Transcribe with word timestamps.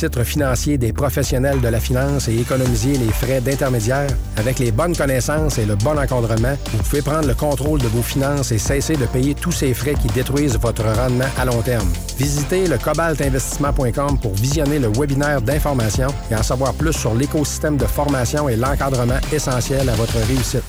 titres 0.00 0.22
financiers 0.22 0.78
des 0.78 0.92
professionnels 0.92 1.60
de 1.60 1.66
la 1.66 1.80
finance 1.80 2.28
et 2.28 2.38
économiser 2.38 2.96
les 2.96 3.10
frais 3.10 3.40
d'intermédiaire. 3.40 4.06
Avec 4.36 4.60
les 4.60 4.70
bonnes 4.70 4.96
connaissances 4.96 5.58
et 5.58 5.66
le 5.66 5.74
bon 5.74 5.98
encadrement, 5.98 6.56
vous 6.70 6.82
pouvez 6.84 7.02
prendre 7.02 7.26
le 7.26 7.34
contrôle 7.34 7.80
de 7.80 7.88
vos 7.88 8.02
finances 8.02 8.52
et 8.52 8.58
cesser 8.58 8.94
de 8.94 9.06
payer 9.06 9.34
tous 9.34 9.50
ces 9.50 9.74
frais 9.74 9.94
qui 9.94 10.06
détruisent 10.14 10.56
votre 10.56 10.84
rendement 10.84 11.24
à 11.36 11.44
long 11.44 11.62
terme. 11.62 11.88
Visitez 12.16 12.68
le 12.68 12.78
cobaltinvestissement.com 12.78 14.20
pour 14.22 14.34
visionner 14.34 14.78
le 14.78 14.86
webinaire 14.86 15.42
d'information 15.42 16.14
et 16.30 16.36
en 16.36 16.44
savoir 16.44 16.74
plus 16.74 16.92
sur 16.92 17.12
l'écosystème 17.16 17.76
de 17.76 17.86
formation 17.86 18.48
et 18.48 18.54
l'encadrement 18.54 19.18
essentiel 19.32 19.88
à 19.88 19.96
votre 19.96 20.16
réussite. 20.28 20.62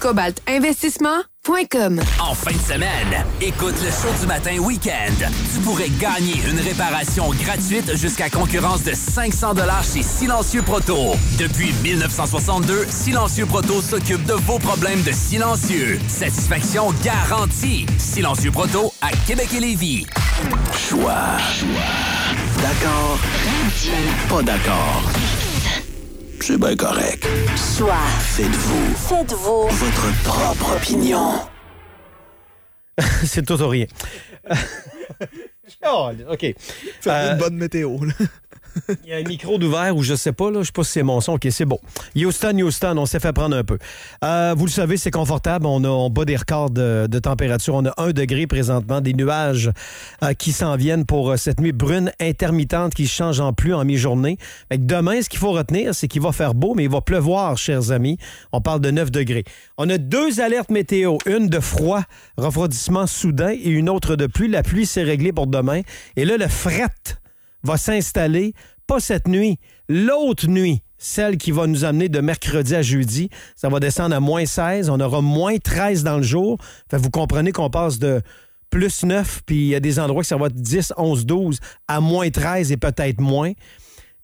En 2.20 2.36
fin 2.36 2.52
de 2.52 2.58
semaine, 2.58 3.26
écoute 3.42 3.76
le 3.84 3.89
show 3.89 4.14
du 4.21 4.28
matin 4.28 4.58
week-end. 4.60 5.32
Tu 5.54 5.60
pourrais 5.62 5.89
gagner 5.89 6.36
une 6.48 6.60
réparation 6.60 7.32
gratuite 7.32 7.96
jusqu'à 7.96 8.30
concurrence 8.30 8.84
de 8.84 8.94
500 8.94 9.54
chez 9.82 10.04
Silencieux 10.04 10.62
Proto. 10.62 11.16
Depuis 11.39 11.74
1962, 11.82 12.86
Silencieux 12.89 13.46
Proto 13.46 13.82
s'occupe 13.82 14.24
de 14.25 14.33
vos 14.33 14.60
problèmes 14.60 15.02
de 15.02 15.11
silencieux. 15.11 16.00
Satisfaction 16.07 16.94
garantie. 17.04 17.86
Silencieux 17.97 18.52
Proto 18.52 18.94
à 19.02 19.10
Québec 19.25 19.50
et 19.56 19.60
Lévis. 19.60 20.06
Choix. 20.78 21.38
D'accord. 22.61 23.18
Pas 24.30 24.44
d'accord. 24.44 25.04
C'est 26.42 26.57
bien 26.57 26.75
correct. 26.75 27.28
Choix. 27.78 27.96
Faites-vous 28.20 28.96
Faites-vous 28.96 29.68
votre 29.68 30.24
propre 30.24 30.75
opinion. 30.75 31.34
c'est 33.25 33.45
tout 33.45 33.61
ou 33.61 33.67
rien. 33.67 33.86
Oh, 35.86 36.09
OK. 36.30 36.39
Faites 36.39 36.56
Euh, 37.08 37.33
une 37.33 37.38
bonne 37.39 37.56
météo. 37.56 38.03
là. 38.06 38.14
Il 39.03 39.09
y 39.09 39.14
a 39.14 39.17
un 39.17 39.23
micro 39.23 39.58
d'ouvert 39.58 39.95
ou 39.95 40.03
je 40.03 40.16
sais 40.16 40.31
pas, 40.31 40.52
là, 40.52 40.61
je 40.61 40.67
sais 40.67 40.72
pas 40.72 40.83
si 40.83 40.92
c'est 40.92 41.03
mon 41.03 41.22
son. 41.22 41.33
OK, 41.33 41.47
c'est 41.50 41.66
bon. 41.66 41.80
Houston, 42.16 42.58
Houston, 42.58 42.95
on 42.97 43.05
s'est 43.05 43.19
fait 43.19 43.33
prendre 43.33 43.55
un 43.55 43.63
peu. 43.63 43.77
Euh, 44.23 44.53
vous 44.58 44.66
le 44.66 44.72
savez, 44.72 44.97
c'est 44.97 45.11
confortable. 45.11 45.66
On, 45.66 45.83
a, 45.83 45.88
on 45.88 46.09
bat 46.09 46.25
des 46.25 46.35
records 46.35 46.69
de, 46.69 47.19
température. 47.19 47.75
On 47.75 47.85
a 47.85 47.94
un 47.97 48.11
degré 48.11 48.47
présentement, 48.47 49.02
des 49.02 49.13
nuages 49.13 49.72
euh, 50.23 50.33
qui 50.33 50.52
s'en 50.52 50.75
viennent 50.75 51.05
pour 51.05 51.31
euh, 51.31 51.38
cette 51.38 51.59
nuit 51.59 51.72
brune 51.72 52.11
intermittente 52.19 52.94
qui 52.94 53.07
change 53.07 53.39
en 53.39 53.53
pluie 53.53 53.73
en 53.73 53.83
mi-journée. 53.85 54.38
Demain, 54.72 55.22
ce 55.22 55.30
qu'il 55.30 55.39
faut 55.39 55.52
retenir, 55.52 55.94
c'est 55.95 56.07
qu'il 56.07 56.22
va 56.22 56.31
faire 56.31 56.53
beau, 56.53 56.73
mais 56.75 56.83
il 56.83 56.89
va 56.89 57.02
pleuvoir, 57.02 57.57
chers 57.57 57.91
amis. 57.91 58.17
On 58.52 58.61
parle 58.61 58.81
de 58.81 58.91
9 58.91 59.11
degrés. 59.11 59.44
On 59.77 59.89
a 59.89 59.97
deux 59.97 60.39
alertes 60.39 60.69
météo. 60.69 61.17
Une 61.25 61.47
de 61.47 61.59
froid, 61.59 62.03
refroidissement 62.38 63.07
soudain, 63.07 63.52
et 63.52 63.69
une 63.69 63.89
autre 63.89 64.16
de 64.16 64.27
pluie. 64.27 64.47
La 64.47 64.63
pluie, 64.63 64.85
c'est 64.85 65.03
réglé 65.03 65.31
pour 65.31 65.47
demain. 65.47 65.81
Et 66.16 66.25
là, 66.25 66.38
le 66.38 66.47
fret 66.47 66.88
va 67.63 67.77
s'installer, 67.77 68.53
pas 68.88 68.99
cette 68.99 69.27
nuit, 69.27 69.59
l'autre 69.88 70.47
nuit, 70.47 70.81
celle 70.97 71.38
qui 71.38 71.52
va 71.52 71.67
nous 71.67 71.85
amener 71.85 72.09
de 72.09 72.19
mercredi 72.19 72.75
à 72.75 72.81
jeudi. 72.81 73.29
Ça 73.55 73.69
va 73.69 73.79
descendre 73.79 74.16
à 74.16 74.19
moins 74.19 74.45
16. 74.45 74.89
On 74.89 74.99
aura 74.99 75.21
moins 75.21 75.57
13 75.57 76.03
dans 76.03 76.17
le 76.17 76.23
jour. 76.23 76.57
Vous 76.91 77.09
comprenez 77.09 77.51
qu'on 77.51 77.69
passe 77.69 77.99
de 77.99 78.21
plus 78.69 79.03
9, 79.03 79.41
puis 79.45 79.55
il 79.55 79.67
y 79.67 79.75
a 79.75 79.79
des 79.79 79.99
endroits 79.99 80.21
que 80.21 80.27
ça 80.27 80.38
va 80.38 80.47
être 80.47 80.55
10, 80.55 80.93
11, 80.97 81.25
12 81.25 81.59
à 81.88 82.01
moins 82.01 82.29
13 82.29 82.71
et 82.71 82.77
peut-être 82.77 83.19
moins. 83.19 83.53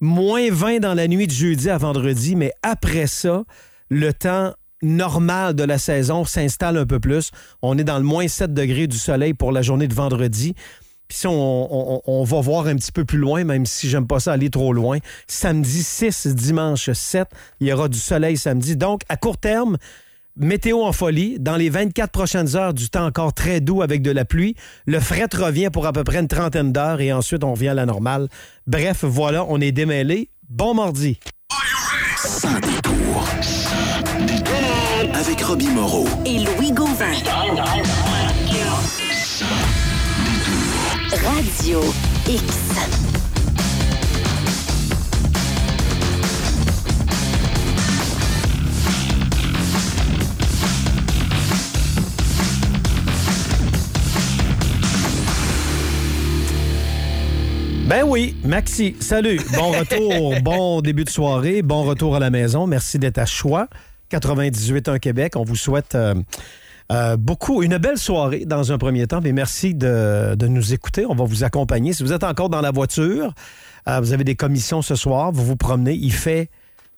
Moins 0.00 0.50
20 0.50 0.80
dans 0.80 0.94
la 0.94 1.08
nuit 1.08 1.26
de 1.26 1.32
jeudi 1.32 1.70
à 1.70 1.78
vendredi, 1.78 2.36
mais 2.36 2.52
après 2.62 3.06
ça, 3.06 3.44
le 3.88 4.12
temps 4.12 4.52
normal 4.82 5.54
de 5.54 5.64
la 5.64 5.78
saison 5.78 6.24
s'installe 6.24 6.76
un 6.76 6.86
peu 6.86 7.00
plus. 7.00 7.30
On 7.62 7.78
est 7.78 7.84
dans 7.84 7.98
le 7.98 8.04
moins 8.04 8.28
7 8.28 8.52
degrés 8.52 8.86
du 8.86 8.98
soleil 8.98 9.34
pour 9.34 9.52
la 9.52 9.62
journée 9.62 9.88
de 9.88 9.94
vendredi. 9.94 10.54
Puis 11.08 11.18
si 11.18 11.26
on, 11.26 11.32
on- 11.96 12.02
on 12.06 12.24
va 12.24 12.40
voir 12.40 12.66
un 12.66 12.76
petit 12.76 12.92
peu 12.92 13.04
plus 13.04 13.18
loin, 13.18 13.44
même 13.44 13.64
si 13.66 13.88
j'aime 13.88 14.06
pas 14.06 14.20
ça 14.20 14.32
aller 14.32 14.50
trop 14.50 14.72
loin, 14.72 14.98
samedi 15.26 15.82
6, 15.82 16.26
dimanche 16.28 16.90
7, 16.90 17.28
il 17.60 17.68
y 17.68 17.72
aura 17.72 17.88
du 17.88 17.98
soleil 17.98 18.36
samedi. 18.36 18.76
Donc, 18.76 19.02
à 19.08 19.16
court 19.16 19.38
terme, 19.38 19.76
météo 20.36 20.82
en 20.82 20.92
folie. 20.92 21.38
Dans 21.38 21.56
les 21.56 21.70
24 21.70 22.10
prochaines 22.10 22.56
heures, 22.56 22.74
du 22.74 22.90
temps 22.90 23.06
encore 23.06 23.32
très 23.32 23.60
doux 23.60 23.82
avec 23.82 24.02
de 24.02 24.10
la 24.10 24.24
pluie. 24.24 24.54
Le 24.86 24.98
fret 25.00 25.28
revient 25.34 25.70
pour 25.72 25.86
à 25.86 25.92
peu 25.92 26.02
près 26.04 26.18
une 26.18 26.28
trentaine 26.28 26.72
d'heures 26.72 27.00
et 27.00 27.12
ensuite 27.12 27.44
on 27.44 27.52
revient 27.52 27.68
à 27.68 27.74
la 27.74 27.86
normale. 27.86 28.28
Bref, 28.66 29.04
voilà, 29.04 29.44
on 29.48 29.60
est 29.60 29.72
démêlés. 29.72 30.30
Bon 30.48 30.74
mardi. 30.74 31.18
Sans 32.18 32.54
détour. 32.60 33.28
Avec 35.14 35.40
Robbie 35.40 35.68
Moreau. 35.68 36.06
et 36.24 36.38
Louis 36.40 36.72
Gauvin. 36.72 37.12
Radio 41.24 41.80
X. 42.28 42.42
Ben 57.86 58.02
oui, 58.04 58.36
Maxi, 58.44 58.96
salut. 59.00 59.40
Bon 59.54 59.70
retour, 59.78 60.40
bon 60.42 60.80
début 60.80 61.04
de 61.04 61.10
soirée, 61.10 61.62
bon 61.62 61.84
retour 61.84 62.16
à 62.16 62.18
la 62.18 62.30
maison. 62.30 62.66
Merci 62.66 62.98
d'être 62.98 63.18
à 63.18 63.26
Choix, 63.26 63.68
98.1 64.10 64.98
Québec. 64.98 65.36
On 65.36 65.44
vous 65.44 65.56
souhaite 65.56 65.94
euh, 65.94 66.14
euh, 66.92 67.16
beaucoup, 67.16 67.62
une 67.62 67.78
belle 67.78 67.98
soirée 67.98 68.44
dans 68.44 68.72
un 68.72 68.78
premier 68.78 69.06
temps, 69.06 69.20
mais 69.22 69.32
merci 69.32 69.74
de, 69.74 70.34
de 70.36 70.46
nous 70.46 70.72
écouter. 70.72 71.04
On 71.06 71.14
va 71.14 71.24
vous 71.24 71.44
accompagner. 71.44 71.92
Si 71.92 72.02
vous 72.02 72.12
êtes 72.12 72.24
encore 72.24 72.48
dans 72.48 72.60
la 72.60 72.70
voiture, 72.70 73.34
euh, 73.88 74.00
vous 74.00 74.12
avez 74.12 74.24
des 74.24 74.36
commissions 74.36 74.82
ce 74.82 74.94
soir, 74.94 75.32
vous 75.32 75.44
vous 75.44 75.56
promenez, 75.56 75.94
il 75.94 76.12
fait 76.12 76.48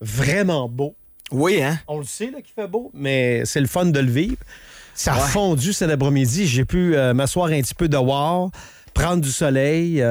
vraiment 0.00 0.68
beau. 0.68 0.94
Oui, 1.30 1.62
hein? 1.62 1.78
On 1.88 1.98
le 1.98 2.04
sait 2.04 2.28
qu'il 2.28 2.54
fait 2.54 2.68
beau, 2.68 2.90
mais 2.94 3.44
c'est 3.44 3.60
le 3.60 3.66
fun 3.66 3.86
de 3.86 4.00
le 4.00 4.10
vivre. 4.10 4.36
Ça 4.94 5.14
a 5.14 5.18
fondu 5.18 5.72
cet 5.72 5.90
après-midi. 5.90 6.46
J'ai 6.46 6.64
pu 6.64 6.96
euh, 6.96 7.14
m'asseoir 7.14 7.48
un 7.48 7.60
petit 7.60 7.74
peu 7.74 7.88
dehors, 7.88 8.50
prendre 8.94 9.22
du 9.22 9.30
soleil. 9.30 10.02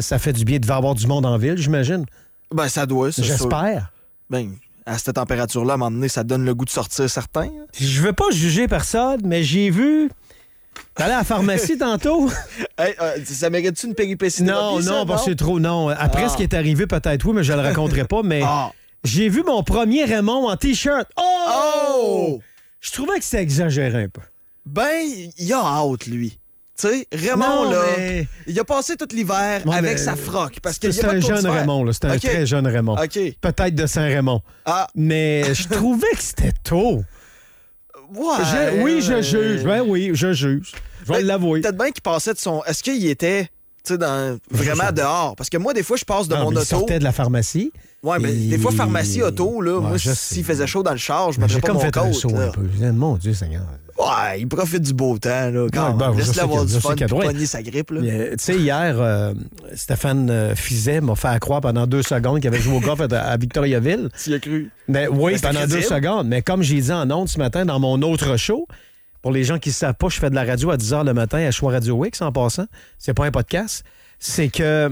ça 0.00 0.18
fait 0.18 0.32
du 0.32 0.44
bien 0.44 0.58
de 0.58 0.70
avoir 0.70 0.94
du 0.94 1.06
monde 1.06 1.24
en 1.26 1.38
ville, 1.38 1.56
j'imagine. 1.56 2.04
Ben, 2.52 2.68
ça 2.68 2.86
doit. 2.86 3.10
J'espère. 3.10 3.92
Ben, 4.28 4.52
à 4.86 4.98
cette 4.98 5.14
température-là, 5.16 5.72
à 5.72 5.74
un 5.74 5.78
moment 5.78 5.90
donné, 5.90 6.08
ça 6.08 6.24
donne 6.24 6.44
le 6.44 6.54
goût 6.54 6.64
de 6.64 6.70
sortir 6.70 7.08
certains. 7.10 7.42
hein? 7.48 7.66
Je 7.78 8.00
veux 8.00 8.12
pas 8.12 8.30
juger 8.30 8.68
personne, 8.68 9.20
mais 9.24 9.42
j'ai 9.42 9.70
vu. 9.70 10.10
T'allais 10.94 11.14
à 11.14 11.18
la 11.18 11.24
pharmacie 11.24 11.76
tantôt? 11.78 12.30
Hey, 12.78 12.94
euh, 13.00 13.16
ça 13.24 13.50
mérite-tu 13.50 13.86
une 13.86 13.94
péripétie 13.94 14.42
non, 14.42 14.80
ça, 14.80 14.90
non, 14.90 15.06
parce 15.06 15.24
que 15.24 15.30
c'est 15.30 15.36
trop. 15.36 15.58
Non. 15.58 15.88
Après 15.88 16.24
Ah. 16.24 16.28
ce 16.28 16.36
qui 16.36 16.42
est 16.42 16.54
arrivé, 16.54 16.86
peut-être 16.86 17.24
oui, 17.26 17.32
mais 17.34 17.42
je 17.42 17.52
le 17.52 17.60
raconterai 17.60 18.04
pas. 18.04 18.22
Mais 18.22 18.42
Ah. 18.44 18.70
j'ai 19.04 19.28
vu 19.28 19.42
mon 19.42 19.62
premier 19.62 20.04
Raymond 20.04 20.48
en 20.48 20.56
T-shirt. 20.56 21.08
Oh! 21.16 21.22
Oh! 21.98 22.40
Je 22.80 22.90
trouvais 22.92 23.18
que 23.18 23.24
c'était 23.24 23.42
exagéré 23.42 24.04
un 24.04 24.08
peu. 24.08 24.20
Ben, 24.66 25.02
il 25.38 25.52
a 25.52 25.58
hâte, 25.60 26.06
lui. 26.06 26.38
Tu 26.78 26.88
sais, 26.88 27.06
Raymond, 27.12 27.64
Non, 27.64 27.70
là, 27.70 27.82
mais- 27.96 28.28
il 28.46 28.60
a 28.60 28.64
passé 28.64 28.96
tout 28.96 29.08
l'hiver 29.12 29.62
avec 29.66 29.82
mais- 29.92 29.96
sa 29.96 30.14
froc. 30.14 30.58
Parce 30.62 30.76
a 30.76 31.08
pas 31.08 31.14
un 31.14 31.20
jeune. 31.20 31.46
Raymond, 31.46 31.84
là. 31.84 31.92
C'était 31.94 32.08
un 32.08 32.18
très 32.18 32.44
jeune 32.46 32.66
Raymond. 32.66 32.96
OK. 33.02 33.18
Peut-être 33.40 33.74
de 33.74 33.86
Saint-Raymond. 33.86 34.42
Ah, 34.66 34.86
Mais 34.94 35.54
je 35.54 35.68
trouvais 35.70 36.10
que 36.14 36.22
c'était 36.22 36.52
tôt. 36.62 37.02
ouais. 38.14 38.34
Je- 38.44 38.82
oui, 38.82 39.00
je 39.00 39.22
juge. 39.22 39.62
Ben 39.64 39.82
oui, 39.86 40.10
je 40.12 40.32
juge. 40.32 40.72
Je 41.06 41.12
vais 41.12 41.22
l'avouer. 41.22 41.60
Peut-être 41.62 41.76
bien 41.78 41.90
qu'il 41.92 42.02
passait 42.02 42.34
de 42.34 42.38
son. 42.38 42.62
Est-ce 42.64 42.82
qu'il 42.82 43.06
était, 43.06 43.48
sais, 43.88 43.98
dans... 43.98 44.38
vraiment 44.50 44.92
dehors? 44.92 45.34
Parce 45.36 45.50
que 45.50 45.56
moi, 45.56 45.74
des 45.74 45.82
fois, 45.82 45.96
je 45.96 46.04
passe 46.04 46.28
de 46.28 46.34
Non, 46.34 46.44
mon 46.44 46.50
mais 46.50 46.56
il 46.56 46.58
auto. 46.58 46.66
sortait 46.66 46.98
de 46.98 47.04
la 47.04 47.12
pharmacie. 47.12 47.72
Ouais, 48.02 48.18
mais 48.20 48.32
Et- 48.32 48.48
des 48.50 48.58
fois, 48.58 48.70
pharmacie, 48.72 49.22
auto, 49.22 49.60
là, 49.60 49.78
Ouais, 49.78 49.88
moi, 49.88 49.98
s'il 49.98 50.44
faisait 50.44 50.66
chaud 50.66 50.82
dans 50.82 50.92
le 50.92 50.96
char, 50.96 51.32
je 51.32 51.40
Mais 51.40 51.46
mettrais 51.46 51.60
pas 51.60 51.66
comme 51.68 51.76
mon 51.76 51.82
fait 51.82 51.96
un 51.96 52.12
saut 52.12 52.28
là. 52.30 52.46
un 52.46 52.50
peu. 52.50 52.62
Mon 52.92 53.16
Dieu 53.16 53.34
Seigneur. 53.34 53.62
Ouais, 53.98 54.40
il 54.40 54.46
profite 54.46 54.82
du 54.82 54.92
beau 54.92 55.18
temps, 55.18 55.50
là. 55.50 55.66
Quand 55.72 55.92
Ouais, 55.92 55.98
ben, 55.98 56.14
Laisse-le 56.14 56.42
avoir 56.42 56.66
du 56.66 56.74
fun 56.74 56.94
puis 56.94 57.06
pogner 57.06 57.46
sa 57.46 57.62
grippe, 57.62 57.90
là. 57.92 58.00
Tu 58.02 58.34
sais, 58.38 58.56
hier, 58.56 58.96
euh, 59.00 59.32
Stéphane 59.74 60.28
euh, 60.30 60.54
Fizet 60.54 61.00
m'a 61.00 61.14
fait 61.14 61.38
croire 61.40 61.62
pendant 61.62 61.86
deux 61.86 62.02
secondes 62.02 62.40
qu'il 62.40 62.48
avait 62.48 62.60
joué 62.60 62.76
au 62.76 62.80
golf 62.80 63.00
à, 63.00 63.36
Victoriaville. 63.38 64.10
Tu 64.22 64.30
y 64.30 64.34
as 64.34 64.38
cru? 64.38 64.70
Mais 64.88 65.08
oui, 65.08 65.32
Mais 65.32 65.38
c'est 65.38 65.46
pendant 65.46 65.66
deux 65.66 65.80
secondes. 65.80 66.28
Mais 66.28 66.42
comme 66.42 66.62
j'ai 66.62 66.80
dit 66.80 66.92
en 66.92 67.10
ondes 67.10 67.28
ce 67.28 67.38
matin 67.38 67.64
dans 67.64 67.80
mon 67.80 68.00
autre 68.02 68.36
show, 68.36 68.66
pour 69.26 69.32
les 69.32 69.42
gens 69.42 69.58
qui 69.58 69.70
ne 69.70 69.74
savent 69.74 69.96
pas, 69.96 70.08
je 70.08 70.20
fais 70.20 70.30
de 70.30 70.36
la 70.36 70.44
radio 70.44 70.70
à 70.70 70.76
10 70.76 70.92
h 70.92 71.04
le 71.04 71.12
matin 71.12 71.38
à 71.38 71.50
Choix 71.50 71.72
Radio 71.72 71.96
Wix 71.96 72.22
en 72.22 72.30
passant. 72.30 72.66
C'est 72.96 73.12
pas 73.12 73.24
un 73.26 73.32
podcast. 73.32 73.82
C'est 74.20 74.46
que 74.46 74.88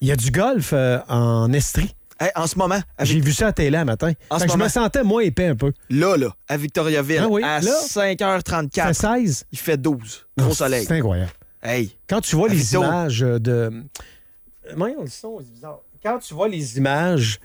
il 0.00 0.06
y 0.06 0.12
a 0.12 0.14
du 0.16 0.30
golf 0.30 0.70
euh, 0.72 1.00
en 1.08 1.52
Estrie. 1.52 1.92
Hey, 2.20 2.30
en 2.36 2.46
ce 2.46 2.56
moment, 2.56 2.78
J'ai 3.00 3.18
vu 3.18 3.32
ça 3.32 3.48
à 3.48 3.52
télé 3.52 3.76
un 3.76 3.84
matin. 3.84 4.12
En 4.30 4.38
ce 4.38 4.46
je 4.46 4.56
me 4.56 4.68
sentais 4.68 5.02
moins 5.02 5.22
épais 5.22 5.46
un 5.48 5.56
peu. 5.56 5.72
là, 5.90 6.16
là, 6.16 6.28
à 6.46 6.56
Victoriaville, 6.56 7.20
Ah 7.20 7.26
oui, 7.28 7.42
à 7.42 7.58
là? 7.58 7.72
5h34, 7.84 8.86
Fait 8.86 8.94
16. 8.94 9.44
il 9.50 9.58
fait 9.58 9.76
12. 9.76 10.28
Non, 10.36 10.44
Gros 10.44 10.54
soleil. 10.54 10.84
C'est 10.86 10.94
incroyable. 10.94 11.32
Hey, 11.60 11.96
Quand 12.08 12.20
tu 12.20 12.36
vois 12.36 12.50
À 12.50 12.52
les 12.54 12.74
images 12.76 13.18
de. 13.18 13.72
Le 14.70 15.06
son, 15.08 15.40
c'est 15.40 15.52
bizarre. 15.52 15.80
Quand 16.00 16.20
tu 16.20 16.32
vois 16.32 16.46
les 16.46 16.78
images 16.78 17.40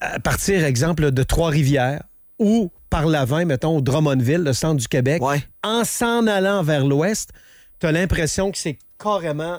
à 0.00 0.18
partir, 0.20 0.64
exemple, 0.64 1.10
de 1.10 1.22
Trois-Rivières 1.22 2.02
ou 2.42 2.70
par 2.90 3.06
l'avant, 3.06 3.44
mettons, 3.46 3.78
au 3.78 3.80
Drummondville, 3.80 4.42
le 4.42 4.52
centre 4.52 4.76
du 4.80 4.88
Québec, 4.88 5.22
ouais. 5.22 5.42
en 5.62 5.84
s'en 5.84 6.26
allant 6.26 6.62
vers 6.62 6.84
l'ouest, 6.86 7.30
tu 7.80 7.86
as 7.86 7.92
l'impression 7.92 8.50
que 8.50 8.58
c'est 8.58 8.78
carrément 9.02 9.56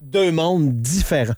deux 0.00 0.30
mondes 0.30 0.80
différents. 0.80 1.34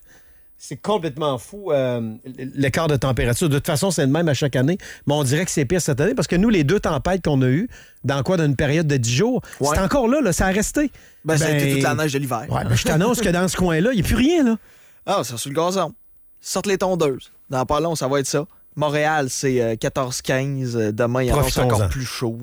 C'est 0.59 0.77
complètement 0.77 1.37
fou, 1.39 1.71
euh, 1.71 2.15
l'écart 2.55 2.89
de 2.89 2.97
température. 2.97 3.49
De 3.49 3.57
toute 3.59 3.67
façon, 3.67 3.91
c'est 3.91 4.05
le 4.07 4.11
même 4.11 4.29
à 4.29 4.35
chaque 4.35 4.57
année. 4.57 4.79
Mais 5.07 5.15
on 5.15 5.23
dirait 5.23 5.45
que 5.45 5.51
c'est 5.51 5.67
pire 5.67 5.83
cette 5.83 6.01
année 6.01 6.15
parce 6.15 6.27
que 6.27 6.35
nous, 6.37 6.49
les 6.49 6.65
deux 6.65 6.81
tempêtes 6.81 7.23
qu'on 7.23 7.41
a 7.43 7.47
eues, 7.47 7.69
dans 8.05 8.23
quoi, 8.23 8.37
dans 8.39 8.47
une 8.47 8.57
période 8.57 8.87
de 8.87 8.97
10 8.97 9.15
jours, 9.15 9.43
Ouais. 9.61 9.69
c'est 9.75 9.81
encore 9.81 10.09
là, 10.09 10.21
là, 10.23 10.33
ça 10.33 10.47
a 10.47 10.51
resté. 10.51 10.91
Ben, 11.25 11.37
ça 11.37 11.47
a 11.47 11.51
été 11.51 11.67
Ben, 11.67 11.75
toute 11.75 11.83
la 11.83 11.95
neige 11.95 12.13
de 12.15 12.19
l'hiver. 12.19 12.47
Ouais, 12.49 12.65
ben, 12.65 12.75
je 12.75 12.85
t'annonce 12.85 13.21
que 13.21 13.29
dans 13.29 13.47
ce 13.49 13.57
coin-là, 13.57 13.91
il 13.93 13.97
n'y 13.97 14.03
a 14.03 14.05
plus 14.05 14.17
rien, 14.17 14.45
là. 14.45 14.57
Ah, 15.05 15.21
c'est 15.25 15.37
sur 15.37 15.51
le 15.51 15.55
gazon. 15.57 15.93
Sortent 16.41 16.67
les 16.67 16.79
tondeuses. 16.79 17.31
Dans 17.51 17.65
pas 17.67 17.79
long, 17.81 17.95
ça 17.95 18.09
va 18.09 18.21
être 18.21 18.27
ça. 18.27 18.47
Montréal, 18.77 19.31
c'est 19.31 19.61
euh, 19.61 19.75
14-15. 19.75 20.77
Euh, 20.77 20.93
Demain, 20.93 21.23
il 21.23 21.27
y 21.29 21.33
en 21.33 21.37
a 21.37 21.41
Profitons-en. 21.41 21.65
encore 21.67 21.89
plus 21.89 22.05
chaud. 22.05 22.39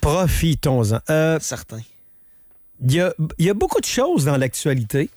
Profitons-en. 0.00 1.00
Euh, 1.10 1.38
certain. 1.40 1.80
Il 2.82 2.92
y 2.92 3.00
a, 3.00 3.14
il 3.38 3.46
y 3.46 3.50
a 3.50 3.54
beaucoup 3.54 3.80
de 3.80 3.86
choses 3.86 4.26
dans 4.26 4.36
l'actualité. 4.36 5.08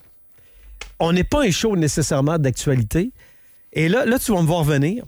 On 0.98 1.12
n'est 1.12 1.24
pas 1.24 1.42
un 1.44 1.50
show 1.50 1.76
nécessairement 1.76 2.38
d'actualité. 2.38 3.12
Et 3.72 3.88
là, 3.88 4.06
là, 4.06 4.18
tu 4.18 4.32
vas 4.32 4.40
me 4.40 4.46
voir 4.46 4.64
venir. 4.64 5.04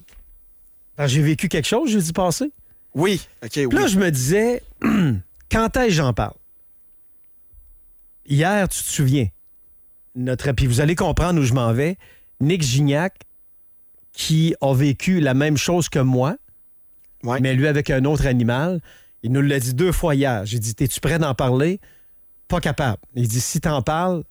J'ai 1.06 1.22
vécu 1.22 1.48
quelque 1.48 1.66
chose 1.66 1.90
jeudi 1.90 2.12
passé. 2.12 2.52
Oui, 2.94 3.26
OK, 3.42 3.52
oui. 3.56 3.66
Puis 3.68 3.78
là, 3.78 3.86
je 3.86 3.98
me 3.98 4.10
disais, 4.10 4.62
quand 5.50 5.76
est-ce 5.76 5.86
que 5.86 5.90
j'en 5.92 6.12
parle? 6.12 6.34
Hier, 8.26 8.68
tu 8.68 8.82
te 8.82 8.88
souviens, 8.88 9.28
notre, 10.14 10.52
puis 10.52 10.66
vous 10.66 10.80
allez 10.80 10.94
comprendre 10.94 11.40
où 11.40 11.44
je 11.44 11.54
m'en 11.54 11.72
vais, 11.72 11.96
Nick 12.40 12.62
Gignac, 12.62 13.14
qui 14.12 14.54
a 14.60 14.74
vécu 14.74 15.20
la 15.20 15.34
même 15.34 15.56
chose 15.56 15.88
que 15.88 15.98
moi, 15.98 16.36
Ouais. 17.22 17.38
mais 17.40 17.54
lui 17.54 17.66
avec 17.66 17.90
un 17.90 18.04
autre 18.04 18.26
animal, 18.26 18.80
il 19.22 19.30
nous 19.32 19.42
l'a 19.42 19.60
dit 19.60 19.74
deux 19.74 19.92
fois 19.92 20.14
hier. 20.14 20.44
J'ai 20.46 20.58
dit, 20.58 20.74
es-tu 20.80 21.00
prêt 21.00 21.18
d'en 21.18 21.34
parler? 21.34 21.80
Pas 22.48 22.60
capable. 22.60 22.98
Il 23.14 23.28
dit, 23.28 23.40
si 23.40 23.60
t'en 23.60 23.82
parles, 23.82 24.24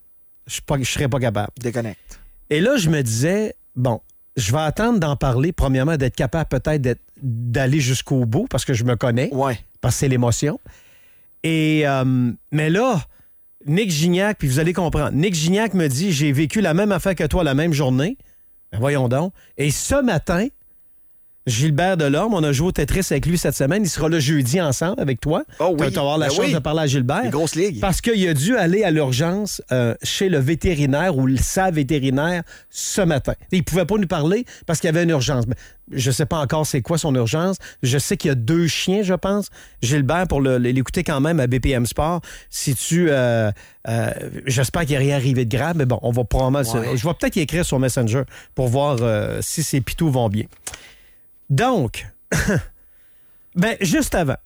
je 0.47 0.59
je 0.81 0.91
serais 0.91 1.07
pas 1.07 1.19
capable. 1.19 1.51
Déconnecte. 1.59 2.19
Et 2.49 2.59
là, 2.61 2.77
je 2.77 2.89
me 2.89 3.01
disais, 3.03 3.53
bon, 3.75 4.01
je 4.35 4.51
vais 4.51 4.57
attendre 4.59 4.99
d'en 4.99 5.15
parler, 5.15 5.51
premièrement, 5.51 5.97
d'être 5.97 6.15
capable 6.15 6.49
peut-être 6.49 6.97
d'aller 7.21 7.79
jusqu'au 7.79 8.25
bout, 8.25 8.47
parce 8.49 8.65
que 8.65 8.73
je 8.73 8.83
me 8.83 8.95
connais 8.95 9.29
Ouais. 9.33 9.59
parce 9.81 9.95
que 9.95 9.99
c'est 9.99 10.07
l'émotion. 10.07 10.59
Et 11.43 11.83
euh, 11.87 12.31
mais 12.51 12.69
là, 12.69 13.01
Nick 13.65 13.91
Gignac, 13.91 14.37
puis 14.39 14.47
vous 14.47 14.59
allez 14.59 14.73
comprendre, 14.73 15.11
Nick 15.11 15.35
Gignac 15.35 15.73
me 15.73 15.87
dit 15.87 16.11
j'ai 16.11 16.31
vécu 16.31 16.59
la 16.61 16.73
même 16.73 16.91
affaire 16.91 17.15
que 17.15 17.23
toi 17.25 17.43
la 17.43 17.53
même 17.53 17.73
journée. 17.73 18.17
Ben 18.71 18.79
voyons 18.79 19.09
donc. 19.09 19.33
Et 19.57 19.71
ce 19.71 20.01
matin, 20.01 20.47
Gilbert 21.49 21.97
Delorme, 21.97 22.33
on 22.33 22.43
a 22.43 22.51
joué 22.51 22.67
au 22.67 22.71
Tetris 22.71 23.01
avec 23.11 23.25
lui 23.25 23.37
cette 23.37 23.55
semaine. 23.55 23.83
Il 23.83 23.89
sera 23.89 24.07
là 24.07 24.19
jeudi 24.19 24.61
ensemble 24.61 25.01
avec 25.01 25.19
toi. 25.19 25.43
Oh 25.59 25.75
oui. 25.77 25.87
Tu 25.87 25.93
vas 25.95 26.01
avoir 26.01 26.17
la 26.17 26.27
Ben 26.27 26.33
chance 26.35 26.45
oui. 26.45 26.53
de 26.53 26.59
parler 26.59 26.81
à 26.81 26.87
Gilbert. 26.87 27.23
Les 27.23 27.29
grosses 27.29 27.55
ligues. 27.55 27.79
Parce 27.81 28.01
qu'il 28.01 28.27
a 28.27 28.33
dû 28.33 28.55
aller 28.55 28.83
à 28.83 28.91
l'urgence 28.91 29.61
euh, 29.71 29.95
chez 30.03 30.29
le 30.29 30.37
vétérinaire 30.39 31.17
ou 31.17 31.25
le- 31.27 31.37
sa 31.37 31.71
vétérinaire 31.71 32.43
ce 32.69 33.01
matin. 33.01 33.33
Il 33.51 33.59
ne 33.59 33.63
pouvait 33.63 33.85
pas 33.85 33.95
nous 33.97 34.07
parler 34.07 34.45
parce 34.65 34.79
qu'il 34.79 34.87
y 34.87 34.89
avait 34.89 35.03
une 35.03 35.09
urgence. 35.09 35.45
Mais 35.47 35.55
je 35.91 36.09
ne 36.09 36.13
sais 36.13 36.25
pas 36.27 36.37
encore 36.37 36.67
c'est 36.67 36.81
quoi 36.81 36.97
son 36.97 37.15
urgence. 37.15 37.57
Je 37.81 37.97
sais 37.97 38.15
qu'il 38.15 38.29
y 38.29 38.31
a 38.31 38.35
deux 38.35 38.67
chiens, 38.67 39.01
je 39.03 39.15
pense. 39.15 39.49
Gilbert, 39.81 40.27
pour 40.27 40.41
le- 40.41 40.57
l'écouter 40.57 41.03
quand 41.03 41.19
même 41.19 41.39
à 41.39 41.47
BPM 41.47 41.85
Sport, 41.87 42.21
si 42.49 42.75
tu... 42.75 43.07
euh, 43.09 43.51
euh, 43.87 44.11
J'espère 44.45 44.81
qu'il 44.83 44.91
n'y 44.91 44.95
a 44.97 44.99
rien 44.99 45.15
arrivé 45.15 45.45
de 45.45 45.57
grave, 45.57 45.75
mais 45.77 45.85
bon, 45.85 45.97
on 46.03 46.11
va 46.11 46.23
probablement... 46.25 46.63
se-. 46.63 46.95
Je 46.95 47.07
vais 47.07 47.13
peut-être 47.15 47.35
y 47.37 47.39
écrire 47.39 47.65
sur 47.65 47.79
Messenger 47.79 48.23
pour 48.53 48.67
voir 48.67 48.97
si 49.41 49.63
ces 49.63 49.81
pitous 49.81 50.11
vont 50.11 50.29
bien. 50.29 50.43
Donc, 51.49 52.07
ben, 53.55 53.75
juste 53.81 54.15
avant, 54.15 54.37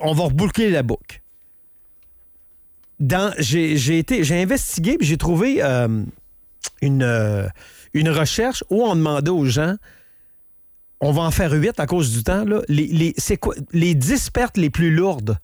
on 0.00 0.12
va 0.12 0.24
reboucler 0.24 0.70
la 0.70 0.82
boucle 0.82 1.22
dans 3.00 3.32
j'ai 3.38 3.76
j'ai 3.76 3.98
été 3.98 4.24
j'ai 4.24 4.40
investigué 4.40 4.96
puis 4.98 5.06
j'ai 5.06 5.16
trouvé 5.16 5.62
euh, 5.62 6.04
une 6.82 7.02
euh, 7.02 7.46
une 7.94 8.08
recherche 8.08 8.64
où 8.70 8.82
on 8.82 8.96
demandait 8.96 9.30
aux 9.30 9.44
gens 9.44 9.76
on 11.00 11.12
va 11.12 11.22
en 11.22 11.30
faire 11.30 11.52
huit 11.52 11.78
à 11.78 11.86
cause 11.86 12.12
du 12.12 12.24
temps 12.24 12.44
là 12.44 12.60
les, 12.68 12.86
les 12.86 13.14
c'est 13.16 13.36
quoi 13.36 13.54
les 13.72 13.94
10 13.94 14.30
pertes 14.30 14.56
les 14.56 14.70
plus 14.70 14.90
lourdes 14.90 15.38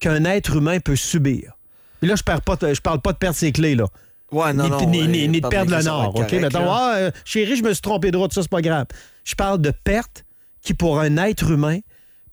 qu'un 0.00 0.24
être 0.24 0.56
humain 0.56 0.80
peut 0.80 0.96
subir. 0.96 1.56
Là 2.02 2.14
je 2.14 2.22
je 2.22 2.80
parle 2.80 3.00
pas 3.00 3.12
de 3.12 3.18
perdre 3.18 3.36
ses 3.36 3.52
clés 3.52 3.74
là. 3.74 3.86
Ouais, 4.34 4.52
non, 4.52 4.64
ni, 4.64 4.70
non. 4.70 4.86
ni- 4.90 5.06
ni- 5.08 5.28
ni 5.28 5.40
de 5.40 5.48
perdre 5.48 5.76
le 5.76 5.82
nord, 5.82 6.08
OK? 6.08 6.14
correct, 6.28 6.32
Mettons, 6.42 6.64
là. 6.64 6.70
ah, 6.72 6.94
euh, 6.96 7.10
chérie, 7.24 7.56
je 7.56 7.62
me 7.62 7.72
suis 7.72 7.80
trompé 7.82 8.10
de 8.10 8.16
route, 8.16 8.32
ça, 8.32 8.42
c'est 8.42 8.50
pas 8.50 8.62
grave. 8.62 8.86
Je 9.24 9.34
parle 9.34 9.60
de 9.60 9.70
perte 9.70 10.24
qui, 10.62 10.74
pour 10.74 10.98
un 11.00 11.16
être 11.18 11.50
humain, 11.50 11.78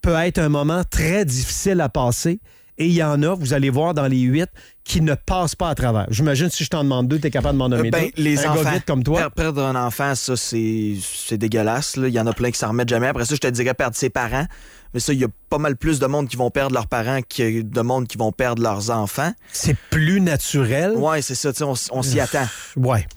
peut 0.02 0.16
être 0.16 0.40
un 0.40 0.50
moment 0.50 0.82
très 0.90 1.26
difficile 1.26 1.80
à 1.82 1.90
passer. 1.90 2.40
Et 2.78 2.86
il 2.88 2.94
y 2.94 3.04
en 3.04 3.22
a, 3.22 3.36
vous 3.36 3.54
allez 3.54 3.70
voir 3.70 3.94
dans 3.94 4.08
les 4.08 4.18
huit, 4.22 4.50
qui 4.84 5.02
ne 5.02 5.14
passent 5.14 5.54
pas 5.56 5.70
à 5.70 5.76
travers. 5.76 6.08
J'imagine 6.10 6.50
si 6.50 6.64
je 6.64 6.70
t'en 6.70 6.84
demande 6.84 7.08
deux, 7.08 7.20
tu 7.20 7.28
es 7.28 7.30
capable 7.30 7.54
de 7.54 7.60
m'en 7.60 7.70
nommer 7.70 7.90
Euh, 7.90 7.92
ben, 7.92 8.10
deux. 8.18 8.24
les 8.24 8.44
un 8.46 8.52
enfants. 8.52 8.64
gars 8.64 8.72
vite 8.72 8.86
comme 8.86 9.04
toi. 9.04 9.20
Per- 9.30 9.36
Perdre 9.36 9.64
un 9.64 9.76
enfant, 9.76 10.16
ça, 10.16 10.36
c'est 10.36 10.96
c'est 11.04 11.38
dégueulasse. 11.38 11.98
là. 11.98 12.08
Il 12.08 12.14
y 12.14 12.20
en 12.20 12.26
a 12.26 12.34
plein 12.34 12.50
qui 12.50 12.58
s'en 12.58 12.70
remettent 12.70 12.90
jamais. 12.90 13.08
Après 13.08 13.26
ça, 13.26 13.36
je 13.36 13.40
te 13.40 13.48
dirais 13.48 13.76
perdre 13.76 13.96
ses 13.96 14.10
parents. 14.10 14.46
Mais 14.94 15.00
ça, 15.00 15.14
il 15.14 15.20
y 15.20 15.24
a 15.24 15.28
pas 15.50 15.58
mal 15.58 15.78
plus 15.78 16.00
de 16.00 16.06
monde 16.06 16.28
qui 16.28 16.36
vont 16.36 16.50
perdre 16.52 16.74
leurs 16.74 16.88
parents 16.88 17.22
que 17.22 17.62
de 17.62 17.82
monde 17.82 18.08
qui 18.08 18.18
vont 18.18 18.32
perdre 18.32 18.62
leurs 18.62 18.90
enfants. 18.90 19.32
C'est 19.52 19.76
plus 19.90 20.22
naturel. 20.22 20.92
Ouais, 20.94 21.22
c'est 21.22 21.36
ça. 21.36 21.52
On, 21.92 22.04
s'y 22.04 22.20
attend. 22.20 22.46
Ouais. 22.76 23.08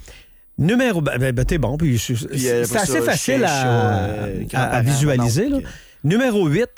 Numéro. 0.57 1.01
Ben, 1.01 1.19
ben, 1.19 1.33
ben, 1.33 1.45
t'es 1.45 1.59
bon. 1.59 1.77
Puis 1.77 1.99
c'est 1.99 2.15
Puis, 2.15 2.49
euh, 2.49 2.65
c'est 2.65 2.77
assez 2.77 2.93
ça, 2.93 3.03
facile 3.03 3.39
chien, 3.39 3.49
à, 3.49 3.67
euh, 3.67 4.41
à- 4.41 4.45
grands-parents, 4.45 4.73
à 4.73 4.83
visualiser. 4.83 5.49
là. 5.49 5.57
euh, 5.57 5.61
Numéro 6.05 6.47
8, 6.47 6.69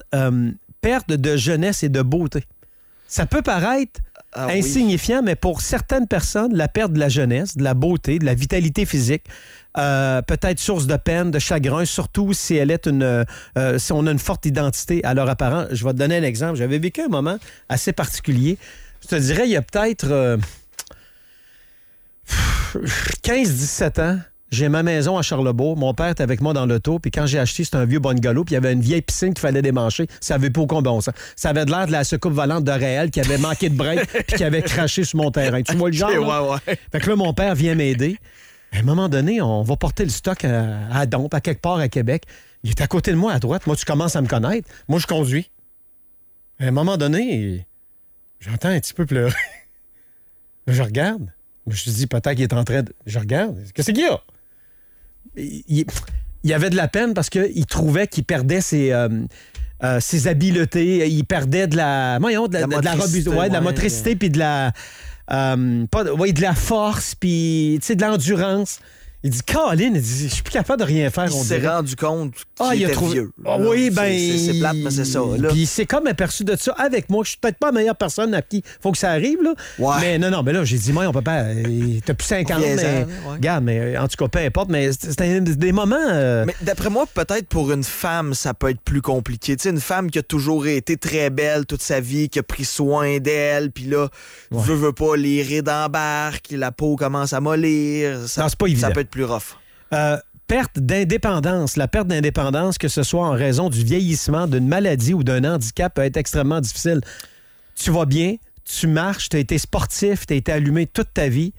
perte 0.81 1.09
de 1.09 1.37
jeunesse 1.37 1.83
et 1.83 1.89
de 1.89 2.01
beauté. 2.03 2.45
Ça 3.09 3.27
peut 3.27 3.43
paraître 3.43 4.01
ah 4.33 4.47
oui. 4.49 4.59
insignifiant, 4.59 5.23
mais 5.23 5.37
pour 5.37 5.61
certaines 5.61 6.07
personnes, 6.07 6.55
la 6.55 6.69
perte 6.69 6.93
de 6.93 6.99
la 6.99 7.09
jeunesse, 7.09 7.57
de 7.57 7.63
la 7.65 7.75
beauté, 7.75 8.19
de 8.19 8.25
la 8.25 8.35
vitalité 8.35 8.85
physique, 8.85 9.25
euh, 9.79 10.23
peut 10.23 10.39
être 10.43 10.61
source 10.61 10.87
de 10.87 10.97
peine, 10.97 11.31
de 11.31 11.39
chagrin, 11.39 11.85
surtout 11.85 12.33
si 12.33 12.57
elle 12.57 12.71
est 12.71 12.87
une, 12.87 13.03
euh, 13.03 13.79
si 13.79 13.93
on 13.93 14.07
a 14.07 14.11
une 14.11 14.19
forte 14.19 14.47
identité 14.47 15.03
à 15.05 15.15
leur 15.15 15.29
apparent. 15.29 15.67
Je 15.71 15.85
vais 15.85 15.93
te 15.93 15.99
donner 15.99 16.17
un 16.17 16.23
exemple. 16.23 16.57
J'avais 16.57 16.79
vécu 16.79 17.03
un 17.03 17.09
moment 17.09 17.39
assez 17.69 17.93
particulier. 17.93 18.59
Je 19.03 19.09
te 19.09 19.17
dirais, 19.17 19.45
il 19.45 19.51
y 19.51 19.57
a 19.57 19.63
peut-être 19.63 20.07
euh, 20.11 20.37
15-17 23.23 24.01
ans. 24.01 24.19
J'ai 24.53 24.69
ma 24.69 24.83
maison 24.83 25.19
à 25.19 25.23
Charlebourg. 25.23 25.77
Mon 25.77 25.93
père 25.93 26.09
était 26.09 26.23
avec 26.23 26.41
moi 26.41 26.53
dans 26.53 26.67
l'auto. 26.67 26.99
Puis 26.99 27.11
quand 27.11 27.27
j'ai 27.27 27.39
acheté, 27.39 27.65
c'était 27.65 27.77
un 27.77 27.85
vieux 27.85 27.99
bungalow. 27.99 28.45
Puis 28.45 28.53
il 28.53 28.55
y 28.55 28.59
avait 28.59 28.73
une 28.73 28.81
vieille 28.81 29.03
piscine 29.03 29.35
qu'il 29.35 29.41
fallait 29.41 29.61
démancher. 29.61 30.07
Ça 30.21 30.37
avait 30.37 30.51
pas 30.51 30.61
aucun 30.61 30.83
bon 30.83 31.01
sens. 31.01 31.15
Ça 31.35 31.51
avait 31.51 31.65
de 31.65 31.71
l'air 31.71 31.87
de 31.87 31.93
la 31.93 32.05
secoupe 32.05 32.33
volante 32.33 32.65
de 32.65 32.71
réel 32.71 33.11
qui 33.11 33.21
avait 33.21 33.39
manqué 33.39 33.69
de 33.69 33.77
break 33.77 34.07
puis 34.07 34.37
qui 34.37 34.45
avait 34.45 34.63
craché 34.63 35.03
sur 35.03 35.19
mon 35.19 35.31
terrain. 35.33 35.63
Tu 35.63 35.77
vois 35.77 35.91
le 35.91 35.97
genre? 35.97 36.11
Là? 36.11 36.21
ouais, 36.21 36.51
ouais. 36.67 36.79
Fait 36.93 37.01
que 37.01 37.11
là, 37.11 37.17
mon 37.17 37.33
père 37.35 37.55
vient 37.57 37.75
m'aider. 37.75 38.19
À 38.77 38.81
un 38.81 38.83
moment 38.83 39.09
donné, 39.09 39.41
on 39.41 39.63
va 39.63 39.77
porter 39.77 40.05
le 40.05 40.11
stock 40.11 40.45
à, 40.45 40.87
à 40.95 41.07
Dompe, 41.07 41.33
à 41.33 41.41
quelque 41.41 41.63
part 41.63 41.79
à 41.79 41.89
Québec. 41.89 42.25
Il 42.63 42.69
est 42.69 42.81
à 42.83 42.87
côté 42.87 43.11
de 43.11 43.17
moi, 43.17 43.33
à 43.33 43.39
droite. 43.39 43.67
Moi, 43.67 43.75
tu 43.75 43.87
commences 43.87 44.17
à 44.17 44.21
me 44.21 44.27
connaître. 44.27 44.69
Moi, 44.87 44.99
je 44.99 45.07
conduis. 45.07 45.51
À 46.61 46.67
un 46.67 46.73
moment 46.73 46.99
donné, 46.99 47.67
j'entends 48.39 48.69
un 48.69 48.79
petit 48.79 48.93
peu 48.93 49.07
pleurer. 49.07 49.33
Je 50.67 50.83
regarde. 50.83 51.33
Je 51.67 51.73
me 51.73 51.77
suis 51.77 51.91
dit, 51.93 52.07
peut-être 52.07 52.35
qu'il 52.35 52.43
est 52.43 52.53
en 52.53 52.65
train 52.65 52.83
de... 52.83 52.93
Je 53.07 53.19
regarde. 53.19 53.57
Qu'est-ce 53.73 53.93
qu'il 53.93 54.03
y 54.03 54.09
a? 54.09 54.21
Il, 55.37 55.87
il 56.43 56.53
avait 56.53 56.71
de 56.71 56.77
la 56.77 56.89
peine 56.89 57.15
parce 57.15 57.31
qu'il 57.31 57.67
trouvait 57.67 58.09
qu'il 58.09 58.25
perdait 58.25 58.61
ses... 58.61 58.93
euh, 58.93 59.09
euh, 59.85 60.01
ses 60.01 60.27
habiletés, 60.27 61.07
il 61.07 61.25
perdait 61.25 61.67
de 61.67 61.77
la, 61.77 62.19
voyons, 62.19 62.49
de 62.49 62.55
la, 62.55 62.61
La 62.61 62.67
de 62.67 62.85
la 62.85 62.97
motricité, 62.97 63.29
ouais, 63.29 63.49
de 63.49 63.53
la 63.53 63.61
motricité, 63.61 64.17
puis 64.17 64.31
de 64.31 64.39
la, 64.39 64.73
euh, 65.33 65.87
pas 65.87 66.05
de, 66.05 66.11
ouais, 66.11 66.33
de 66.33 66.43
la 66.43 66.55
force, 66.55 67.15
puis 67.15 67.79
tu 67.81 67.87
sais, 67.87 67.97
de 67.97 68.05
l'endurance. 68.05 68.81
Il 69.27 69.31
dit, 69.31 69.43
Colin, 69.43 69.91
il 69.95 70.01
dit, 70.01 70.29
je 70.29 70.35
suis 70.35 70.43
plus 70.45 70.53
capable 70.53 70.79
de 70.81 70.87
rien 70.87 71.11
faire. 71.11 71.27
Il 71.27 71.33
on 71.35 71.43
s'est 71.43 71.67
rendu 71.67 71.97
compte 71.97 72.33
qu'il 72.35 72.45
Ah, 72.61 72.75
il 72.77 72.85
a 72.85 72.87
était 72.87 72.95
trouvé. 72.95 73.13
vieux. 73.15 73.31
Ah 73.45 73.57
oui, 73.59 73.91
ben. 73.91 74.13
C'est 74.39 74.59
plate, 74.61 74.77
mais 74.77 74.91
c'est 74.93 75.05
ça. 75.05 75.19
Là. 75.39 75.49
Puis 75.49 75.67
c'est 75.67 75.85
comme 75.87 76.07
aperçu 76.07 76.45
de 76.45 76.55
ça 76.55 76.73
avec 76.79 77.11
moi. 77.11 77.25
Je 77.25 77.31
suis 77.31 77.39
peut-être 77.39 77.59
pas 77.59 77.67
la 77.67 77.73
meilleure 77.73 77.97
personne 77.97 78.33
à 78.35 78.43
qui 78.43 78.63
faut 78.81 78.93
que 78.93 78.99
ça 78.99 79.11
arrive, 79.11 79.39
là. 79.43 79.55
Ouais. 79.81 79.97
Mais 80.01 80.19
non, 80.19 80.31
non, 80.31 80.43
mais 80.45 80.53
là, 80.53 80.63
j'ai 80.65 80.79
dit, 80.79 80.93
moi, 80.93 81.07
on 81.09 81.13
peut 81.13 81.23
pas. 81.23 81.43
T'as 82.05 82.15
plus 82.15 82.27
50, 82.27 82.59
Viens-en, 82.61 82.77
mais. 82.77 82.83
ouais. 82.83 83.07
Regarde, 83.33 83.65
mais 83.65 83.79
euh, 83.97 84.01
en 84.01 84.07
tout 84.07 84.17
cas, 84.17 84.29
peu 84.29 84.39
importe, 84.39 84.69
mais 84.71 84.91
c'est 84.93 85.41
des 85.59 85.73
moments. 85.73 85.97
euh, 86.09 86.45
Mais 86.47 86.55
d'après 86.63 86.89
moi, 86.91 87.05
peut-être 87.13 87.49
pour 87.49 87.73
une 87.73 87.83
femme, 87.85 88.33
ça 88.35 88.55
peut 88.55 88.71
être 88.71 88.81
plus 88.81 89.03
compliqué. 89.03 89.57
Tu 89.57 89.65
sais, 89.65 89.71
une 89.71 89.81
femme 89.81 90.11
qui 90.11 90.21
a 90.21 90.23
toujours 90.23 90.69
été 90.69 90.97
très 90.97 91.31
belle 91.31 91.67
toute 91.67 91.83
sa 91.83 91.99
vie, 92.01 92.29
qui 92.29 92.39
a 92.39 92.43
pris 92.45 92.65
soin 92.65 93.19
d'elle, 93.19 93.73
puis 93.73 93.85
là, 93.87 94.09
Ouais. 94.53 94.63
veut, 94.63 94.75
veut 94.77 94.93
pas, 94.93 95.17
les 95.17 95.43
rides 95.43 95.69
embarquent, 95.69 96.51
la 96.53 96.71
peau 96.71 96.95
commence 96.95 97.33
à 97.33 97.41
mollir. 97.41 98.21
Ça, 98.29 98.43
Non, 98.43 98.49
c'est 98.49 98.59
pas 98.59 98.67
évident. 98.67 98.87
ça 98.89 98.93
peut 98.95 99.01
être 99.01 99.11
plus 99.17 99.25
rough? 99.25 99.57
Euh, 99.95 100.19
perte 100.47 100.79
d'indépendance. 100.79 101.77
La 101.77 101.89
perte 101.89 102.07
d'indépendance, 102.09 102.77
que 102.77 102.89
ce 102.89 103.03
soit 103.03 103.27
en 103.27 103.31
raison 103.33 103.71
du 103.71 103.83
vieillissement, 103.83 104.47
d'une 104.47 104.69
maladie 104.69 105.15
ou 105.15 105.25
d'un 105.25 105.43
handicap, 105.45 105.95
peut 105.95 106.03
être 106.03 106.19
extrêmement 106.19 106.61
difficile. 106.61 107.01
Tu 107.77 107.91
vas 107.91 108.05
bien, 108.05 108.37
tu 108.65 108.87
marches, 108.87 109.29
tu 109.31 109.37
as 109.37 109.41
été 109.41 109.57
sportif, 109.59 110.27
tu 110.27 110.35
as 110.35 110.37
été 110.37 110.53
allumé 110.53 110.87
toute 110.87 111.13
ta 111.15 111.29
vie. 111.29 111.53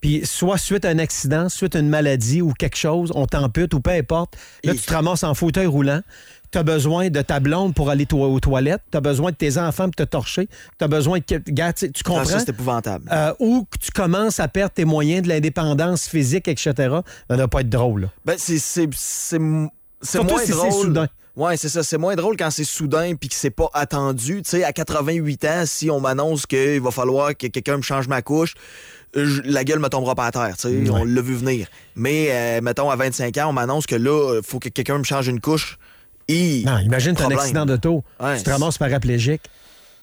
Puis 0.00 0.26
soit 0.26 0.58
suite 0.58 0.84
à 0.84 0.88
un 0.90 0.98
accident, 0.98 1.48
suite 1.48 1.76
à 1.76 1.78
une 1.78 1.88
maladie 1.88 2.42
ou 2.42 2.52
quelque 2.52 2.76
chose, 2.76 3.10
on 3.14 3.26
t'ampute 3.26 3.72
ou 3.74 3.80
peu 3.80 3.92
importe. 3.92 4.36
Là, 4.64 4.72
Et- 4.72 4.76
tu 4.76 4.82
te 4.82 4.92
ramasses 4.92 5.22
en 5.24 5.34
fauteuil 5.34 5.66
roulant. 5.66 6.02
Tu 6.54 6.58
as 6.58 6.62
besoin 6.62 7.10
de 7.10 7.20
ta 7.20 7.40
blonde 7.40 7.74
pour 7.74 7.90
aller 7.90 8.06
aux 8.12 8.38
toilettes, 8.38 8.82
tu 8.92 8.96
as 8.96 9.00
besoin 9.00 9.32
de 9.32 9.36
tes 9.36 9.58
enfants 9.58 9.86
pour 9.86 9.96
te 9.96 10.04
torcher, 10.04 10.46
tu 10.78 10.84
as 10.84 10.86
besoin 10.88 11.18
de... 11.18 11.42
Gars, 11.48 11.72
tu 11.72 11.86
Ah, 11.92 12.00
comprends? 12.04 12.24
ça, 12.24 12.38
c'est 12.38 12.50
épouvantable. 12.50 13.08
Euh, 13.10 13.34
ou 13.40 13.64
que 13.68 13.76
tu 13.78 13.90
commences 13.90 14.38
à 14.38 14.46
perdre 14.46 14.72
tes 14.72 14.84
moyens 14.84 15.22
de 15.24 15.28
l'indépendance 15.28 16.06
physique, 16.06 16.46
etc. 16.46 16.72
Ça 17.28 17.36
doit 17.36 17.48
pas 17.48 17.62
être 17.62 17.68
drôle. 17.70 18.08
Ben, 18.24 18.36
c'est 18.38 18.58
c'est- 18.58 18.86
moins 19.38 19.68
si 20.00 20.46
c'est 20.46 20.52
drôle. 20.52 20.72
soudain. 20.72 21.08
Ouais, 21.36 21.56
c'est 21.56 21.68
ça. 21.68 21.82
C'est 21.82 21.98
moins 21.98 22.14
drôle 22.14 22.36
quand 22.36 22.50
c'est 22.52 22.62
soudain 22.62 23.14
puis 23.16 23.28
que 23.28 23.34
c'est 23.34 23.50
pas 23.50 23.68
attendu. 23.74 24.42
Tu 24.42 24.50
sais, 24.50 24.62
à 24.62 24.72
88 24.72 25.44
ans, 25.46 25.62
si 25.66 25.90
on 25.90 25.98
m'annonce 25.98 26.46
qu'il 26.46 26.80
va 26.80 26.92
falloir 26.92 27.36
que 27.36 27.48
quelqu'un 27.48 27.78
me 27.78 27.82
change 27.82 28.06
ma 28.06 28.22
couche, 28.22 28.54
je- 29.16 29.40
la 29.44 29.64
gueule 29.64 29.80
me 29.80 29.88
tombera 29.88 30.14
pas 30.14 30.26
à 30.26 30.30
terre. 30.30 30.56
Tu 30.56 30.68
sais, 30.84 30.90
on 30.90 31.02
l'a 31.04 31.20
vu 31.22 31.34
venir. 31.34 31.66
Mais, 31.96 32.28
euh, 32.30 32.60
mettons, 32.62 32.88
à 32.90 32.94
25 32.96 33.36
ans, 33.38 33.48
on 33.48 33.52
m'annonce 33.52 33.86
que 33.86 33.96
là, 33.96 34.36
il 34.40 34.46
faut 34.46 34.60
que 34.60 34.68
quelqu'un 34.68 34.98
me 34.98 35.02
change 35.04 35.26
une 35.26 35.40
couche. 35.40 35.76
Non, 36.28 36.78
imagine, 36.78 37.14
un 37.20 37.30
accident 37.30 37.66
d'auto, 37.66 38.02
Ouais, 38.20 38.36
tu 38.38 38.44
te 38.44 38.50
ramasses 38.50 38.78
paraplégique. 38.78 39.42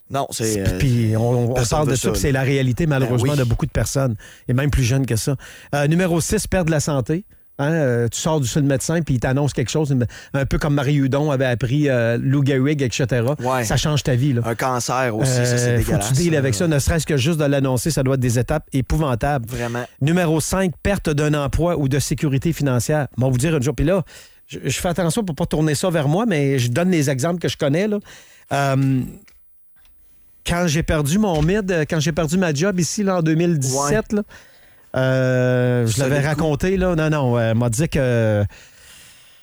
Non, 0.09 0.27
c'est... 0.31 0.59
euh, 0.59 0.77
Puis 0.77 1.15
on, 1.15 1.51
on 1.51 1.53
parle 1.53 1.87
de 1.89 1.95
ça, 1.95 2.13
ça, 2.13 2.15
c'est 2.19 2.31
la 2.33 2.41
réalité 2.41 2.85
malheureusement 2.85 3.27
Ben 3.33 3.33
oui. 3.33 3.39
de 3.39 3.43
beaucoup 3.45 3.65
de 3.65 3.71
personnes, 3.71 4.15
et 4.49 4.53
même 4.53 4.69
plus 4.69 4.83
jeunes 4.83 5.05
que 5.05 5.15
ça. 5.15 5.35
Euh, 5.73 5.87
numéro 5.87 6.19
6, 6.19 6.47
perdre 6.47 6.69
la 6.71 6.79
santé. 6.81 7.23
Hein, 7.59 7.71
euh, 7.73 8.07
tu 8.09 8.19
sors 8.19 8.39
du 8.41 8.47
seul 8.47 8.63
médecin, 8.63 9.01
puis 9.03 9.15
il 9.15 9.19
t'annonce 9.19 9.53
quelque 9.53 9.69
chose, 9.69 9.95
un 10.33 10.45
peu 10.45 10.57
comme 10.57 10.73
Marie 10.73 10.95
Hudon 10.95 11.29
avait 11.31 11.45
appris 11.45 11.89
euh, 11.89 12.17
Lou 12.19 12.43
Gehrig, 12.43 12.81
etc. 12.81 13.23
Ouais. 13.39 13.63
Ça 13.65 13.77
change 13.77 14.01
ta 14.03 14.15
vie. 14.15 14.33
Là. 14.33 14.41
Un 14.45 14.55
cancer 14.55 15.15
aussi, 15.15 15.31
ça, 15.31 15.45
c'est 15.45 15.53
Euh, 15.69 15.77
faut 15.77 15.83
dégueulasse. 15.91 16.09
que 16.09 16.15
tu 16.15 16.21
deals 16.23 16.35
avec 16.35 16.55
ça, 16.55 16.67
ne 16.67 16.79
serait-ce 16.79 17.05
que 17.05 17.17
juste 17.17 17.39
de 17.39 17.45
l'annoncer, 17.45 17.91
ça 17.91 18.01
doit 18.03 18.15
être 18.15 18.19
des 18.21 18.39
étapes 18.39 18.65
épouvantables. 18.73 19.45
Vraiment. 19.47 19.85
Numéro 20.01 20.41
5, 20.41 20.71
perte 20.81 21.09
d'un 21.11 21.35
emploi 21.35 21.77
ou 21.77 21.87
de 21.87 21.99
sécurité 21.99 22.51
financière. 22.51 23.07
Bon, 23.17 23.29
vous 23.29 23.37
dire 23.37 23.55
une 23.55 23.61
chose. 23.63 23.75
Puis 23.77 23.85
là, 23.85 24.03
je, 24.51 24.59
je 24.69 24.79
fais 24.79 24.89
attention 24.89 25.23
pour 25.23 25.35
pas 25.35 25.45
tourner 25.45 25.75
ça 25.75 25.89
vers 25.89 26.07
moi, 26.07 26.25
mais 26.27 26.59
je 26.59 26.69
donne 26.69 26.91
les 26.91 27.09
exemples 27.09 27.39
que 27.39 27.47
je 27.47 27.57
connais. 27.57 27.87
Là. 27.87 27.99
Euh, 28.51 29.01
quand 30.45 30.65
j'ai 30.67 30.83
perdu 30.83 31.17
mon 31.19 31.41
mid, 31.41 31.71
euh, 31.71 31.85
quand 31.89 31.99
j'ai 31.99 32.11
perdu 32.11 32.37
ma 32.37 32.53
job 32.53 32.79
ici 32.79 33.03
là, 33.03 33.17
en 33.17 33.21
2017, 33.21 34.13
là, 34.13 34.23
euh, 34.95 35.87
je 35.87 35.99
l'avais 35.99 36.19
raconté. 36.19 36.77
Là, 36.77 36.95
non, 36.95 37.09
non, 37.09 37.39
elle 37.39 37.55
m'a 37.55 37.69
dit 37.69 37.87
que 37.87 38.43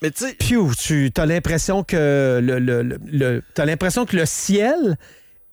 Mais 0.01 0.11
tu 0.11 0.25
tu 0.77 1.11
as 1.17 1.25
l'impression 1.25 1.83
que 1.83 2.39
le, 2.43 2.59
le, 2.59 2.83
le- 2.83 2.99
le- 3.11 3.43
t'as 3.53 3.65
l'impression 3.65 4.05
que 4.05 4.15
le 4.15 4.25
ciel 4.25 4.97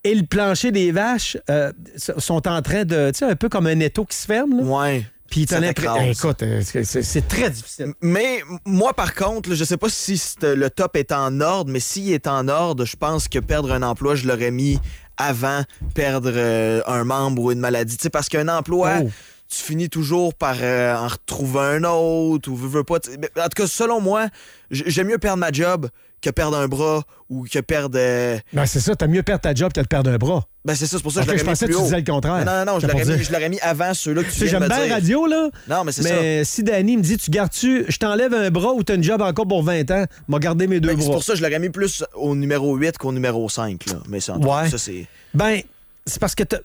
et 0.03 0.13
le 0.13 0.23
plancher 0.25 0.71
des 0.71 0.91
vaches 0.91 1.37
euh, 1.49 1.71
sont 1.97 2.47
en 2.47 2.61
train 2.61 2.85
de. 2.85 3.11
Tu 3.11 3.19
sais, 3.19 3.25
un 3.25 3.35
peu 3.35 3.49
comme 3.49 3.67
un 3.67 3.79
étau 3.79 4.05
qui 4.05 4.15
se 4.17 4.25
ferme. 4.25 4.57
Là. 4.59 4.63
ouais. 4.63 5.05
Puis 5.29 5.45
t'écrase. 5.45 6.17
écoute, 6.17 6.43
euh, 6.43 6.61
c'est- 6.63 7.27
très 7.27 7.49
difficile. 7.49 7.93
Mais 8.01 8.41
moi, 8.65 8.93
par 8.93 9.13
contre, 9.13 9.53
je 9.53 9.63
sais 9.63 9.77
pas 9.77 9.89
si 9.89 10.17
c'est- 10.17 10.55
le 10.55 10.69
top 10.69 10.95
est 10.95 11.11
en 11.11 11.41
ordre, 11.41 11.71
mais 11.71 11.79
s'il 11.79 12.11
est 12.11 12.27
en 12.27 12.47
ordre, 12.47 12.85
je 12.85 12.95
pense 12.95 13.27
que 13.27 13.39
perdre 13.39 13.71
un 13.71 13.83
emploi, 13.83 14.15
je 14.15 14.27
l'aurais 14.27 14.51
mis 14.51 14.79
avant 15.17 15.63
perdre 15.95 16.31
euh, 16.33 16.81
un 16.87 17.03
membre 17.03 17.43
ou 17.43 17.51
une 17.51 17.59
maladie. 17.59 17.97
Parce 18.11 18.29
qu'un 18.29 18.47
emploi, 18.47 18.99
Oh. 19.03 19.09
tu 19.49 19.63
finis 19.63 19.89
toujours 19.89 20.33
par 20.33 20.55
euh, 20.61 20.95
en 20.95 21.07
retrouver 21.07 21.59
un 21.59 21.83
autre 21.85 22.49
ou 22.49 22.55
veux, 22.55 22.67
veux 22.69 22.83
pas. 22.83 22.95
En 22.95 23.43
tout 23.43 23.49
cas, 23.55 23.67
selon 23.67 23.99
moi, 24.01 24.27
j'aime 24.71 25.07
mieux 25.07 25.17
perdre 25.17 25.39
ma 25.39 25.51
job 25.51 25.89
que 26.21 26.29
perdre 26.29 26.57
un 26.57 26.67
bras 26.67 27.03
ou 27.29 27.45
que 27.45 27.59
perdre. 27.59 27.97
euh, 27.99 28.37
Ben, 28.53 28.65
c'est 28.65 28.79
ça, 28.79 28.95
t'as 28.95 29.07
mieux 29.07 29.23
perdre 29.23 29.41
ta 29.41 29.53
job 29.53 29.71
que 29.73 29.79
de 29.81 29.85
perdre 29.87 30.09
un 30.11 30.17
bras. 30.17 30.45
Ben, 30.65 30.75
c'est 30.75 30.85
ça, 30.87 30.97
c'est 30.97 31.03
pour 31.03 31.11
ça 31.11 31.21
que 31.21 31.27
je 31.27 31.31
je 31.31 31.31
l'aurais 31.37 31.43
mis 31.43 31.49
pensais 31.49 31.65
que 31.67 31.71
tu 31.71 31.77
haut. 31.77 31.83
disais 31.83 31.97
le 31.97 32.03
contraire. 32.11 32.43
Non, 32.45 32.65
non, 32.65 32.73
non, 32.73 32.79
je 32.79 32.87
C'est 32.87 32.91
l'aurais 32.93 33.17
mis, 33.17 33.23
je 33.23 33.31
l'aurais 33.31 33.49
mis 33.49 33.59
avant 33.61 33.93
ceux-là 33.93 34.23
que 34.23 34.27
tu 34.27 34.33
Tu 34.33 34.39
sais, 34.39 34.45
de 34.45 34.49
j'aime 34.49 34.63
me 34.63 34.67
bien 34.67 34.83
dire. 34.85 34.93
radio, 34.93 35.25
là. 35.27 35.49
Non, 35.69 35.83
mais 35.85 35.91
c'est 35.91 36.03
ça. 36.03 36.09
Mais 36.13 36.43
si 36.43 36.63
Danny 36.63 36.97
me 36.97 37.01
dit, 37.03 37.17
tu 37.17 37.31
gardes-tu, 37.31 37.85
je 37.87 37.97
t'enlève 37.97 38.33
un 38.33 38.49
bras 38.49 38.73
ou 38.73 38.83
t'as 38.83 38.95
une 38.95 39.03
job 39.03 39.21
encore 39.21 39.47
pour 39.47 39.63
20 39.63 39.89
ans, 39.91 40.05
m'a 40.27 40.39
gardé 40.39 40.67
mes 40.67 40.79
deux 40.79 40.89
Ben, 40.89 40.97
c'est 40.99 41.05
bras. 41.05 41.13
pour 41.15 41.23
ça 41.23 41.33
que 41.33 41.39
je 41.39 41.43
l'aurais 41.43 41.59
mis 41.59 41.69
plus 41.69 42.03
au 42.15 42.35
numéro 42.35 42.75
8 42.75 42.97
qu'au 42.97 43.11
numéro 43.13 43.47
5. 43.47 43.85
Là. 43.87 43.93
Mais 44.09 44.19
ça, 44.19 44.37
Ouais. 44.37 44.69
ça 44.69 44.77
c'est. 44.77 44.91
Tu 44.91 45.07
Ben, 45.35 45.61
c'est 46.05 46.19
parce 46.19 46.35
que 46.35 46.43
t'as- 46.43 46.59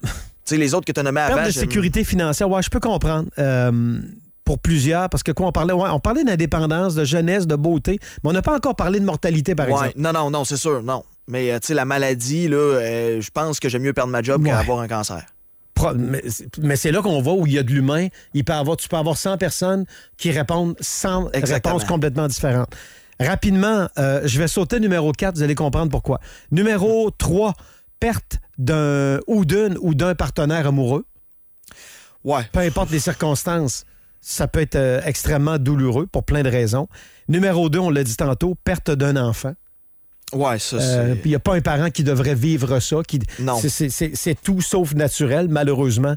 sais, 0.45 0.57
les 0.57 0.75
autres 0.75 0.87
que 0.87 0.93
tu 0.93 0.99
as 0.99 1.03
nommés 1.05 1.21
Perte 1.21 1.33
avant. 1.33 1.47
de 1.47 1.51
j'aime- 1.53 1.63
sécurité 1.63 2.03
financière, 2.03 2.51
ouais, 2.51 2.63
je 2.63 2.71
peux 2.71 2.81
comprendre. 2.81 3.29
Euh, 3.39 4.01
pour 4.45 4.59
plusieurs, 4.59 5.09
parce 5.09 5.23
que 5.23 5.33
quoi, 5.33 5.47
on 5.47 5.53
parlait, 5.53 5.73
ouais, 5.73 5.89
on 5.91 6.01
parlait 6.01 6.25
d'indépendance, 6.25 6.95
de 6.95 7.05
jeunesse, 7.05 7.47
de 7.47 7.55
beauté, 7.57 7.99
mais 8.23 8.31
on 8.31 8.33
n'a 8.33 8.43
pas 8.43 8.57
encore 8.57 8.75
parlé 8.77 8.99
de 9.01 9.05
mortalité, 9.05 9.55
par 9.55 9.67
Ouais, 9.69 9.73
exemple. 9.73 9.93
non, 9.97 10.13
non, 10.13 10.31
non, 10.31 10.45
c'est 10.45 10.57
sûr, 10.57 10.83
non. 10.83 11.05
Mais 11.29 11.53
euh, 11.53 11.61
tu 11.61 11.69
sais, 11.69 11.75
la 11.75 11.85
maladie, 11.85 12.49
là, 12.49 12.57
euh, 12.57 13.21
je 13.21 13.31
pense 13.31 13.61
que 13.61 13.69
j'aime 13.69 13.83
mieux 13.83 13.93
perdre 13.93 14.11
ma 14.11 14.23
job 14.23 14.43
Ouais. 14.43 14.51
qu'avoir 14.51 14.81
un 14.81 14.89
cancer. 14.89 15.23
Pro- 15.75 15.95
mais 15.95 16.23
c'est- 16.29 16.59
mais 16.59 16.77
c'est 16.77 16.91
là 16.93 17.01
qu'on 17.01 17.23
voit 17.23 17.35
où 17.35 17.47
il 17.47 17.53
y 17.55 17.59
a 17.59 17.63
de 17.63 17.71
l'humain. 17.71 18.09
Il 18.35 18.45
peut 18.45 18.53
avoir, 18.53 18.77
tu 18.77 18.89
peux 18.89 18.97
avoir 18.97 19.17
100 19.17 19.39
personnes 19.39 19.87
qui 20.19 20.31
répondent 20.33 20.75
100 20.81 21.31
Exactement. 21.33 21.77
réponses 21.77 21.89
complètement 21.89 22.27
différentes. 22.27 22.75
Rapidement, 23.21 23.89
euh, 23.99 24.21
je 24.25 24.39
vais 24.39 24.49
sauter 24.49 24.81
numéro 24.81 25.13
4, 25.13 25.37
vous 25.37 25.43
allez 25.43 25.55
comprendre 25.55 25.91
pourquoi. 25.91 26.19
Numéro 26.51 27.11
3, 27.13 27.55
perte 28.01 28.39
d'un 28.59 29.21
ou 29.29 29.45
d'une 29.45 29.79
ou 29.81 29.95
d'un 29.95 30.15
partenaire 30.17 30.67
amoureux. 30.67 31.07
Ouais. 32.25 32.43
peu 32.53 32.61
importe 32.61 32.91
les 32.91 32.99
circonstances, 33.01 33.85
ça 34.23 34.47
peut 34.49 34.61
être 34.61 34.77
euh, 34.77 35.01
extrêmement 35.05 35.59
douloureux 35.59 36.07
pour 36.07 36.25
plein 36.25 36.43
de 36.43 36.49
raisons. 36.49 36.89
Numéro 37.29 37.69
2, 37.69 37.79
on 37.81 37.91
l'a 37.91 38.05
dit 38.05 38.17
tantôt, 38.17 38.55
perte 38.65 38.91
d'un 38.91 39.17
enfant. 39.17 39.53
Ouais, 40.33 40.59
ça, 40.59 40.77
Euh, 40.77 41.15
c'est. 41.15 41.21
Il 41.27 41.29
n'y 41.29 41.35
a 41.35 41.39
pas 41.41 41.55
un 41.57 41.61
parent 41.61 41.91
qui 41.91 42.05
devrait 42.05 42.35
vivre 42.35 42.81
ça. 42.81 42.97
Qui, 43.07 43.19
Non. 43.41 43.59
c'est 43.61 44.37
tout 44.43 44.61
sauf 44.63 44.95
naturel, 44.95 45.49
malheureusement. 45.49 46.15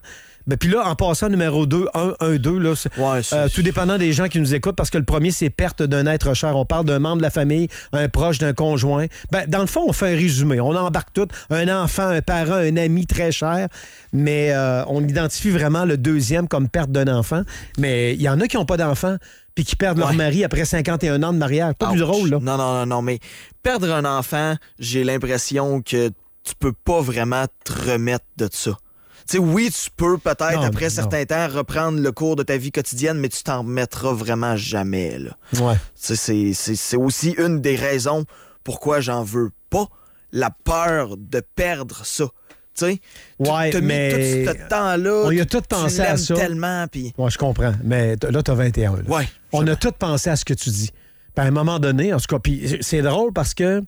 Ben, 0.48 0.58
puis 0.58 0.70
là, 0.70 0.88
en 0.88 0.96
passant 0.96 1.30
numéro 1.30 1.66
2, 1.66 1.88
1, 1.94 2.16
1, 2.20 2.36
2, 2.36 2.58
là, 2.60 2.74
Ouais, 2.98 3.22
euh, 3.34 3.50
tout 3.50 3.62
dépendant 3.62 3.98
des 3.98 4.14
gens 4.14 4.28
qui 4.28 4.40
nous 4.40 4.54
écoutent, 4.54 4.76
parce 4.76 4.90
que 4.90 4.98
le 4.98 5.04
premier, 5.04 5.32
c'est 5.32 5.50
perte 5.50 5.82
d'un 5.82 6.06
être 6.06 6.34
cher. 6.34 6.56
On 6.56 6.66
parle 6.66 6.86
d'un 6.86 7.00
membre 7.00 7.18
de 7.18 7.22
la 7.24 7.30
famille, 7.30 7.68
un 7.94 8.10
proche 8.10 8.38
d'un 8.38 8.54
conjoint. 8.54 9.06
Ben, 9.32 9.46
dans 9.48 9.62
le 9.62 9.68
fond, 9.68 9.84
on 9.88 9.94
fait 9.94 10.14
un 10.14 10.16
résumé. 10.16 10.60
On 10.60 10.76
embarque 10.76 11.14
tout. 11.14 11.28
Un 11.50 11.68
enfant, 11.68 12.08
un 12.08 12.22
parent, 12.22 12.54
un 12.54 12.78
ami 12.78 13.06
très 13.06 13.32
cher. 13.32 13.68
Mais 14.14 14.52
euh, 14.52 14.84
on 14.88 15.04
identifie 15.08 15.50
vraiment 15.50 15.86
le 15.86 15.98
deuxième 15.98 16.48
comme 16.48 16.70
perte 16.70 16.92
d'un 16.92 17.08
enfant. 17.08 17.42
Mais 17.78 18.14
il 18.14 18.22
y 18.22 18.30
en 18.30 18.40
a 18.40 18.48
qui 18.48 18.58
n'ont 18.58 18.66
pas 18.66 18.78
d'enfant 18.78 19.18
puis 19.56 19.64
qui 19.64 19.78
perdent 19.78 19.98
leur 19.98 20.14
mari 20.14 20.44
après 20.44 20.66
51 20.66 21.24
ans 21.24 21.32
de 21.32 21.38
mariage. 21.38 21.76
Pas 21.80 21.90
plus 21.90 22.00
drôle, 22.00 22.30
là. 22.30 22.40
Non, 22.42 22.58
non, 22.58 22.74
non, 22.74 22.86
non, 22.86 23.02
mais 23.02 23.20
perdre 23.64 23.92
un 23.92 24.04
enfant, 24.04 24.56
j'ai 24.80 25.06
l'impression 25.06 25.82
que 25.82 26.10
tu 26.44 26.54
peux 26.60 26.74
pas 26.74 27.02
vraiment 27.02 27.46
te 27.64 27.92
remettre 27.92 28.26
de 28.38 28.50
ça. 28.52 28.78
Sais, 29.26 29.40
oui, 29.40 29.72
tu 29.72 29.90
peux 29.96 30.18
peut-être, 30.20 30.64
après 30.64 30.86
non. 30.86 30.90
certain 30.92 31.26
temps, 31.26 31.48
reprendre 31.48 32.00
le 32.00 32.12
cours 32.12 32.36
de 32.36 32.44
ta 32.44 32.58
vie 32.58 32.72
quotidienne, 32.72 33.18
mais 33.18 33.30
tu 33.30 33.42
t'en 33.44 33.60
remettras 33.60 34.14
vraiment 34.14 34.56
jamais, 34.56 35.18
là. 35.18 35.36
Ouais. 35.60 35.76
C'est 35.96 36.98
aussi 36.98 37.32
une 37.38 37.60
des 37.62 37.76
raisons 37.76 38.26
pourquoi 38.64 39.00
j'en 39.02 39.24
veux 39.24 39.50
pas, 39.70 39.88
la 40.32 40.50
peur 40.52 41.18
de 41.18 41.42
perdre 41.56 42.06
ça. 42.06 42.26
Tu 42.78 43.00
Ouais, 43.40 43.72
mis 43.74 43.82
mais 43.82 44.46
tout 44.46 44.52
ce 44.60 44.68
temps-là. 44.68 45.22
on 45.26 45.32
y 45.32 45.40
a 45.40 45.46
tu- 45.46 45.58
tout 45.58 45.64
pensé 45.68 46.02
à 46.02 46.18
ça. 46.18 46.36
tellement, 46.36 46.86
puis... 46.92 47.14
Ouais, 47.18 47.32
je 47.32 47.38
comprends. 47.38 47.74
Mais 47.84 48.16
là, 48.22 48.44
tu 48.44 48.52
as 48.52 48.54
21. 48.54 48.98
là. 48.98 49.02
Ouais. 49.08 49.28
On 49.54 49.66
a 49.66 49.76
tout 49.78 49.94
pensé 49.98 50.30
à 50.30 50.36
ce 50.36 50.44
que 50.44 50.54
tu 50.54 50.70
dis. 50.70 50.92
Puis 51.34 51.46
à 51.46 51.48
un 51.48 51.52
moment 51.52 51.80
donné, 51.80 52.14
en 52.14 52.18
tout 52.20 52.26
cas, 52.28 52.40
puis 52.40 52.78
c'est 52.82 53.02
drôle 53.02 53.32
parce 53.32 53.54
que 53.54 53.82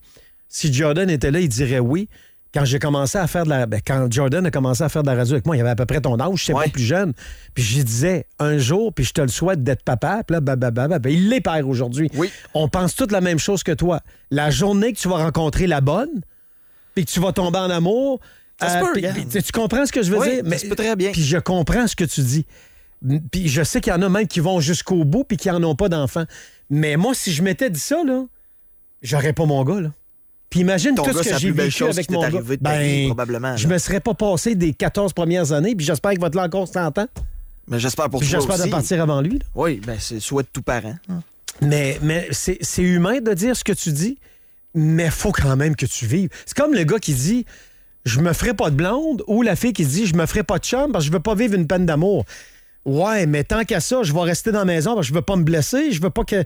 si 0.47 0.71
Jordan 0.73 1.09
était 1.09 1.31
là, 1.31 1.41
il 1.41 1.49
dirait 1.49 1.79
oui. 1.79 2.07
Quand 2.57 2.65
j'ai 2.65 2.79
commencé 2.79 3.19
à 3.19 3.27
faire 3.27 3.43
de 3.43 3.49
la. 3.49 3.67
ben, 3.67 3.79
quand 3.85 4.11
Jordan 4.11 4.43
a 4.47 4.49
commencé 4.49 4.81
à 4.81 4.89
faire 4.89 5.03
de 5.03 5.07
la 5.07 5.15
radio 5.15 5.33
avec 5.33 5.45
moi, 5.45 5.55
il 5.55 5.59
avait 5.61 5.69
à 5.69 5.75
peu 5.75 5.85
près 5.85 6.01
ton 6.01 6.19
âge, 6.19 6.39
je 6.39 6.45
sais 6.45 6.53
Ouais. 6.53 6.65
pas 6.65 6.71
plus 6.71 6.81
jeune. 6.83 7.13
Puis 7.53 7.63
je 7.63 7.77
lui 7.77 7.83
disais 7.83 8.25
un 8.39 8.57
jour, 8.57 8.91
puis 8.93 9.05
je 9.05 9.13
te 9.13 9.21
le 9.21 9.27
souhaite 9.27 9.63
d'être 9.63 9.83
papa. 9.83 10.23
Puis 10.25 10.33
là, 10.33 10.41
babababa, 10.41 10.97
ben, 10.97 11.13
il 11.13 11.29
l'est 11.29 11.39
père 11.41 11.67
aujourd'hui. 11.67 12.09
Oui. 12.15 12.31
On 12.55 12.67
pense 12.67 12.95
toute 12.95 13.11
la 13.11 13.21
même 13.21 13.37
chose 13.37 13.61
que 13.61 13.73
toi. 13.73 13.99
La 14.31 14.49
journée 14.49 14.91
que 14.93 14.97
tu 14.97 15.07
vas 15.07 15.17
rencontrer 15.17 15.67
la 15.67 15.81
bonne, 15.81 16.09
puis 16.95 17.05
que 17.05 17.11
tu 17.11 17.19
vas 17.19 17.31
tomber 17.31 17.59
en 17.59 17.69
amour. 17.69 18.19
euh, 18.63 18.67
Ça 18.67 18.79
se 18.79 18.85
peut, 18.85 18.93
puis 18.93 19.43
tu 19.43 19.51
comprends 19.51 19.85
ce 19.85 19.91
que 19.91 20.01
je 20.01 20.09
veux 20.11 20.17
Oui, 20.17 20.41
dire? 20.41 20.51
ça 20.53 20.57
se 20.57 20.65
peut 20.65 20.75
très 20.75 20.95
bien. 20.95 21.11
Puis 21.11 21.23
je 21.23 21.37
comprends 21.37 21.85
ce 21.85 21.95
que 21.95 22.05
tu 22.05 22.21
dis. 22.21 22.47
Puis 23.31 23.49
je 23.49 23.61
sais 23.61 23.81
qu'il 23.81 23.93
y 23.93 23.95
en 23.95 24.01
a 24.01 24.09
même 24.09 24.27
qui 24.27 24.39
vont 24.39 24.59
jusqu'au 24.61 25.03
bout 25.05 25.23
puis 25.25 25.37
qui 25.37 25.47
n'en 25.49 25.61
ont 25.63 25.75
pas 25.75 25.89
d'enfants. 25.89 26.25
Mais 26.71 26.95
moi, 26.97 27.13
si 27.13 27.31
je 27.31 27.43
m'étais 27.43 27.69
dit 27.69 27.79
ça, 27.79 28.03
là, 28.03 28.23
j'aurais 29.03 29.33
pas 29.33 29.45
mon 29.45 29.63
gars, 29.63 29.79
là. 29.79 29.91
Puis 30.57 30.61
imagine 30.63 30.95
Ton 30.95 31.03
tout 31.03 31.13
gars, 31.13 31.21
ce 31.21 31.29
que 31.29 31.37
j'ai 31.37 31.51
vécu 31.51 31.69
chose 31.69 31.95
avec 31.95 32.09
mon 32.09 32.19
gars. 32.19 32.41
ta 32.63 32.79
vie, 32.79 33.05
probablement, 33.05 33.55
je 33.55 33.67
me 33.67 33.77
serais 33.77 33.99
pas 33.99 34.15
passé 34.15 34.55
des 34.55 34.73
14 34.73 35.13
premières 35.13 35.51
années, 35.51 35.75
puis 35.75 35.85
j'espère 35.85 36.11
qu'il 36.11 36.19
va 36.19 36.27
être 36.27 36.35
là 36.35 36.45
encore 36.45 36.67
100 36.67 36.97
ans. 36.97 37.07
Mais 37.67 37.79
j'espère 37.79 38.09
pour 38.09 38.21
Puis 38.21 38.29
toi 38.29 38.39
j'espère 38.39 38.65
de 38.65 38.71
partir 38.71 38.99
avant 38.99 39.21
lui. 39.21 39.37
là. 39.37 39.45
Oui, 39.53 39.79
ben 39.85 39.97
c'est 39.99 40.19
souhait 40.19 40.41
de 40.41 40.47
tout 40.51 40.63
parent. 40.63 40.95
Mais, 41.61 41.99
mais 42.01 42.27
c'est 42.31 42.57
c'est 42.61 42.81
humain 42.81 43.19
de 43.21 43.33
dire 43.35 43.55
ce 43.55 43.63
que 43.63 43.71
tu 43.73 43.91
dis, 43.91 44.17
mais 44.73 45.11
faut 45.11 45.31
quand 45.31 45.55
même 45.55 45.75
que 45.75 45.85
tu 45.85 46.07
vives. 46.07 46.29
C'est 46.47 46.57
comme 46.57 46.73
le 46.73 46.85
gars 46.85 46.97
qui 46.97 47.13
dit 47.13 47.45
je 48.03 48.19
me 48.19 48.33
ferai 48.33 48.55
pas 48.55 48.71
de 48.71 48.75
blonde 48.75 49.23
ou 49.27 49.43
la 49.43 49.55
fille 49.55 49.73
qui 49.73 49.85
dit 49.85 50.07
je 50.07 50.15
me 50.15 50.25
ferai 50.25 50.41
pas 50.41 50.57
de 50.57 50.63
chum 50.63 50.91
parce 50.91 51.03
que 51.05 51.07
je 51.09 51.13
veux 51.13 51.21
pas 51.21 51.35
vivre 51.35 51.53
une 51.53 51.67
peine 51.67 51.85
d'amour. 51.85 52.25
Ouais, 52.83 53.27
mais 53.27 53.43
tant 53.43 53.63
qu'à 53.63 53.79
ça, 53.79 54.01
je 54.01 54.11
vais 54.11 54.21
rester 54.21 54.51
dans 54.51 54.59
la 54.59 54.65
maison 54.65 54.95
parce 54.95 55.05
que 55.05 55.09
je 55.09 55.13
veux 55.13 55.21
pas 55.21 55.35
me 55.35 55.43
blesser, 55.43 55.91
je 55.91 56.01
veux 56.01 56.09
pas 56.09 56.23
que 56.23 56.43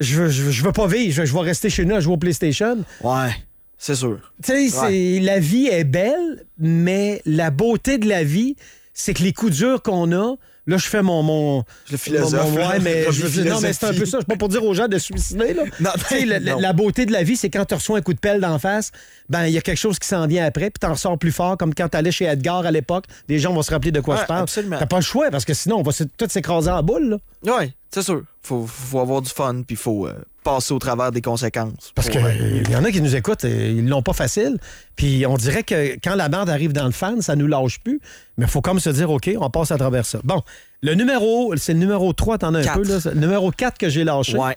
je 0.00 0.22
veux, 0.22 0.28
je 0.28 0.42
veux, 0.44 0.50
je 0.50 0.62
veux 0.64 0.72
pas 0.72 0.86
vivre, 0.86 1.12
je, 1.14 1.24
je 1.24 1.32
vais 1.34 1.40
rester 1.40 1.70
chez 1.70 1.84
nous 1.84 1.94
à 1.94 2.00
jouer 2.00 2.14
au 2.14 2.18
PlayStation. 2.18 2.78
Ouais, 3.02 3.30
c'est 3.78 3.94
sûr. 3.94 4.18
Tu 4.44 4.68
sais, 4.70 5.20
la 5.20 5.38
vie 5.40 5.66
est 5.68 5.84
belle, 5.84 6.44
mais 6.58 7.20
la 7.26 7.50
beauté 7.50 7.98
de 7.98 8.08
la 8.08 8.24
vie, 8.24 8.56
c'est 8.94 9.14
que 9.14 9.22
les 9.22 9.32
coups 9.32 9.52
durs 9.56 9.82
qu'on 9.82 10.12
a 10.12 10.34
Là, 10.66 10.76
je 10.76 10.86
fais 10.86 11.00
mon. 11.00 11.22
mon 11.22 11.64
Le 11.90 11.96
philosophe, 11.96 12.44
mon- 12.44 12.50
mon- 12.50 12.68
ouais, 12.68 12.78
mais 12.80 13.06
je 13.10 13.26
veux 13.26 13.44
non, 13.48 13.58
mais 13.58 13.72
c'est 13.72 13.86
un 13.86 13.94
peu 13.94 14.04
ça. 14.04 14.18
C'est 14.20 14.26
pas 14.28 14.36
pour 14.36 14.50
dire 14.50 14.62
aux 14.62 14.74
gens 14.74 14.86
de 14.86 14.98
se 14.98 15.06
suicider, 15.06 15.54
là. 15.54 15.62
Non, 15.80 15.90
sais, 16.06 16.26
la, 16.26 16.38
la- 16.40 16.52
non. 16.52 16.60
la 16.60 16.74
beauté 16.74 17.06
de 17.06 17.12
la 17.12 17.22
vie, 17.22 17.36
c'est 17.38 17.48
quand 17.48 17.64
tu 17.64 17.72
reçois 17.74 17.96
un 17.96 18.02
coup 18.02 18.12
de 18.12 18.18
pelle 18.18 18.38
d'en 18.38 18.58
face, 18.58 18.90
ben 19.30 19.46
il 19.46 19.54
y 19.54 19.56
a 19.56 19.62
quelque 19.62 19.78
chose 19.78 19.98
qui 19.98 20.06
s'en 20.06 20.26
vient 20.26 20.44
après, 20.44 20.66
puis 20.68 20.78
t'en 20.78 20.92
ressors 20.92 21.16
plus 21.18 21.32
fort, 21.32 21.56
comme 21.56 21.72
quand 21.74 21.88
t'allais 21.88 22.10
chez 22.12 22.26
Edgar 22.26 22.66
à 22.66 22.70
l'époque. 22.70 23.06
Les 23.30 23.38
gens 23.38 23.54
vont 23.54 23.62
se 23.62 23.70
rappeler 23.70 23.92
de 23.92 24.00
quoi 24.00 24.16
Ouais, 24.16 24.20
je 24.20 24.26
parle. 24.26 24.42
absolument. 24.42 24.76
T'as 24.78 24.84
pas 24.84 24.96
le 24.96 25.02
choix, 25.02 25.30
parce 25.30 25.46
que 25.46 25.54
sinon, 25.54 25.76
on 25.78 25.82
va 25.82 25.92
se- 25.92 26.04
tout 26.04 26.26
s'écraser 26.28 26.68
en 26.70 26.82
boule, 26.82 27.18
là. 27.44 27.56
Oui, 27.60 27.72
c'est 27.90 28.02
sûr. 28.02 28.24
Faut, 28.48 28.66
faut 28.66 29.00
avoir 29.00 29.20
du 29.20 29.30
fun, 29.30 29.62
puis 29.66 29.76
faut 29.76 30.06
euh, 30.06 30.14
passer 30.42 30.72
au 30.72 30.78
travers 30.78 31.12
des 31.12 31.20
conséquences. 31.20 31.92
Parce 31.94 32.08
Pour, 32.08 32.24
euh, 32.24 32.62
qu'il 32.62 32.70
y 32.70 32.76
en 32.76 32.84
a 32.84 32.90
qui 32.90 33.00
nous 33.00 33.14
écoutent, 33.14 33.44
et 33.44 33.70
ils 33.70 33.86
l'ont 33.88 34.02
pas 34.02 34.12
facile. 34.12 34.58
Puis 34.96 35.26
on 35.26 35.36
dirait 35.36 35.62
que 35.62 35.94
quand 36.02 36.14
la 36.14 36.28
merde 36.28 36.48
arrive 36.48 36.72
dans 36.72 36.86
le 36.86 36.92
fan, 36.92 37.20
ça 37.20 37.36
nous 37.36 37.46
lâche 37.46 37.80
plus. 37.80 38.00
Mais 38.36 38.46
il 38.46 38.50
faut 38.50 38.60
comme 38.60 38.80
se 38.80 38.90
dire, 38.90 39.10
OK, 39.10 39.30
on 39.38 39.50
passe 39.50 39.70
à 39.70 39.78
travers 39.78 40.06
ça. 40.06 40.20
Bon, 40.24 40.42
le 40.82 40.94
numéro, 40.94 41.54
c'est 41.56 41.74
le 41.74 41.78
numéro 41.78 42.12
3, 42.12 42.38
t'en 42.38 42.54
as 42.54 42.68
un 42.70 42.74
peu, 42.74 42.84
là. 42.84 42.98
Le 43.04 43.20
numéro 43.20 43.50
4 43.50 43.78
que 43.78 43.88
j'ai 43.88 44.04
lâché. 44.04 44.38
Ouais. 44.38 44.56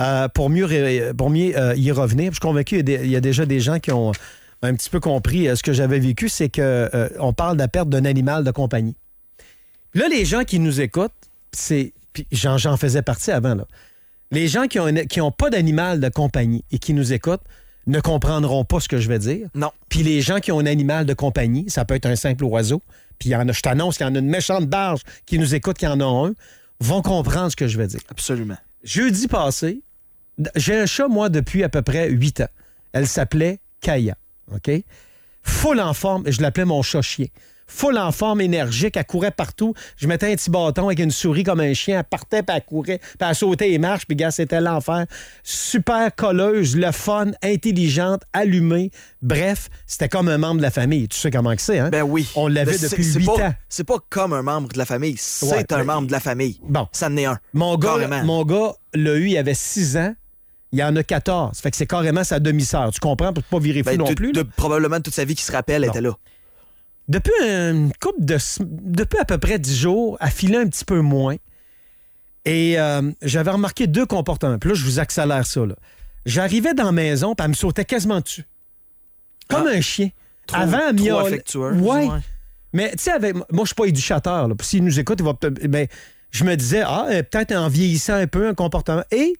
Euh, 0.00 0.28
pour 0.28 0.50
mieux, 0.50 1.12
pour 1.16 1.30
mieux 1.30 1.54
y 1.76 1.92
revenir. 1.92 2.30
Je 2.30 2.36
suis 2.36 2.40
convaincu 2.40 2.84
qu'il 2.84 3.06
y 3.06 3.10
y, 3.10 3.16
a 3.16 3.20
déjà 3.20 3.44
des 3.44 3.60
gens 3.60 3.78
qui 3.78 3.92
ont 3.92 4.12
un 4.62 4.74
petit 4.74 4.90
peu 4.90 5.00
compris 5.00 5.54
ce 5.56 5.62
que 5.62 5.72
j'avais 5.72 5.98
vécu, 5.98 6.28
c'est 6.28 6.48
que 6.48 6.90
euh, 6.94 7.08
on 7.18 7.32
parle 7.32 7.56
de 7.56 7.62
la 7.62 7.68
perte 7.68 7.88
d'un 7.88 8.04
animal 8.04 8.44
de 8.44 8.50
compagnie. 8.50 8.96
Là, 9.94 10.08
les 10.08 10.24
gens 10.24 10.44
qui 10.44 10.58
nous 10.58 10.80
écoutent, 10.80 11.12
c'est. 11.52 11.92
Puis 12.12 12.26
j'en, 12.32 12.58
j'en 12.58 12.76
faisais 12.76 13.02
partie 13.02 13.30
avant, 13.30 13.54
là. 13.54 13.66
Les 14.32 14.46
gens 14.46 14.66
qui 14.68 14.78
ont, 14.78 14.86
un- 14.86 15.06
qui 15.06 15.20
ont 15.20 15.32
pas 15.32 15.50
d'animal 15.50 15.98
de 16.00 16.08
compagnie 16.08 16.64
et 16.70 16.78
qui 16.78 16.94
nous 16.94 17.12
écoutent 17.12 17.42
ne 17.86 17.98
comprendront 18.00 18.64
pas 18.64 18.78
ce 18.78 18.88
que 18.88 18.98
je 18.98 19.08
vais 19.08 19.18
dire. 19.18 19.48
Non. 19.54 19.72
Puis 19.88 20.02
les 20.04 20.20
gens 20.20 20.38
qui 20.38 20.52
ont 20.52 20.60
un 20.60 20.66
animal 20.66 21.04
de 21.06 21.14
compagnie, 21.14 21.68
ça 21.68 21.84
peut 21.84 21.94
être 21.94 22.06
un 22.06 22.14
simple 22.14 22.44
oiseau, 22.44 22.80
puis 23.18 23.30
il 23.30 23.32
y 23.32 23.36
en 23.36 23.48
a, 23.48 23.52
je 23.52 23.60
t'annonce 23.60 23.96
qu'il 23.96 24.06
y 24.06 24.08
en 24.10 24.14
a 24.14 24.18
une 24.18 24.28
méchante 24.28 24.66
barge 24.66 25.00
qui 25.26 25.38
nous 25.38 25.54
écoute, 25.54 25.78
qui 25.78 25.86
en 25.86 25.98
a 26.00 26.04
un, 26.28 26.32
vont 26.78 27.02
comprendre 27.02 27.50
ce 27.50 27.56
que 27.56 27.66
je 27.66 27.76
vais 27.76 27.88
dire. 27.88 28.00
Absolument. 28.08 28.56
Jeudi 28.84 29.26
passé, 29.26 29.82
j'ai 30.54 30.78
un 30.78 30.86
chat, 30.86 31.08
moi, 31.08 31.28
depuis 31.28 31.64
à 31.64 31.68
peu 31.68 31.82
près 31.82 32.08
8 32.08 32.42
ans. 32.42 32.48
Elle 32.92 33.08
s'appelait 33.08 33.58
Kaya. 33.80 34.16
OK? 34.54 34.70
Full 35.42 35.80
en 35.80 35.92
forme, 35.94 36.30
je 36.30 36.40
l'appelais 36.40 36.64
mon 36.66 36.82
chat-chien. 36.82 37.26
Full 37.72 37.96
en 37.98 38.10
forme, 38.10 38.40
énergique, 38.40 38.96
elle 38.96 39.04
courait 39.04 39.30
partout. 39.30 39.74
Je 39.96 40.08
mettais 40.08 40.32
un 40.32 40.34
petit 40.34 40.50
bâton 40.50 40.86
avec 40.86 40.98
une 40.98 41.12
souris 41.12 41.44
comme 41.44 41.60
un 41.60 41.72
chien. 41.72 41.98
Elle 42.00 42.04
partait, 42.04 42.42
puis 42.42 42.56
elle 42.56 42.64
courait, 42.64 42.98
puis 42.98 43.28
elle 43.28 43.34
sautait 43.34 43.68
les 43.68 43.78
marches, 43.78 44.06
puis 44.06 44.16
gars, 44.16 44.32
c'était 44.32 44.60
l'enfer. 44.60 45.06
Super 45.42 46.14
colleuse, 46.14 46.76
le 46.76 46.90
fun, 46.92 47.30
intelligente, 47.42 48.22
allumée. 48.32 48.90
Bref, 49.22 49.68
c'était 49.86 50.08
comme 50.08 50.28
un 50.28 50.38
membre 50.38 50.58
de 50.58 50.62
la 50.62 50.70
famille. 50.70 51.08
Tu 51.08 51.18
sais 51.18 51.30
comment 51.30 51.54
que 51.54 51.62
c'est, 51.62 51.78
hein? 51.78 51.90
Ben 51.90 52.02
oui. 52.02 52.28
On 52.34 52.48
l'avait 52.48 52.72
c'est- 52.76 52.88
depuis 52.90 53.04
c'est 53.04 53.18
8 53.20 53.26
pas- 53.26 53.46
ans. 53.48 53.54
C'est 53.68 53.84
pas 53.84 53.96
comme 54.08 54.32
un 54.32 54.42
membre 54.42 54.68
de 54.72 54.78
la 54.78 54.84
famille, 54.84 55.14
c'est 55.16 55.46
Ouais, 55.46 55.64
un 55.72 55.84
membre 55.84 56.08
de 56.08 56.12
la 56.12 56.20
famille. 56.20 56.60
Bon. 56.62 56.86
Ça 56.92 57.06
en 57.08 57.16
est 57.16 57.24
un. 57.24 57.38
Mon 57.54 57.76
gars, 57.76 57.90
Carrément. 58.00 58.24
mon 58.24 58.44
gars 58.44 58.72
l'a 58.94 59.14
eu, 59.14 59.28
il 59.28 59.38
avait 59.38 59.54
6 59.54 59.96
ans. 59.96 60.14
Il 60.72 60.78
y 60.78 60.84
en 60.84 60.94
a 60.94 61.02
14. 61.02 61.58
Fait 61.58 61.70
que 61.72 61.76
c'est 61.76 61.86
carrément 61.86 62.22
sa 62.22 62.38
demi-sœur. 62.38 62.92
Tu 62.92 63.00
comprends? 63.00 63.32
Pour 63.32 63.42
pas 63.42 63.58
virer 63.58 63.80
fou 63.82 63.90
Ben, 63.90 63.98
non 63.98 64.04
de- 64.08 64.14
plus. 64.14 64.32
là. 64.32 64.44
de- 64.44 64.48
probablement 64.56 65.00
toute 65.00 65.14
sa 65.14 65.24
vie 65.24 65.34
qui 65.34 65.42
se 65.42 65.50
rappelle 65.50 65.84
était 65.84 66.00
là. 66.00 66.12
Depuis 67.10 67.32
une 67.42 67.92
couple 68.00 68.24
de... 68.24 68.38
Depuis 68.60 69.18
à 69.18 69.24
peu 69.24 69.36
près 69.38 69.58
10 69.58 69.76
jours, 69.76 70.16
elle 70.20 70.30
filait 70.30 70.58
un 70.58 70.68
petit 70.68 70.84
peu 70.84 71.00
moins. 71.00 71.36
Et 72.44 72.78
euh, 72.78 73.10
j'avais 73.20 73.50
remarqué 73.50 73.86
deux 73.86 74.06
comportements. 74.06 74.58
Puis 74.58 74.70
là, 74.70 74.74
je 74.76 74.84
vous 74.84 74.98
accélère 75.00 75.44
ça. 75.44 75.66
là. 75.66 75.74
J'arrivais 76.24 76.72
dans 76.72 76.84
la 76.84 76.92
maison, 76.92 77.34
puis 77.34 77.44
elle 77.44 77.50
me 77.50 77.54
sautait 77.54 77.84
quasiment 77.84 78.20
dessus. 78.20 78.44
Comme 79.48 79.66
Ah. 79.66 79.76
un 79.76 79.80
chien. 79.80 80.10
Trop- 80.46 80.60
Avant, 80.60 80.80
elle 80.90 80.96
trop 80.96 81.18
affectueuse, 81.18 81.80
Ouais. 81.82 82.08
ouais. 82.08 82.18
Mais 82.72 82.90
tu 82.92 82.98
sais, 82.98 83.10
avec... 83.10 83.34
moi, 83.34 83.44
je 83.62 83.66
suis 83.66 83.74
pas 83.74 83.86
éducateur. 83.86 84.46
là. 84.48 84.54
Puis 84.54 84.66
S'il 84.68 84.84
nous 84.84 84.98
écoute, 85.00 85.18
il 85.20 85.24
va 85.24 85.34
peut-être. 85.34 85.66
Ben, 85.66 85.88
je 86.30 86.44
me 86.44 86.54
disais, 86.56 86.82
ah, 86.86 87.06
peut-être 87.28 87.52
en 87.56 87.68
vieillissant 87.68 88.14
un 88.14 88.26
peu, 88.28 88.46
un 88.48 88.54
comportement. 88.54 89.02
Et 89.10 89.34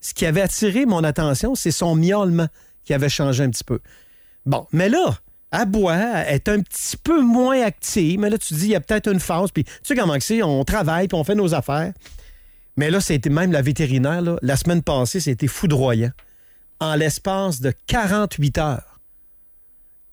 ce 0.00 0.14
qui 0.14 0.24
avait 0.24 0.40
attiré 0.40 0.86
mon 0.86 1.04
attention, 1.04 1.54
c'est 1.54 1.70
son 1.70 1.94
miaulement 1.94 2.48
qui 2.84 2.94
avait 2.94 3.10
changé 3.10 3.44
un 3.44 3.50
petit 3.50 3.64
peu. 3.64 3.80
Bon, 4.46 4.66
mais 4.72 4.88
là, 4.88 5.18
elle 5.54 6.34
est 6.34 6.48
un 6.48 6.60
petit 6.60 6.96
peu 6.96 7.20
moins 7.22 7.62
active, 7.62 8.18
mais 8.18 8.30
là, 8.30 8.38
tu 8.38 8.48
te 8.48 8.54
dis, 8.54 8.66
il 8.66 8.70
y 8.70 8.74
a 8.74 8.80
peut-être 8.80 9.10
une 9.10 9.20
phase, 9.20 9.50
puis 9.50 9.64
tu 9.64 9.72
sais 9.82 9.94
comment 9.94 10.16
c'est, 10.18 10.42
on 10.42 10.64
travaille, 10.64 11.08
puis 11.08 11.16
on 11.16 11.24
fait 11.24 11.34
nos 11.34 11.54
affaires. 11.54 11.92
Mais 12.76 12.90
là, 12.90 13.00
c'était 13.00 13.30
même 13.30 13.52
la 13.52 13.62
vétérinaire, 13.62 14.20
là, 14.20 14.36
la 14.42 14.56
semaine 14.56 14.82
passée, 14.82 15.20
c'était 15.20 15.46
foudroyant. 15.46 16.10
En 16.80 16.96
l'espace 16.96 17.60
de 17.60 17.72
48 17.86 18.58
heures, 18.58 19.00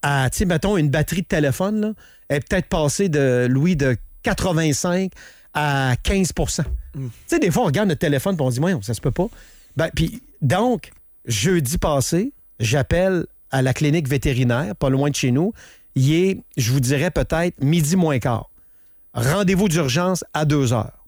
à, 0.04 0.30
tu 0.32 0.40
sais, 0.40 0.46
mettons, 0.46 0.78
une 0.78 0.90
batterie 0.90 1.22
de 1.22 1.28
téléphone, 1.28 1.82
là, 1.82 1.94
est 2.30 2.48
peut-être 2.48 2.68
passée 2.68 3.10
de, 3.10 3.48
Louis, 3.50 3.76
de 3.76 3.98
85 4.24 5.12
à 5.54 5.96
15% 6.04 6.64
Tu 6.94 7.02
sais, 7.28 7.40
des 7.40 7.52
fois, 7.52 7.64
on 7.64 7.66
regarde 7.66 7.90
notre 7.90 8.00
téléphone 8.00 8.36
et 8.38 8.42
on 8.42 8.50
se 8.50 8.56
dit, 8.56 8.62
moi, 8.62 8.72
ça 8.82 8.94
se 8.94 9.02
peut 9.02 9.12
pas. 9.12 9.28
Ben, 9.76 9.90
puis, 9.94 10.22
donc, 10.42 10.92
jeudi 11.26 11.78
passé, 11.78 12.32
j'appelle 12.60 13.26
à 13.52 13.62
la 13.62 13.74
clinique 13.74 14.08
vétérinaire, 14.08 14.76
pas 14.76 14.90
loin 14.90 15.10
de 15.10 15.16
chez 15.16 15.32
nous. 15.32 15.54
Il 15.96 16.14
est, 16.14 16.42
je 16.58 16.72
vous 16.72 16.80
dirais, 16.80 17.12
peut-être 17.12 17.62
midi 17.64 17.96
moins 17.96 18.20
quart. 18.20 18.50
Rendez-vous 19.14 19.68
d'urgence 19.68 20.24
à 20.34 20.46
2 20.46 20.74
heures. 20.74 21.02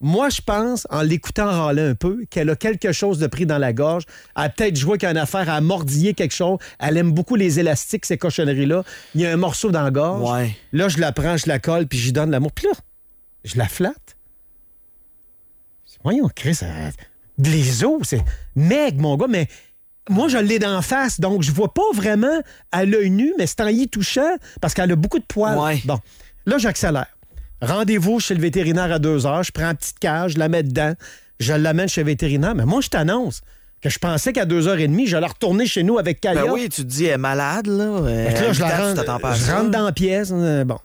Moi, 0.00 0.28
je 0.28 0.40
pense, 0.40 0.86
en 0.90 1.02
l'écoutant 1.02 1.46
râler 1.46 1.82
un 1.82 1.94
peu, 1.94 2.24
qu'elle 2.30 2.50
a 2.50 2.56
quelque 2.56 2.92
chose 2.92 3.18
de 3.18 3.26
pris 3.26 3.46
dans 3.46 3.58
la 3.58 3.72
gorge. 3.72 4.04
Elle 4.36 4.44
a 4.44 4.48
peut-être 4.48 4.76
joué 4.76 4.96
qu'une 4.96 5.16
affaire 5.16 5.50
à 5.50 5.60
mordiller 5.60 6.14
quelque 6.14 6.34
chose. 6.34 6.58
Elle 6.78 6.96
aime 6.98 7.10
beaucoup 7.10 7.34
les 7.34 7.58
élastiques, 7.58 8.06
ces 8.06 8.16
cochonneries-là. 8.16 8.84
Il 9.16 9.22
y 9.22 9.26
a 9.26 9.32
un 9.32 9.36
morceau 9.36 9.72
dans 9.72 9.82
la 9.82 9.90
gorge. 9.90 10.30
Ouais. 10.30 10.56
Là, 10.72 10.88
je 10.88 10.98
la 10.98 11.10
prends, 11.10 11.36
je 11.36 11.48
la 11.48 11.58
colle, 11.58 11.88
puis 11.88 11.98
j'y 11.98 12.12
donne 12.12 12.30
l'amour. 12.30 12.52
Puis 12.52 12.66
là, 12.66 12.74
je 13.44 13.58
la 13.58 13.66
flatte. 13.66 14.16
Voyons, 16.04 16.30
Chris, 16.32 16.58
euh, 16.62 16.90
les 17.38 17.84
os, 17.84 18.02
c'est 18.04 18.22
meg, 18.54 19.00
mon 19.00 19.16
gars, 19.16 19.26
mais 19.28 19.48
moi, 20.08 20.28
je 20.28 20.38
l'ai 20.38 20.58
d'en 20.58 20.82
face, 20.82 21.20
donc 21.20 21.42
je 21.42 21.52
vois 21.52 21.72
pas 21.72 21.82
vraiment 21.94 22.40
à 22.72 22.84
l'œil 22.84 23.10
nu, 23.10 23.32
mais 23.38 23.46
c'est 23.46 23.60
en 23.60 23.66
y 23.68 23.88
touchant 23.88 24.36
parce 24.60 24.74
qu'elle 24.74 24.90
a 24.92 24.96
beaucoup 24.96 25.18
de 25.18 25.24
poils. 25.24 25.58
Ouais. 25.58 25.80
Bon, 25.84 25.98
là, 26.46 26.58
j'accélère. 26.58 27.06
Rendez-vous 27.60 28.20
chez 28.20 28.34
le 28.34 28.40
vétérinaire 28.40 28.92
à 28.92 28.98
deux 28.98 29.26
heures. 29.26 29.42
Je 29.42 29.50
prends 29.52 29.64
une 29.70 29.76
petite 29.76 29.98
cage, 29.98 30.32
je 30.34 30.38
la 30.38 30.48
mets 30.48 30.62
dedans, 30.62 30.94
je 31.40 31.52
l'amène 31.52 31.88
chez 31.88 32.02
le 32.02 32.06
vétérinaire. 32.06 32.54
Mais 32.54 32.64
moi, 32.64 32.80
je 32.80 32.88
t'annonce 32.88 33.40
que 33.80 33.90
je 33.90 33.98
pensais 33.98 34.32
qu'à 34.32 34.44
deux 34.44 34.68
heures 34.68 34.78
et 34.78 34.88
demie, 34.88 35.06
j'allais 35.06 35.26
retourner 35.26 35.66
chez 35.66 35.82
nous 35.82 35.98
avec 35.98 36.20
Kaya. 36.20 36.44
Ben 36.44 36.52
oui, 36.52 36.68
tu 36.68 36.82
te 36.82 36.86
dis, 36.86 37.04
elle 37.06 37.12
est 37.14 37.18
malade, 37.18 37.66
là. 37.66 38.00
Là, 38.00 38.52
je 38.52 38.60
la 38.60 38.76
rentre, 38.88 39.04
pas 39.20 39.34
je 39.34 39.50
rentre 39.50 39.70
dans 39.70 39.84
la 39.84 39.92
pièce. 39.92 40.30
euh, 40.32 40.64
bon. 40.64 40.78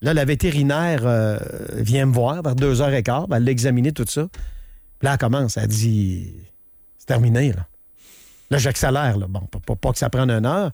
Là, 0.00 0.14
la 0.14 0.24
vétérinaire 0.24 1.00
euh, 1.04 1.38
vient 1.72 2.06
me 2.06 2.12
voir 2.12 2.42
vers 2.42 2.54
deux 2.54 2.80
heures 2.82 2.92
et 2.94 3.02
quart. 3.02 3.26
Ben, 3.28 3.36
elle 3.38 3.44
l'a 3.44 3.50
examiné, 3.50 3.92
tout 3.92 4.04
ça. 4.08 4.26
Puis 4.98 5.06
là, 5.06 5.12
elle 5.12 5.18
commence. 5.18 5.56
Elle 5.56 5.66
dit 5.68 6.32
C'est 6.98 7.06
terminé, 7.06 7.52
là. 7.52 7.66
Là, 8.50 8.58
j'accélère, 8.58 9.18
là. 9.18 9.26
Bon, 9.28 9.40
pas, 9.40 9.58
pas- 9.60 9.76
pas 9.76 9.92
que 9.92 9.98
ça 9.98 10.08
prenne 10.10 10.30
une 10.30 10.46
heure. 10.46 10.70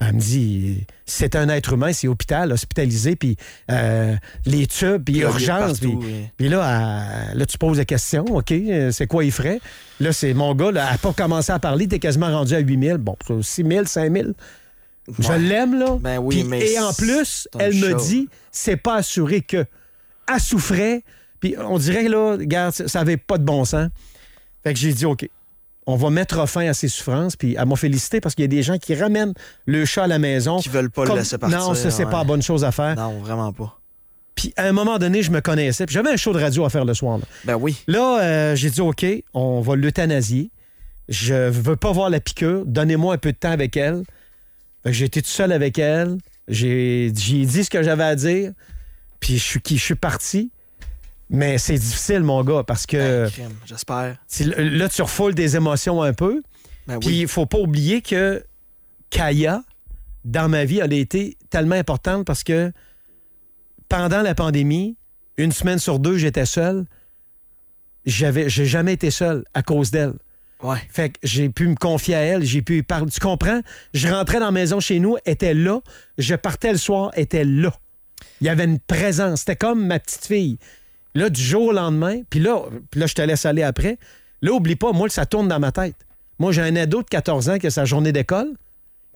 Ben, 0.00 0.06
elle 0.10 0.14
me 0.14 0.20
dit 0.20 0.86
C'est 1.06 1.34
un 1.34 1.48
être 1.48 1.72
humain, 1.72 1.92
c'est 1.92 2.06
hôpital, 2.06 2.52
hospitalisé, 2.52 3.16
puis 3.16 3.36
euh, 3.70 4.14
les 4.46 4.66
tubes, 4.68 5.02
puis 5.04 5.18
urgence. 5.18 5.80
Puis 5.80 5.96
oui. 6.38 6.48
là, 6.48 7.28
elle- 7.32 7.38
là, 7.38 7.46
tu 7.46 7.58
poses 7.58 7.78
la 7.78 7.84
question 7.84 8.24
OK, 8.24 8.52
euh, 8.52 8.92
c'est 8.92 9.06
quoi 9.08 9.24
il 9.24 9.32
ferait 9.32 9.60
Là, 9.98 10.12
c'est 10.12 10.34
mon 10.34 10.54
gars, 10.54 10.70
là, 10.70 10.84
elle 10.86 10.92
n'a 10.92 10.98
pas 10.98 11.12
commencé 11.12 11.50
à 11.50 11.58
parler, 11.58 11.88
t'es 11.88 11.98
quasiment 11.98 12.28
rendu 12.30 12.54
à 12.54 12.60
8 12.60 12.80
000. 12.80 12.98
Bon, 12.98 13.16
6 13.42 13.64
000, 13.66 13.84
5 13.86 14.12
000. 14.12 14.28
Je 15.18 15.32
l'aime, 15.32 15.76
là. 15.78 15.96
Ben 16.00 16.18
oui, 16.18 16.44
mais 16.44 16.64
Et 16.70 16.78
en 16.78 16.92
plus, 16.92 17.48
elle 17.58 17.74
me 17.74 17.98
dit, 17.98 18.28
c'est 18.52 18.76
pas 18.76 18.96
assuré 18.96 19.40
que. 19.40 19.64
Elle 20.32 20.40
souffrait, 20.40 21.02
puis 21.40 21.56
on 21.58 21.78
dirait 21.78 22.06
là, 22.08 22.32
regarde, 22.38 22.72
ça 22.74 22.86
ça 22.86 23.00
avait 23.00 23.16
pas 23.16 23.38
de 23.38 23.44
bon 23.44 23.64
sens. 23.64 23.88
Fait 24.62 24.74
que 24.74 24.78
j'ai 24.78 24.92
dit, 24.92 25.06
OK, 25.06 25.28
on 25.90 25.96
va 25.96 26.10
mettre 26.10 26.46
fin 26.46 26.68
à 26.68 26.74
ses 26.74 26.86
souffrances, 26.88 27.34
puis 27.34 27.56
elle 27.58 27.66
m'a 27.66 27.74
félicité 27.74 28.20
parce 28.20 28.34
qu'il 28.34 28.42
y 28.42 28.44
a 28.44 28.48
des 28.48 28.62
gens 28.62 28.76
qui 28.76 28.94
ramènent 28.94 29.32
le 29.64 29.84
chat 29.86 30.04
à 30.04 30.06
la 30.06 30.18
maison. 30.18 30.58
Qui 30.58 30.68
veulent 30.68 30.90
pas 30.90 31.06
le 31.06 31.14
laisser 31.14 31.38
partir, 31.38 31.58
Non, 31.58 31.72
ça, 31.74 31.90
c'est 31.90 32.04
ouais. 32.04 32.10
pas 32.10 32.18
la 32.18 32.24
bonne 32.24 32.42
chose 32.42 32.62
à 32.62 32.72
faire. 32.72 32.94
Non, 32.94 33.18
vraiment 33.20 33.52
pas. 33.54 33.74
Puis 34.34 34.52
à 34.56 34.64
un 34.68 34.72
moment 34.72 34.98
donné, 34.98 35.22
je 35.22 35.30
me 35.30 35.40
connaissais, 35.40 35.86
puis 35.86 35.94
j'avais 35.94 36.10
un 36.10 36.16
show 36.16 36.32
de 36.34 36.38
radio 36.38 36.64
à 36.66 36.70
faire 36.70 36.84
le 36.84 36.92
soir. 36.92 37.16
là. 37.18 37.24
Ben 37.44 37.56
oui. 37.56 37.76
Là, 37.86 38.20
euh, 38.20 38.54
j'ai 38.54 38.68
dit, 38.70 38.80
OK, 38.82 39.04
on 39.32 39.60
va 39.62 39.76
l'euthanasier. 39.76 40.50
Je 41.08 41.48
veux 41.48 41.76
pas 41.76 41.90
voir 41.90 42.10
la 42.10 42.20
piqûre. 42.20 42.64
Donnez-moi 42.66 43.14
un 43.14 43.18
peu 43.18 43.32
de 43.32 43.38
temps 43.38 43.50
avec 43.50 43.74
elle. 43.76 44.02
Que 44.84 44.92
j'ai 44.92 45.06
été 45.06 45.22
tout 45.22 45.30
seul 45.30 45.52
avec 45.52 45.78
elle. 45.78 46.18
J'ai 46.48 47.10
dit 47.10 47.64
ce 47.64 47.70
que 47.70 47.82
j'avais 47.82 48.04
à 48.04 48.14
dire. 48.14 48.52
Puis 49.20 49.38
je 49.38 49.42
suis, 49.42 49.60
qui- 49.62 49.78
je 49.78 49.82
suis 49.84 49.94
parti. 49.94 50.50
Mais 51.30 51.58
c'est 51.58 51.74
difficile, 51.78 52.20
mon 52.20 52.42
gars, 52.42 52.62
parce 52.66 52.86
que 52.86 53.28
Ben, 53.36 53.50
J'espère. 53.66 54.16
là, 54.56 54.88
tu 54.88 55.02
refoules 55.02 55.34
des 55.34 55.56
émotions 55.56 56.02
un 56.02 56.12
peu. 56.14 56.42
Ben 56.86 56.98
Puis 56.98 57.08
oui. 57.10 57.18
il 57.20 57.28
faut 57.28 57.44
pas 57.46 57.58
oublier 57.58 58.00
que 58.00 58.42
Kaya, 59.10 59.62
dans 60.24 60.48
ma 60.48 60.64
vie, 60.64 60.78
elle 60.78 60.92
a 60.92 60.96
été 60.96 61.36
tellement 61.50 61.74
importante 61.74 62.24
parce 62.24 62.42
que 62.44 62.72
pendant 63.88 64.22
la 64.22 64.34
pandémie, 64.34 64.96
une 65.36 65.52
semaine 65.52 65.78
sur 65.78 65.98
deux, 65.98 66.16
j'étais 66.16 66.46
seul. 66.46 66.86
J'avais, 68.06 68.48
j'ai 68.48 68.64
jamais 68.64 68.94
été 68.94 69.10
seul 69.10 69.44
à 69.52 69.62
cause 69.62 69.90
d'elle. 69.90 70.14
Ouais. 70.62 70.78
Fait 70.90 71.10
que 71.10 71.18
j'ai 71.22 71.50
pu 71.50 71.68
me 71.68 71.74
confier 71.76 72.14
à 72.14 72.20
elle, 72.20 72.42
j'ai 72.44 72.62
pu 72.62 72.82
parler. 72.82 73.10
Tu 73.10 73.20
comprends? 73.20 73.60
Je 73.92 74.08
rentrais 74.08 74.40
dans 74.40 74.46
la 74.46 74.50
maison 74.52 74.80
chez 74.80 74.98
nous, 74.98 75.16
elle 75.24 75.34
était 75.34 75.54
là. 75.54 75.80
Je 76.16 76.34
partais 76.34 76.72
le 76.72 76.78
soir, 76.78 77.10
elle 77.14 77.24
était 77.24 77.44
là. 77.44 77.72
Il 78.40 78.46
y 78.46 78.50
avait 78.50 78.64
une 78.64 78.80
présence. 78.80 79.40
C'était 79.40 79.56
comme 79.56 79.86
ma 79.86 79.98
petite 80.00 80.24
fille. 80.26 80.58
Là, 81.14 81.30
du 81.30 81.42
jour 81.42 81.68
au 81.68 81.72
lendemain, 81.72 82.20
puis 82.30 82.40
là, 82.40 82.62
puis 82.90 83.00
là, 83.00 83.06
je 83.06 83.14
te 83.14 83.22
laisse 83.22 83.46
aller 83.46 83.62
après. 83.62 83.98
Là, 84.42 84.52
oublie 84.52 84.76
pas, 84.76 84.92
moi, 84.92 85.08
ça 85.08 85.26
tourne 85.26 85.48
dans 85.48 85.58
ma 85.58 85.72
tête. 85.72 85.96
Moi, 86.38 86.52
j'ai 86.52 86.62
un 86.62 86.76
ado 86.76 87.02
de 87.02 87.08
14 87.08 87.48
ans 87.48 87.58
qui 87.58 87.66
a 87.66 87.70
sa 87.70 87.84
journée 87.84 88.12
d'école, 88.12 88.52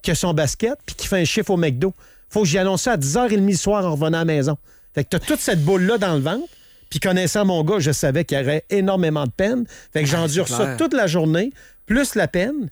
qui 0.01 0.11
a 0.11 0.15
son 0.15 0.33
basket, 0.33 0.77
puis 0.85 0.95
qui 0.95 1.07
fait 1.07 1.21
un 1.21 1.25
chiffre 1.25 1.51
au 1.51 1.57
McDo. 1.57 1.93
Faut 2.29 2.41
que 2.41 2.47
j'y 2.47 2.57
annonce 2.57 2.83
ça 2.83 2.93
à 2.93 2.97
10h30 2.97 3.45
le 3.45 3.55
soir 3.55 3.85
en 3.85 3.91
revenant 3.91 4.17
à 4.17 4.21
la 4.21 4.25
maison. 4.25 4.57
Fait 4.93 5.03
que 5.03 5.09
t'as 5.09 5.19
toute 5.19 5.39
cette 5.39 5.63
boule-là 5.63 5.97
dans 5.97 6.15
le 6.15 6.21
ventre. 6.21 6.47
Puis 6.89 6.99
connaissant 6.99 7.45
mon 7.45 7.63
gars, 7.63 7.79
je 7.79 7.91
savais 7.91 8.25
qu'il 8.25 8.37
y 8.37 8.41
aurait 8.41 8.65
énormément 8.69 9.25
de 9.25 9.31
peine. 9.31 9.65
Fait 9.93 10.03
que 10.03 10.09
j'endure 10.09 10.47
ça 10.47 10.75
toute 10.75 10.93
la 10.93 11.07
journée, 11.07 11.51
plus 11.85 12.15
la 12.15 12.27
peine. 12.27 12.69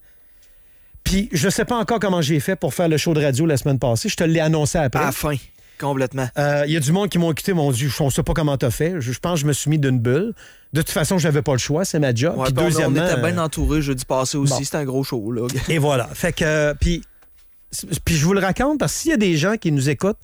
Puis 1.03 1.29
je 1.31 1.49
sais 1.49 1.65
pas 1.65 1.77
encore 1.77 1.99
comment 1.99 2.21
j'ai 2.21 2.39
fait 2.39 2.55
pour 2.55 2.73
faire 2.73 2.87
le 2.87 2.97
show 2.97 3.13
de 3.13 3.21
radio 3.23 3.45
la 3.45 3.57
semaine 3.57 3.79
passée. 3.79 4.09
Je 4.09 4.15
te 4.15 4.23
l'ai 4.23 4.39
annoncé 4.39 4.77
après. 4.77 5.01
À 5.01 5.05
la 5.07 5.11
fin, 5.11 5.35
complètement. 5.81 6.27
Euh, 6.37 6.63
Il 6.67 6.71
y 6.73 6.77
a 6.77 6.79
du 6.79 6.91
monde 6.91 7.09
qui 7.09 7.17
m'ont 7.17 7.31
écouté, 7.31 7.53
m'ont 7.53 7.71
dit, 7.71 7.87
on 7.99 8.09
sait 8.09 8.23
pas 8.23 8.33
comment 8.33 8.55
t'as 8.57 8.71
fait. 8.71 8.95
Je, 8.99 9.11
je 9.11 9.19
pense 9.19 9.33
que 9.35 9.39
je 9.41 9.45
me 9.47 9.53
suis 9.53 9.69
mis 9.69 9.79
d'une 9.79 9.99
bulle. 9.99 10.33
De 10.73 10.81
toute 10.81 10.91
façon, 10.91 11.17
j'avais 11.17 11.41
pas 11.41 11.51
le 11.51 11.57
choix, 11.57 11.83
c'est 11.83 11.99
ma 11.99 12.13
job. 12.15 12.37
Ouais, 12.37 12.45
Puis 12.45 12.53
deuxièmement, 12.53 13.01
on 13.01 13.05
était 13.05 13.19
bien 13.19 13.37
euh, 13.37 13.43
entouré 13.43 13.81
jeudi 13.81 14.05
passé 14.05 14.37
aussi. 14.37 14.53
bon. 14.53 14.59
C'était 14.63 14.77
un 14.77 14.85
gros 14.85 15.03
show, 15.03 15.31
là. 15.31 15.47
et 15.67 15.77
voilà. 15.79 16.07
Fait 16.13 16.31
que, 16.31 16.45
euh, 16.45 16.73
puis, 16.79 17.03
puis 18.05 18.15
je 18.15 18.25
vous 18.25 18.33
le 18.33 18.39
raconte 18.39 18.79
parce 18.79 18.93
s'il 18.93 19.11
y 19.11 19.13
a 19.13 19.17
des 19.17 19.35
gens 19.35 19.57
qui 19.57 19.71
nous 19.73 19.89
écoutent, 19.89 20.19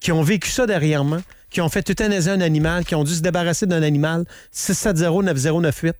qui 0.00 0.12
ont 0.12 0.22
vécu 0.22 0.50
ça 0.50 0.66
derrière 0.66 1.04
moi, 1.04 1.20
qui 1.48 1.60
ont 1.62 1.68
fait 1.70 1.88
euthanasier 1.88 2.32
un 2.32 2.40
animal, 2.42 2.84
qui 2.84 2.94
ont 2.94 3.04
dû 3.04 3.14
se 3.14 3.20
débarrasser 3.22 3.66
d'un 3.66 3.82
animal, 3.82 4.24
670-9098, 4.54 5.92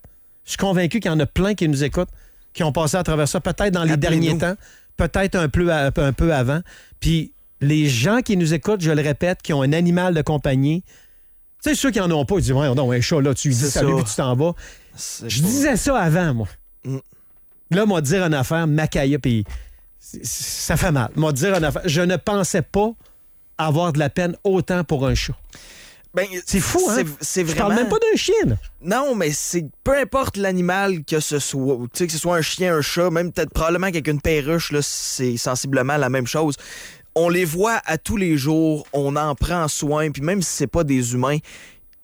je 0.45 0.51
suis 0.51 0.57
convaincu 0.59 1.01
qu'il 1.01 1.11
y 1.11 1.14
en 1.14 1.21
a 1.21 1.27
plein 1.27 1.55
qui 1.55 1.69
nous 1.69 1.83
écoutent, 1.83 2.11
qui 2.53 2.62
ont 2.64 2.73
passé 2.73 2.97
à 2.97 3.03
travers 3.03 3.29
ça, 3.29 3.40
peut-être 3.40 3.73
dans 3.73 3.85
les 3.85 3.97
derniers 3.97 4.37
temps, 4.37 4.55
peut-être 4.97 5.35
un 5.37 5.49
peu, 5.49 5.71
un 5.73 5.90
peu 6.12 6.35
avant. 6.35 6.61
Puis 7.01 7.33
les 7.61 7.88
gens 7.88 8.21
qui 8.23 8.37
nous 8.37 8.55
écoutent, 8.55 8.81
je 8.81 8.90
le 8.90 9.03
répète, 9.03 9.42
qui 9.42 9.53
ont 9.53 9.62
un 9.62 9.73
animal 9.73 10.14
de 10.14 10.23
compagnie, 10.23 10.83
tu 11.62 11.71
sais, 11.71 11.75
ceux 11.75 11.90
qui 11.90 12.01
en 12.01 12.11
ont 12.11 12.25
pas, 12.25 12.37
ils 12.37 12.42
disent, 12.42 12.53
ouais, 12.53 12.75
non, 12.75 12.92
un 12.92 13.01
chat, 13.01 13.21
là, 13.21 13.35
tu 13.35 13.49
lui 13.49 13.55
dis 13.55 13.71
salut, 13.71 13.90
ça. 13.90 13.97
puis 13.97 14.05
tu 14.05 14.14
t'en 14.16 14.37
vas. 14.37 14.55
Je 15.27 15.40
pas- 15.42 15.47
disais 15.49 15.77
ça 15.77 15.97
avant, 15.99 16.35
moi. 16.35 16.49
Mm. 16.85 16.99
Là, 17.71 17.87
moi, 17.87 18.01
dire 18.03 18.25
une 18.25 18.35
affaire, 18.35 18.66
Macaya, 18.66 19.19
puis 19.19 19.45
ça 19.99 20.77
fait 20.77 20.92
mal. 20.92 21.11
Moi, 21.16 21.33
dire 21.33 21.55
une 21.57 21.64
affaire. 21.64 21.83
Je 21.85 22.01
ne 22.03 22.16
pensais 22.16 22.62
pas 22.62 22.90
avoir 23.59 23.92
de 23.92 23.99
la 23.99 24.11
peine 24.11 24.37
autant 24.45 24.85
pour 24.85 25.07
un 25.07 25.14
chat. 25.14 25.35
Ben, 26.14 26.27
C'est 26.47 26.61
fou, 26.61 26.81
hein? 26.88 26.95
c'est- 26.97 27.07
C'est 27.21 27.40
Je 27.42 27.47
vraiment. 27.53 27.69
parle 27.69 27.75
même 27.81 27.88
pas 27.88 27.99
d'un 27.99 28.16
chien, 28.16 28.35
là. 28.47 28.57
Non, 28.83 29.14
mais 29.14 29.33
c'est 29.33 29.66
peu 29.85 29.99
importe 29.99 30.37
l'animal 30.37 31.05
que 31.05 31.21
ce 31.21 31.38
soit, 31.38 31.77
tu 31.92 31.99
sais 31.99 32.07
que 32.07 32.12
ce 32.12 32.19
soit 32.19 32.37
un 32.37 32.42
chien, 32.42 32.75
un 32.77 32.81
chat, 32.81 33.11
même 33.11 33.33
peut-être 33.33 33.51
probablement 33.53 33.88
qu'avec 33.88 34.07
une 34.09 34.21
perruche 34.21 34.73
là, 34.73 34.81
c'est 34.83 35.37
sensiblement 35.37 35.97
la 35.97 36.09
même 36.09 36.27
chose. 36.27 36.57
On 37.19 37.29
les 37.29 37.45
voit 37.47 37.81
à 37.87 37.99
tous 37.99 38.17
les 38.17 38.37
jours, 38.37 38.87
on 38.93 39.17
en 39.17 39.35
prend 39.35 39.67
soin, 39.69 40.11
puis 40.11 40.23
même 40.23 40.43
si 40.43 40.51
c'est 40.53 40.67
pas 40.67 40.85
des 40.85 41.15
humains, 41.15 41.39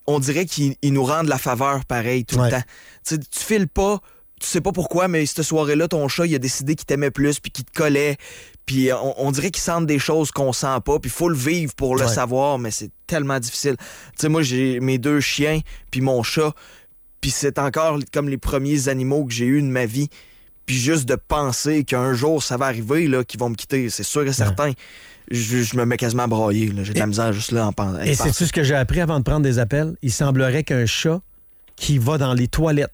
on 0.07 0.19
dirait 0.19 0.45
qu'ils 0.45 0.75
ils 0.81 0.91
nous 0.91 1.03
rendent 1.05 1.27
la 1.29 1.37
faveur 1.37 1.85
pareil 1.85 2.25
tout 2.25 2.37
Ouais. 2.37 2.45
le 2.49 2.51
temps. 2.57 2.63
Tu 3.07 3.15
sais, 3.15 3.19
tu 3.19 3.39
files 3.39 3.67
pas, 3.67 4.01
tu 4.41 4.47
sais 4.47 4.59
pas 4.59 4.71
pourquoi, 4.71 5.07
mais 5.07 5.25
cette 5.25 5.43
soirée-là, 5.43 5.87
ton 5.87 6.07
chat, 6.07 6.25
il 6.25 6.33
a 6.35 6.39
décidé 6.39 6.75
qu'il 6.75 6.85
t'aimait 6.87 7.11
plus, 7.11 7.39
puis 7.39 7.51
qu'il 7.51 7.63
te 7.63 7.71
collait, 7.71 8.17
puis 8.65 8.91
on, 8.91 9.27
on 9.27 9.31
dirait 9.31 9.51
qu'ils 9.51 9.61
sentent 9.63 9.85
des 9.85 9.99
choses 9.99 10.31
qu'on 10.31 10.51
sent 10.51 10.79
pas, 10.83 10.97
puis 10.99 11.11
faut 11.11 11.29
le 11.29 11.37
vivre 11.37 11.73
pour 11.75 11.95
le 11.95 12.05
Ouais. 12.05 12.11
savoir, 12.13 12.57
mais 12.57 12.71
c'est 12.71 12.89
tellement 13.07 13.39
difficile. 13.39 13.77
Tu 13.77 13.85
sais, 14.17 14.29
moi, 14.29 14.41
j'ai 14.41 14.79
mes 14.79 14.97
deux 14.97 15.19
chiens, 15.21 15.59
puis 15.91 16.01
mon 16.01 16.23
chat, 16.23 16.53
puis 17.21 17.29
c'est 17.31 17.59
encore 17.59 17.99
comme 18.11 18.27
les 18.29 18.37
premiers 18.39 18.87
animaux 18.89 19.23
que 19.25 19.31
j'ai 19.33 19.45
eus 19.45 19.61
de 19.61 19.67
ma 19.67 19.85
vie. 19.85 20.09
Puis 20.65 20.75
juste 20.77 21.05
de 21.07 21.15
penser 21.15 21.83
qu'un 21.83 22.13
jour, 22.13 22.41
ça 22.41 22.57
va 22.57 22.67
arriver, 22.67 23.07
là, 23.07 23.23
qu'ils 23.23 23.39
vont 23.39 23.49
me 23.49 23.55
quitter, 23.55 23.89
c'est 23.89 24.03
sûr 24.03 24.25
et 24.25 24.33
certain. 24.33 24.71
Je, 25.31 25.61
je 25.63 25.75
me 25.77 25.85
mets 25.85 25.97
quasiment 25.97 26.23
à 26.23 26.27
là. 26.27 26.83
J'ai 26.83 26.93
de 26.93 26.99
la 26.99 27.07
misère 27.07 27.31
juste 27.33 27.51
là 27.51 27.67
en 27.67 27.73
pen- 27.73 27.95
à 27.99 28.05
y 28.05 28.09
Et 28.09 28.15
c'est-tu 28.15 28.45
ce 28.45 28.53
que 28.53 28.63
j'ai 28.63 28.75
appris 28.75 28.99
avant 29.01 29.19
de 29.19 29.23
prendre 29.23 29.41
des 29.41 29.57
appels? 29.59 29.95
Il 30.01 30.11
semblerait 30.11 30.63
qu'un 30.63 30.85
chat 30.85 31.21
qui 31.75 31.97
va 31.97 32.17
dans 32.17 32.33
les 32.33 32.47
toilettes 32.47 32.91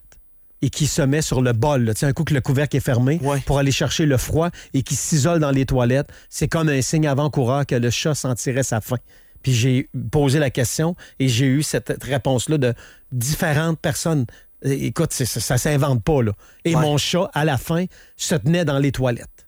et 0.61 0.69
qui 0.69 0.87
se 0.87 1.01
met 1.01 1.21
sur 1.21 1.41
le 1.41 1.53
bol, 1.53 1.83
là, 1.85 1.93
un 2.03 2.11
coup 2.13 2.23
que 2.23 2.33
le 2.33 2.41
couvercle 2.41 2.75
est 2.77 2.81
fermé, 2.81 3.19
Ouais. 3.23 3.39
pour 3.45 3.59
aller 3.59 3.71
chercher 3.71 4.05
le 4.05 4.17
froid 4.17 4.49
et 4.73 4.83
qui 4.83 4.95
s'isole 4.95 5.39
dans 5.39 5.51
les 5.51 5.65
toilettes, 5.65 6.09
c'est 6.29 6.47
comme 6.47 6.69
un 6.69 6.81
signe 6.81 7.07
avant-coureur 7.07 7.65
que 7.65 7.75
le 7.75 7.89
chat 7.89 8.13
sentirait 8.13 8.63
sa 8.63 8.79
faim. 8.81 8.97
Puis 9.41 9.53
j'ai 9.53 9.89
posé 10.11 10.37
la 10.37 10.49
question 10.49 10.95
et 11.17 11.29
j'ai 11.29 11.45
eu 11.45 11.63
cette 11.63 12.03
réponse-là 12.03 12.57
de 12.57 12.73
différentes 13.13 13.79
personnes. 13.79 14.25
Écoute, 14.63 15.09
c'est- 15.13 15.25
ça, 15.25 15.39
ça 15.39 15.57
s'invente 15.57 16.03
pas, 16.03 16.21
là. 16.21 16.33
Et 16.65 16.75
Ouais. 16.75 16.81
mon 16.81 16.97
chat, 16.97 17.29
à 17.33 17.45
la 17.45 17.57
fin, 17.57 17.85
se 18.17 18.35
tenait 18.35 18.65
dans 18.65 18.77
les 18.79 18.91
toilettes. 18.91 19.47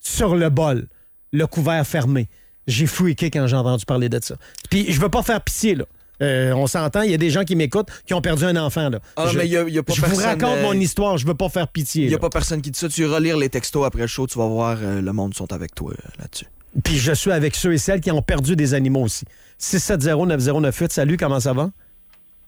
Sur 0.00 0.34
le 0.34 0.48
bol, 0.50 0.88
le 1.32 1.46
couvert 1.46 1.86
fermé. 1.86 2.28
J'ai 2.66 2.86
freaké 2.86 3.30
quand 3.30 3.46
j'ai 3.46 3.56
entendu 3.56 3.84
parler 3.84 4.08
de 4.08 4.18
ça. 4.22 4.36
Puis 4.70 4.92
je 4.92 5.00
veux 5.00 5.08
pas 5.08 5.22
faire 5.22 5.40
pitié, 5.42 5.74
là. 5.74 5.84
Euh, 6.22 6.52
on 6.52 6.66
s'entend, 6.66 7.00
il 7.02 7.10
y 7.10 7.14
a 7.14 7.18
des 7.18 7.30
gens 7.30 7.44
qui 7.44 7.56
m'écoutent 7.56 7.88
qui 8.04 8.12
ont 8.12 8.20
perdu 8.20 8.44
un 8.44 8.54
enfant, 8.56 8.90
là. 8.90 9.00
Ah, 9.16 9.28
je 9.32 9.38
mais 9.38 9.46
il 9.46 9.52
y 9.52 9.56
a- 9.56 9.66
y 9.68 9.78
a 9.78 9.82
pas 9.82 9.94
je 9.94 10.02
vous 10.04 10.16
raconte 10.16 10.58
euh, 10.58 10.62
mon 10.64 10.74
histoire, 10.74 11.16
je 11.16 11.26
veux 11.26 11.34
pas 11.34 11.48
faire 11.48 11.66
pitié. 11.68 12.02
Il 12.04 12.08
n'y 12.08 12.14
a 12.14 12.16
là. 12.16 12.20
pas 12.20 12.28
personne 12.28 12.60
qui 12.60 12.70
dit 12.70 12.78
ça. 12.78 12.88
Tu 12.90 13.02
iras 13.02 13.20
lire 13.20 13.38
les 13.38 13.48
textos 13.48 13.86
après 13.86 14.02
le 14.02 14.06
show, 14.06 14.26
tu 14.26 14.38
vas 14.38 14.46
voir, 14.46 14.76
euh, 14.82 15.00
le 15.00 15.12
monde 15.14 15.34
sont 15.34 15.50
avec 15.52 15.74
toi 15.74 15.92
euh, 15.92 16.08
là-dessus. 16.18 16.44
Puis 16.84 16.98
je 16.98 17.12
suis 17.12 17.32
avec 17.32 17.54
ceux 17.54 17.72
et 17.72 17.78
celles 17.78 18.00
qui 18.02 18.10
ont 18.10 18.20
perdu 18.22 18.54
des 18.54 18.74
animaux 18.74 19.02
aussi. 19.04 19.24
670-9098, 19.58 20.92
salut, 20.92 21.16
comment 21.16 21.40
ça 21.40 21.52
va? 21.54 21.70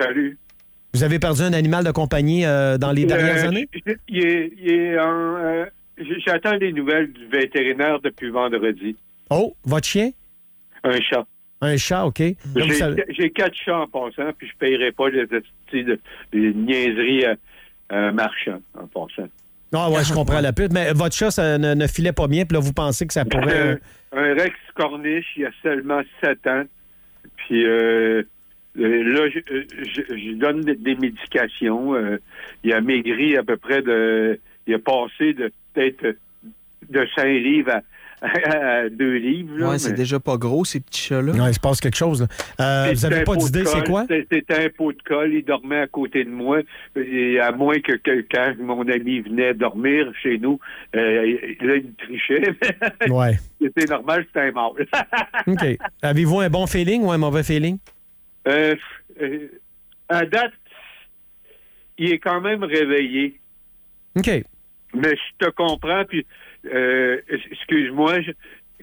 Salut. 0.01 0.39
Vous 0.95 1.03
avez 1.05 1.19
perdu 1.19 1.43
un 1.43 1.53
animal 1.53 1.85
de 1.85 1.91
compagnie 1.91 2.45
euh, 2.45 2.77
dans 2.79 2.93
les 2.93 3.05
dernières 3.07 3.45
Euh, 3.45 3.49
années? 3.49 3.69
euh, 4.13 5.67
J'attends 6.27 6.57
les 6.57 6.73
nouvelles 6.73 7.13
du 7.13 7.27
vétérinaire 7.29 8.01
depuis 8.01 8.31
vendredi. 8.31 8.97
Oh, 9.31 9.55
votre 9.65 9.87
chien? 9.87 10.11
Un 10.85 11.01
chat. 11.01 11.25
Un 11.61 11.77
chat, 11.77 12.05
OK. 12.05 12.21
J'ai 13.09 13.31
quatre 13.31 13.55
chats 13.55 13.79
en 13.79 13.87
passant, 13.87 14.33
puis 14.37 14.49
je 14.49 14.53
ne 14.53 14.59
payerai 14.59 14.93
pas 14.93 15.09
les, 15.11 15.25
les, 16.33 16.55
niaiseries 16.55 17.25
euh, 17.27 17.35
euh, 17.93 18.13
marchands 18.13 18.61
en 18.75 18.87
passant. 18.89 19.29
Ah 19.75 19.89
ouais, 19.91 20.05
je 20.05 20.13
comprends 20.13 20.41
la 20.41 20.53
pute, 20.53 20.73
mais 20.73 20.93
votre 20.93 21.15
chat, 21.17 21.31
ça 21.31 21.57
ne, 21.57 21.73
ne 21.75 21.87
filait 21.87 22.13
pas 22.13 22.27
bien, 22.27 22.45
puis 22.45 22.55
là, 22.57 22.61
vous 22.61 22.73
pensez 22.75 23.07
que 23.07 23.13
ça 23.15 23.25
pourrait... 23.25 23.81
Euh, 24.15 24.35
un 24.35 24.35
Rex 24.35 24.55
Corniche, 24.75 25.25
il 25.39 25.47
a 25.47 25.51
seulement 25.63 26.03
7 26.23 26.47
ans. 26.49 26.65
Puis 27.37 27.65
euh, 27.65 28.23
euh, 28.79 29.03
là, 29.05 29.29
je, 29.31 29.39
euh, 29.55 29.65
je- 29.83 30.17
je 30.17 30.33
donne 30.37 30.63
des, 30.63 30.95
médications. 30.97 31.95
Euh, 31.95 32.19
il 32.65 32.73
a 32.73 32.81
maigri 32.81 33.37
à 33.37 33.43
peu 33.43 33.57
près 33.57 33.83
de. 33.83 34.39
Il 34.67 34.75
a 34.75 34.79
passé 34.79 35.35
de 35.35 35.51
peut-être 35.75 36.17
de 36.89 37.07
5 37.17 37.25
livres 37.27 37.73
à, 37.73 37.83
à 38.85 38.89
2 38.89 39.15
livres. 39.17 39.59
là, 39.59 39.71
ouais, 39.71 39.79
c'est 39.79 39.91
mais- 39.91 39.97
déjà 39.97 40.21
pas 40.21 40.37
gros, 40.37 40.65
ces 40.65 40.79
petits 40.81 41.01
chats-là. 41.09 41.33
Ouais, 41.33 41.51
il 41.51 41.55
se 41.55 41.59
passe 41.61 41.81
quelque 41.81 41.97
chose. 41.97 42.23
là. 42.23 42.29
Euh, 42.61 42.91
vous 42.91 42.95
C'était 42.97 43.07
avez 43.15 43.23
un 43.23 43.25
pas 43.25 43.37
d'idée, 43.37 43.65
c'est 43.65 43.85
quoi? 43.87 44.07
c'était- 44.09 44.45
un 44.65 44.69
pot 44.71 44.93
de 44.93 45.03
colle. 45.03 45.35
Il 45.35 45.45
dormait 45.45 45.81
à 45.81 45.87
côté 45.89 46.23
de 46.25 46.31
moi. 46.31 46.61
Et 46.97 47.41
à 47.41 47.51
moins 47.53 47.81
que, 47.81 47.93
que- 47.93 48.25
quand 48.33 48.55
mon 48.61 48.87
ami 48.89 49.21
venait 49.21 49.55
dormir 49.55 50.13
chez 50.23 50.39
nous, 50.39 50.61
euh, 50.95 51.37
là, 51.61 51.77
il 51.77 51.93
trichait. 51.95 52.55
Ouais. 53.11 53.39
c'était 53.61 53.87
normal, 53.93 54.25
c'était 54.29 54.49
un 54.49 54.53
mâle. 54.53 54.87
OK. 55.49 55.79
Avez-vous 56.03 56.41
un 56.41 56.49
bon 56.51 56.67
feeling 56.67 57.03
ou 57.03 57.11
un 57.11 57.19
mauvais 57.19 57.43
feeling? 57.43 57.79
Euh, 58.49 58.75
euh, 59.21 59.49
à 60.09 60.25
date, 60.27 60.53
il 61.99 62.13
est 62.13 62.19
quand 62.19 62.41
même 62.41 62.65
réveillé. 62.65 63.41
OK. 64.17 64.27
Mais 64.95 65.11
je 65.17 65.47
te 65.47 65.51
comprends, 65.53 66.05
puis 66.05 66.27
euh, 66.73 67.21
excuse-moi, 67.51 68.19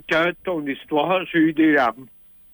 quand 0.10 0.32
ton 0.44 0.66
histoire, 0.66 1.22
j'ai 1.32 1.40
eu 1.40 1.54
des 1.54 1.74
larmes. 1.74 2.06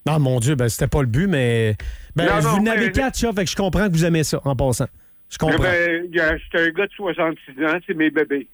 Ah, 0.08 0.20
mon 0.20 0.40
Dieu, 0.40 0.56
ben, 0.56 0.68
c'était 0.70 0.88
pas 0.88 1.02
le 1.02 1.08
but, 1.08 1.28
mais. 1.28 1.76
Ben, 2.16 2.26
Non, 2.28 2.40
vous 2.58 2.62
n'avez 2.62 2.92
quatre 2.92 3.18
chats, 3.18 3.34
fait 3.34 3.46
que 3.46 3.50
je 3.50 3.56
comprends 3.56 3.88
que 3.88 3.94
vous 3.94 4.06
aimez 4.06 4.24
ça, 4.24 4.40
en 4.46 4.56
passant. 4.56 4.88
Je 5.32 5.38
comprends. 5.38 5.58
Ben, 5.64 6.08
y 6.14 6.20
a- 6.20 6.38
J'étais 6.38 6.60
un 6.60 6.70
gars 6.70 6.86
de 6.86 6.92
66 6.92 7.66
ans, 7.66 7.80
c'est 7.88 7.96
mes 7.96 8.10
bébés. 8.12 8.48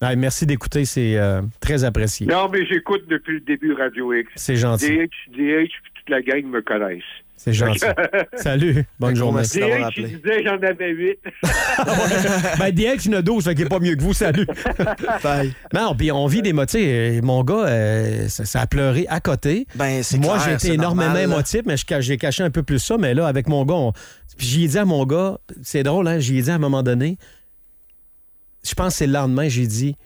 Ah, 0.00 0.14
merci 0.16 0.46
d'écouter, 0.46 0.84
c'est 0.84 1.16
euh, 1.18 1.42
très 1.60 1.84
apprécié. 1.84 2.26
Non, 2.26 2.48
mais 2.50 2.64
j'écoute 2.66 3.06
depuis 3.08 3.34
le 3.34 3.40
début 3.40 3.72
Radio 3.72 4.12
X. 4.12 4.30
C'est 4.36 4.56
gentil. 4.56 4.96
DH, 4.96 5.10
DH, 5.36 5.70
toute 5.94 6.08
la 6.10 6.22
gang 6.22 6.44
me 6.44 6.60
connaissent. 6.62 7.02
C'est 7.36 7.52
gentil. 7.52 7.84
Salut. 8.36 8.84
Bonne 8.98 9.14
journée. 9.14 9.36
merci. 9.36 9.60
d'avoir 9.60 9.88
appelé. 9.88 10.08
il 10.10 10.16
disait 10.20 10.42
j'en 10.42 10.56
avais 10.56 10.90
8. 10.90 11.18
ben, 12.58 12.70
DX, 12.72 13.04
il 13.04 13.12
y 13.12 13.14
en 13.14 13.18
a 13.18 13.22
12, 13.22 13.44
fait 13.44 13.54
qu'il 13.54 13.66
est 13.66 13.68
pas 13.68 13.78
mieux 13.78 13.94
que 13.94 14.02
vous. 14.02 14.14
Salut. 14.14 14.46
Bye. 15.22 15.52
non, 15.74 15.94
puis 15.94 16.10
on 16.10 16.26
vit 16.26 16.42
des 16.42 16.52
motifs. 16.52 16.80
Euh, 16.82 17.20
Mon 17.22 17.44
gars, 17.44 17.66
euh, 17.66 18.28
ça, 18.28 18.44
ça 18.44 18.62
a 18.62 18.66
pleuré 18.66 19.06
à 19.08 19.20
côté. 19.20 19.66
Ben, 19.74 20.02
c'est 20.02 20.18
Moi, 20.18 20.38
j'ai 20.44 20.54
été 20.54 20.72
énormément 20.72 21.08
normal, 21.12 21.22
émotif, 21.24 21.60
mais 21.66 21.76
j'ai 22.00 22.16
caché 22.16 22.42
un 22.42 22.50
peu 22.50 22.62
plus 22.62 22.78
ça. 22.78 22.96
Mais 22.98 23.14
là, 23.14 23.26
avec 23.26 23.48
mon 23.48 23.64
gars, 23.64 23.74
on- 23.74 23.92
puis 24.36 24.46
j'y 24.46 24.64
ai 24.64 24.68
dit 24.68 24.78
à 24.78 24.84
mon 24.84 25.04
gars, 25.06 25.38
c'est 25.62 25.82
drôle, 25.82 26.08
hein, 26.08 26.18
j'y 26.18 26.38
ai 26.38 26.42
dit 26.42 26.50
à 26.50 26.54
un 26.54 26.58
moment 26.58 26.82
donné, 26.82 27.16
je 28.66 28.74
pense 28.74 28.94
que 28.94 28.98
c'est 28.98 29.06
le 29.06 29.12
lendemain, 29.12 29.48
j'ai 29.48 29.66
dit, 29.66 29.96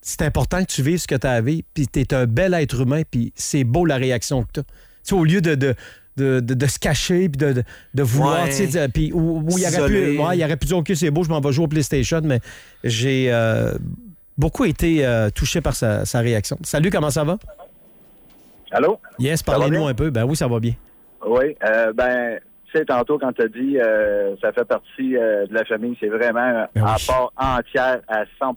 c'est 0.00 0.22
important 0.22 0.64
que 0.64 0.70
tu 0.70 0.82
vives 0.82 0.98
ce 0.98 1.06
que 1.08 1.14
tu 1.16 1.26
as 1.26 1.32
à 1.32 1.40
vivre, 1.40 1.62
puis 1.74 1.86
tu 1.88 2.00
es 2.00 2.14
un 2.14 2.26
bel 2.26 2.54
être 2.54 2.80
humain, 2.82 3.02
puis 3.10 3.32
c'est 3.34 3.64
beau 3.64 3.84
la 3.84 3.96
réaction 3.96 4.44
que 4.44 4.48
tu 4.54 4.60
as. 4.60 4.62
Tu 4.62 4.70
sais, 5.02 5.14
au 5.14 5.24
lieu 5.24 5.40
de, 5.40 5.54
de, 5.54 5.74
de, 6.16 6.40
de- 6.40 6.54
de 6.54 6.66
se 6.66 6.78
cacher, 6.78 7.28
puis 7.28 7.38
de, 7.38 7.52
de, 7.52 7.62
de 7.94 8.02
vouloir, 8.02 8.44
Ouais. 8.44 8.88
puis 8.92 9.12
où, 9.12 9.38
où 9.40 9.58
il 9.58 9.64
aurait 9.66 9.88
pu, 9.88 10.18
ouais, 10.18 10.38
il 10.38 10.44
aurait 10.44 10.56
pu 10.56 10.66
dire, 10.66 10.78
OK, 10.78 10.90
c'est 10.94 11.10
beau, 11.10 11.22
je 11.24 11.28
m'en 11.28 11.40
vais 11.40 11.52
jouer 11.52 11.64
au 11.64 11.68
PlayStation, 11.68 12.20
mais 12.24 12.40
j'ai 12.84 13.32
euh, 13.32 13.72
beaucoup 14.38 14.64
été 14.64 15.04
euh, 15.06 15.30
touché 15.30 15.60
par 15.60 15.74
sa, 15.74 16.04
sa 16.04 16.20
réaction. 16.20 16.56
Salut, 16.62 16.90
comment 16.90 17.10
ça 17.10 17.24
va? 17.24 17.36
Allô? 18.70 18.98
Yes, 19.18 19.42
parlez-nous 19.42 19.86
un 19.86 19.94
peu. 19.94 20.10
Ben 20.10 20.24
oui, 20.24 20.36
ça 20.36 20.48
va 20.48 20.58
bien. 20.60 20.72
Oui. 21.26 21.56
Euh, 21.64 21.92
ben, 21.92 22.38
tu 22.70 22.78
sais, 22.78 22.84
tantôt, 22.84 23.18
quand 23.18 23.32
tu 23.32 23.42
as 23.42 23.48
dit 23.48 23.78
euh, 23.78 24.34
ça 24.42 24.52
fait 24.52 24.64
partie 24.64 25.16
euh, 25.16 25.46
de 25.46 25.54
la 25.54 25.64
famille, 25.64 25.96
c'est 26.00 26.08
vraiment 26.08 26.66
Ben 26.74 26.82
oui. 26.84 27.06
part 27.06 27.32
entière 27.36 28.00
à 28.08 28.24
100 28.38 28.56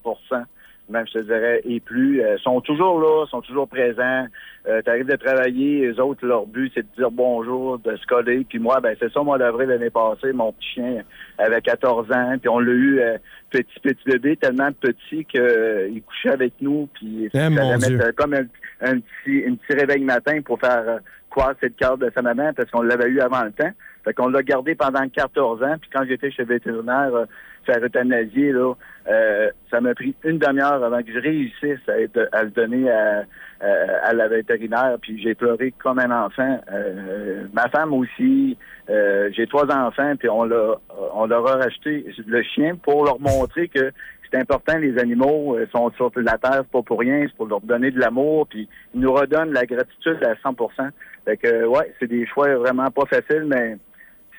même 0.90 1.06
je 1.08 1.20
te 1.20 1.20
dirais, 1.20 1.62
et 1.66 1.80
plus. 1.80 2.22
Euh, 2.22 2.38
sont 2.40 2.62
toujours 2.62 3.00
là, 3.00 3.26
sont 3.28 3.42
toujours 3.42 3.68
présents. 3.68 4.26
Euh, 4.68 4.82
tu 4.84 4.90
arrives 4.90 5.06
de 5.08 5.16
travailler, 5.16 5.88
les 5.88 6.00
autres, 6.00 6.26
leur 6.26 6.46
but, 6.46 6.72
c'est 6.76 6.82
de 6.82 6.96
dire 6.98 7.12
bonjour, 7.12 7.80
de 7.80 7.96
se 7.96 8.06
coller. 8.06 8.46
Puis 8.48 8.60
moi, 8.60 8.80
ben 8.82 8.96
c'est 9.00 9.12
ça, 9.12 9.22
au 9.22 9.24
mois 9.24 9.38
d'avril 9.38 9.70
l'année 9.70 9.90
passée, 9.90 10.34
mon 10.34 10.52
petit 10.52 10.70
chien 10.76 11.04
avait 11.38 11.62
14 11.62 12.12
ans, 12.12 12.36
puis 12.40 12.50
on 12.50 12.60
l'a 12.60 12.72
eu 12.72 13.00
euh, 13.00 13.18
petit, 13.50 13.80
petit 13.82 14.04
bébé, 14.06 14.36
tellement 14.38 14.72
petit 14.74 15.26
qu'il 15.26 16.02
couchait 16.06 16.32
avec 16.32 16.54
nous, 16.62 16.88
puis 16.94 17.30
Eh, 17.34 17.50
mon 17.50 17.78
Dieu. 17.78 17.90
mettre, 17.90 18.08
euh, 18.08 18.12
comme 18.16 18.34
un, 18.34 18.46
un 18.82 19.00
petit, 19.00 19.44
un 19.48 19.56
petit 19.56 19.74
réveil 19.80 20.04
matin 20.04 20.42
pour 20.42 20.60
faire 20.60 20.84
euh, 20.88 21.00
croiser 21.30 21.58
le 21.64 21.70
cœur 21.70 21.98
de 21.98 22.12
sa 22.14 22.22
maman 22.22 22.52
parce 22.56 22.70
qu'on 22.72 22.82
l'avait 22.82 23.10
eu 23.10 23.20
avant 23.22 23.44
le 23.44 23.52
temps. 23.52 23.72
Fait 24.04 24.14
qu'on 24.14 24.30
l'a 24.30 24.42
gardé 24.44 24.76
pendant 24.76 25.08
14 25.08 25.64
ans. 25.64 25.76
Puis 25.80 25.90
quand 25.94 26.04
j'étais 26.08 26.32
chez 26.32 26.44
le 26.44 26.50
vétérinaire, 26.50 27.14
euh, 27.14 27.26
faire 27.66 27.84
euthanasier, 27.84 28.52
là, 28.52 28.74
euh, 29.10 29.50
ça 29.72 29.82
m'a 29.82 29.94
pris 29.96 30.16
une 30.24 30.38
demi-heure 30.38 30.84
avant 30.84 31.02
que 31.02 31.12
je 31.12 31.20
réussisse 31.20 31.80
à, 31.88 32.00
être- 32.00 32.30
à 32.32 32.44
le 32.44 32.50
donner 32.52 32.90
à, 32.90 33.24
à- 33.62 34.08
à 34.10 34.14
la 34.14 34.28
vétérinaire. 34.28 34.98
Puis 35.02 35.22
j'ai 35.22 35.36
pleuré 35.36 35.74
comme 35.78 36.00
un 36.00 36.26
enfant. 36.26 36.60
Euh, 36.72 37.46
ma 37.54 37.68
femme 37.70 37.94
aussi. 37.94 38.58
Euh, 38.90 39.30
j'ai 39.34 39.46
trois 39.46 39.70
enfants, 39.72 40.16
puis 40.18 40.30
on 40.30 40.46
l'a 40.46 40.76
on 41.14 41.28
leur 41.28 41.48
a 41.48 41.58
racheté 41.58 42.06
le 42.26 42.42
chien 42.42 42.76
pour 42.76 43.06
leur 43.06 43.20
montrer 43.20 43.68
que 43.68 43.92
c'est 44.32 44.40
important, 44.40 44.78
les 44.78 44.98
animaux 45.00 45.56
euh, 45.58 45.68
sont 45.72 45.92
sur 45.92 46.12
la 46.16 46.38
terre, 46.38 46.62
c'est 46.64 46.72
pas 46.72 46.82
pour 46.84 47.00
rien, 47.00 47.26
c'est 47.28 47.36
pour 47.36 47.48
leur 47.48 47.62
donner 47.62 47.92
de 47.92 48.00
l'amour, 48.00 48.48
puis 48.48 48.68
ils 48.94 49.00
nous 49.02 49.12
redonnent 49.14 49.54
la 49.54 49.66
gratitude 49.66 50.24
à 50.24 50.36
100 50.44 50.56
Fait 51.26 51.38
que, 51.38 51.48
euh, 51.48 51.68
ouais, 51.68 51.94
c'est 52.00 52.08
des 52.08 52.26
choix 52.28 52.56
vraiment 52.58 52.90
pas 52.92 53.06
faciles, 53.08 53.46
mais 53.48 53.78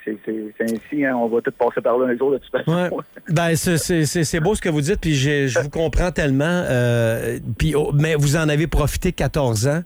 c'est 0.05 0.65
ainsi, 0.65 1.05
hein, 1.05 1.17
on 1.17 1.29
va 1.29 1.41
tous 1.41 1.51
passer 1.53 1.81
par 1.81 1.99
là 1.99 2.07
un 2.09 2.17
jour 2.17 2.33
de 2.33 2.39
toute 2.39 2.51
façon. 2.51 2.73
Ouais. 2.73 2.91
Ben, 3.29 3.55
c'est- 3.57 4.41
beau 4.41 4.55
ce 4.55 4.61
que 4.61 4.69
vous 4.69 4.81
dites, 4.81 5.01
puis 5.01 5.15
je 5.15 5.59
vous 5.61 5.71
comprends 5.71 6.11
tellement. 6.11 6.45
euh, 6.69 7.39
puis, 7.59 7.75
oh, 7.75 7.93
mais 7.93 8.15
vous 8.15 8.37
en 8.37 8.49
avez 8.49 8.67
profité 8.67 9.13
14 9.13 9.67
ans. 9.69 9.83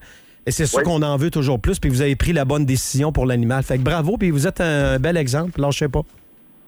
Et 0.46 0.50
c'est 0.50 0.66
sûr 0.66 0.78
Oui. 0.80 0.84
qu'on 0.84 1.02
en 1.02 1.16
veut 1.16 1.30
toujours 1.30 1.58
plus, 1.58 1.78
puis 1.78 1.88
vous 1.88 2.02
avez 2.02 2.16
pris 2.16 2.32
la 2.34 2.44
bonne 2.44 2.66
décision 2.66 3.12
pour 3.12 3.24
l'animal. 3.26 3.62
Fait 3.62 3.78
que 3.78 3.82
bravo, 3.82 4.18
puis 4.18 4.30
vous 4.30 4.46
êtes 4.46 4.60
un 4.60 4.98
bel 4.98 5.16
exemple. 5.16 5.58
Lâchez 5.60 5.88
pas. 5.88 6.02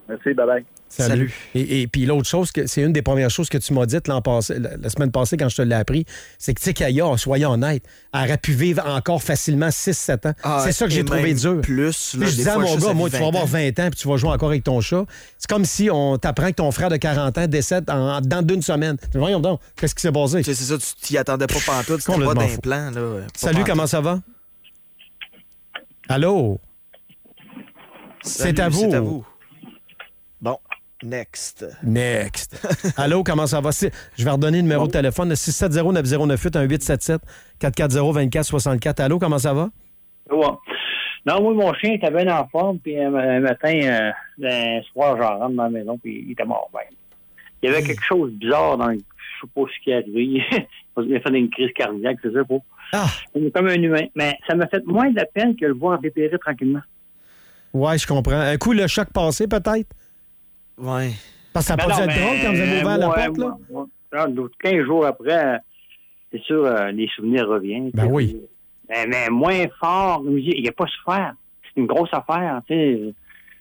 Merci, 0.08 0.32
bye 0.34 0.46
bye. 0.46 0.64
Salut. 0.88 1.32
Et, 1.54 1.82
et 1.82 1.86
puis 1.88 2.06
l'autre 2.06 2.28
chose, 2.28 2.50
c'est 2.66 2.80
une 2.80 2.92
des 2.92 3.02
premières 3.02 3.28
choses 3.28 3.48
que 3.50 3.58
tu 3.58 3.74
m'as 3.74 3.84
dites 3.86 4.08
l'an 4.08 4.22
passé, 4.22 4.58
la, 4.58 4.76
la 4.76 4.88
semaine 4.88 5.10
passée 5.10 5.36
quand 5.36 5.48
je 5.48 5.56
te 5.56 5.62
l'ai 5.62 5.74
appris, 5.74 6.06
c'est 6.38 6.54
que 6.54 6.60
tu 6.60 6.64
sais 6.64 6.74
Kaya, 6.74 7.16
soyons 7.18 7.50
honnêtes, 7.50 7.84
aurait 8.14 8.38
pu 8.38 8.52
vivre 8.52 8.82
encore 8.86 9.22
facilement 9.22 9.68
6-7 9.68 10.28
ans. 10.28 10.32
Ah, 10.42 10.62
c'est 10.64 10.72
ça 10.72 10.86
que 10.86 10.92
j'ai 10.92 11.04
trouvé 11.04 11.34
dur. 11.34 11.60
Plus, 11.60 12.14
là, 12.14 12.26
je 12.26 12.30
disais 12.36 12.50
à 12.50 12.58
mon 12.58 12.76
gars, 12.76 12.90
à 12.90 12.94
moi, 12.94 13.10
tu 13.10 13.16
vas 13.16 13.22
20 13.22 13.28
avoir 13.28 13.42
ans. 13.42 13.46
20 13.46 13.68
ans 13.80 13.90
puis 13.90 14.00
tu 14.00 14.08
vas 14.08 14.16
jouer 14.16 14.30
encore 14.30 14.48
avec 14.48 14.64
ton 14.64 14.80
chat. 14.80 15.04
C'est 15.38 15.50
comme 15.50 15.64
si 15.64 15.90
on 15.90 16.16
t'apprend 16.18 16.46
que 16.48 16.54
ton 16.56 16.70
frère 16.70 16.88
de 16.88 16.96
40 16.96 17.36
ans 17.38 17.46
décède 17.46 17.90
en, 17.90 18.20
dans 18.22 18.42
d'une 18.42 18.62
semaine. 18.62 18.96
Voyons 19.12 19.40
donc, 19.40 19.60
qu'est-ce 19.76 19.94
qui 19.94 20.00
s'est 20.02 20.12
passé? 20.12 20.42
C'est 20.44 20.54
ça, 20.54 20.78
tu 20.78 20.86
t'y 21.02 21.18
attendais 21.18 21.46
pas 21.46 21.58
pantoute, 21.66 22.00
c'était 22.00 22.24
pas 22.24 22.34
pas 22.34 22.46
Salut, 23.34 23.56
pantoute. 23.56 23.66
comment 23.66 23.86
ça 23.86 24.00
va? 24.00 24.20
Allô? 26.08 26.60
C'est 28.22 28.54
Salut, 28.54 28.60
à 28.60 28.68
vous. 28.68 28.80
C'est 28.90 28.94
à 28.96 29.00
vous. 29.00 29.26
Bon, 30.40 30.58
next. 31.02 31.66
Next. 31.82 32.66
Allô, 32.96 33.22
comment 33.22 33.46
ça 33.46 33.60
va? 33.60 33.70
Je 33.70 34.24
vais 34.24 34.30
redonner 34.30 34.58
le 34.58 34.62
numéro 34.62 34.86
de 34.86 34.92
téléphone, 34.92 35.28
le 35.28 35.34
670-9098, 35.34 36.58
un 36.58 36.62
877 36.62 37.20
440-2464. 37.60 39.02
Allô, 39.02 39.18
comment 39.18 39.38
ça 39.38 39.52
va? 39.54 39.70
Non, 40.30 41.42
moi, 41.42 41.54
mon 41.54 41.74
chien 41.74 41.94
était 41.94 42.10
bien 42.10 42.28
en 42.36 42.46
forme, 42.48 42.78
puis 42.78 42.98
un, 43.00 43.12
un 43.14 43.40
matin, 43.40 43.72
euh, 43.82 44.10
un 44.44 44.82
soir, 44.92 45.16
j'en 45.20 45.38
rentre 45.38 45.56
dans 45.56 45.64
la 45.64 45.70
maison, 45.70 45.98
puis 45.98 46.22
il 46.24 46.32
était 46.32 46.44
mort. 46.44 46.70
Ben. 46.72 46.80
Il 47.62 47.70
y 47.70 47.72
avait 47.72 47.82
quelque 47.82 48.04
chose 48.04 48.30
de 48.32 48.36
bizarre 48.36 48.76
dans 48.76 48.86
le... 48.88 48.94
Je 48.98 49.46
sais 49.46 49.52
pas 49.54 49.62
ce 49.70 49.84
qui 49.84 49.90
est 49.90 49.94
arrivé. 49.94 50.42
il 50.98 51.16
a 51.16 51.20
fait 51.20 51.38
une 51.38 51.50
crise 51.50 51.72
cardiaque, 51.74 52.18
c'est 52.22 52.32
ça, 52.32 52.44
pas. 52.44 52.54
Ah, 52.92 53.06
Il 53.34 53.46
est 53.46 53.50
comme 53.50 53.66
un 53.66 53.74
humain. 53.74 54.06
Mais 54.14 54.38
ça 54.48 54.54
m'a 54.54 54.66
fait 54.68 54.84
moins 54.86 55.10
de 55.10 55.16
la 55.16 55.26
peine 55.26 55.56
que 55.56 55.66
le 55.66 55.74
voir 55.74 55.98
dépérir 55.98 56.38
tranquillement. 56.38 56.80
ouais, 57.74 57.98
je 57.98 58.06
comprends. 58.06 58.38
Un 58.40 58.56
coup, 58.56 58.72
le 58.72 58.86
choc 58.86 59.08
passé, 59.12 59.48
peut-être? 59.48 59.88
Ouais. 60.78 61.10
Parce 61.52 61.66
que 61.66 61.68
ça 61.72 61.76
n'a 61.76 61.84
Ben 61.86 61.88
pas 61.88 62.00
dû 62.00 62.06
non, 62.06 62.10
être 62.10 62.20
drôle 62.20 62.36
quand 62.42 62.52
vous 62.52 62.60
avez 62.60 62.80
ouvert 62.82 62.98
la 62.98 63.08
porte, 63.08 63.60
là? 64.12 64.26
d'autres 64.28 64.56
15 64.62 64.84
jours 64.84 65.06
après, 65.06 65.58
c'est 66.32 66.42
sûr, 66.42 66.64
euh, 66.64 66.90
les 66.92 67.08
souvenirs 67.08 67.46
reviennent. 67.48 67.90
Ben 67.94 68.06
oui. 68.10 68.40
Mais, 68.88 69.06
mais 69.06 69.28
moins 69.30 69.66
fort, 69.80 70.22
il 70.26 70.62
n'a 70.64 70.72
pas 70.72 70.86
souffert. 70.86 71.34
C'est 71.62 71.80
une 71.80 71.86
grosse 71.86 72.10
affaire, 72.12 72.60
tu 72.68 72.74
sais. 72.74 73.14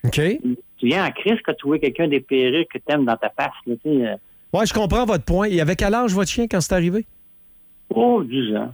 OK. 0.06 0.40
Tu 0.78 0.88
viens 0.88 1.06
en 1.08 1.12
crise 1.12 1.40
quand 1.44 1.54
tu 1.58 1.68
vois 1.68 1.80
quelqu'un 1.80 2.08
dépérir 2.08 2.66
que 2.72 2.78
t'aimes 2.78 3.06
dans 3.06 3.18
ta 3.18 3.30
face, 3.30 3.54
là, 3.66 3.76
tu 3.84 3.90
sais. 3.90 4.06
euh, 4.08 4.16
Ouais, 4.54 4.66
je 4.66 4.74
comprends 4.74 5.06
votre 5.06 5.24
point. 5.26 5.48
Il 5.48 5.60
avait 5.60 5.76
quel 5.76 5.94
âge, 5.94 6.14
votre 6.14 6.30
chien, 6.30 6.46
quand 6.50 6.62
c'est 6.62 6.74
arrivé? 6.74 7.06
Oh, 7.90 8.24
10 8.24 8.56
ans. 8.56 8.74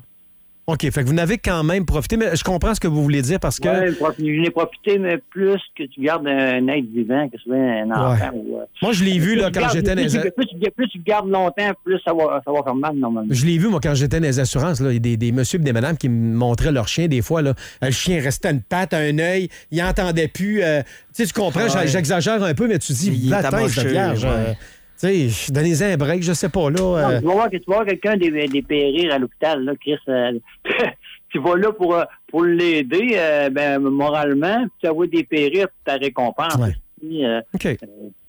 OK, 0.68 0.82
fait 0.92 1.02
que 1.02 1.08
vous 1.08 1.14
n'avez 1.14 1.38
quand 1.40 1.64
même 1.64 1.86
profité, 1.86 2.18
mais 2.18 2.36
je 2.36 2.44
comprends 2.44 2.74
ce 2.76 2.80
que 2.80 2.88
vous 2.88 3.02
voulez 3.04 3.22
dire 3.24 3.40
parce 3.40 3.60
que. 3.60 3.92
Prof- 3.98 4.14
je 4.18 4.24
n'ai 4.24 4.52
profité, 4.52 5.00
mais 5.00 5.18
plus 5.18 5.60
que 5.76 5.84
tu 5.84 6.02
gardes 6.02 6.28
un 6.28 6.66
être 6.68 6.86
vivant, 6.94 7.28
que 7.30 7.38
ce 7.38 7.44
soit 7.46 7.56
un 7.58 7.90
enfant. 7.92 8.30
ou, 8.36 8.58
euh, 8.58 8.64
Moi, 8.82 8.94
je 8.94 9.04
l'ai 9.04 9.18
vu, 9.20 9.36
là, 9.36 9.50
quand 9.52 9.68
j'étais 9.74 9.96
dans 9.96 10.02
plus, 10.04 10.16
les... 10.16 10.22
tu- 10.22 10.32
plus, 10.32 10.46
tu- 10.46 10.72
plus 10.72 10.88
tu 10.90 10.98
le 11.00 11.04
gardes 11.04 11.28
longtemps, 11.30 11.72
plus 11.84 12.00
ça 12.06 12.14
va, 12.14 12.42
ça 12.46 12.52
va 12.52 12.64
faire 12.64 12.76
mal, 12.76 12.96
normalement. 12.96 13.28
Je 13.34 13.46
l'ai 13.46 13.58
vu, 13.58 13.68
moi, 13.68 13.80
quand 13.82 13.96
j'étais 13.96 14.20
dans 14.20 14.26
les 14.28 14.40
assurances. 14.40 14.80
Là. 14.80 14.92
Il 14.92 14.94
y 14.94 14.98
a 14.98 15.00
des, 15.00 15.18
des 15.18 15.32
messieurs 15.32 15.60
et 15.60 15.64
des 15.64 15.74
madames 15.74 15.98
qui 15.98 16.08
me 16.10 16.36
montraient 16.38 16.72
leur 16.72 16.88
chien 16.88 17.08
des 17.08 17.22
fois. 17.24 17.42
Là. 17.42 17.54
Le 17.82 17.92
chien 17.92 18.22
restait 18.22 18.50
à 18.50 18.52
une 18.52 18.62
patte, 18.62 18.94
à 18.94 18.98
un 19.00 19.18
œil, 19.20 19.50
il 19.72 19.82
entendait 19.84 20.28
plus. 20.28 20.62
euh, 20.64 20.82
tu 20.84 20.88
sais, 21.14 21.26
tu 21.26 21.34
comprends, 21.34 21.62
Ouais. 21.64 21.88
j'exagère 21.88 22.42
un 22.44 22.54
peu, 22.54 22.68
mais 22.68 22.78
tu 22.80 22.94
dis, 22.94 23.12
Il 23.24 23.34
est 23.34 23.36
amocheux, 23.36 23.90
vierge. 23.90 24.24
ouais. 24.24 24.58
Tu 25.02 25.30
sais, 25.30 25.52
donnez-en 25.52 25.86
un 25.94 25.98
break, 25.98 26.24
je 26.24 26.34
sais 26.34 26.50
pas, 26.50 26.70
là. 26.70 26.80
Non, 26.80 26.96
euh, 26.98 27.20
tu 27.20 27.26
vas 27.26 27.34
voir 27.34 27.50
que 27.50 27.58
tu 27.58 27.70
vas 27.70 27.84
quelqu'un 27.86 28.18
dé- 28.18 28.48
dépérir 28.48 29.14
à 29.14 29.20
l'hôpital, 29.20 29.64
là, 29.64 29.74
Chris. 29.80 29.98
euh, 30.08 30.32
tu 31.30 31.40
vas 31.40 31.56
là 31.58 31.72
pour, 31.72 31.96
euh, 31.96 32.04
pour 32.28 32.44
l'aider, 32.44 33.14
euh, 33.16 33.50
ben, 33.50 33.80
moralement, 33.80 34.66
puis 34.80 34.90
tu 34.90 34.96
vas 34.96 35.06
dépérir 35.08 35.68
ta 35.84 35.96
récompense. 35.96 36.56
Ouais. 36.56 37.42
OK. 37.54 37.78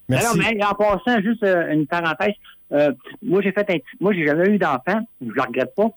Merci. 0.09 0.27
non, 0.39 0.43
mais 0.57 0.65
en 0.65 0.75
passant, 0.75 1.21
juste 1.23 1.45
une 1.45 1.87
parenthèse. 1.87 2.35
moi, 3.23 3.41
j'ai 3.43 3.53
fait 3.53 3.61
un 3.61 3.65
petit- 3.79 3.83
Moi, 4.01 4.13
j'ai 4.15 4.27
jamais 4.27 4.49
eu 4.49 4.59
d'enfant. 4.59 5.01
Je 5.21 5.31
le 5.33 5.43
regrette 5.43 5.75
pas. 5.75 5.89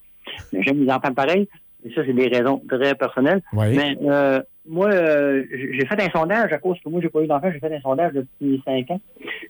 Mais 0.53 0.61
j'aime 0.63 0.83
les 0.83 0.91
enfants 0.91 1.13
pareils. 1.13 1.47
Et 1.85 1.93
ça, 1.93 2.01
c'est 2.05 2.13
des 2.13 2.27
raisons 2.27 2.61
très 2.67 2.95
personnelles. 2.95 3.41
Oui. 3.53 3.75
Mais 3.75 3.97
euh, 4.03 4.41
moi, 4.67 4.89
euh, 4.91 5.43
j'ai 5.51 5.85
fait 5.85 6.01
un 6.01 6.09
sondage 6.09 6.51
à 6.51 6.57
cause 6.57 6.77
que 6.83 6.89
moi, 6.89 6.99
j'ai 7.01 7.09
pas 7.09 7.21
eu 7.21 7.27
d'enfant. 7.27 7.49
J'ai 7.51 7.59
fait 7.59 7.73
un 7.75 7.81
sondage 7.81 8.13
depuis 8.13 8.61
cinq 8.65 8.89
ans. 8.91 8.99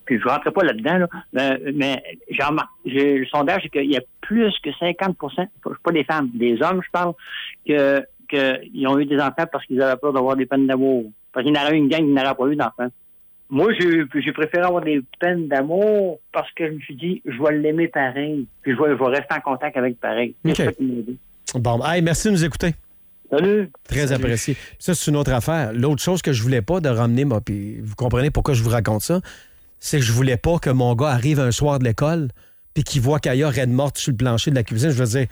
Puis 0.05 0.19
je 0.19 0.27
rentrais 0.27 0.51
pas 0.51 0.63
là-dedans, 0.63 0.97
là. 0.97 1.07
Mais, 1.33 1.59
mais 1.73 2.03
j'ai 2.29 2.43
remarqué- 2.43 3.19
le 3.19 3.25
sondage, 3.27 3.61
c'est 3.63 3.69
qu'il 3.69 3.91
y 3.91 3.97
a 3.97 4.01
plus 4.21 4.53
que 4.63 4.69
50% 4.71 5.47
pas 5.83 5.91
des 5.91 6.03
femmes, 6.03 6.29
des 6.33 6.61
hommes, 6.61 6.81
je 6.83 6.91
parle, 6.91 7.13
que 7.67 8.03
qu'ils 8.27 8.87
ont 8.87 8.97
eu 8.99 9.05
des 9.05 9.17
enfants 9.19 9.45
parce 9.51 9.65
qu'ils 9.67 9.81
avaient 9.81 9.99
peur 9.99 10.11
d'avoir 10.11 10.35
des 10.35 10.45
peines 10.47 10.65
d'amour. 10.67 11.05
Parce 11.31 11.45
qu'il 11.45 11.55
y 11.55 11.59
en 11.59 11.63
aurait 11.63 11.77
une 11.77 11.89
gang 11.89 11.99
qui 11.99 12.05
n'aurait 12.11 12.33
pas 12.35 12.47
eu 12.47 12.55
d'enfants. 12.55 12.89
Moi, 13.49 13.71
j'ai 13.73 14.31
préféré 14.31 14.63
avoir 14.65 14.83
des 14.83 15.01
peines 15.19 15.47
d'amour 15.47 16.19
parce 16.31 16.51
que 16.53 16.65
je 16.67 16.71
me 16.73 16.79
suis 16.79 16.95
dit, 16.95 17.21
je 17.25 17.41
vais 17.41 17.55
l'aimer 17.57 17.87
pareil. 17.87 18.47
Puis 18.63 18.73
je 18.73 18.77
vais, 18.81 18.89
je 18.89 18.95
vais 18.95 19.05
rester 19.17 19.35
en 19.35 19.41
contact 19.41 19.77
avec 19.77 19.99
pareil. 19.99 20.33
C'est 20.43 20.51
OK. 20.51 20.57
ça 20.57 20.71
qui 20.73 20.83
m'a 20.83 20.93
aidé. 20.95 21.15
Bon, 21.53 21.79
hey, 21.85 22.01
merci 22.01 22.27
de 22.27 22.33
nous 22.33 22.43
écouter. 22.43 22.71
Salut! 23.29 23.71
Très 23.87 24.11
apprécié. 24.11 24.55
Ça, 24.79 24.93
c'est 24.93 25.09
une 25.09 25.17
autre 25.17 25.31
affaire. 25.33 25.73
L'autre 25.73 26.01
chose 26.01 26.21
que 26.21 26.31
je 26.33 26.41
voulais 26.43 26.61
pas 26.61 26.79
de 26.79 26.89
ramener, 26.89 27.25
moi, 27.25 27.41
puis 27.41 27.79
vous 27.81 27.95
comprenez 27.95 28.29
pourquoi 28.31 28.53
je 28.53 28.63
vous 28.63 28.69
raconte 28.69 29.01
ça, 29.01 29.21
c'est 29.79 29.99
que 29.99 30.05
je 30.05 30.11
voulais 30.11 30.37
pas 30.37 30.59
que 30.59 30.69
mon 30.69 30.93
gars 30.95 31.09
arrive 31.09 31.39
un 31.39 31.51
soir 31.51 31.79
de 31.79 31.83
l'école 31.85 32.29
puis 32.73 32.83
qu'il 32.83 33.01
voit 33.01 33.19
qu'Aya 33.19 33.49
raide 33.49 33.69
morte 33.71 33.97
sur 33.97 34.11
le 34.11 34.17
plancher 34.17 34.51
de 34.51 34.55
la 34.55 34.63
cuisine. 34.63 34.89
Je 34.91 35.01
veux 35.03 35.05
dire, 35.19 35.27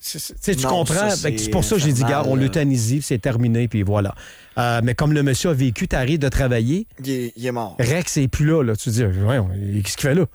tu 0.00 0.18
sais, 0.18 0.54
tu 0.56 0.62
Non, 0.64 0.68
comprends? 0.68 1.10
c'est 1.10 1.50
pour 1.50 1.64
ça 1.64 1.76
que 1.76 1.82
j'ai 1.82 1.92
dit, 1.92 2.02
gars, 2.04 2.22
on 2.26 2.34
là. 2.36 2.42
l'euthanasie, 2.42 3.02
c'est 3.02 3.18
terminé, 3.18 3.66
puis 3.68 3.82
voilà. 3.82 4.14
Euh, 4.58 4.80
mais 4.84 4.94
comme 4.94 5.12
le 5.12 5.22
monsieur 5.22 5.50
a 5.50 5.54
vécu, 5.54 5.88
t'arrives 5.88 6.18
de 6.18 6.28
travailler, 6.28 6.86
Il 7.00 7.10
est, 7.10 7.32
il 7.36 7.46
est 7.46 7.52
mort. 7.52 7.76
Rex 7.78 8.16
n'est 8.18 8.28
plus 8.28 8.46
là, 8.46 8.62
là. 8.62 8.76
Tu 8.76 8.90
te 8.90 8.90
dis, 8.90 9.82
qu'est-ce 9.82 9.96
qu'il 9.96 10.08
fait 10.08 10.14
là? 10.14 10.26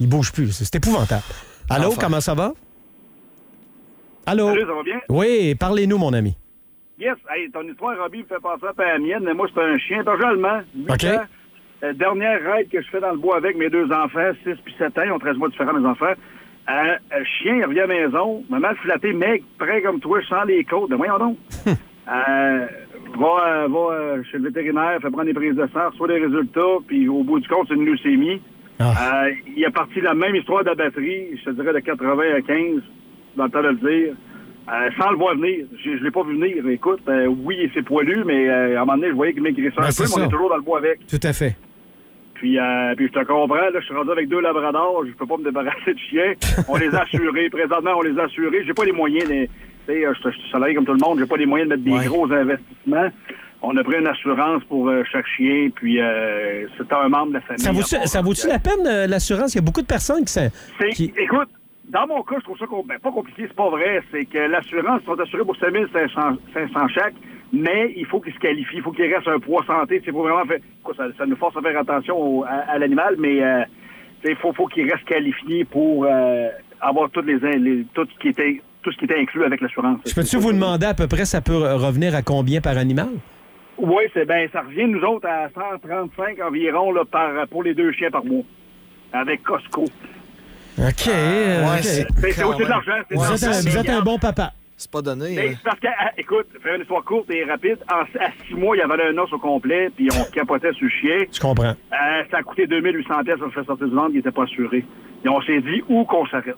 Il 0.00 0.08
bouge 0.08 0.32
plus. 0.32 0.52
C'est 0.52 0.64
c'est 0.64 0.76
épouvantable. 0.76 1.22
Allô, 1.68 1.88
Enfin. 1.88 2.00
comment 2.02 2.20
ça 2.20 2.34
va? 2.34 2.52
Allô? 4.26 4.48
Salut, 4.48 4.60
ça 4.66 4.74
va 4.74 4.82
bien? 4.82 5.00
Oui, 5.08 5.54
parlez-nous, 5.54 5.98
mon 5.98 6.12
ami. 6.12 6.36
Yes, 6.98 7.16
hey, 7.28 7.50
ton 7.50 7.62
histoire, 7.68 7.98
Robbie, 7.98 8.22
me 8.22 8.24
fait 8.24 8.40
penser 8.40 8.64
à 8.78 8.92
la 8.92 8.98
mienne, 8.98 9.22
mais 9.22 9.34
moi, 9.34 9.46
c'est 9.52 9.60
un 9.60 9.76
chien 9.76 10.02
berger 10.02 10.24
allemand. 10.24 10.60
OK. 10.88 11.04
ans. 11.04 11.24
Euh, 11.82 11.92
dernière 11.92 12.42
raid 12.42 12.70
que 12.70 12.80
je 12.80 12.88
fais 12.88 13.00
dans 13.00 13.10
le 13.10 13.18
bois 13.18 13.36
avec 13.36 13.54
mes 13.58 13.68
deux 13.68 13.92
enfants, 13.92 14.30
6 14.44 14.54
puis 14.64 14.74
7 14.78 14.98
ans, 14.98 15.02
ils 15.04 15.12
ont 15.12 15.18
13 15.18 15.36
mois 15.36 15.50
différents, 15.50 15.74
mes 15.74 15.86
enfants. 15.86 16.06
Euh, 16.06 16.96
un 17.12 17.24
chien, 17.24 17.56
il 17.56 17.64
revient 17.66 17.80
à 17.80 17.86
la 17.86 17.94
maison, 17.94 18.42
maman 18.48 18.74
flatté, 18.76 19.12
mec, 19.12 19.42
près 19.58 19.82
comme 19.82 20.00
toi, 20.00 20.22
je 20.22 20.26
sens 20.26 20.46
les 20.46 20.64
côtes. 20.64 20.88
Mais 20.88 20.96
voyons 20.96 21.18
donc. 21.18 21.36
euh, 21.66 22.66
va 23.18 23.46
euh, 23.46 23.68
va 23.68 24.22
chez 24.30 24.38
le 24.38 24.44
vétérinaire, 24.44 24.98
fait 25.02 25.10
prendre 25.10 25.24
des 25.24 25.34
prises 25.34 25.54
de 25.54 25.68
sang, 25.74 25.90
reçoit 25.90 26.08
les 26.08 26.24
résultats, 26.24 26.78
puis 26.86 27.08
au 27.08 27.22
bout 27.22 27.40
du 27.40 27.48
compte, 27.48 27.68
c'est 27.68 27.74
une 27.74 27.84
leucémie. 27.84 28.40
Ah. 28.78 29.26
Il 29.54 29.64
a 29.66 29.70
parti 29.70 30.00
la 30.00 30.14
même 30.14 30.34
histoire 30.34 30.64
de 30.64 30.70
la 30.70 30.74
batterie, 30.74 31.38
je 31.38 31.44
te 31.44 31.50
dirais 31.50 31.74
de 31.74 31.80
80 31.80 32.22
à 32.36 32.40
15, 32.40 32.82
dans 33.36 33.44
le 33.44 33.50
temps 33.50 33.62
de 33.62 33.68
le 33.68 33.74
dire. 33.74 34.14
Euh, 34.68 34.90
sans 34.98 35.10
le 35.10 35.16
voir 35.16 35.34
venir. 35.36 35.66
Je 35.84 35.90
ne 35.90 35.96
l'ai 35.98 36.10
pas 36.10 36.22
vu 36.24 36.34
venir. 36.38 36.66
Écoute, 36.68 37.00
euh, 37.08 37.26
oui, 37.26 37.70
c'est 37.74 37.82
poilu, 37.84 38.24
mais 38.24 38.48
euh, 38.48 38.78
à 38.78 38.82
un 38.82 38.84
moment 38.84 38.96
donné, 38.96 39.08
je 39.08 39.14
voyais 39.14 39.32
qu'il 39.32 39.42
maigrissait 39.42 39.74
Ben, 39.76 39.84
un 39.84 39.90
c'est 39.90 40.04
peu, 40.04 40.10
mais 40.16 40.22
on 40.24 40.26
est 40.26 40.30
toujours 40.30 40.48
dans 40.50 40.56
le 40.56 40.62
bois 40.62 40.78
avec. 40.78 41.06
Tout 41.06 41.20
à 41.22 41.32
fait. 41.32 41.56
Puis, 42.34 42.58
euh, 42.58 42.94
puis 42.96 43.06
je 43.08 43.12
te 43.18 43.24
comprends, 43.24 43.54
là, 43.56 43.70
je 43.80 43.84
suis 43.84 43.94
rendu 43.94 44.10
avec 44.10 44.28
deux 44.28 44.40
labradors, 44.40 45.04
je 45.06 45.12
peux 45.12 45.26
pas 45.26 45.38
me 45.38 45.44
débarrasser 45.44 45.94
de 45.94 45.98
chiens. 46.10 46.34
On 46.68 46.76
les 46.76 46.94
a 46.94 47.02
assurés. 47.02 47.48
Présentement, 47.48 47.92
on 47.96 48.02
les 48.02 48.18
a 48.18 48.24
assurés. 48.24 48.62
J'ai 48.66 48.74
pas 48.74 48.84
les 48.84 48.92
moyens, 48.92 49.26
de, 49.28 49.44
tu 49.46 49.48
sais, 49.86 50.04
euh, 50.04 50.12
je 50.22 50.30
suis 50.30 50.50
salarié 50.50 50.74
comme 50.74 50.84
tout 50.84 50.92
le 50.92 50.98
monde, 51.02 51.18
j'ai 51.18 51.24
pas 51.26 51.36
les 51.38 51.46
moyens 51.46 51.70
de 51.70 51.76
mettre 51.76 52.02
des 52.02 52.06
gros 52.08 52.30
investissements. 52.30 53.08
On 53.62 53.74
a 53.78 53.82
pris 53.82 53.98
une 53.98 54.06
assurance 54.06 54.62
pour 54.64 54.88
euh, 54.90 55.02
chaque 55.10 55.26
chien, 55.34 55.70
puis 55.74 55.98
euh, 56.00 56.66
c'était 56.76 56.94
un 56.94 57.08
membre 57.08 57.28
de 57.28 57.32
la 57.34 57.40
famille. 57.40 57.82
Ça 57.82 58.20
vaut, 58.20 58.28
vaut-tu 58.28 58.46
la 58.48 58.58
peine, 58.58 59.06
l'assurance? 59.08 59.54
Il 59.54 59.56
y 59.56 59.60
a 59.60 59.62
beaucoup 59.64 59.80
de 59.80 59.86
personnes 59.86 60.24
qui... 60.26 60.90
qui- 60.92 61.12
Écoute, 61.16 61.48
dans 61.88 62.06
mon 62.06 62.22
cas, 62.22 62.36
je 62.38 62.44
trouve 62.44 62.58
ça 62.58 62.66
ben, 62.84 62.98
pas 62.98 63.10
compliqué, 63.12 63.44
c'est 63.46 63.56
pas 63.56 63.68
vrai. 63.70 64.02
C'est 64.10 64.24
que 64.26 64.38
l'assurance, 64.38 65.00
ils 65.02 65.06
sont 65.06 65.20
assurés 65.20 65.44
pour 65.44 65.56
7500 65.56 66.20
500 66.52 66.88
chaque, 66.88 67.14
mais 67.52 67.92
il 67.96 68.06
faut 68.06 68.20
qu'ils 68.20 68.34
se 68.34 68.38
qualifient, 68.38 68.76
il 68.78 68.82
faut 68.82 68.92
qu'il 68.92 69.12
reste 69.12 69.28
un 69.28 69.38
poids 69.38 69.64
santé. 69.66 70.02
Faut 70.10 70.22
vraiment 70.22 70.44
faire. 70.44 70.58
quoi, 70.82 70.94
ça, 70.96 71.04
ça 71.16 71.26
nous 71.26 71.36
force 71.36 71.56
à 71.56 71.60
faire 71.62 71.78
attention 71.78 72.16
au- 72.18 72.44
à, 72.44 72.48
à 72.68 72.78
l'animal, 72.78 73.14
mais 73.18 73.42
euh, 73.42 73.62
il 74.24 74.36
faut, 74.36 74.52
faut 74.52 74.66
qu'il 74.66 74.90
reste 74.90 75.04
qualifié 75.04 75.64
pour 75.64 76.04
euh, 76.04 76.48
avoir 76.80 77.08
toutes 77.10 77.26
les, 77.26 77.38
les- 77.58 77.84
tout 77.94 78.06
ce 78.12 78.18
qui 78.18 78.28
était 78.28 78.60
tout 78.82 78.92
ce 78.92 78.98
qui 78.98 79.04
était 79.06 79.18
inclus 79.18 79.42
avec 79.44 79.60
l'assurance. 79.60 79.98
Je 80.06 80.14
peux-tu 80.14 80.36
vous 80.36 80.52
demander 80.52 80.86
à 80.86 80.94
peu 80.94 81.08
près, 81.08 81.24
ça 81.24 81.40
peut 81.40 81.52
re- 81.54 81.74
revenir 81.76 82.14
à 82.14 82.22
combien 82.22 82.60
par 82.60 82.78
animal? 82.78 83.08
Oui, 83.78 84.04
c'est 84.14 84.24
ben 84.24 84.48
ça 84.52 84.60
revient 84.62 84.86
nous 84.86 85.02
autres 85.02 85.26
à 85.28 85.48
135 85.50 86.38
environ 86.40 86.92
là, 86.92 87.04
par, 87.04 87.46
pour 87.48 87.62
les 87.64 87.74
deux 87.74 87.90
chiens 87.92 88.10
par 88.10 88.24
mois. 88.24 88.42
Avec 89.12 89.42
Costco. 89.42 89.84
OK. 90.78 91.08
euh, 91.08 91.62
ouais, 91.64 91.78
OK. 91.78 91.82
c'est- 91.82 92.44
aussi 92.44 92.58
de 92.62 92.68
l'argent. 92.68 92.92
c'est 93.08 93.16
Vous, 93.16 93.24
êtes 93.24 93.42
un, 93.42 93.50
l'argent. 93.50 93.70
vous 93.70 93.76
êtes 93.78 93.90
un 93.90 94.02
bon 94.02 94.18
papa. 94.18 94.52
C'est 94.76 94.90
pas 94.90 95.00
donné. 95.00 95.34
Mais 95.34 95.48
hein. 95.48 95.52
c'est 95.56 95.62
parce 95.64 95.80
que, 95.80 95.86
ah, 95.98 96.10
écoute, 96.18 96.46
faire 96.62 96.74
une 96.74 96.82
histoire 96.82 97.02
courte 97.02 97.30
et 97.30 97.44
rapide, 97.44 97.78
en, 97.90 98.00
à 98.02 98.30
six 98.46 98.54
mois, 98.54 98.76
il 98.76 98.80
y 98.80 98.82
avait 98.82 99.02
un 99.02 99.16
os 99.16 99.32
au 99.32 99.38
complet, 99.38 99.90
puis 99.96 100.08
on 100.12 100.30
capotait 100.30 100.72
sur 100.74 100.84
le 100.84 100.90
chien. 100.90 101.24
Je 101.32 101.40
comprends. 101.40 101.70
Euh, 101.70 102.22
ça 102.30 102.38
a 102.38 102.42
coûté 102.42 102.66
2800 102.66 103.24
pièces 103.24 103.38
à 103.40 103.50
faire 103.50 103.64
sortir 103.64 103.88
du 103.88 103.94
ventre, 103.94 104.10
il 104.10 104.16
n'était 104.16 104.30
pas 104.32 104.42
assuré. 104.42 104.84
Et 105.24 105.28
on 105.30 105.40
s'est 105.42 105.62
dit 105.62 105.82
où 105.88 106.04
qu'on 106.04 106.26
s'arrête? 106.26 106.56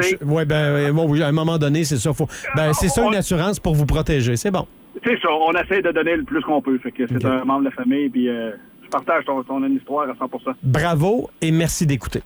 Tu 0.00 0.02
sais, 0.02 0.18
Oui, 0.22 0.44
ben, 0.44 0.90
bon, 0.92 1.08
oui, 1.08 1.22
à 1.22 1.28
un 1.28 1.32
moment 1.32 1.56
donné, 1.56 1.84
c'est 1.84 1.98
ça. 1.98 2.12
Faut... 2.12 2.26
Ben, 2.56 2.72
c'est 2.72 2.88
ça 2.88 3.04
une 3.06 3.14
assurance 3.14 3.60
pour 3.60 3.76
vous 3.76 3.86
protéger. 3.86 4.34
C'est 4.34 4.50
bon. 4.50 4.66
C'est 5.04 5.20
ça, 5.20 5.28
on 5.30 5.52
essaie 5.52 5.80
de 5.82 5.92
donner 5.92 6.16
le 6.16 6.24
plus 6.24 6.40
qu'on 6.42 6.60
peut. 6.60 6.78
Fait 6.78 6.90
que 6.90 7.06
c'est 7.06 7.24
un 7.24 7.44
membre 7.44 7.60
de 7.60 7.64
la 7.66 7.70
famille, 7.70 8.08
puis 8.08 8.28
euh, 8.28 8.50
je 8.82 8.88
partage 8.88 9.24
ton, 9.26 9.44
ton 9.44 9.62
histoire 9.68 10.08
à 10.08 10.12
100% 10.14 10.54
Bravo 10.64 11.30
et 11.40 11.52
merci 11.52 11.86
d'écouter. 11.86 12.22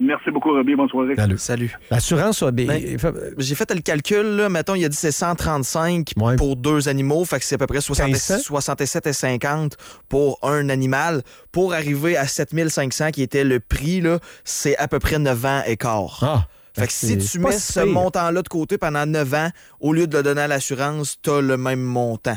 Merci 0.00 0.30
beaucoup, 0.30 0.50
Robbie. 0.52 0.74
Bonne 0.74 0.88
soirée. 0.88 1.14
Salut. 1.14 1.38
Salut. 1.38 1.76
L'assurance, 1.90 2.42
ben, 2.42 2.66
Ben, 2.66 2.98
J'ai 3.36 3.54
fait 3.54 3.70
le 3.74 3.82
calcul, 3.82 4.22
là. 4.36 4.48
Mettons, 4.48 4.74
il 4.74 4.84
a 4.84 4.88
dit 4.88 4.96
c'est 4.96 5.12
135 5.12 6.12
Ouais. 6.16 6.36
pour 6.36 6.56
deux 6.56 6.88
animaux. 6.88 7.22
Fait 7.26 7.38
que 7.38 7.44
c'est 7.44 7.56
à 7.56 7.58
peu 7.58 7.66
près 7.66 7.82
60 7.82 8.06
1500. 8.06 8.38
67 8.38 9.06
et 9.06 9.12
50 9.12 9.76
pour 10.08 10.38
un 10.42 10.70
animal. 10.70 11.22
Pour 11.52 11.74
arriver 11.74 12.16
à 12.16 12.26
7500, 12.26 13.10
qui 13.10 13.22
était 13.22 13.44
le 13.44 13.60
prix, 13.60 14.02
c'est 14.42 14.76
à 14.78 14.88
peu 14.88 14.98
près 14.98 15.18
9 15.18 15.44
ans 15.44 15.62
et 15.66 15.76
quart. 15.76 16.18
Ah. 16.22 16.46
Fait 16.72 16.86
que 16.86 16.92
si 16.92 17.18
tu 17.18 17.38
mets 17.40 17.52
ce 17.52 17.80
montant-là 17.80 18.40
de 18.42 18.48
côté 18.48 18.78
pendant 18.78 19.04
9 19.04 19.34
ans, 19.34 19.50
au 19.80 19.92
lieu 19.92 20.06
de 20.06 20.16
le 20.16 20.22
donner 20.22 20.42
à 20.42 20.48
l'assurance, 20.48 21.16
t'as 21.20 21.40
le 21.42 21.56
même 21.56 21.80
montant. 21.82 22.36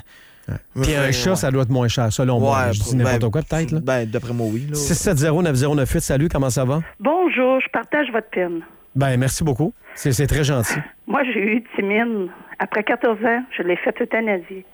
Puis 0.82 0.96
un 0.96 1.12
chat, 1.12 1.32
ouais. 1.32 1.36
ça 1.36 1.52
doit 1.52 1.64
être 1.64 1.70
moins 1.70 1.88
cher, 1.88 2.12
selon 2.12 2.40
moi. 2.40 2.72
Je 2.72 2.80
dis 2.82 2.96
ben, 2.98 3.04
n'importe 3.04 3.32
quoi, 3.32 3.42
peut-être. 3.42 3.80
Ben, 3.84 4.06
d'après 4.06 4.34
moi, 4.34 4.48
oui. 4.52 4.68
là. 4.70 4.74
670-9098, 4.76 6.00
salut, 6.00 6.28
comment 6.30 6.50
ça 6.50 6.66
va? 6.66 6.82
Bonjour, 7.00 7.60
je 7.62 7.70
partage 7.70 8.12
votre 8.12 8.30
peine. 8.30 8.62
Ben, 8.96 9.18
merci 9.18 9.44
beaucoup. 9.44 9.74
C'est 9.96 10.12
c'est 10.12 10.28
très 10.28 10.44
gentil. 10.44 10.80
Moi, 11.08 11.24
j'ai 11.34 11.40
eu 11.40 11.64
Timine. 11.76 12.30
Après 12.60 12.84
14 12.84 13.18
ans, 13.26 13.44
je 13.58 13.64
l'ai 13.64 13.76
fait 13.78 14.00
euthanasier. 14.02 14.66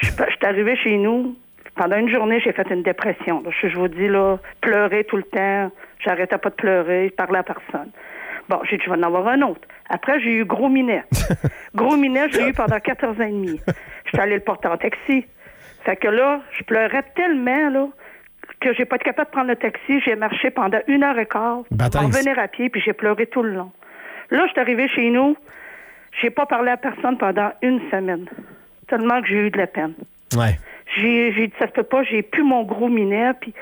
Je 0.00 0.08
je 0.08 0.12
suis 0.12 0.46
arrivée 0.46 0.76
chez 0.76 0.96
nous. 0.98 1.36
Pendant 1.76 1.96
une 1.96 2.08
journée, 2.08 2.40
j'ai 2.44 2.52
fait 2.52 2.68
une 2.70 2.82
dépression. 2.84 3.42
là. 3.42 3.50
Je, 3.60 3.68
je 3.68 3.76
vous 3.76 3.88
dis, 3.88 4.06
là, 4.06 4.38
pleurer 4.60 5.04
tout 5.04 5.16
le 5.16 5.24
temps. 5.24 5.72
J'arrêtais 6.04 6.38
pas 6.38 6.50
de 6.50 6.54
pleurer. 6.54 7.08
Je 7.08 7.14
parlais 7.14 7.38
à 7.38 7.42
personne. 7.42 7.90
Bon, 8.48 8.60
j'ai 8.70 8.76
dit, 8.76 8.82
je 8.84 8.90
vais 8.90 8.96
en 8.96 9.02
avoir 9.02 9.26
un 9.28 9.40
autre. 9.42 9.62
Après, 9.88 10.20
j'ai 10.20 10.34
eu 10.34 10.44
Gros 10.44 10.68
Minet. 10.68 11.02
Gros 11.74 11.96
Minet, 11.96 12.28
j'ai 12.30 12.48
eu 12.48 12.52
pendant 12.52 12.78
14 12.78 13.20
ans 13.20 13.24
et 13.24 13.30
demi. 13.30 13.60
Allée 14.18 14.36
le 14.36 14.40
porter 14.40 14.68
en 14.68 14.76
taxi. 14.76 15.24
Fait 15.84 15.96
que 15.96 16.08
là, 16.08 16.40
je 16.56 16.64
pleurais 16.64 17.04
tellement, 17.14 17.68
là, 17.70 17.88
que 18.60 18.72
j'ai 18.74 18.84
pas 18.84 18.96
été 18.96 19.06
capable 19.06 19.28
de 19.28 19.32
prendre 19.32 19.48
le 19.48 19.56
taxi. 19.56 20.00
J'ai 20.00 20.16
marché 20.16 20.50
pendant 20.50 20.78
une 20.86 21.02
heure 21.02 21.18
et 21.18 21.26
quart. 21.26 21.62
Pour 21.68 22.02
revenir 22.02 22.38
à 22.38 22.48
pied, 22.48 22.70
puis 22.70 22.80
j'ai 22.80 22.92
pleuré 22.92 23.26
tout 23.26 23.42
le 23.42 23.52
long. 23.52 23.70
Là, 24.30 24.46
je 24.46 24.52
suis 24.52 24.60
arrivée 24.60 24.88
chez 24.88 25.10
nous. 25.10 25.36
J'ai 26.22 26.30
pas 26.30 26.46
parlé 26.46 26.70
à 26.70 26.76
personne 26.76 27.18
pendant 27.18 27.50
une 27.62 27.80
semaine. 27.90 28.26
Tellement 28.88 29.20
que 29.20 29.28
j'ai 29.28 29.46
eu 29.46 29.50
de 29.50 29.58
la 29.58 29.66
peine. 29.66 29.94
Ouais. 30.36 30.58
J'ai 30.96 31.32
j'ai 31.32 31.48
dit, 31.48 31.54
ça 31.58 31.66
se 31.66 31.72
peut 31.72 31.82
pas, 31.82 32.02
j'ai 32.04 32.22
plus 32.22 32.44
mon 32.44 32.62
gros 32.62 32.88
minet. 32.88 33.32
Puis, 33.40 33.52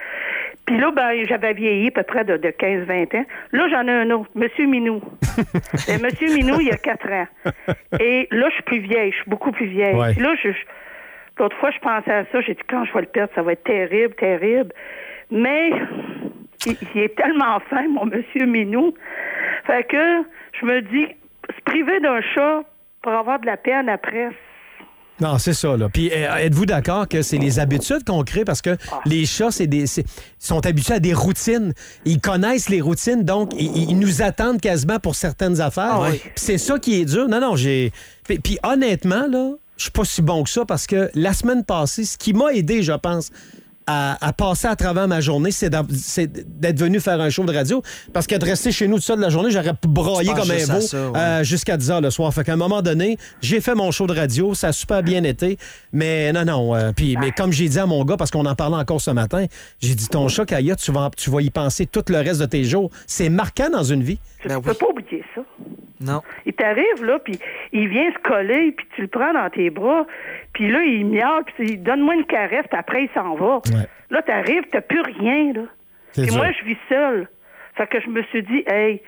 puis 0.67 0.79
là, 0.79 0.91
ben, 0.91 1.25
j'avais 1.27 1.53
vieilli 1.55 1.89
à 1.89 1.91
peu 1.91 2.03
près 2.03 2.25
de, 2.25 2.37
de 2.37 2.49
15-20 2.49 3.17
ans. 3.19 3.25
Là, 3.53 3.69
j'en 3.71 3.87
ai 3.87 3.91
un 3.93 4.11
autre, 4.11 4.31
Monsieur 4.35 4.67
Minou. 4.67 5.01
Et 5.89 5.99
Monsieur 6.03 6.29
Minou, 6.35 6.61
il 6.61 6.69
y 6.69 6.71
a 6.71 6.77
4 6.77 7.11
ans. 7.13 7.27
Et 8.01 8.29
là, 8.31 8.47
je 8.49 8.55
suis 8.55 8.63
plus 8.63 8.79
vieille, 8.81 9.11
je 9.13 9.17
suis 9.17 9.31
beaucoup 9.31 9.53
plus 9.53 9.67
vieille. 9.67 9.95
Ouais. 9.97 10.13
Puis 10.13 10.23
là, 10.23 10.35
je, 10.43 10.51
je- 10.51 10.59
l'autre 11.39 11.57
fois, 11.59 11.71
je 11.71 11.79
pensais 11.79 12.13
à 12.13 12.25
ça, 12.31 12.41
j'ai 12.43 12.55
dit, 12.55 12.61
quand 12.69 12.85
je 12.85 12.93
vais 12.93 13.01
le 13.01 13.07
perdre, 13.07 13.33
ça 13.35 13.43
va 13.43 13.53
être 13.53 13.65
terrible, 13.65 14.15
terrible. 14.15 14.73
Mais 15.31 15.71
il, 16.67 16.77
il 16.95 17.01
est 17.03 17.15
tellement 17.17 17.59
fin, 17.71 17.89
mon 17.89 18.07
Monsieur 18.07 18.47
Minou. 18.47 18.95
Fait 19.67 19.85
que 19.89 20.23
je 20.61 20.67
me 20.67 20.81
dis, 20.83 21.07
se 21.57 21.61
priver 21.65 21.99
d'un 22.01 22.21
chat 22.21 22.63
pour 23.03 23.13
avoir 23.13 23.41
de 23.41 23.47
la 23.47 23.57
peine 23.57 23.89
après, 23.89 24.29
Non, 25.23 25.39
c'est 25.39 25.55
ça, 25.55 25.77
là. 25.77 25.89
Puis 25.89 26.11
euh, 26.13 26.35
êtes-vous 26.35 26.67
d'accord 26.67 27.07
que 27.07 27.23
c'est 27.23 27.39
les 27.39 27.61
habitudes 27.61 28.03
qu'on 28.05 28.25
crée? 28.25 28.45
Parce 28.45 28.61
que 28.61 28.77
les 29.07 29.25
chats, 29.25 29.53
c'est 29.53 29.69
des, 29.69 29.85
sont 30.41 30.67
habitués 30.67 30.95
à 30.95 31.01
des 31.01 31.15
routines. 31.15 31.75
Ils 32.05 32.21
connaissent 32.21 32.69
les 32.69 32.81
routines, 32.81 33.23
donc 33.23 33.53
ils, 33.57 33.91
ils 33.91 33.99
nous 33.99 34.21
attendent 34.21 34.61
quasiment 34.61 34.99
pour 34.99 35.15
certaines 35.15 35.61
affaires. 35.61 36.01
Ah 36.01 36.09
oui. 36.11 36.19
Puis 36.19 36.33
c'est 36.35 36.59
ça 36.59 36.77
qui 36.81 37.01
est 37.01 37.05
dur. 37.05 37.29
Non, 37.29 37.41
non, 37.41 37.55
j'ai. 37.55 37.93
Puis, 38.25 38.41
puis 38.41 38.59
honnêtement, 38.65 39.29
là, 39.31 39.53
je 39.77 39.85
suis 39.85 39.93
pas 39.93 40.05
si 40.05 40.23
bon 40.23 40.43
que 40.43 40.51
ça 40.51 40.65
parce 40.65 40.89
que 40.89 41.09
la 41.15 41.33
semaine 41.33 41.65
passée, 41.65 42.05
ce 42.05 42.19
qui 42.19 42.33
m'a 42.33 42.53
aidé, 42.53 42.83
je 42.83 42.93
pense, 42.93 43.31
à, 43.93 44.27
à 44.27 44.33
passer 44.33 44.67
à 44.69 44.77
travers 44.77 45.07
ma 45.09 45.21
journée, 45.21 45.51
c'est 45.51 45.71
d'être 45.71 46.79
venu 46.79 47.01
faire 47.01 47.21
un 47.21 47.31
show 47.31 47.45
de 47.45 47.53
radio. 47.53 47.83
Parce 48.13 48.27
que 48.27 48.35
de 48.37 48.45
rester 48.45 48.73
chez 48.73 48.89
nous 48.89 48.97
tout 48.97 49.03
seul 49.03 49.17
de 49.19 49.23
la 49.23 49.29
journée, 49.31 49.51
j'aurais 49.51 49.73
broyé 49.87 50.31
comme 50.33 50.51
un 50.51 50.57
veau 50.57 50.81
ouais. 51.13 51.19
euh, 51.19 51.45
jusqu'à 51.45 51.77
10 51.77 51.91
heures 51.91 52.01
le 52.01 52.11
soir. 52.11 52.33
Fait 52.33 52.45
qu'à 52.45 52.55
un 52.55 52.57
moment 52.57 52.83
donné, 52.83 53.17
j'ai 53.41 53.61
fait 53.61 53.75
mon 53.75 53.91
show 53.91 54.07
de 54.07 54.15
radio, 54.15 54.55
ça 54.55 54.69
a 54.69 54.73
super 54.73 55.03
bien 55.03 55.23
été. 55.25 55.59
Mais 55.93 56.33
non, 56.33 56.45
non. 56.45 56.75
euh, 56.75 56.93
puis, 56.95 57.17
mais 57.21 57.31
comme 57.33 57.53
j'ai 57.53 57.69
dit 57.69 57.79
à 57.79 57.87
mon 57.87 58.05
gars, 58.05 58.17
parce 58.17 58.31
qu'on 58.31 58.47
en 58.47 58.55
parlait 58.55 58.77
encore 58.77 59.01
ce 59.01 59.11
matin, 59.11 59.45
j'ai 59.81 59.95
dit 59.95 60.09
ton 60.09 60.29
chat, 60.29 60.47
Kaya, 60.47 60.77
tu 60.77 60.93
vas, 60.93 61.11
tu 61.17 61.31
vas 61.31 61.41
y 61.43 61.51
penser 61.51 61.87
tout 61.87 62.05
le 62.09 62.19
reste 62.19 62.41
de 62.41 62.47
tes 62.47 62.65
jours. 62.65 62.91
C'est 63.07 63.29
marquant 63.29 63.69
dans 63.71 63.85
une 63.85 64.03
vie. 64.03 64.19
tu 64.41 64.49
Ben 64.49 64.61
peux 64.61 64.75
pas 64.75 64.87
oublier 64.89 65.23
ça. 65.35 65.43
Non. 66.01 66.21
Il 66.47 66.53
t'arrive, 66.53 67.05
là, 67.05 67.19
puis 67.25 67.39
il 67.73 67.89
vient 67.89 68.11
se 68.13 68.19
coller, 68.29 68.73
puis 68.77 68.87
tu 68.97 69.03
le 69.03 69.09
prends 69.09 69.33
dans 69.33 69.49
tes 69.51 69.71
bras, 69.71 70.05
puis 70.53 70.71
là, 70.71 70.83
il 70.83 71.07
miaule, 71.07 71.45
puis 71.45 71.73
il 71.73 71.83
donne-moi 71.83 72.15
une 72.15 72.25
caresse, 72.25 72.67
puis 72.69 72.79
après, 72.79 73.05
il 73.05 73.11
s'en 73.15 73.35
va. 73.35 73.57
Ouais. 73.57 73.89
Là, 74.11 74.23
t'arrives, 74.23 74.65
t'as 74.71 74.83
plus 74.83 75.01
rien, 75.01 75.53
là. 75.53 75.63
Puis 76.15 76.31
moi, 76.31 76.49
je 76.53 76.65
vis 76.65 76.77
seule. 76.89 77.29
Fait 77.75 77.87
que 77.87 78.01
je 78.01 78.09
me 78.11 78.23
suis 78.25 78.43
dit, 78.43 78.63
hey, 78.67 79.01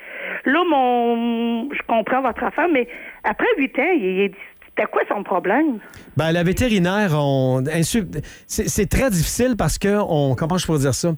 là, 0.47 0.65
mon... 0.71 1.71
Je 1.71 1.83
comprends 1.87 2.23
votre 2.23 2.43
affaire, 2.43 2.69
mais 2.73 2.89
après 3.23 3.47
huit 3.59 3.79
ans, 3.79 3.93
il, 3.95 4.31
dit, 4.31 4.37
c'était 4.67 4.89
quoi 4.91 5.03
son 5.09 5.23
problème? 5.23 5.81
Ben, 6.17 6.33
la 6.33 6.43
vétérinaire, 6.43 7.11
on, 7.13 7.63
c'est 7.83 8.07
c'est 8.47 8.89
très 8.89 9.11
difficile 9.11 9.57
parce 9.59 9.77
que, 9.77 10.01
on, 10.09 10.35
comment 10.35 10.57
je 10.57 10.65
pourrais 10.65 10.79
dire 10.79 10.95
ça? 10.95 11.11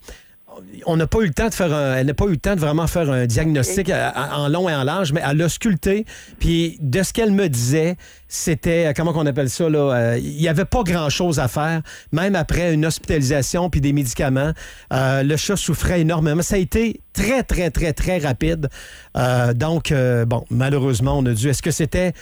On 0.84 0.96
n'a 0.96 1.06
pas 1.06 1.20
eu 1.20 1.26
le 1.26 1.32
temps 1.32 1.48
de 1.48 1.54
faire 1.54 1.72
un- 1.72 1.96
elle 1.96 2.06
n'a 2.06 2.14
pas 2.14 2.26
eu 2.26 2.30
le 2.32 2.36
temps 2.36 2.54
de 2.54 2.60
vraiment 2.60 2.86
faire 2.86 3.10
un 3.10 3.26
diagnostic 3.26 3.90
en 3.90 4.48
long 4.48 4.68
et 4.68 4.74
en 4.74 4.84
large, 4.84 5.12
mais 5.12 5.22
elle 5.28 5.38
l'a 5.38 5.48
sculpté. 5.48 6.04
Puis 6.38 6.78
de 6.80 7.02
ce 7.02 7.12
qu'elle 7.12 7.32
me 7.32 7.48
disait, 7.48 7.96
c'était, 8.28 8.86
euh, 8.86 8.92
comment 8.94 9.12
qu'on 9.12 9.26
appelle 9.26 9.48
ça, 9.50 9.68
là, 9.68 9.92
euh, 9.94 10.18
il 10.18 10.36
n'y 10.36 10.48
avait 10.48 10.64
pas 10.64 10.82
grand-chose 10.82 11.38
à 11.38 11.48
faire, 11.48 11.82
même 12.12 12.34
après 12.34 12.74
une 12.74 12.84
hospitalisation 12.84 13.70
puis 13.70 13.80
des 13.80 13.92
médicaments. 13.92 14.52
Euh, 14.92 15.22
le 15.22 15.36
chat 15.36 15.56
souffrait 15.56 16.00
énormément. 16.00 16.42
Ça 16.42 16.56
a 16.56 16.58
été 16.58 17.00
très, 17.12 17.42
très, 17.42 17.70
très, 17.70 17.92
très 17.92 18.18
rapide. 18.18 18.68
Euh, 19.16 19.54
donc, 19.54 19.92
bon, 20.26 20.44
malheureusement, 20.50 21.18
on 21.18 21.24
a 21.26 21.32
dû... 21.32 21.48
Est-ce 21.48 21.62
que 21.62 21.70
c'était 21.70 22.12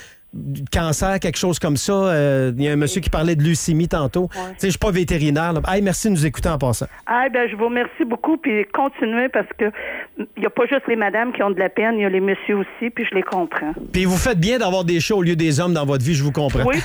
cancer, 0.73 1.19
quelque 1.21 1.39
chose 1.39 1.59
comme 1.59 1.77
ça. 1.77 1.93
Euh, 1.93 2.53
Il 2.57 2.63
y 2.65 2.69
a 2.69 2.73
un 2.73 2.77
monsieur 2.77 3.01
qui 3.01 3.11
parlait 3.11 3.37
de 3.37 3.43
leucémie 3.43 3.89
tantôt. 3.89 4.29
Tu 4.33 4.39
sais, 4.59 4.67
je 4.67 4.71
suis 4.71 4.79
pas 4.79 4.91
vétérinaire. 4.91 5.53
là. 5.53 5.61
Hey, 5.69 5.83
merci 5.83 6.09
de 6.09 6.13
nous 6.13 6.27
écouter 6.27 6.49
en 6.49 6.59
passant. 6.59 6.87
Ah, 7.07 7.27
ben, 7.33 7.49
je 7.51 7.57
vous 7.57 7.67
remercie 7.67 8.05
beaucoup, 8.05 8.37
puis 8.37 8.65
continuez, 8.73 9.29
parce 9.29 9.47
que 9.59 9.65
il 10.19 10.27
n'y 10.41 10.47
a 10.47 10.51
pas 10.51 10.67
juste 10.67 10.87
les 10.89 10.97
madames 10.97 11.33
qui 11.33 11.43
ont 11.43 11.51
de 11.51 11.59
la 11.59 11.69
peine, 11.69 11.95
il 11.97 12.03
y 12.03 12.05
a 12.05 12.09
les 12.09 12.21
messieurs 12.21 12.57
aussi, 12.59 12.91
puis 12.91 13.05
je 13.11 13.15
les 13.15 13.23
comprends. 13.23 13.73
Puis 13.93 14.05
vous 14.05 14.17
faites 14.17 14.39
bien 14.39 14.59
d'avoir 14.59 14.85
des 14.85 15.01
chats 15.01 15.15
au 15.17 15.23
lieu 15.23 15.37
des 15.37 15.61
hommes 15.61 15.75
dans 15.75 15.87
votre 15.87 16.05
vie, 16.05 16.15
je 16.15 16.23
vous 16.23 16.33
comprends. 16.33 16.65
Oui, 16.65 16.77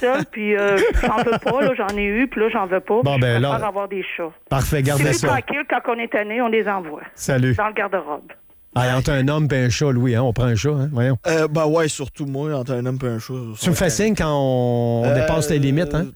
seule, 0.00 0.24
puis 0.30 0.56
euh, 0.56 0.76
j'en 1.02 1.16
veux 1.18 1.38
pas, 1.38 1.62
là, 1.62 1.72
j'en 1.76 1.96
ai 1.96 2.04
eu, 2.04 2.26
puis 2.28 2.40
là, 2.40 2.48
j'en 2.52 2.66
veux 2.66 2.80
pas. 2.80 3.00
Bon, 3.02 3.18
ben, 3.18 3.36
je 3.36 3.42
là- 3.42 3.54
avoir 3.66 3.88
des 3.88 4.04
chats. 4.16 4.30
Parfait, 4.48 4.82
gardez 4.82 5.12
ça. 5.12 5.28
tranquille, 5.28 5.62
quand 5.68 5.80
on 5.92 5.98
est 5.98 6.08
tanné, 6.12 6.40
on 6.40 6.48
les 6.48 6.66
envoie. 6.68 7.02
Salut. 7.14 7.54
Dans 7.54 7.68
le 7.68 7.74
garde-robe. 7.74 8.32
Ah, 8.78 8.94
entre 8.98 9.10
un 9.12 9.26
homme 9.28 9.48
et 9.52 9.56
un 9.64 9.70
chat, 9.70 9.90
Louis, 9.90 10.14
hein, 10.14 10.22
on 10.22 10.34
prend 10.34 10.44
un 10.44 10.54
chat, 10.54 10.68
hein? 10.68 10.90
Voyons. 10.92 11.16
Euh, 11.26 11.48
ben 11.48 11.64
ouais, 11.64 11.88
surtout 11.88 12.26
moi, 12.26 12.54
entre 12.54 12.72
un 12.72 12.84
homme 12.84 12.98
et 13.02 13.06
un 13.06 13.18
chat. 13.18 13.32
Tu 13.60 13.70
me 13.70 13.74
fais 13.74 13.88
signe 13.88 14.14
quand 14.14 14.28
on, 14.30 15.04
on 15.06 15.14
dépasse 15.14 15.48
les 15.48 15.58
limites, 15.58 15.94
hein? 15.94 16.08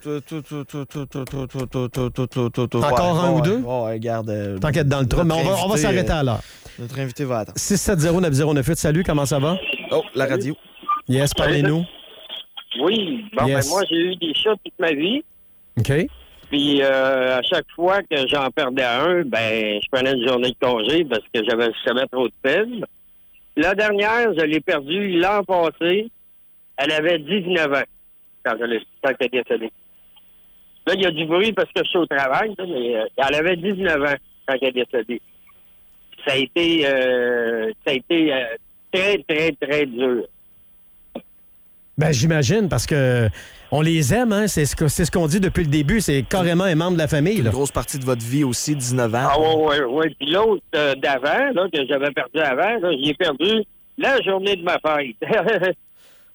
Encore 2.75 3.25
un 3.25 3.33
ou 3.33 3.41
deux? 3.41 3.59
Ouais, 3.59 3.93
regarde. 3.95 4.31
euh, 4.31 4.59
Tant 4.59 4.71
qu'être 4.71 4.89
dans 4.89 5.01
le 5.01 5.07
trou, 5.07 5.25
mais 5.25 5.35
on 5.35 5.43
va, 5.43 5.51
on 5.53 5.55
va 5.55 5.63
invité, 5.75 5.79
s'arrêter 5.83 6.11
euh, 6.13 6.17
à 6.17 6.23
l'heure. 6.23 6.41
Notre 6.79 6.99
invité 6.99 7.25
va 7.25 7.39
attendre. 7.41 7.59
670-9098, 7.59 8.75
salut, 8.77 9.05
comment 9.05 9.27
ça 9.27 9.39
va? 9.39 9.57
Oh, 9.91 10.03
la 10.15 10.27
radio. 10.27 10.55
Yes, 11.09 11.33
parlez-nous. 11.35 11.85
Oui, 12.85 13.25
bon, 13.37 13.47
Yes. 13.47 13.67
ben 13.67 13.71
moi, 13.71 13.83
j'ai 13.91 13.97
eu 13.97 14.17
des 14.17 14.33
chats 14.35 14.55
toute 14.65 14.75
ma 14.79 14.93
vie. 14.93 15.23
OK. 15.79 15.93
Puis 16.51 16.83
euh, 16.83 17.39
à 17.39 17.43
chaque 17.43 17.71
fois 17.77 18.03
que 18.03 18.27
j'en 18.27 18.51
perdais 18.51 18.83
un, 18.83 19.23
ben 19.23 19.81
je 19.81 19.89
prenais 19.91 20.13
une 20.13 20.27
journée 20.27 20.51
de 20.51 20.67
congé 20.67 21.05
parce 21.05 21.23
que 21.33 21.41
j'avais 21.49 21.71
jamais 21.87 22.07
trop 22.11 22.27
de 22.27 22.33
peine. 22.43 22.85
La 23.57 23.75
dernière, 23.75 24.35
je 24.37 24.45
l'ai 24.45 24.61
perdue 24.61 25.21
l'an 25.21 25.45
passé. 25.45 26.11
Elle 26.77 26.93
avait 26.93 27.21
19 27.21 27.73
ans 27.73 27.83
quand 28.45 28.57
elle 28.61 28.73
est 28.73 29.29
décédée. 29.29 29.71
Là, 30.87 30.95
il 30.95 31.03
y 31.03 31.07
a 31.07 31.11
du 31.13 31.25
bruit 31.25 31.53
parce 31.53 31.71
que 31.73 31.85
je 31.85 31.89
suis 31.89 31.99
au 31.99 32.07
travail, 32.07 32.53
mais 32.59 32.97
euh, 32.97 33.05
elle 33.17 33.35
avait 33.37 33.57
19 33.57 34.03
ans 34.03 34.17
quand 34.49 34.57
elle 34.61 34.69
est 34.69 34.85
décédée. 34.85 35.23
Ça 36.27 36.33
a 36.33 36.37
été 36.37 36.85
euh, 36.85 37.71
ça 37.87 37.93
a 37.93 37.95
été 37.95 38.35
très, 38.93 39.19
très, 39.19 39.53
très 39.53 39.87
dur. 39.87 40.25
Ben, 41.97 42.13
j'imagine, 42.13 42.69
parce 42.69 42.87
que 42.87 43.29
on 43.71 43.81
les 43.83 44.13
aime, 44.15 44.33
hein? 44.33 44.47
C'est 44.49 44.65
ce 44.67 44.75
que- 44.77 44.89
c'est 44.89 45.05
ce 45.05 45.11
qu'on 45.11 45.27
dit 45.27 45.41
depuis 45.41 45.65
le 45.65 45.71
début. 45.71 46.01
C'est 46.01 46.23
carrément 46.23 46.65
un 46.65 46.75
membre 46.75 46.95
de 46.95 46.99
la 46.99 47.09
famille. 47.09 47.39
Une 47.39 47.45
Là. 47.45 47.51
grosse 47.51 47.71
partie 47.71 47.99
de 47.99 48.05
votre 48.05 48.25
vie 48.25 48.45
aussi, 48.45 48.75
19 48.75 49.15
ans. 49.15 49.29
Ah 49.31 49.37
oui, 49.39 49.55
oui, 49.57 49.77
oui. 49.89 50.15
Puis 50.19 50.31
l'autre 50.31 50.63
euh, 50.75 50.95
d'avant, 50.97 51.69
que 51.73 51.87
j'avais 51.87 52.11
perdu 52.11 52.39
avant, 52.41 52.79
j'ai 53.05 53.15
perdu 53.15 53.63
la 53.99 54.21
journée 54.23 54.57
de 54.57 54.63
ma 54.63 54.79
fête. 54.79 55.17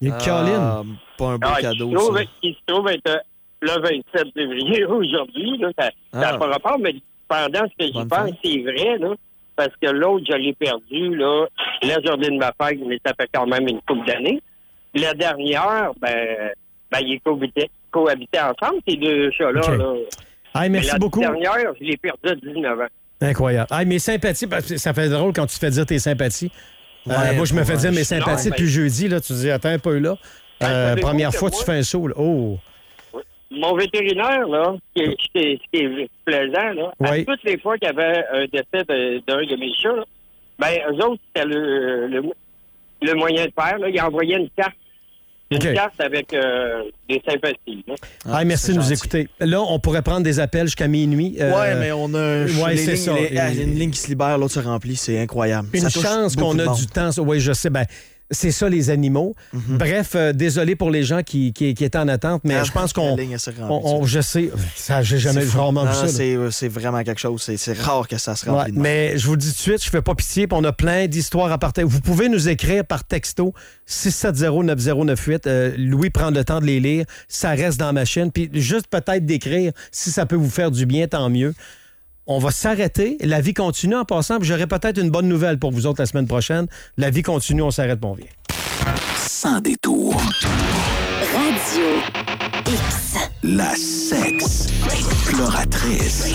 Il 0.02 0.10
y 0.10 0.12
a 0.12 0.18
Caroline. 0.18 0.56
Ah, 0.60 0.82
pas 1.18 1.26
un 1.26 1.38
beau 1.38 1.48
Ah, 1.56 1.62
cadeau, 1.62 1.90
il, 1.90 1.98
se 1.98 2.04
trouve, 2.04 2.18
ça. 2.18 2.24
il 2.44 2.54
se 2.54 2.60
trouve 2.68 2.90
être 2.90 3.10
euh, 3.10 3.18
le 3.62 3.82
27 3.82 4.34
février 4.34 4.86
aujourd'hui. 4.90 5.62
Ça 5.80 5.90
n'a 6.14 6.30
Ah. 6.34 6.38
pas 6.38 6.48
rapport, 6.48 6.78
mais 6.80 6.96
pendant 7.28 7.62
ce 7.68 7.86
que 7.86 7.92
j'y 7.92 8.06
pense, 8.06 8.30
c'est 8.44 8.60
vrai, 8.62 8.98
là, 9.00 9.14
parce 9.56 9.72
que 9.82 9.90
l'autre, 9.90 10.26
je 10.30 10.36
l'ai 10.36 10.54
perdu 10.54 11.16
là, 11.16 11.48
la 11.82 12.02
journée 12.06 12.28
de 12.30 12.38
ma 12.38 12.52
fête, 12.62 12.80
mais 12.86 13.00
ça 13.06 13.14
fait 13.20 13.30
quand 13.34 13.48
même 13.48 13.68
une 13.68 13.80
couple 13.82 14.06
d'années. 14.06 14.42
La 14.94 15.14
dernière, 15.14 15.92
ben, 16.00 16.52
ben 16.92 17.00
ils 17.02 17.20
cohabitaient, 17.24 17.70
cohabitaient 17.92 18.40
ensemble, 18.42 18.82
ces 18.88 18.96
deux 18.98 19.32
chats-là. 19.32 19.62
OK. 19.62 19.78
là. 19.78 19.94
Hey, 20.64 20.70
merci 20.70 20.92
la 20.92 20.98
beaucoup. 21.00 21.20
dernière, 21.20 21.74
je 21.80 21.84
l'ai 21.86 21.98
perdue 21.98 22.30
à 22.30 22.36
19 22.36 22.80
ans. 22.80 22.86
Incroyable. 23.22 23.68
Hey, 23.72 23.86
mes 23.86 24.00
sympathies, 24.00 24.48
parce 24.48 24.66
que 24.68 24.78
ça 24.78 24.94
fait 24.94 25.10
drôle 25.10 25.34
quand 25.34 25.46
tu 25.48 25.56
te 25.56 25.60
fais 25.60 25.72
dire 25.72 25.86
tes 25.86 26.00
sympathies. 26.00 26.52
Euh, 27.08 27.34
moi, 27.36 27.46
je 27.46 27.54
me 27.54 27.64
fais 27.64 27.78
dire 27.78 27.92
mes 27.92 28.04
sympathies 28.04 28.48
non, 28.48 28.52
depuis 28.52 28.64
mais- 28.64 28.70
jeudi. 28.70 29.08
Là, 29.08 29.20
tu 29.22 29.34
dis, 29.34 29.52
attends 29.52 29.70
un 29.70 29.80
peu 29.80 29.98
là. 30.00 30.16
Ben, 30.60 30.68
Euh, 30.70 30.96
première 30.96 31.32
fois, 31.34 31.50
moi- 31.50 31.60
tu 31.60 31.66
fais 31.66 31.74
un 31.78 31.84
saut. 31.84 32.08
là. 32.08 32.16
Oh. 32.18 32.58
Mon 33.52 33.76
vétérinaire, 33.76 34.48
là, 34.48 34.76
ce 34.96 35.02
qui 35.02 35.08
est, 35.10 35.12
ce 35.22 35.28
qui 35.32 35.46
est- 35.46 35.58
ce 35.62 35.72
qui 35.72 35.84
est 36.04 36.10
plaisant, 36.26 36.74
là, 36.74 36.92
à 37.04 37.18
toutes 37.24 37.44
les 37.44 37.58
fois 37.60 37.78
qu'il 37.78 37.88
y 37.88 37.92
avait 37.92 38.24
un 38.34 38.46
décès 38.46 38.84
de- 38.88 39.22
d'un 39.28 39.46
de, 39.46 39.56
mes 39.60 39.72
chats, 39.82 39.94
là, 39.96 40.04
ben, 40.60 40.72
eux 40.90 41.06
autres, 41.06 41.22
c'était 41.28 41.48
le, 41.48 42.08
le, 42.08 42.24
le 43.02 43.14
moyen 43.14 43.46
de 43.46 43.52
faire, 43.58 43.78
là. 43.78 43.88
Ils 43.90 44.02
envoyaient 44.02 44.38
une 44.38 44.50
carte. 44.58 44.76
Une 45.52 45.58
OK. 45.58 45.74
carte 45.76 46.00
avec 46.02 46.34
euh, 46.34 46.82
des 47.08 47.22
sympathies. 47.30 47.84
là. 47.88 47.94
Ah, 48.32 48.44
merci 48.44 48.72
de 48.72 48.78
nous 48.78 48.92
écouter. 48.92 49.28
Là, 49.40 49.62
on 49.62 49.80
pourrait 49.80 50.02
prendre 50.02 50.24
des 50.24 50.40
appels 50.40 50.66
jusqu'à 50.66 50.88
minuit. 50.88 51.38
Euh, 51.40 51.54
Ouais, 51.54 51.76
mais 51.76 51.92
on 51.92 52.12
a 52.16 52.20
un- 52.20 52.46
ouais, 52.48 52.78
c'est 52.78 52.96
ça. 52.96 53.14
les- 53.14 53.38
ah, 53.38 53.52
il 53.52 53.58
y 53.58 53.62
a 53.62 53.64
une 53.64 53.76
ligne 53.78 53.92
qui 53.92 54.00
se 54.00 54.08
libère, 54.08 54.38
l'autre 54.40 54.54
se 54.56 54.60
remplit, 54.60 54.96
c'est 54.96 55.20
incroyable. 55.20 55.68
Une 55.74 55.88
Ça 55.88 56.02
chance 56.02 56.36
qu'on 56.36 56.58
a 56.58 56.74
du 56.76 56.88
temps. 56.88 57.12
Oui, 57.20 57.40
je 57.40 57.54
sais. 57.54 57.70
Ben, 57.70 57.86
c'est 58.32 58.52
ça, 58.52 58.68
les 58.70 58.90
animaux. 58.90 59.36
Bref, 59.54 60.14
euh, 60.16 60.34
désolé 60.34 60.76
pour 60.76 60.90
les 60.90 61.04
gens 61.04 61.22
qui, 61.24 61.54
qui, 61.54 61.74
qui 61.74 61.84
étaient 61.84 61.98
en 61.98 62.08
attente, 62.08 62.42
mais 62.44 62.56
Ah, 62.56 62.64
je 62.64 62.72
pense 62.72 62.92
qu'on. 62.94 63.16
je 64.06 64.20
sais. 64.22 64.50
Ça, 64.76 65.02
j'ai 65.04 65.18
jamais 65.20 65.42
Non, 65.46 65.86
vu 65.86 65.94
ça. 65.94 66.08
c'est, 66.08 66.36
euh, 66.36 66.50
c'est 66.52 66.68
vraiment 66.68 67.04
quelque 67.04 67.20
chose. 67.22 67.42
C'est, 67.56 67.78
rare 67.78 68.08
que 68.08 68.18
ça 68.18 68.36
se 68.36 68.46
Ouais, 68.46 68.52
remplit. 68.52 68.72
même. 68.74 68.82
mais 68.82 69.18
je 69.18 69.28
vous 69.28 69.38
dis 69.38 69.48
tout 69.50 69.56
de 69.56 69.60
suite, 69.62 69.84
je 69.84 69.90
fais 69.90 70.02
pas 70.02 70.16
pitié, 70.16 70.48
puis 70.48 70.58
on 70.60 70.64
a 70.64 70.72
plein 70.74 71.08
d'histoires 71.08 71.52
à 71.52 71.58
partager. 71.58 71.88
Vous 71.88 72.02
pouvez 72.02 72.30
nous 72.30 72.50
écrire 72.50 72.84
par 72.86 73.04
texto 73.04 73.54
670-9098. 73.88 75.42
Euh, 75.48 75.74
Louis 75.78 76.10
prend 76.10 76.32
le 76.32 76.44
temps 76.44 76.60
de 76.60 76.66
les 76.66 76.80
lire. 76.80 77.06
Ça 77.28 77.52
reste 77.52 77.80
dans 77.80 77.94
ma 77.94 78.06
chaîne. 78.06 78.32
Puis 78.32 78.50
juste 78.54 78.88
peut-être 78.88 79.26
d'écrire, 79.26 79.72
si 79.92 80.12
ça 80.12 80.26
peut 80.26 80.36
vous 80.36 80.50
faire 80.50 80.72
du 80.72 80.86
bien, 80.86 81.08
tant 81.08 81.30
mieux. 81.30 81.54
On 82.28 82.40
va 82.40 82.50
s'arrêter. 82.52 83.18
La 83.22 83.40
vie 83.40 83.54
continue 83.54 83.96
en 83.96 84.06
passant. 84.06 84.40
puis 84.40 84.48
J'aurai 84.48 84.66
peut-être 84.68 85.00
une 85.00 85.10
bonne 85.12 85.28
nouvelle 85.28 85.60
pour 85.60 85.72
vous 85.72 85.86
autres 85.86 86.02
la 86.02 86.08
semaine 86.08 86.28
prochaine. 86.28 86.68
La 86.98 87.10
vie 87.12 87.22
continue, 87.22 87.62
on 87.62 87.72
s'arrête, 87.72 88.00
bon 88.00 88.14
vient. 88.14 88.26
Sans 89.18 89.60
détour. 89.62 90.16
Radio 91.36 91.86
X. 92.68 93.18
La 93.44 93.76
sexe 93.76 94.68
exploratrice. 94.92 96.34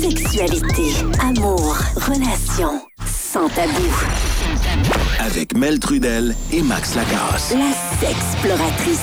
Sexualité, 0.00 0.92
amour, 1.20 1.74
relations. 1.96 2.82
Sans 3.06 3.48
tabou. 3.48 3.70
Avec 5.20 5.56
Mel 5.56 5.78
Trudel 5.78 6.34
et 6.52 6.60
Max 6.60 6.94
Lacasse. 6.94 7.54
La 7.54 8.06
sexploratrice. 8.06 9.00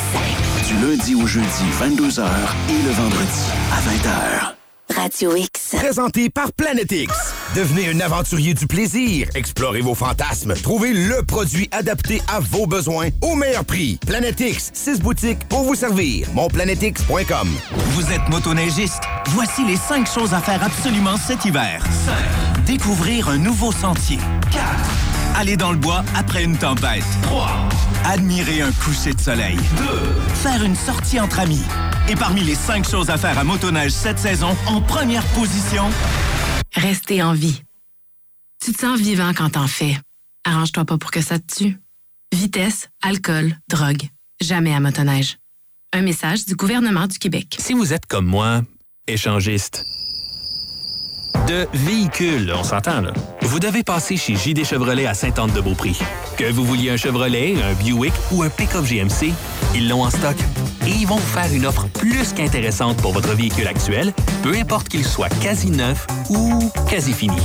Du 0.67 0.85
lundi 0.85 1.15
au 1.15 1.25
jeudi, 1.25 1.47
22h 1.79 2.21
et 2.69 2.83
le 2.83 2.91
vendredi 2.91 3.41
à 3.71 3.79
20h. 3.81 4.56
Radio 4.95 5.35
X. 5.35 5.75
Présenté 5.75 6.29
par 6.29 6.53
Planète 6.53 6.91
X. 6.91 7.13
Devenez 7.55 7.89
un 7.89 7.99
aventurier 7.99 8.53
du 8.53 8.67
plaisir. 8.67 9.27
Explorez 9.35 9.81
vos 9.81 9.95
fantasmes. 9.95 10.53
Trouvez 10.55 10.93
le 10.93 11.23
produit 11.23 11.67
adapté 11.71 12.21
à 12.27 12.39
vos 12.39 12.65
besoins 12.65 13.09
au 13.21 13.35
meilleur 13.35 13.65
prix. 13.65 13.99
Planète 14.05 14.39
X, 14.39 14.71
6 14.73 14.99
boutiques 15.01 15.47
pour 15.49 15.63
vous 15.63 15.75
servir. 15.75 16.27
Monplanetix.com. 16.33 17.49
Vous 17.91 18.11
êtes 18.11 18.27
motoneigiste? 18.29 19.03
Voici 19.27 19.65
les 19.65 19.77
5 19.77 20.07
choses 20.07 20.33
à 20.33 20.39
faire 20.39 20.63
absolument 20.63 21.17
cet 21.17 21.45
hiver. 21.45 21.83
5. 22.55 22.65
Découvrir 22.65 23.29
un 23.29 23.37
nouveau 23.37 23.71
sentier. 23.71 24.17
4. 24.51 24.63
Aller 25.37 25.55
dans 25.55 25.71
le 25.71 25.77
bois 25.77 26.03
après 26.15 26.43
une 26.43 26.57
tempête. 26.57 27.03
3. 27.21 27.69
Admirer 28.05 28.63
un 28.63 28.71
coucher 28.71 29.13
de 29.13 29.21
soleil. 29.21 29.55
2. 29.55 29.63
Faire 30.33 30.63
une 30.63 30.75
sortie 30.75 31.19
entre 31.19 31.39
amis. 31.39 31.61
Et 32.09 32.15
parmi 32.15 32.41
les 32.41 32.55
5 32.55 32.89
choses 32.89 33.11
à 33.11 33.19
faire 33.19 33.37
à 33.37 33.43
motoneige 33.43 33.91
cette 33.91 34.17
saison, 34.17 34.57
en 34.65 34.81
première 34.81 35.23
position, 35.35 35.83
Rester 36.73 37.21
en 37.21 37.33
vie. 37.33 37.61
Tu 38.65 38.71
te 38.71 38.79
sens 38.79 38.99
vivant 38.99 39.31
quand 39.35 39.51
t'en 39.51 39.67
fais. 39.67 39.95
Arrange-toi 40.43 40.85
pas 40.85 40.97
pour 40.97 41.11
que 41.11 41.21
ça 41.21 41.37
te 41.37 41.55
tue. 41.55 41.79
Vitesse, 42.33 42.89
alcool, 43.03 43.55
drogue. 43.69 44.09
Jamais 44.41 44.73
à 44.73 44.79
motoneige. 44.79 45.37
Un 45.93 46.01
message 46.01 46.45
du 46.45 46.55
gouvernement 46.55 47.05
du 47.05 47.19
Québec. 47.19 47.57
Si 47.59 47.73
vous 47.73 47.93
êtes 47.93 48.07
comme 48.07 48.25
moi, 48.25 48.63
échangiste 49.07 49.85
de 51.45 51.67
véhicules, 51.73 52.51
on 52.57 52.63
s'entend 52.63 53.01
là. 53.01 53.11
Vous 53.41 53.59
devez 53.59 53.83
passer 53.83 54.17
chez 54.17 54.35
JD 54.35 54.65
Chevrolet 54.65 55.05
à 55.05 55.13
Sainte-Anne-de-Beaupré. 55.13 55.93
Que 56.37 56.51
vous 56.51 56.63
vouliez 56.63 56.91
un 56.91 56.97
Chevrolet, 56.97 57.55
un 57.61 57.73
Buick 57.73 58.13
ou 58.31 58.43
un 58.43 58.49
pick-up 58.49 58.85
GMC, 58.85 59.33
ils 59.75 59.87
l'ont 59.87 60.03
en 60.03 60.09
stock. 60.09 60.35
Et 60.85 60.91
ils 60.91 61.07
vont 61.07 61.17
vous 61.17 61.33
faire 61.33 61.51
une 61.53 61.65
offre 61.65 61.87
plus 61.87 62.33
qu'intéressante 62.33 62.97
pour 62.97 63.13
votre 63.13 63.33
véhicule 63.33 63.67
actuel, 63.67 64.13
peu 64.43 64.53
importe 64.55 64.89
qu'il 64.89 65.05
soit 65.05 65.29
quasi 65.41 65.69
neuf 65.69 66.07
ou 66.29 66.71
quasi 66.89 67.13
fini. 67.13 67.37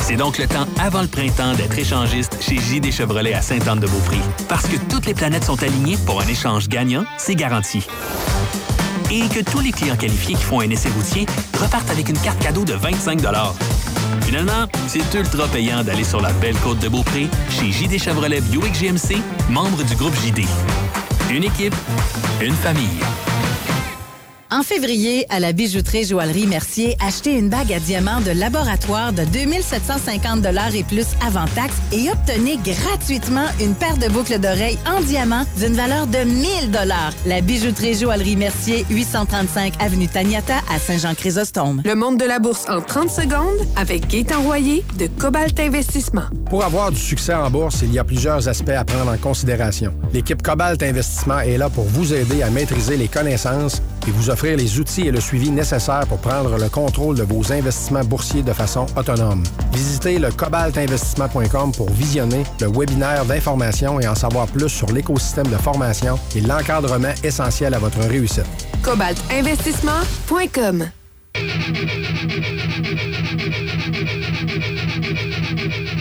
C'est 0.00 0.16
donc 0.16 0.38
le 0.38 0.46
temps 0.46 0.66
avant 0.80 1.02
le 1.02 1.08
printemps 1.08 1.54
d'être 1.54 1.78
échangiste 1.78 2.36
chez 2.40 2.56
JD 2.56 2.92
Chevrolet 2.92 3.34
à 3.34 3.42
Sainte-Anne-de-Beaupré. 3.42 4.18
Parce 4.48 4.66
que 4.66 4.76
toutes 4.88 5.06
les 5.06 5.14
planètes 5.14 5.44
sont 5.44 5.62
alignées 5.62 5.98
pour 6.06 6.20
un 6.20 6.26
échange 6.26 6.68
gagnant, 6.68 7.04
c'est 7.18 7.34
garanti 7.34 7.86
et 9.10 9.28
que 9.28 9.40
tous 9.40 9.60
les 9.60 9.72
clients 9.72 9.96
qualifiés 9.96 10.34
qui 10.34 10.42
font 10.42 10.60
un 10.60 10.70
essai 10.70 10.88
routier 10.90 11.26
repartent 11.58 11.90
avec 11.90 12.08
une 12.08 12.18
carte 12.18 12.38
cadeau 12.40 12.64
de 12.64 12.74
25 12.74 13.20
Finalement, 14.22 14.66
c'est 14.88 15.14
ultra 15.14 15.46
payant 15.48 15.84
d'aller 15.84 16.04
sur 16.04 16.20
la 16.20 16.32
belle 16.34 16.56
côte 16.56 16.78
de 16.80 16.88
Beaupré 16.88 17.28
chez 17.50 17.70
JD 17.70 17.98
Chevrolet 17.98 18.40
Buick 18.40 18.74
GMC, 18.74 19.18
membre 19.50 19.82
du 19.84 19.94
groupe 19.94 20.14
JD. 20.16 20.44
Une 21.30 21.44
équipe, 21.44 21.74
une 22.40 22.54
famille. 22.54 23.00
En 24.48 24.62
février, 24.62 25.26
à 25.28 25.40
la 25.40 25.52
bijouterie 25.52 26.04
Joaillerie 26.04 26.46
Mercier, 26.46 26.96
achetez 27.04 27.36
une 27.36 27.48
bague 27.48 27.72
à 27.72 27.80
diamants 27.80 28.20
de 28.20 28.30
laboratoire 28.30 29.12
de 29.12 29.24
2750 29.24 30.46
et 30.72 30.84
plus 30.84 31.06
avant 31.26 31.46
taxe 31.56 31.74
et 31.92 32.08
obtenez 32.10 32.56
gratuitement 32.58 33.46
une 33.60 33.74
paire 33.74 33.96
de 33.96 34.08
boucles 34.08 34.38
d'oreilles 34.38 34.78
en 34.86 35.00
diamant 35.00 35.44
d'une 35.58 35.72
valeur 35.74 36.06
de 36.06 36.18
1000 36.18 36.46
La 37.26 37.40
bijouterie 37.40 37.94
Joaillerie 37.94 38.36
Mercier, 38.36 38.86
835 38.88 39.74
Avenue 39.80 40.06
Taniata 40.06 40.58
à 40.72 40.78
Saint-Jean-Chrysostome. 40.78 41.82
Le 41.84 41.96
monde 41.96 42.16
de 42.16 42.24
la 42.24 42.38
bourse 42.38 42.66
en 42.68 42.80
30 42.80 43.10
secondes 43.10 43.66
avec 43.74 44.06
Gaëtan 44.06 44.42
Royer 44.42 44.84
de 44.96 45.08
Cobalt 45.08 45.58
Investissement. 45.58 46.26
Pour 46.48 46.62
avoir 46.62 46.92
du 46.92 47.00
succès 47.00 47.34
en 47.34 47.50
bourse, 47.50 47.80
il 47.82 47.92
y 47.92 47.98
a 47.98 48.04
plusieurs 48.04 48.48
aspects 48.48 48.68
à 48.70 48.84
prendre 48.84 49.10
en 49.10 49.18
considération. 49.18 49.92
L'équipe 50.12 50.40
Cobalt 50.40 50.80
Investissement 50.84 51.40
est 51.40 51.58
là 51.58 51.68
pour 51.68 51.84
vous 51.86 52.14
aider 52.14 52.44
à 52.44 52.50
maîtriser 52.50 52.96
les 52.96 53.08
connaissances, 53.08 53.82
et 54.06 54.10
vous 54.12 54.30
offrir 54.30 54.35
les 54.44 54.78
outils 54.78 55.08
et 55.08 55.10
le 55.10 55.20
suivi 55.20 55.50
nécessaires 55.50 56.06
pour 56.06 56.18
prendre 56.18 56.58
le 56.58 56.68
contrôle 56.68 57.16
de 57.16 57.22
vos 57.22 57.50
investissements 57.52 58.04
boursiers 58.04 58.42
de 58.42 58.52
façon 58.52 58.84
autonome. 58.96 59.42
Visitez 59.72 60.18
le 60.18 60.30
cobaltinvestissement.com 60.30 61.72
pour 61.72 61.88
visionner 61.90 62.44
le 62.60 62.68
webinaire 62.68 63.24
d'information 63.24 63.98
et 64.00 64.06
en 64.06 64.14
savoir 64.14 64.46
plus 64.46 64.68
sur 64.68 64.92
l'écosystème 64.92 65.48
de 65.48 65.56
formation 65.56 66.18
et 66.34 66.40
l'encadrement 66.40 67.14
essentiel 67.24 67.74
à 67.74 67.78
votre 67.78 68.00
réussite. 68.00 68.46
Cobaltinvestissement.com 68.82 70.90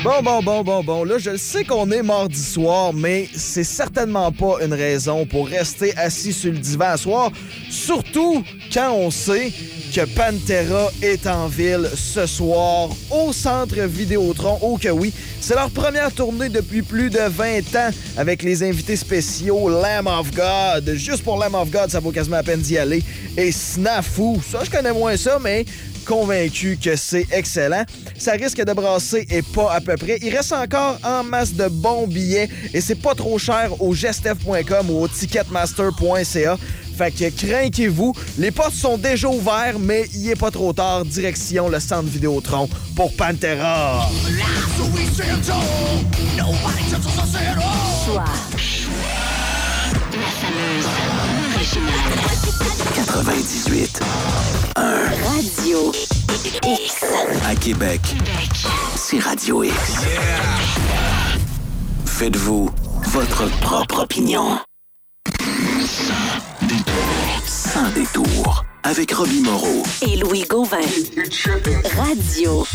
Bon, 0.06 0.22
bon, 0.22 0.44
bon, 0.44 0.62
bon, 0.64 0.84
bon. 0.84 1.04
Là, 1.04 1.18
je 1.18 1.36
sais 1.36 1.64
qu'on 1.64 1.90
est 1.90 2.04
mardi 2.04 2.40
soir, 2.40 2.94
mais 2.94 3.28
c'est 3.36 3.64
certainement 3.64 4.32
pas 4.32 4.58
une 4.64 4.76
raison 4.76 5.26
pour 5.26 5.48
rester 5.48 5.98
assis 5.98 6.32
sur 6.32 6.52
le 6.52 6.60
divan 6.60 6.90
à 6.90 6.98
soir. 6.98 7.32
Surtout 7.72 8.44
quand 8.72 8.94
on 8.94 9.10
sait 9.10 9.52
que 9.96 10.02
Pantera 10.02 10.92
est 11.02 11.26
en 11.26 11.48
ville 11.48 11.90
ce 11.96 12.28
soir 12.28 12.90
au 13.10 13.34
centre 13.34 13.80
Vidéotron. 13.80 14.60
Oh 14.62 14.78
que 14.78 14.90
oui. 14.90 15.12
C'est 15.42 15.56
leur 15.56 15.72
première 15.72 16.12
tournée 16.14 16.50
depuis 16.50 16.84
plus 16.84 17.10
de 17.10 17.28
20 17.28 17.76
ans 17.76 17.90
avec 18.16 18.44
les 18.44 18.62
invités 18.62 18.98
spéciaux 18.98 19.70
Lamb 19.70 20.06
of 20.06 20.30
God. 20.36 20.94
Juste 20.94 21.24
pour 21.24 21.40
Lamb 21.40 21.56
of 21.56 21.72
God, 21.72 21.90
ça 21.90 22.00
vaut 22.00 22.12
quasiment 22.12 22.38
la 22.38 22.44
peine 22.44 22.62
d'y 22.62 22.78
aller. 22.78 23.02
Et 23.38 23.52
Snafu, 23.52 24.36
ça 24.48 24.60
je 24.64 24.70
connais 24.70 24.94
moins 24.94 25.18
ça, 25.18 25.40
mais 25.42 25.66
convaincu 26.06 26.78
que 26.82 26.96
c'est 26.96 27.28
excellent. 27.32 27.84
Ça 28.18 28.34
risque 28.34 28.64
de 28.64 28.74
brasser 28.74 29.26
et 29.30 29.42
pas 29.42 29.74
à 29.74 29.82
peu 29.82 29.96
près. 29.98 30.20
Il 30.22 30.36
reste 30.36 30.54
encore 30.54 30.98
en 31.04 31.24
masse 31.24 31.54
de 31.54 31.68
bons 31.68 32.08
billets 32.08 32.50
et 32.74 32.82
c'est 32.82 32.96
pas 32.96 33.16
trop 33.16 33.38
cher 33.38 33.82
au 33.82 33.94
gestef.com 33.94 34.90
ou 34.90 35.02
au 35.02 35.08
ticketmaster.ca. 35.08 36.58
Fait 36.98 37.12
que 37.12 37.30
crainquez-vous. 37.30 38.14
Les 38.38 38.52
portes 38.52 38.74
sont 38.74 38.98
déjà 38.98 39.28
ouvertes, 39.28 39.78
mais 39.80 40.06
il 40.14 40.30
est 40.30 40.40
pas 40.40 40.52
trop 40.52 40.72
tard. 40.72 41.04
Direction 41.04 41.68
le 41.68 41.80
centre 41.80 42.08
Vidéotron 42.08 42.70
pour 42.96 43.14
Pantera. 43.16 44.10
Choix. 48.06 48.24
Originale. 51.66 51.92
98. 52.96 54.00
1. 54.76 54.82
Radio 55.34 55.92
X. 56.64 57.06
À 57.46 57.56
Québec, 57.56 58.02
c'est 58.96 59.20
Radio 59.20 59.64
X. 59.64 59.74
Faites-vous 62.06 62.70
votre 63.08 63.50
propre 63.62 64.04
opinion. 64.04 64.60
Sans 67.48 67.90
détour. 67.92 68.64
Avec 68.84 69.12
Robbie 69.12 69.42
Moreau. 69.42 69.84
Et 70.04 70.18
Louis 70.18 70.46
Gauvin. 70.48 70.78
Radio 71.98 72.66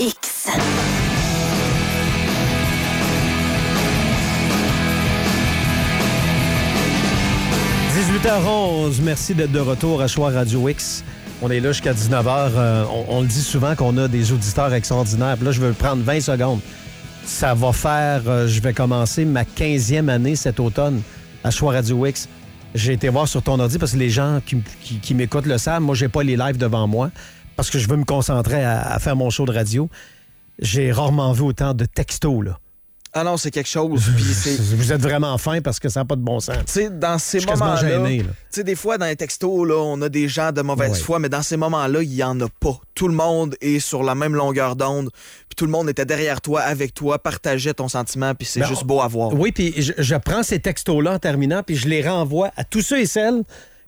X. 0.00 0.48
18h11, 8.24 9.02
merci 9.02 9.34
d'être 9.34 9.52
de 9.52 9.60
retour 9.60 10.00
à 10.00 10.08
Choix 10.08 10.30
Radio 10.30 10.66
X. 10.70 11.04
On 11.42 11.50
est 11.50 11.60
là 11.60 11.72
jusqu'à 11.72 11.92
19h. 11.92 12.52
Euh, 12.56 12.84
on, 13.10 13.20
le 13.20 13.26
dit 13.26 13.42
souvent 13.42 13.76
qu'on 13.76 13.98
a 13.98 14.08
des 14.08 14.32
auditeurs 14.32 14.72
extraordinaires. 14.72 15.36
Puis 15.36 15.44
là, 15.44 15.52
je 15.52 15.60
veux 15.60 15.74
prendre 15.74 16.02
20 16.02 16.20
secondes. 16.22 16.60
Ça 17.26 17.52
va 17.52 17.74
faire, 17.74 18.22
euh, 18.26 18.48
je 18.48 18.62
vais 18.62 18.72
commencer 18.72 19.26
ma 19.26 19.42
15e 19.42 20.08
année 20.08 20.36
cet 20.36 20.58
automne 20.58 21.02
à 21.44 21.50
Choix 21.50 21.72
Radio 21.72 22.06
X. 22.06 22.30
J'ai 22.74 22.94
été 22.94 23.10
voir 23.10 23.28
sur 23.28 23.42
ton 23.42 23.60
ordi 23.60 23.78
parce 23.78 23.92
que 23.92 23.98
les 23.98 24.08
gens 24.08 24.40
qui 24.46 25.14
m'écoutent 25.14 25.44
le 25.44 25.58
savent. 25.58 25.82
Moi, 25.82 25.94
j'ai 25.94 26.08
pas 26.08 26.22
les 26.22 26.38
lives 26.38 26.56
devant 26.56 26.86
moi 26.86 27.10
parce 27.56 27.68
que 27.68 27.78
je 27.78 27.86
veux 27.86 27.96
me 27.98 28.06
concentrer 28.06 28.64
à, 28.64 28.90
à 28.90 28.98
faire 29.00 29.16
mon 29.16 29.28
show 29.28 29.44
de 29.44 29.52
radio. 29.52 29.90
J'ai 30.58 30.92
rarement 30.92 31.30
vu 31.32 31.42
autant 31.42 31.74
de 31.74 31.84
textos, 31.84 32.42
là. 32.42 32.58
Ah 33.16 33.22
non, 33.22 33.36
c'est 33.36 33.52
quelque 33.52 33.68
chose. 33.68 34.10
Puis. 34.16 34.56
Vous 34.76 34.92
êtes 34.92 35.00
vraiment 35.00 35.38
fin 35.38 35.60
parce 35.60 35.78
que 35.78 35.88
ça 35.88 36.00
n'a 36.00 36.04
pas 36.04 36.16
de 36.16 36.20
bon 36.22 36.40
sens. 36.40 36.56
Tu 36.66 36.72
sais, 36.72 36.90
dans 36.90 37.16
ces 37.18 37.38
moments-là, 37.46 38.00
des 38.56 38.74
fois, 38.74 38.98
dans 38.98 39.06
les 39.06 39.14
textos, 39.16 39.66
là, 39.68 39.76
on 39.76 40.02
a 40.02 40.08
des 40.08 40.28
gens 40.28 40.50
de 40.50 40.62
mauvaise 40.62 40.90
Ouais. 40.92 40.98
foi, 40.98 41.18
mais 41.20 41.28
dans 41.28 41.42
ces 41.42 41.56
moments-là, 41.56 42.02
il 42.02 42.12
y 42.12 42.24
en 42.24 42.40
a 42.40 42.48
pas. 42.60 42.78
Tout 42.94 43.06
le 43.08 43.14
monde 43.14 43.56
est 43.60 43.78
sur 43.78 44.02
la 44.02 44.14
même 44.16 44.34
longueur 44.34 44.74
d'onde, 44.74 45.10
puis 45.48 45.54
tout 45.56 45.64
le 45.66 45.70
monde 45.70 45.88
était 45.88 46.04
derrière 46.06 46.40
toi, 46.40 46.60
avec 46.62 46.92
toi, 46.92 47.18
partageait 47.20 47.74
ton 47.74 47.88
sentiment, 47.88 48.34
puis 48.34 48.46
c'est 48.46 48.60
Ben, 48.60 48.66
juste 48.66 48.84
beau 48.84 49.00
à 49.00 49.06
voir. 49.08 49.32
Oui, 49.34 49.52
puis 49.52 49.72
je, 49.76 49.92
je 49.96 50.14
prends 50.16 50.42
ces 50.42 50.58
textos-là 50.58 51.12
en 51.14 51.18
terminant, 51.18 51.62
puis 51.62 51.76
je 51.76 51.88
les 51.88 52.06
renvoie 52.06 52.50
à 52.56 52.64
tous 52.64 52.82
ceux 52.82 53.00
et 53.00 53.06
celles 53.06 53.42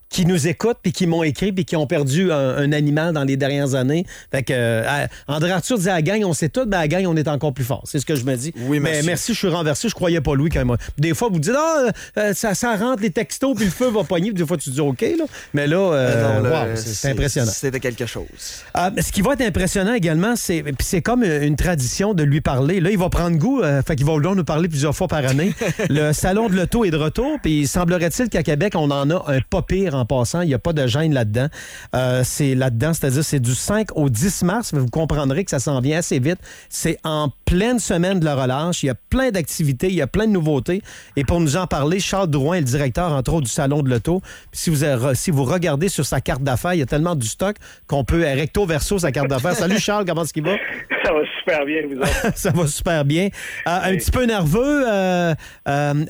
qui 0.09 0.25
nous 0.25 0.47
écoutent, 0.47 0.79
puis 0.83 0.93
qui 0.93 1.07
m'ont 1.07 1.23
écrit, 1.23 1.53
puis 1.53 1.65
qui 1.65 1.77
ont 1.77 1.87
perdu 1.87 2.33
un, 2.33 2.57
un 2.57 2.73
animal 2.73 3.13
dans 3.13 3.25
les 3.25 3.37
dernières 3.37 3.75
années. 3.75 4.07
Fait 4.31 4.43
que, 4.43 4.53
euh, 4.55 5.07
André 5.29 5.51
Arthur 5.51 5.79
disait 5.79 5.91
à 5.91 5.97
la 5.97 6.03
gang, 6.03 6.25
on 6.25 6.33
sait 6.33 6.49
tout, 6.49 6.65
mais 6.67 6.77
à 6.77 6.81
la 6.81 6.89
gang, 6.89 7.07
on 7.07 7.17
est 7.17 7.29
encore 7.29 7.53
plus 7.53 7.65
fort. 7.65 7.83
C'est 7.85 7.99
ce 7.99 8.07
que 8.07 8.15
je 8.15 8.25
me 8.25 8.37
dis. 8.37 8.53
Oui, 8.57 8.79
mais 8.79 8.93
merci. 8.93 9.07
merci, 9.07 9.33
je 9.35 9.39
suis 9.39 9.49
renversé. 9.49 9.89
Je 9.89 9.95
croyais 9.95 10.21
pas 10.21 10.35
Louis 10.35 10.51
quand 10.51 10.65
même. 10.65 10.77
Des 10.99 11.15
fois, 11.15 11.29
vous 11.31 11.41
dites, 11.41 11.55
ah, 11.57 11.91
euh, 12.19 12.35
ça, 12.35 12.55
ça 12.55 12.77
rentre 12.77 13.03
les 13.03 13.11
textos, 13.11 13.55
puis 13.57 13.65
le 13.65 13.71
feu 13.71 13.91
va 13.91 14.05
pogner, 14.05 14.29
puis 14.29 14.43
des 14.43 14.47
fois, 14.47 14.57
tu 14.57 14.71
dis, 14.71 14.81
OK, 14.81 15.01
là. 15.01 15.25
Mais 15.55 15.67
là, 15.67 15.77
euh, 15.77 16.43
wow, 16.43 16.77
c'est 16.77 17.11
impressionnant. 17.11 17.51
C'était 17.53 17.81
quelque 17.81 18.07
chose. 18.07 18.27
Ah, 18.75 18.91
ce 18.99 19.11
qui 19.11 19.23
va 19.23 19.33
être 19.33 19.43
impressionnant 19.43 19.95
également, 19.95 20.37
c'est 20.37 20.65
c'est 20.81 21.03
comme 21.03 21.25
une 21.25 21.57
tradition 21.57 22.15
de 22.15 22.23
lui 22.23 22.41
parler. 22.41 22.81
Là, 22.81 22.91
il 22.91 22.99
va 22.99 23.09
prendre 23.09 23.37
goût, 23.37 23.63
fait 23.87 23.97
qu'il 23.97 24.07
va 24.07 24.13
vouloir 24.13 24.35
nous 24.35 24.45
parler 24.45 24.69
plusieurs 24.69 24.95
fois 24.95 25.09
par 25.09 25.27
année. 25.27 25.55
le 25.91 26.13
salon 26.13 26.49
de 26.49 26.57
l'auto 26.57 26.85
est 26.85 26.91
de 26.91 26.97
retour, 26.97 27.39
puis 27.43 27.67
semblerait-il 27.67 28.29
qu'à 28.29 28.43
Québec, 28.43 28.75
on 28.77 28.91
en 28.91 29.11
a 29.11 29.25
un 29.29 29.41
pas 29.41 29.63
pire 29.63 29.96
en 29.97 30.05
passant. 30.05 30.43
Il 30.43 30.49
n'y 30.49 30.55
a 30.55 30.59
pas 30.59 30.73
de 30.73 30.87
gêne 30.87 31.13
là-dedans. 31.13 31.49
Euh, 31.95 32.23
c'est 32.25 32.55
là-dedans, 32.55 32.93
c'est-à-dire 32.93 33.25
c'est 33.25 33.41
du 33.41 33.55
5 33.55 33.97
au 33.97 34.09
10 34.09 34.43
mars. 34.43 34.73
mais 34.73 34.81
Vous 34.81 34.89
comprendrez 34.89 35.45
que 35.45 35.51
ça 35.51 35.59
s'en 35.59 35.81
vient 35.81 35.99
assez 35.99 36.19
vite. 36.19 36.39
C'est 36.69 36.99
en 37.05 37.31
pleine 37.45 37.79
semaine 37.79 38.21
de 38.21 38.25
la 38.25 38.35
relâche. 38.35 38.83
Il 38.83 38.87
y 38.87 38.91
a 38.91 38.95
plein 38.95 39.31
d'activités, 39.31 39.89
il 39.89 39.95
y 39.95 40.03
a 40.03 40.07
plein 40.07 40.27
de 40.27 40.33
nouveautés. 40.33 40.83
Et 41.17 41.25
pour 41.25 41.41
nous 41.41 41.57
en 41.57 41.67
parler, 41.67 42.01
Charles 42.01 42.29
Drouin 42.29 42.57
est 42.57 42.61
le 42.61 42.67
directeur, 42.67 43.13
entre 43.13 43.33
autres, 43.33 43.47
du 43.47 43.51
salon 43.53 43.83
de 43.83 43.91
l'auto. 43.91 44.21
Si 44.53 44.71
vous, 44.71 44.85
si 45.15 45.31
vous 45.31 45.45
regardez 45.45 45.89
sur 45.89 46.05
sa 46.05 46.21
carte 46.21 46.43
d'affaires, 46.43 46.75
il 46.75 46.81
y 46.81 46.83
a 46.83 46.87
tellement 46.87 47.15
du 47.15 47.27
stock 47.27 47.57
qu'on 47.87 48.05
peut 48.05 48.25
euh, 48.25 48.35
recto 48.35 48.67
verso 48.67 48.99
sa 48.99 49.13
carte 49.13 49.29
d'affaires. 49.29 49.55
Salut 49.55 49.79
Charles, 49.79 50.05
comment 50.07 50.23
est-ce 50.23 50.33
qu'il 50.33 50.45
va? 50.45 50.53
Ça 51.05 51.13
va 51.13 51.21
super 51.39 51.65
bien, 51.65 51.83
vous 51.89 52.01
autres. 52.01 52.33
Ça 52.37 52.51
va 52.51 52.67
super 52.67 53.05
bien. 53.05 53.29
Euh, 53.69 53.79
un 53.85 53.97
petit 53.97 54.11
peu 54.11 54.25
nerveux, 54.25 54.85
euh, 54.89 55.35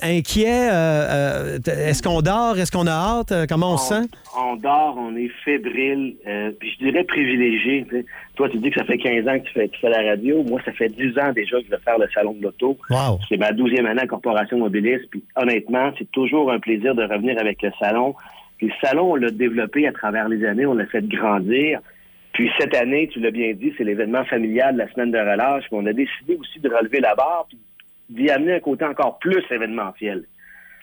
inquiet. 0.01 0.69
est-ce 1.67 2.01
qu'on 2.01 2.21
dort? 2.21 2.57
Est-ce 2.57 2.71
qu'on 2.71 2.87
a 2.87 2.91
hâte? 2.91 3.47
Comment 3.47 3.73
on, 3.73 3.76
On 4.37 4.55
dort, 4.55 4.95
on 4.97 5.15
est 5.15 5.29
fébrile, 5.43 6.15
euh, 6.27 6.51
puis 6.59 6.71
je 6.73 6.85
dirais 6.85 7.03
privilégié. 7.03 7.85
Toi, 8.35 8.49
tu 8.49 8.57
dis 8.57 8.69
que 8.69 8.79
ça 8.79 8.85
fait 8.85 8.97
15 8.97 9.27
ans 9.27 9.39
que 9.39 9.45
tu 9.45 9.53
fais, 9.53 9.67
tu 9.67 9.79
fais 9.79 9.89
la 9.89 10.01
radio. 10.09 10.43
Moi, 10.43 10.61
ça 10.65 10.71
fait 10.71 10.89
10 10.89 11.17
ans 11.19 11.31
déjà 11.33 11.57
que 11.57 11.65
je 11.65 11.71
vais 11.71 11.81
faire 11.83 11.97
le 11.97 12.07
salon 12.13 12.33
de 12.33 12.43
l'auto. 12.43 12.77
Wow. 12.89 13.19
C'est 13.27 13.37
ma 13.37 13.51
12e 13.51 13.85
année 13.85 14.01
en 14.03 14.07
corporation 14.07 14.57
mobiliste. 14.57 15.09
Puis 15.09 15.23
honnêtement, 15.35 15.91
c'est 15.97 16.09
toujours 16.11 16.51
un 16.51 16.59
plaisir 16.59 16.95
de 16.95 17.03
revenir 17.03 17.39
avec 17.39 17.61
le 17.61 17.71
salon. 17.79 18.15
Puis 18.57 18.67
le 18.67 18.73
salon, 18.81 19.13
on 19.13 19.15
l'a 19.15 19.31
développé 19.31 19.87
à 19.87 19.91
travers 19.91 20.29
les 20.29 20.45
années, 20.45 20.65
on 20.65 20.73
l'a 20.73 20.85
fait 20.85 21.07
grandir. 21.07 21.79
Puis 22.33 22.51
cette 22.59 22.75
année, 22.75 23.09
tu 23.11 23.19
l'as 23.19 23.31
bien 23.31 23.53
dit, 23.53 23.73
c'est 23.77 23.83
l'événement 23.83 24.23
familial 24.25 24.73
de 24.73 24.79
la 24.79 24.91
semaine 24.91 25.11
de 25.11 25.17
relâche. 25.17 25.63
Puis 25.65 25.73
on 25.73 25.85
a 25.85 25.93
décidé 25.93 26.35
aussi 26.35 26.59
de 26.59 26.69
relever 26.69 26.99
la 26.99 27.15
barre, 27.15 27.47
puis 27.49 27.57
d'y 28.09 28.29
amener 28.29 28.53
un 28.53 28.59
côté 28.59 28.85
encore 28.85 29.17
plus 29.19 29.43
événementiel. 29.49 30.25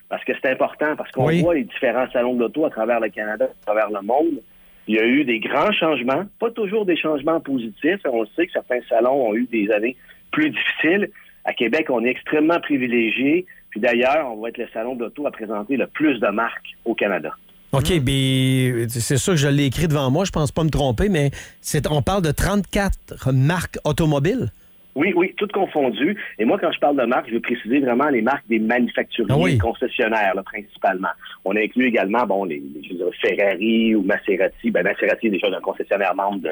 Parce 0.09 0.25
que 0.25 0.33
c'est 0.41 0.51
important, 0.51 0.97
parce 0.97 1.11
qu'on 1.11 1.27
Oui. 1.27 1.41
voit 1.43 1.55
les 1.55 1.65
différents 1.65 2.07
salons 2.13 2.35
de 2.35 2.41
l'auto 2.41 2.65
à 2.67 2.71
travers 2.71 3.01
le 3.01 3.09
Canada, 3.09 3.47
à 3.47 3.65
travers 3.65 3.91
le 3.91 4.03
monde. 4.03 4.41
Il 4.87 4.97
y 4.97 4.99
a 4.99 5.07
eu 5.07 5.25
des 5.25 5.41
grands 5.41 5.73
changements, 5.73 6.25
pas 6.39 6.51
toujours 6.51 6.85
des 6.85 6.97
changements 6.97 7.41
positifs. 7.41 8.01
On 8.05 8.21
le 8.23 8.29
sait 8.37 8.47
que 8.47 8.53
certains 8.53 8.81
salons 8.89 9.29
ont 9.31 9.35
eu 9.35 9.47
des 9.51 9.71
années 9.71 9.97
plus 10.31 10.51
difficiles. 10.51 11.11
À 11.45 11.55
Québec, 11.55 11.87
on 11.91 12.05
est 12.05 12.11
extrêmement 12.11 12.61
privilégié. 12.61 13.47
Puis 13.71 13.81
d'ailleurs, 13.81 14.31
on 14.33 14.41
va 14.43 14.51
être 14.51 14.59
le 14.59 14.69
salon 14.75 14.95
de 14.95 15.05
l'auto 15.05 15.27
à 15.27 15.31
présenter 15.31 15.77
le 15.77 15.87
plus 15.87 16.21
de 16.21 16.29
marques 16.29 16.69
au 16.85 16.95
Canada. 16.95 17.33
OK, 17.73 17.99
bien, 18.01 18.87
c'est 18.89 19.17
sûr 19.17 19.33
que 19.33 19.39
je 19.39 19.49
l'ai 19.49 19.65
écrit 19.65 19.89
devant 19.89 20.09
moi, 20.11 20.25
je 20.25 20.31
pense 20.31 20.53
pas 20.53 20.63
me 20.63 20.71
tromper, 20.71 21.09
mais 21.09 21.31
c'est, 21.61 21.91
on 21.91 22.03
parle 22.03 22.23
de 22.23 22.31
34 22.31 23.33
marques 23.33 23.79
automobiles? 23.85 24.53
Oui, 24.95 25.13
oui, 25.17 25.35
toutes 25.37 25.53
confondues. 25.53 26.17
Et 26.39 26.45
moi, 26.45 26.59
quand 26.61 26.71
je 26.71 26.79
parle 26.79 26.97
de 26.97 27.05
marques, 27.05 27.29
je 27.29 27.35
veux 27.35 27.41
préciser 27.41 27.81
vraiment 27.81 28.09
les 28.11 28.23
marques 28.23 28.47
des 28.49 28.61
manufacturiers 28.61 29.33
Ah 29.35 29.39
oui. 29.39 29.55
et 29.55 29.59
concessionnaires, 29.59 30.35
là, 30.37 30.43
principalement. 30.45 31.09
On 31.45 31.57
inclut 31.57 31.87
également, 31.87 32.25
bon, 32.27 32.45
les, 32.45 32.63
les- 32.75 32.83
je 32.85 32.91
veux 32.91 32.97
dire, 32.97 33.07
Ferrari 33.21 33.95
ou 33.97 34.03
Maserati. 34.03 34.71
Ben, 34.71 34.85
Maserati 34.85 35.27
est 35.27 35.31
déjà 35.31 35.49
un 35.49 35.61
concessionnaire 35.61 36.15
membre 36.15 36.41
de, 36.43 36.51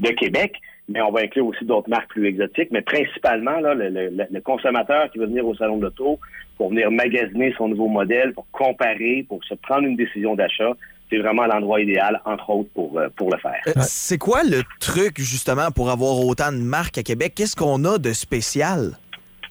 de 0.00 0.08
Québec, 0.12 0.54
mais 0.88 1.00
on 1.02 1.12
va 1.12 1.20
inclure 1.20 1.46
aussi 1.46 1.64
d'autres 1.64 1.88
marques 1.88 2.10
plus 2.10 2.26
exotiques. 2.26 2.70
Mais 2.72 2.82
principalement, 2.82 3.60
là, 3.60 3.74
le, 3.74 3.88
le- 3.90 4.10
le 4.30 4.40
consommateur 4.40 5.10
qui 5.12 5.18
va 5.18 5.26
venir 5.26 5.46
au 5.46 5.54
salon 5.54 5.76
de 5.78 5.82
l'auto 5.84 6.18
pour 6.56 6.70
venir 6.70 6.90
magasiner 6.90 7.54
son 7.56 7.68
nouveau 7.68 7.88
modèle, 7.88 8.32
pour 8.32 8.46
comparer, 8.52 9.24
pour 9.28 9.42
se 9.44 9.54
prendre 9.54 9.86
une 9.86 9.96
décision 9.96 10.34
d'achat, 10.34 10.72
c'est 11.10 11.18
vraiment 11.18 11.46
l'endroit 11.46 11.80
idéal, 11.80 12.20
entre 12.24 12.50
autres, 12.50 12.70
pour, 12.74 12.98
euh, 12.98 13.08
pour 13.16 13.30
le 13.30 13.38
faire. 13.38 13.60
Euh, 13.68 13.72
C'est 13.82 14.18
quoi 14.18 14.42
le 14.42 14.62
truc, 14.80 15.18
justement, 15.18 15.70
pour 15.70 15.90
avoir 15.90 16.18
autant 16.20 16.50
de 16.52 16.58
marques 16.58 16.98
à 16.98 17.02
Québec? 17.02 17.34
Qu'est-ce 17.36 17.56
qu'on 17.56 17.84
a 17.84 17.98
de 17.98 18.12
spécial? 18.12 18.92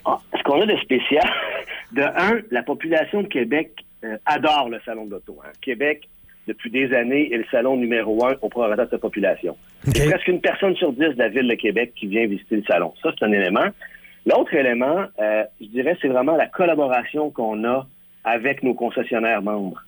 Ah, 0.06 0.18
ce 0.38 0.44
qu'on 0.44 0.62
a 0.62 0.66
de 0.66 0.76
spécial, 0.78 1.30
de 1.94 2.02
un, 2.02 2.42
la 2.52 2.64
population 2.64 3.22
de 3.22 3.28
Québec 3.28 3.72
euh, 4.04 4.18
adore 4.26 4.70
le 4.70 4.80
salon 4.86 5.06
de 5.06 5.12
l'auto. 5.12 5.38
hein. 5.46 5.52
Québec, 5.62 6.10
depuis 6.48 6.70
des 6.72 6.94
années, 6.94 7.32
est 7.34 7.38
le 7.38 7.46
salon 7.52 7.78
numéro 7.78 8.26
un 8.26 8.36
au 8.42 8.50
prorata 8.50 8.86
de 8.86 8.90
sa 8.90 8.98
population. 8.98 9.56
C'est 9.94 10.10
presque 10.10 10.28
une 10.28 10.42
personne 10.42 10.76
sur 10.76 10.92
dix 10.92 11.10
de 11.10 11.16
la 11.18 11.30
ville 11.30 11.48
de 11.48 11.56
Québec 11.56 11.94
qui 11.96 12.08
vient 12.08 12.26
visiter 12.28 12.58
le 12.58 12.64
salon. 12.64 12.94
Ça, 13.02 13.12
c'est 13.18 13.24
un 13.26 13.32
élément. 13.32 13.66
L'autre 14.26 14.54
élément, 14.54 15.06
euh, 15.22 15.44
je 15.62 15.68
dirais, 15.68 15.98
c'est 16.02 16.08
vraiment 16.08 16.36
la 16.36 16.48
collaboration 16.48 17.30
qu'on 17.30 17.64
a 17.66 17.86
avec 18.26 18.64
nos 18.64 18.74
concessionnaires 18.74 19.42
membres. 19.42 19.82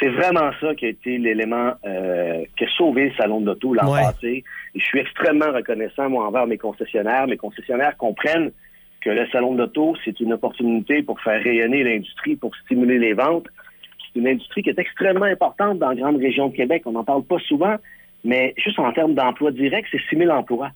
C'est 0.00 0.08
vraiment 0.08 0.50
ça 0.60 0.74
qui 0.74 0.86
a 0.86 0.88
été 0.88 1.18
l'élément 1.18 1.72
euh, 1.86 2.44
qui 2.56 2.64
a 2.64 2.68
sauvé 2.76 3.10
le 3.10 3.14
salon 3.14 3.40
de 3.40 3.46
l'auto 3.46 3.74
l'an 3.74 3.92
Ouais. 3.92 4.00
passé. 4.02 4.44
Et 4.74 4.78
je 4.80 4.84
suis 4.84 4.98
extrêmement 4.98 5.52
reconnaissant, 5.52 6.10
moi, 6.10 6.26
envers 6.26 6.46
mes 6.46 6.58
concessionnaires. 6.58 7.26
Mes 7.28 7.36
concessionnaires 7.36 7.96
comprennent 7.96 8.50
que 9.00 9.10
le 9.10 9.26
salon 9.28 9.54
de 9.54 9.58
l'auto, 9.60 9.94
c'est 10.04 10.18
une 10.20 10.32
opportunité 10.32 11.02
pour 11.02 11.20
faire 11.20 11.40
rayonner 11.42 11.84
l'industrie, 11.84 12.36
pour 12.36 12.54
stimuler 12.64 12.98
les 12.98 13.12
ventes. 13.12 13.46
C'est 14.12 14.18
une 14.20 14.26
industrie 14.28 14.62
qui 14.62 14.70
est 14.70 14.78
extrêmement 14.78 15.26
importante 15.26 15.78
dans 15.78 15.90
la 15.90 15.94
grande 15.94 16.16
région 16.16 16.48
de 16.48 16.56
Québec. 16.56 16.82
On 16.86 16.92
n'en 16.92 17.04
parle 17.04 17.22
pas 17.24 17.38
souvent, 17.46 17.76
mais 18.24 18.54
juste 18.56 18.78
en 18.78 18.92
termes 18.92 19.14
d'emplois 19.14 19.50
directs, 19.52 19.86
c'est 19.92 20.00
6 20.08 20.16
000 20.16 20.30
emplois 20.30 20.70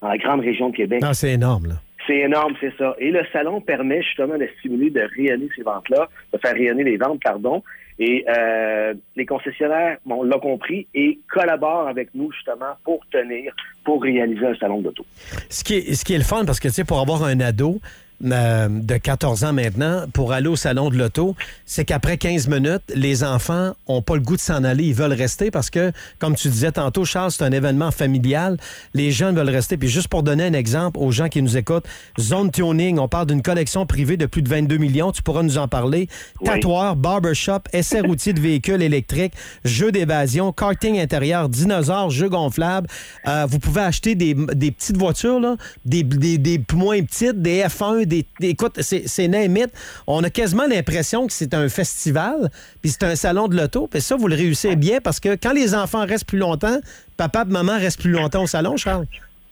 dans 0.00 0.08
la 0.08 0.18
grande 0.18 0.40
région 0.40 0.70
de 0.70 0.76
Québec. 0.76 1.02
Non, 1.02 1.12
c'est 1.12 1.32
énorme, 1.32 1.66
là. 1.68 1.74
C'est 2.06 2.18
énorme, 2.18 2.54
c'est 2.60 2.72
ça. 2.76 2.94
Et 2.98 3.10
le 3.10 3.22
salon 3.32 3.60
permet 3.60 4.02
justement 4.02 4.36
de 4.38 4.48
stimuler, 4.58 4.90
de 4.90 5.02
rayonner 5.16 5.48
ces 5.54 5.62
ventes-là, 5.62 6.08
de 6.32 6.38
faire 6.38 6.52
rayonner 6.54 6.82
les 6.84 6.96
ventes, 6.96 7.20
pardon. 7.22 7.62
Et 8.02 8.24
euh, 8.28 8.94
les 9.14 9.26
concessionnaires 9.26 9.98
bon, 10.06 10.22
l'ont 10.22 10.40
compris 10.40 10.88
et 10.94 11.18
collaborent 11.30 11.86
avec 11.86 12.08
nous 12.14 12.32
justement 12.32 12.72
pour 12.82 13.06
tenir, 13.12 13.54
pour 13.84 14.02
réaliser 14.02 14.46
un 14.46 14.54
salon 14.54 14.80
d'auto. 14.80 15.04
Ce 15.50 15.62
qui, 15.62 15.74
est, 15.74 15.94
ce 15.94 16.04
qui 16.04 16.14
est 16.14 16.18
le 16.18 16.24
fun, 16.24 16.46
parce 16.46 16.58
que, 16.60 16.68
tu 16.68 16.74
sais, 16.74 16.84
pour 16.84 16.98
avoir 16.98 17.22
un 17.24 17.38
ado 17.40 17.78
euh, 18.24 18.68
de 18.68 18.96
14 18.96 19.44
ans 19.44 19.52
maintenant, 19.52 20.04
pour 20.12 20.32
aller 20.32 20.48
au 20.48 20.56
salon 20.56 20.90
de 20.90 20.96
l'auto, 20.96 21.34
c'est 21.64 21.84
qu'après 21.84 22.18
15 22.18 22.48
minutes, 22.48 22.82
les 22.94 23.24
enfants 23.24 23.72
ont 23.86 24.02
pas 24.02 24.14
le 24.14 24.20
goût 24.20 24.36
de 24.36 24.40
s'en 24.40 24.62
aller. 24.64 24.84
Ils 24.84 24.94
veulent 24.94 25.12
rester 25.12 25.50
parce 25.50 25.70
que, 25.70 25.92
comme 26.18 26.34
tu 26.34 26.48
disais 26.48 26.72
tantôt, 26.72 27.04
Charles, 27.04 27.30
c'est 27.30 27.44
un 27.44 27.52
événement 27.52 27.90
familial. 27.90 28.58
Les 28.94 29.10
jeunes 29.10 29.36
veulent 29.36 29.48
rester. 29.48 29.76
Puis 29.76 29.88
juste 29.88 30.08
pour 30.08 30.22
donner 30.22 30.44
un 30.44 30.52
exemple 30.52 30.98
aux 31.00 31.10
gens 31.10 31.28
qui 31.28 31.42
nous 31.42 31.56
écoutent, 31.56 31.86
Zone 32.18 32.50
Tuning, 32.50 32.98
on 32.98 33.08
parle 33.08 33.26
d'une 33.26 33.42
collection 33.42 33.86
privée 33.86 34.16
de 34.16 34.26
plus 34.26 34.42
de 34.42 34.48
22 34.48 34.76
millions. 34.76 35.12
Tu 35.12 35.22
pourras 35.22 35.42
nous 35.42 35.58
en 35.58 35.68
parler. 35.68 36.08
Tatoueur, 36.44 36.96
barbershop, 36.96 37.60
essai 37.72 38.00
routier 38.00 38.32
de 38.32 38.40
véhicules 38.40 38.82
électriques, 38.82 39.32
jeux 39.64 39.92
d'évasion, 39.92 40.52
karting 40.52 40.98
intérieur, 40.98 41.48
dinosaures, 41.48 42.10
jeux 42.10 42.28
gonflables. 42.28 42.88
Euh, 43.26 43.46
vous 43.48 43.58
pouvez 43.58 43.80
acheter 43.80 44.14
des, 44.14 44.34
des 44.34 44.70
petites 44.70 44.96
voitures, 44.96 45.40
là, 45.40 45.56
des, 45.84 46.02
des, 46.02 46.38
des 46.38 46.60
moins 46.74 47.02
petites, 47.02 47.40
des 47.40 47.62
F1, 47.62 48.09
des, 48.10 48.26
des- 48.40 48.48
écoute, 48.50 48.80
c'est 48.82 49.04
it. 49.24 49.70
On 50.06 50.22
a 50.22 50.28
quasiment 50.30 50.66
l'impression 50.66 51.26
que 51.26 51.32
c'est 51.32 51.54
un 51.54 51.68
festival, 51.68 52.50
puis 52.82 52.90
c'est 52.90 53.04
un 53.04 53.16
salon 53.16 53.48
de 53.48 53.56
l'auto. 53.56 53.86
Puis 53.90 54.00
ça, 54.02 54.16
vous 54.16 54.28
le 54.28 54.34
réussissez 54.34 54.76
bien 54.76 55.00
parce 55.00 55.18
que 55.20 55.36
quand 55.36 55.52
les 55.52 55.74
enfants 55.74 56.04
restent 56.04 56.26
plus 56.28 56.38
longtemps, 56.38 56.78
papa 57.16 57.44
et 57.48 57.50
maman 57.50 57.78
restent 57.78 58.00
plus 58.02 58.10
longtemps 58.10 58.42
au 58.42 58.46
salon, 58.46 58.76
Charles. 58.76 59.06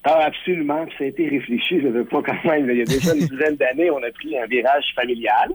Ah, 0.05 0.25
absolument. 0.27 0.87
Ça 0.97 1.05
a 1.05 1.07
été 1.07 1.29
réfléchi. 1.29 1.81
Je 1.81 1.87
ne 1.87 1.93
veux 1.93 2.05
pas 2.05 2.23
quand 2.23 2.45
même. 2.51 2.69
Il 2.71 2.79
y 2.79 2.83
a 2.83 2.85
déjà 2.85 3.15
une 3.15 3.27
dizaine 3.33 3.57
d'années, 3.57 3.91
on 3.91 3.99
a 3.99 4.11
pris 4.13 4.39
un 4.39 4.47
virage 4.47 4.85
familial. 4.95 5.51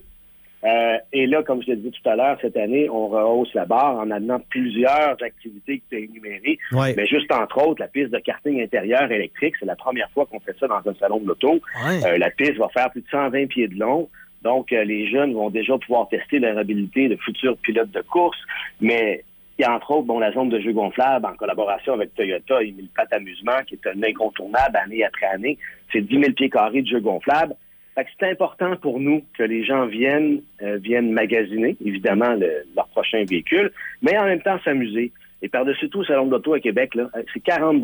Euh, 0.66 0.98
et 1.12 1.28
là, 1.28 1.44
comme 1.44 1.62
je 1.62 1.68
l'ai 1.68 1.76
dit 1.76 1.92
tout 1.92 2.10
à 2.10 2.16
l'heure, 2.16 2.38
cette 2.42 2.56
année, 2.56 2.90
on 2.90 3.08
rehausse 3.08 3.54
la 3.54 3.66
barre 3.66 3.98
en 3.98 4.10
amenant 4.12 4.40
plusieurs 4.50 5.18
activités 5.22 5.80
que 5.80 5.84
tu 5.90 5.96
as 5.96 6.00
énumérées. 6.00 6.58
Ouais. 6.72 6.94
Mais 6.96 7.06
juste 7.06 7.32
entre 7.32 7.68
autres, 7.68 7.82
la 7.82 7.88
piste 7.88 8.12
de 8.12 8.20
karting 8.20 8.62
intérieur 8.62 9.12
électrique, 9.12 9.56
c'est 9.60 9.66
la 9.66 9.76
première 9.76 10.10
fois 10.12 10.26
qu'on 10.26 10.40
fait 10.40 10.56
ça 10.60 10.68
dans 10.68 10.82
un 10.90 10.96
salon 11.00 11.20
de 11.20 11.28
l'auto. 11.28 11.60
Ouais. 11.86 12.06
Euh, 12.06 12.18
la 12.18 12.30
piste 12.30 12.56
va 12.58 12.70
faire 12.70 12.90
plus 12.92 13.02
de 13.02 13.08
120 13.10 13.48
pieds 13.48 13.68
de 13.68 13.78
long. 13.78 14.10
Donc, 14.42 14.72
euh, 14.72 14.84
les 14.84 15.10
jeunes 15.10 15.34
vont 15.34 15.50
déjà 15.50 15.78
pouvoir 15.78 16.08
tester 16.10 16.40
leur 16.40 16.58
habilité 16.58 17.08
de 17.08 17.16
futurs 17.18 17.58
pilotes 17.58 17.92
de 17.92 18.02
course. 18.02 18.38
Mais 18.80 19.24
il 19.58 19.62
y 19.64 19.66
a 19.66 19.74
entre 19.74 19.92
autres 19.92 20.08
bon, 20.08 20.20
la 20.20 20.32
zone 20.32 20.50
de 20.50 20.60
jeux 20.60 20.74
gonflables 20.74 21.26
en 21.26 21.34
collaboration 21.34 21.94
avec 21.94 22.14
Toyota 22.16 22.62
et 22.62 22.72
Mille 22.72 22.90
Pattes 22.96 23.14
Amusement, 23.14 23.64
qui 23.68 23.76
est 23.76 23.88
un 23.88 24.02
incontournable 24.04 24.78
année 24.78 25.04
après 25.04 25.28
année. 25.28 25.58
C'est 25.92 26.02
10 26.02 26.20
000 26.20 26.32
pieds 26.34 26.50
carrés 26.50 26.82
de 26.82 26.88
jeux 26.88 27.02
gonflables. 27.02 27.56
C'est 27.96 28.30
important 28.30 28.76
pour 28.78 29.00
nous 29.00 29.22
que 29.38 29.44
les 29.44 29.64
gens 29.64 29.86
viennent, 29.86 30.42
euh, 30.62 30.78
viennent 30.78 31.12
magasiner, 31.12 31.76
évidemment, 31.86 32.34
le- 32.34 32.64
leur 32.76 32.88
prochain 32.88 33.24
véhicule, 33.30 33.72
mais 34.02 34.18
en 34.18 34.26
même 34.26 34.42
temps 34.42 34.60
s'amuser. 34.64 35.12
Et 35.42 35.50
par-dessus 35.50 35.90
tout, 35.90 36.00
le 36.00 36.06
Salon 36.06 36.26
de 36.28 36.32
l'Auto 36.32 36.54
à 36.54 36.60
Québec, 36.60 36.96
là, 36.96 37.10
euh, 37.16 37.22
c'est 37.34 37.42
40 37.44 37.84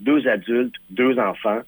deux 0.00 0.26
adultes, 0.28 0.74
deux 0.90 1.18
enfants, 1.18 1.60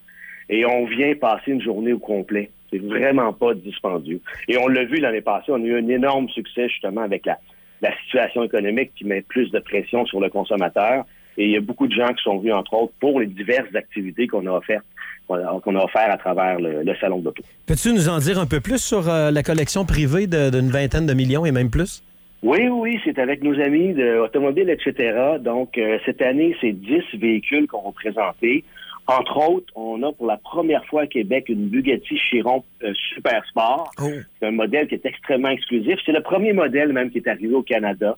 et 0.49 0.65
on 0.65 0.85
vient 0.85 1.13
passer 1.15 1.51
une 1.51 1.61
journée 1.61 1.93
au 1.93 1.99
complet. 1.99 2.49
C'est 2.71 2.79
vraiment 2.81 3.33
pas 3.33 3.53
dispendieux. 3.53 4.19
Et 4.47 4.57
on 4.57 4.67
l'a 4.67 4.83
vu 4.85 4.97
l'année 4.97 5.21
passée, 5.21 5.51
on 5.51 5.55
a 5.63 5.67
eu 5.67 5.77
un 5.77 5.87
énorme 5.87 6.27
succès 6.29 6.67
justement 6.69 7.01
avec 7.01 7.25
la, 7.25 7.37
la 7.81 7.95
situation 8.03 8.43
économique 8.43 8.91
qui 8.95 9.05
met 9.05 9.21
plus 9.21 9.51
de 9.51 9.59
pression 9.59 10.05
sur 10.05 10.19
le 10.19 10.29
consommateur. 10.29 11.05
Et 11.37 11.45
il 11.45 11.51
y 11.51 11.57
a 11.57 11.61
beaucoup 11.61 11.87
de 11.87 11.93
gens 11.93 12.13
qui 12.13 12.23
sont 12.23 12.37
venus, 12.37 12.53
entre 12.53 12.73
autres, 12.73 12.93
pour 12.99 13.19
les 13.19 13.27
diverses 13.27 13.73
activités 13.75 14.27
qu'on 14.27 14.45
a 14.45 14.51
offertes, 14.51 14.85
qu'on 15.27 15.35
a, 15.75 15.83
offert 15.83 16.11
à 16.11 16.17
travers 16.17 16.59
le, 16.59 16.83
le 16.83 16.95
Salon 16.95 17.19
de 17.19 17.25
l'Auto. 17.25 17.43
Peux-tu 17.65 17.93
nous 17.93 18.09
en 18.09 18.19
dire 18.19 18.39
un 18.39 18.45
peu 18.45 18.61
plus 18.61 18.79
sur 18.81 19.09
euh, 19.09 19.31
la 19.31 19.43
collection 19.43 19.85
privée 19.85 20.27
d'une 20.27 20.69
vingtaine 20.69 21.05
de 21.05 21.13
millions 21.13 21.45
et 21.45 21.51
même 21.51 21.69
plus? 21.69 22.03
Oui, 22.43 22.67
oui, 22.67 22.99
c'est 23.03 23.17
avec 23.17 23.43
nos 23.43 23.59
amis 23.59 23.93
de 23.93 24.19
Automobile, 24.19 24.69
etc. 24.69 25.37
Donc, 25.39 25.77
euh, 25.77 25.97
cette 26.05 26.21
année, 26.21 26.55
c'est 26.61 26.73
10 26.73 27.01
véhicules 27.15 27.67
qu'on 27.67 27.81
va 27.81 27.91
présenter. 27.91 28.63
Entre 29.07 29.37
autres, 29.37 29.71
on 29.75 30.01
a 30.03 30.11
pour 30.11 30.25
la 30.25 30.37
première 30.37 30.85
fois 30.85 31.03
à 31.03 31.07
Québec 31.07 31.45
une 31.49 31.67
Bugatti 31.67 32.17
Chiron 32.17 32.63
euh, 32.83 32.93
Super 33.13 33.43
Sport. 33.47 33.91
C'est 33.99 34.45
un 34.47 34.51
modèle 34.51 34.87
qui 34.87 34.95
est 34.95 35.05
extrêmement 35.05 35.49
exclusif. 35.49 35.99
C'est 36.05 36.11
le 36.11 36.21
premier 36.21 36.53
modèle 36.53 36.91
même 36.91 37.11
qui 37.11 37.19
est 37.19 37.27
arrivé 37.27 37.53
au 37.53 37.61
Canada. 37.61 38.15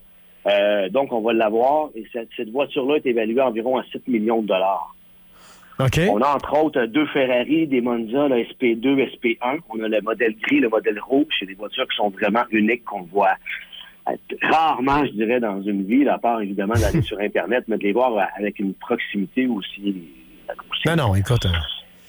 Euh, 0.47 0.89
donc, 0.89 1.11
on 1.11 1.21
va 1.21 1.33
l'avoir. 1.33 1.89
Et 1.95 2.05
cette, 2.13 2.29
cette 2.35 2.49
voiture-là 2.49 2.95
est 2.97 3.05
évaluée 3.05 3.41
à 3.41 3.47
environ 3.47 3.77
à 3.77 3.83
7 3.91 4.07
millions 4.07 4.41
de 4.41 4.47
dollars. 4.47 4.95
On 5.79 6.21
a 6.21 6.33
entre 6.35 6.63
autres 6.63 6.85
deux 6.85 7.05
Ferrari, 7.07 7.67
des 7.67 7.81
Monza, 7.81 8.27
le 8.27 8.37
SP2, 8.37 9.11
SP1. 9.15 9.59
On 9.69 9.79
a 9.83 9.87
le 9.87 10.01
modèle 10.01 10.35
gris, 10.41 10.59
le 10.59 10.69
modèle 10.69 10.99
rouge. 10.99 11.27
C'est 11.39 11.45
des 11.45 11.53
voitures 11.53 11.87
qui 11.87 11.97
sont 11.97 12.09
vraiment 12.09 12.43
uniques 12.49 12.83
qu'on 12.83 13.03
voit 13.03 13.35
rarement, 14.41 15.05
je 15.05 15.11
dirais, 15.11 15.39
dans 15.39 15.61
une 15.61 15.83
ville, 15.83 16.09
à 16.09 16.17
part 16.17 16.41
évidemment 16.41 16.73
d'aller 16.73 17.01
sur 17.03 17.19
Internet, 17.19 17.65
mais 17.67 17.77
de 17.77 17.83
les 17.83 17.93
voir 17.93 18.13
avec 18.37 18.57
une 18.59 18.73
proximité 18.73 19.47
aussi. 19.47 20.03
Non, 20.85 20.95
non, 20.95 21.15
écoute. 21.15 21.45
euh, 21.45 21.49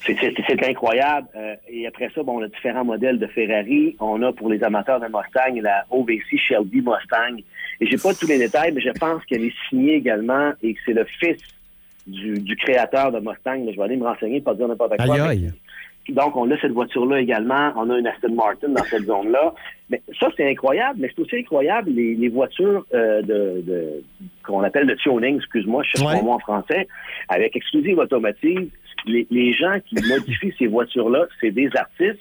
C'est- 0.04 0.64
incroyable. 0.68 1.26
Euh, 1.36 1.54
et 1.68 1.86
après 1.86 2.08
ça, 2.14 2.22
bon, 2.22 2.38
on 2.38 2.42
a 2.42 2.48
différents 2.48 2.84
modèles 2.84 3.18
de 3.18 3.26
Ferrari. 3.26 3.96
On 4.00 4.22
a 4.22 4.32
pour 4.32 4.48
les 4.48 4.62
amateurs 4.62 5.00
de 5.00 5.06
Mustang 5.06 5.60
la 5.62 5.84
OVC 5.90 6.36
Shelby 6.38 6.78
Mustang. 6.78 7.36
Et 7.80 7.86
j'ai 7.86 7.96
pas 7.96 8.14
tous 8.14 8.26
les 8.26 8.38
détails, 8.38 8.72
mais 8.72 8.80
je 8.80 8.90
pense 8.98 9.24
qu'elle 9.26 9.44
est 9.44 9.54
signée 9.68 9.94
également 9.94 10.52
et 10.62 10.74
que 10.74 10.80
c'est 10.86 10.92
le 10.94 11.04
fils 11.04 11.38
du, 12.06 12.40
du 12.40 12.56
créateur 12.56 13.12
de 13.12 13.18
Mustang. 13.20 13.58
Mais 13.64 13.72
je 13.72 13.76
vais 13.76 13.84
aller 13.84 13.96
me 13.96 14.04
renseigner, 14.04 14.40
pas 14.40 14.54
dire 14.54 14.68
n'importe 14.68 14.96
quoi. 14.96 15.04
Aïe, 15.14 15.20
mais- 15.20 15.28
aïe. 15.28 15.52
donc, 16.10 16.36
on 16.36 16.50
a 16.50 16.58
cette 16.58 16.72
voiture-là 16.72 17.20
également. 17.20 17.72
On 17.76 17.90
a 17.90 17.98
une 17.98 18.06
Aston 18.06 18.32
Martin 18.34 18.68
dans 18.70 18.84
cette 18.84 19.04
zone-là. 19.04 19.52
Mais 19.90 20.00
ça, 20.18 20.28
c'est 20.36 20.48
incroyable. 20.48 21.00
Mais 21.00 21.10
c'est 21.14 21.20
aussi 21.22 21.36
incroyable 21.36 21.90
les, 21.90 22.14
les 22.14 22.28
voitures 22.28 22.86
euh, 22.94 23.20
de, 23.22 23.62
de- 23.66 24.02
qu'on 24.44 24.62
appelle 24.62 24.86
de 24.86 24.94
tuning, 24.94 25.36
excuse-moi, 25.36 25.82
je 25.82 25.98
cherche 25.98 26.14
mon 26.14 26.24
mot 26.24 26.32
en 26.32 26.38
français, 26.38 26.88
avec 27.28 27.54
exclusive 27.56 27.98
automotive. 27.98 28.70
Les, 29.08 29.26
les 29.30 29.52
gens 29.52 29.78
qui 29.86 29.96
modifient 30.08 30.54
ces 30.58 30.66
voitures-là, 30.66 31.26
c'est 31.40 31.50
des 31.50 31.70
artistes. 31.76 32.20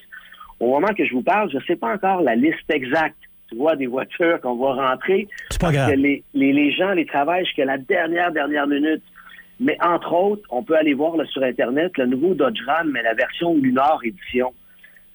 Au 0.60 0.70
moment 0.70 0.88
que 0.96 1.04
je 1.04 1.12
vous 1.14 1.22
parle, 1.22 1.50
je 1.50 1.56
ne 1.58 1.62
sais 1.62 1.76
pas 1.76 1.94
encore 1.94 2.20
la 2.22 2.34
liste 2.34 2.68
exacte. 2.70 3.16
Tu 3.48 3.56
vois, 3.56 3.76
des 3.76 3.86
voitures 3.86 4.40
qu'on 4.40 4.56
va 4.56 4.74
rentrer. 4.90 5.26
C'est 5.50 5.60
pas 5.60 5.68
parce 5.68 5.76
grave. 5.76 5.90
que 5.92 5.96
les, 5.96 6.22
les, 6.34 6.52
les 6.52 6.72
gens 6.72 6.92
les 6.92 7.06
travaillent 7.06 7.44
jusqu'à 7.46 7.64
la 7.64 7.78
dernière, 7.78 8.32
dernière 8.32 8.66
minute. 8.66 9.02
Mais 9.60 9.76
entre 9.82 10.12
autres, 10.12 10.42
on 10.50 10.62
peut 10.62 10.76
aller 10.76 10.94
voir 10.94 11.16
là, 11.16 11.24
sur 11.26 11.42
Internet 11.42 11.92
le 11.98 12.06
nouveau 12.06 12.34
Dodge 12.34 12.60
Ram, 12.66 12.90
mais 12.92 13.02
la 13.02 13.14
version 13.14 13.54
Lunar 13.56 13.98
Edition. 14.04 14.52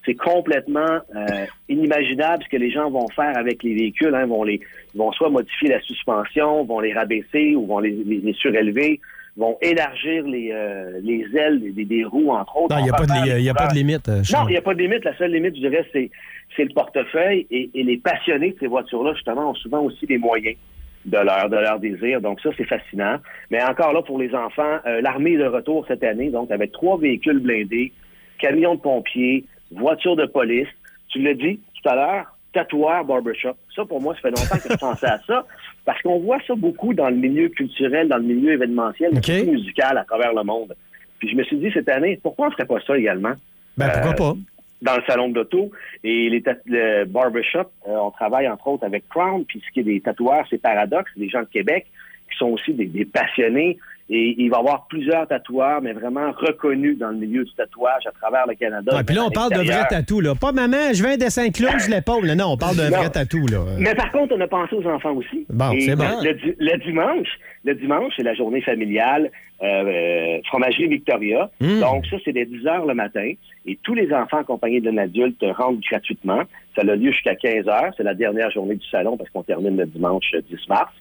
C'est 0.06 0.16
complètement 0.16 1.00
euh, 1.16 1.46
inimaginable 1.70 2.44
ce 2.44 2.50
que 2.50 2.58
les 2.58 2.72
gens 2.72 2.90
vont 2.90 3.08
faire 3.10 3.38
avec 3.38 3.64
les 3.64 3.74
véhicules. 3.74 4.14
Hein. 4.14 4.26
Vont 4.26 4.44
les, 4.44 4.60
vont 4.96 5.12
soit 5.14 5.30
modifier 5.30 5.70
la 5.70 5.80
suspension, 5.82 6.66
vont 6.66 6.80
les 6.82 6.94
rabaisser 6.94 7.56
ou 7.56 7.66
vont 7.68 7.80
les, 7.80 7.92
les- 7.92 8.20
les 8.20 8.34
surélever, 8.34 9.00
vont 9.36 9.58
élargir 9.62 10.28
les, 10.28 10.52
euh, 10.52 11.00
les 11.02 11.26
ailes 11.36 11.60
des, 11.60 11.72
des- 11.72 11.86
des 11.86 12.04
roues, 12.04 12.30
entre 12.32 12.56
autres. 12.58 12.76
Non, 12.76 12.82
il 12.82 12.84
n'y 12.84 12.90
a, 12.90 12.94
pas 12.94 13.06
de- 13.06 13.40
y 13.40 13.50
a- 13.50 13.54
pas 13.54 13.68
de 13.68 13.74
limite. 13.74 14.08
euh, 14.10 14.22
Non, 14.34 14.48
il 14.48 14.52
n'y 14.52 14.58
a 14.58 14.62
pas 14.62 14.74
de 14.76 14.80
limite. 14.80 15.04
La 15.06 15.18
seule 15.18 15.32
limite, 15.32 15.56
je 15.56 15.62
dirais, 15.62 15.86
c'est, 15.92 16.12
c'est 16.56 16.64
le 16.66 16.74
portefeuille. 16.74 17.48
Et, 17.50 17.70
et 17.74 17.84
les 17.84 17.98
passionnés 17.98 18.52
de 18.52 18.58
ces 18.60 18.68
voitures-là, 18.68 19.14
justement, 19.16 19.50
ont 19.50 19.56
souvent 19.56 19.82
aussi 19.82 20.06
les 20.06 20.20
moyens 20.20 20.56
de 21.06 21.18
leur, 21.18 21.50
de 21.50 21.58
leur 21.58 21.80
désir. 21.80 22.22
Donc, 22.22 22.42
ça, 22.42 22.52
c'est 22.56 22.64
fascinant. 22.68 23.18
Mais 23.50 23.62
encore 23.64 23.92
là, 23.94 24.04
pour 24.04 24.20
les 24.20 24.34
enfants, 24.36 24.78
euh, 24.86 25.02
l'armée 25.02 25.34
est 25.34 25.38
de 25.38 25.46
retour 25.48 25.84
cette 25.88 26.04
année, 26.04 26.30
donc 26.30 26.52
avec 26.52 26.72
trois 26.72 26.98
véhicules 27.00 27.40
blindés, 27.40 27.92
camions 28.38 28.76
de 28.76 28.82
pompiers, 28.82 29.46
voitures 29.72 30.16
de 30.16 30.26
police. 30.28 30.68
Tu 31.10 31.20
l'as 31.24 31.34
dit 31.34 31.60
tout 31.82 31.90
à 31.90 31.96
l'heure, 31.96 32.26
tatoueur, 32.54 33.04
barbershop. 33.04 33.56
Ça, 33.76 33.84
pour 33.84 34.00
moi, 34.00 34.14
ça 34.14 34.22
fait 34.22 34.30
longtemps 34.30 34.58
que 34.64 34.72
je 34.72 34.78
pensais 34.78 35.08
à 35.08 35.20
ça. 35.26 35.44
Parce 35.86 36.02
qu'on 36.02 36.20
voit 36.20 36.40
ça 36.48 36.56
beaucoup 36.56 36.94
dans 36.94 37.10
le 37.10 37.16
milieu 37.16 37.50
culturel, 37.50 38.08
dans 38.08 38.18
le 38.18 38.24
milieu 38.24 38.54
événementiel, 38.54 39.12
mais 39.14 39.20
aussi 39.20 39.52
musical 39.52 39.98
à 39.98 40.06
travers 40.06 40.34
le 40.34 40.44
monde. 40.44 40.76
Puis 41.20 41.30
je 41.30 41.36
me 41.36 41.44
suis 41.44 41.58
dit 41.58 41.72
cette 41.74 41.90
année, 41.90 42.20
pourquoi 42.22 42.48
on 42.48 42.50
ne 42.50 42.54
ferait 42.54 42.66
pas 42.66 42.80
ça 42.86 42.98
également? 42.98 43.34
Ben, 43.78 43.90
pourquoi 43.90 44.12
Euh, 44.12 44.34
pas? 44.34 44.38
dans 44.84 44.98
le 44.98 45.04
salon 45.08 45.30
de 45.30 45.36
l'auto. 45.36 45.72
Et 46.04 46.30
les 46.30 46.44
le 46.66 47.06
barbershop, 47.06 47.72
euh, 47.88 47.96
on 47.96 48.12
travaille 48.12 48.48
entre 48.48 48.68
autres 48.68 48.86
avec 48.86 49.08
Crown, 49.10 49.46
puis 49.46 49.62
ce 49.66 49.72
qui 49.74 49.80
est 49.80 49.84
des 49.84 50.02
tatoueurs, 50.02 50.46
c'est 50.50 50.62
Paradox, 50.62 51.10
des 51.16 51.30
gens 51.30 51.42
de 51.42 51.48
Québec 51.48 51.86
qui 52.30 52.38
sont 52.38 52.48
aussi 52.50 52.74
des, 52.74 52.86
des 52.86 53.06
passionnés. 53.06 53.78
Et 54.10 54.36
il 54.38 54.50
va 54.50 54.58
y 54.58 54.60
avoir 54.60 54.86
plusieurs 54.88 55.26
tatoueurs, 55.28 55.82
mais 55.82 55.94
vraiment 55.94 56.32
reconnus 56.34 56.98
dans 56.98 57.10
le 57.10 57.16
milieu 57.18 57.46
du 57.46 57.54
tatouage 57.54 58.06
à 58.06 58.12
travers 58.12 58.46
le 58.48 58.54
Canada. 58.56 58.96
Ouais, 58.98 59.04
puis 59.04 59.16
là, 59.16 59.24
on 59.26 59.32
parle 59.32 59.52
de 59.52 59.56
vrai 59.56 59.64
l'extérieur. 59.66 59.88
tatou, 59.90 60.20
là. 60.20 60.36
Pas 60.36 60.52
maman, 60.52 60.92
je 60.94 61.02
viens 61.04 61.16
de 61.16 61.30
Saint-Claude, 61.30 61.80
je 61.80 61.90
l'épaule. 61.90 62.26
Non, 62.34 62.48
on 62.52 62.58
parle 62.58 62.76
d'un 62.76 62.90
vrai 62.90 63.10
tatou, 63.10 63.48
là. 63.48 63.60
Mais 63.80 63.96
par 63.96 64.12
contre, 64.12 64.36
on 64.38 64.42
a 64.42 64.48
pensé 64.48 64.76
aux 64.76 64.86
enfants 64.86 65.14
aussi. 65.14 65.46
Bon, 65.50 65.72
c'est 65.80 65.96
bon. 65.96 66.04
Le, 66.22 66.34
di- 66.34 66.54
le 66.60 66.78
dimanche, 66.86 67.28
le 67.64 67.76
dimanche, 67.76 68.12
c'est 68.18 68.24
la 68.24 68.34
journée 68.36 68.62
familiale 68.62 69.32
euh, 69.64 69.66
euh, 69.66 70.42
fromagerie 70.48 70.88
Victoria. 70.88 71.50
Mm. 71.62 71.80
Donc 71.80 72.06
ça, 72.08 72.18
c'est 72.26 72.34
dès 72.34 72.46
10 72.46 72.68
heures 72.68 72.86
le 72.86 72.94
matin. 72.96 73.32
Et 73.66 73.80
tous 73.84 73.94
les 73.94 74.12
enfants 74.14 74.40
accompagnés 74.40 74.82
d'un 74.82 74.98
adulte 74.98 75.42
rentrent 75.56 75.80
gratuitement. 75.90 76.42
Ça 76.76 76.82
a 76.82 76.96
lieu 76.96 77.12
jusqu'à 77.12 77.36
15 77.36 77.70
heures. 77.70 77.94
C'est 77.96 78.04
la 78.04 78.14
dernière 78.16 78.52
journée 78.52 78.76
du 78.76 78.88
salon 78.90 79.16
parce 79.16 79.30
qu'on 79.30 79.44
termine 79.44 79.78
le 79.78 79.86
dimanche 79.86 80.26
euh, 80.36 80.42
10 80.50 80.68
mars. 80.68 80.92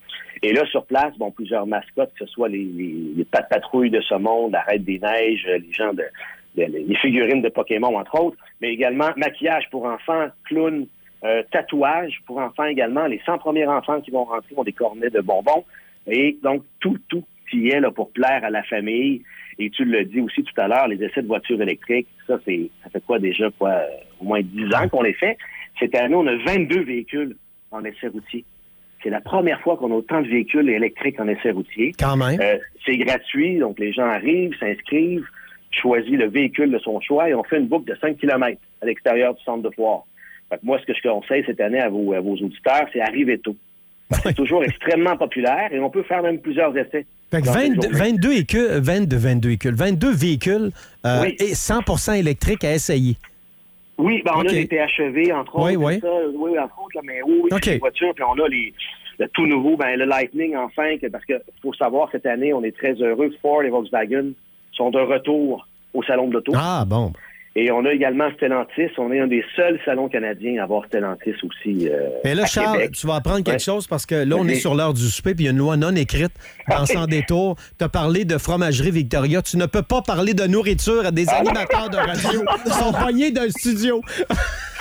Et 0.43 0.53
là, 0.53 0.65
sur 0.67 0.85
place, 0.87 1.17
bon, 1.19 1.31
plusieurs 1.31 1.67
mascottes, 1.67 2.13
que 2.19 2.25
ce 2.27 2.33
soit 2.33 2.49
les, 2.49 2.65
les, 2.65 2.95
les 3.17 3.25
pat- 3.25 3.49
patrouilles 3.49 3.91
de 3.91 4.01
ce 4.01 4.15
monde, 4.15 4.53
la 4.53 4.63
Reine 4.63 4.83
des 4.83 4.99
Neiges, 4.99 5.47
euh, 5.49 5.59
les 5.59 5.73
gens 5.73 5.93
de, 5.93 6.03
de- 6.57 6.65
les 6.89 6.97
figurines 6.97 7.43
de 7.43 7.49
Pokémon, 7.49 7.97
entre 7.97 8.21
autres, 8.21 8.37
mais 8.61 8.73
également 8.73 9.11
maquillage 9.17 9.69
pour 9.71 9.85
enfants, 9.85 10.27
clowns, 10.45 10.87
euh, 11.25 11.43
tatouage 11.53 12.21
pour 12.27 12.39
enfants 12.39 12.65
également. 12.65 13.07
Les 13.07 13.21
100 13.25 13.39
premiers 13.39 13.67
enfants 13.67 14.01
qui 14.01 14.11
vont 14.11 14.25
rentrer 14.25 14.55
ont 14.57 14.65
des 14.65 14.73
cornets 14.73 15.11
de 15.11 15.21
bonbons. 15.21 15.65
Et 16.09 16.37
donc, 16.43 16.65
tout, 16.81 16.99
tout 17.09 17.23
qui 17.49 17.69
est 17.69 17.79
là 17.79 17.93
pour 17.93 18.11
plaire 18.11 18.45
à 18.45 18.51
la 18.51 18.65
famille. 18.65 19.23
Et 19.61 19.71
tu 19.71 19.85
le 19.85 20.05
dis 20.05 20.21
aussi 20.21 20.43
tout 20.43 20.61
à 20.61 20.67
l'heure, 20.67 20.89
les 20.89 21.01
essais 21.05 21.23
de 21.23 21.29
voitures 21.29 21.61
électriques, 21.63 22.09
ça, 22.27 22.41
c'est, 22.45 22.69
ça 22.83 22.91
fait 22.91 23.05
quoi 23.05 23.21
déjà, 23.21 23.49
quoi, 23.57 23.83
au 24.21 24.25
moins 24.25 24.41
10 24.43 24.75
ans 24.75 24.89
qu'on 24.89 25.03
les 25.03 25.13
fait? 25.13 25.37
Cette 25.79 25.95
année, 25.95 26.15
on 26.17 26.27
a 26.27 26.35
22 26.37 26.83
véhicules 26.83 27.37
en 27.71 27.85
essai 27.85 28.09
routier. 28.09 28.45
C'est 29.03 29.11
la 29.11 29.21
première 29.21 29.61
fois 29.61 29.77
qu'on 29.77 29.91
a 29.91 29.95
autant 29.95 30.21
de 30.21 30.29
véhicules 30.29 30.69
électriques 30.69 31.19
en 31.19 31.27
essai 31.29 31.51
routier. 31.51 31.93
Quand 31.99 32.17
même. 32.17 32.41
Euh, 32.41 32.59
c'est 32.87 32.97
gratuit, 32.97 33.59
donc 33.59 33.79
les 33.79 33.93
gens 33.93 34.07
arrivent, 34.07 34.55
s'inscrivent, 34.61 35.25
choisissent 35.73 36.19
le 36.19 36.29
véhicule 36.29 36.71
de 36.71 36.79
son 36.79 37.01
choix 37.01 37.29
et 37.29 37.35
on 37.35 37.43
fait 37.43 37.59
une 37.59 37.67
boucle 37.67 37.91
de 37.93 37.99
5 38.01 38.19
km 38.19 38.61
à 38.81 38.87
l'extérieur 38.87 39.35
du 39.35 39.43
centre 39.43 39.63
de 39.69 39.75
foire. 39.75 40.03
Fait 40.51 40.57
que 40.59 40.67
moi, 40.67 40.79
ce 40.81 40.87
que 40.87 40.93
je 40.95 41.09
conseille 41.09 41.43
cette 41.47 41.61
année 41.61 41.81
à 41.81 41.89
vos, 41.89 42.13
à 42.13 42.21
vos 42.21 42.35
auditeurs, 42.35 42.87
c'est 42.93 43.01
arriver 43.01 43.39
tôt. 43.39 43.57
C'est 44.23 44.35
toujours 44.35 44.63
extrêmement 44.63 45.17
populaire 45.17 45.73
et 45.73 45.81
on 45.81 45.89
peut 45.91 46.03
faire 46.03 46.23
même 46.23 46.39
plusieurs 46.39 46.77
essais. 46.77 47.07
Fait 47.31 47.41
que 47.41 47.47
dans 47.47 47.53
cette 47.55 47.73
22, 47.73 47.83
journée. 47.83 47.99
22 48.13 48.29
véhicules, 48.29 48.69
22, 48.83 49.17
22 49.17 49.49
véhicules, 49.49 49.75
22 49.75 50.13
véhicules 50.13 50.71
euh, 51.07 51.23
Oui. 51.23 51.37
et 51.41 51.55
100 51.55 52.13
électriques 52.13 52.65
à 52.65 52.75
essayer. 52.75 53.17
Oui, 54.03 54.23
ben 54.25 54.33
on 54.37 54.41
a 54.41 54.45
des 54.45 54.67
PHEV, 54.67 55.33
entre 55.33 55.59
Oui, 55.59 55.77
autres. 55.77 55.87
oui. 55.87 55.95
c'est 55.95 56.01
ça. 56.07 56.13
oui, 56.35 56.59
entre 56.59 56.79
autres, 56.83 56.97
là, 56.97 57.01
mais 57.05 57.23
oui, 57.23 57.41
oui, 57.45 57.51
des 57.61 57.79
voitures, 57.79 58.15
puis 58.15 58.25
on 58.25 58.43
a 58.43 58.49
les, 58.49 58.73
le 59.19 59.29
tout 59.29 59.47
nouveau, 59.47 59.77
ben, 59.77 59.97
le 59.99 60.05
Lightning, 60.05 60.57
enfin, 60.57 60.97
que- 60.99 61.07
parce 61.09 61.25
que 61.25 61.35
faut 61.63 61.73
savoir, 61.75 62.09
cette 62.13 62.27
année, 62.27 62.53
on 62.53 62.63
est 62.65 62.77
très 62.77 62.95
heureux. 62.95 63.31
Ford 63.41 63.63
et 63.63 63.71
Volkswagen 63.71 64.33
sont 64.73 64.91
de 64.91 64.99
retour 65.01 65.67
au 65.95 66.03
Salon 66.03 66.29
de 66.29 66.35
l'Auto. 66.35 66.53
Ah, 66.57 66.85
bon. 66.87 67.13
Et 67.55 67.71
on 67.71 67.85
a 67.85 67.93
également 67.93 68.31
Stellantis. 68.37 68.89
On 68.97 69.13
est 69.13 69.21
un 69.21 69.27
des 69.27 69.45
seuls 69.57 69.79
salons 69.85 70.09
canadiens 70.09 70.61
à 70.61 70.65
avoir 70.65 70.87
Stellantis 70.87 71.35
aussi. 71.45 71.87
euh, 71.87 72.09
Et 72.25 72.35
là, 72.35 72.45
à 72.45 72.47
Charles, 72.47 72.79
Québec. 72.79 72.93
tu 72.93 73.07
vas 73.07 73.17
apprendre 73.17 73.45
quelque 73.45 73.53
Ouais. 73.55 73.59
chose 73.59 73.87
parce 73.87 74.07
que 74.07 74.15
là, 74.15 74.37
on 74.39 74.49
est 74.49 74.55
sur 74.55 74.75
l'heure 74.75 74.95
du 74.95 75.03
souper, 75.03 75.35
puis 75.35 75.45
il 75.45 75.47
y 75.47 75.49
a 75.49 75.53
une 75.53 75.59
loi 75.59 75.77
non 75.77 75.95
écrite 75.95 76.33
dans 76.71 76.87
Sans 76.87 77.07
détour. 77.07 77.57
Tu 77.79 77.85
as 77.85 77.91
parlé 77.91 78.25
de 78.25 78.39
fromagerie 78.39 78.91
Victoria. 78.91 79.43
Tu 79.43 79.59
ne 79.59 79.67
peux 79.67 79.83
pas 79.83 80.01
parler 80.01 80.33
de 80.33 80.45
nourriture 80.47 81.05
à 81.05 81.11
des 81.11 81.27
Ah 81.29 81.41
animateurs 81.41 81.91
de 81.91 81.97
radio. 81.99 82.43
Ils 82.65 82.73
sont 82.73 82.93
pognés 82.93 83.31
d'un 83.31 83.51
studio. 83.51 84.01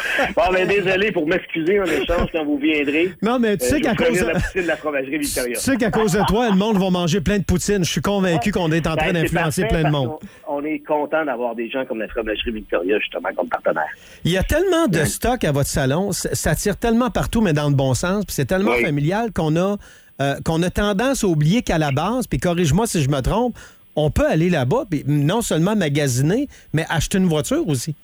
Bon, 0.36 0.44
mais 0.52 0.66
désolé 0.66 1.12
pour 1.12 1.28
m'excuser 1.28 1.80
en 1.80 1.86
échange 1.86 2.30
quand 2.32 2.44
vous 2.46 2.58
viendrez. 2.58 3.14
Non, 3.22 3.40
mais 3.40 3.58
tu 3.58 3.66
Euh, 3.66 3.68
sais 3.70 3.78
je 3.78 3.84
qu'à 3.84 3.96
cause 3.96 4.20
de- 4.20 4.26
la 4.26 4.34
poutine 4.40 4.62
de 4.64 4.68
la 4.68 4.78
fromagerie 4.78 5.18
Victoria. 5.18 5.56
Tu 5.56 5.62
sais 5.62 5.78
qu'à 5.78 5.92
cause 5.92 6.14
de 6.14 6.22
toi, 6.28 6.50
le 6.50 6.56
monde 6.56 6.78
va 6.78 6.90
manger 6.90 7.22
plein 7.22 7.38
de 7.40 7.44
poutine. 7.44 7.84
Je 7.84 7.90
suis 7.92 8.02
convaincu 8.02 8.52
qu'on 8.52 8.72
est 8.72 8.88
en 8.88 8.96
train 8.96 9.14
Ben, 9.14 9.22
d'influencer 9.24 9.66
plein 9.66 9.84
de 9.84 9.90
monde. 9.90 10.12
On 10.48 10.64
est 10.64 10.80
content 10.80 11.26
d'avoir 11.26 11.56
des 11.56 11.70
gens 11.70 11.86
comme 11.86 12.00
la 12.00 12.08
fromagerie 12.08 12.52
Victoria, 12.52 13.00
justement, 13.00 13.30
comme 13.36 13.48
partenaire. 13.50 13.84
Il 14.26 14.32
y 14.32 14.38
a 14.38 14.44
tellement 14.44 14.88
de 14.88 15.04
stock 15.06 15.44
à 15.44 15.52
votre 15.52 15.70
salon, 15.70 16.12
ça 16.12 16.56
tire 16.56 16.78
tellement 16.78 17.10
partout, 17.10 17.42
mais 17.42 17.54
dans 17.54 17.70
le 17.70 17.76
bon 17.76 17.94
sens, 17.94 18.26
puis 18.26 18.34
c'est 18.36 18.46
tellement 18.46 18.72
Oui. 18.72 18.84
familial 18.84 19.32
qu'on 19.34 19.56
a, 19.56 19.78
euh, 20.22 20.36
qu'on 20.46 20.62
a 20.64 20.70
tendance 20.70 21.24
à 21.24 21.28
oublier 21.28 21.62
qu'à 21.62 21.78
la 21.78 21.92
base, 21.92 22.28
puis 22.28 22.38
corrige-moi 22.40 22.86
si 22.88 23.02
je 23.02 23.10
me 23.10 23.22
trompe, 23.22 23.56
on 23.96 24.10
peut 24.12 24.26
aller 24.28 24.50
là-bas, 24.50 24.86
puis 24.90 25.04
non 25.08 25.42
seulement 25.42 25.76
magasiner, 25.76 26.48
mais 26.74 26.86
acheter 26.90 27.18
une 27.18 27.28
voiture 27.28 27.68
aussi. 27.68 27.96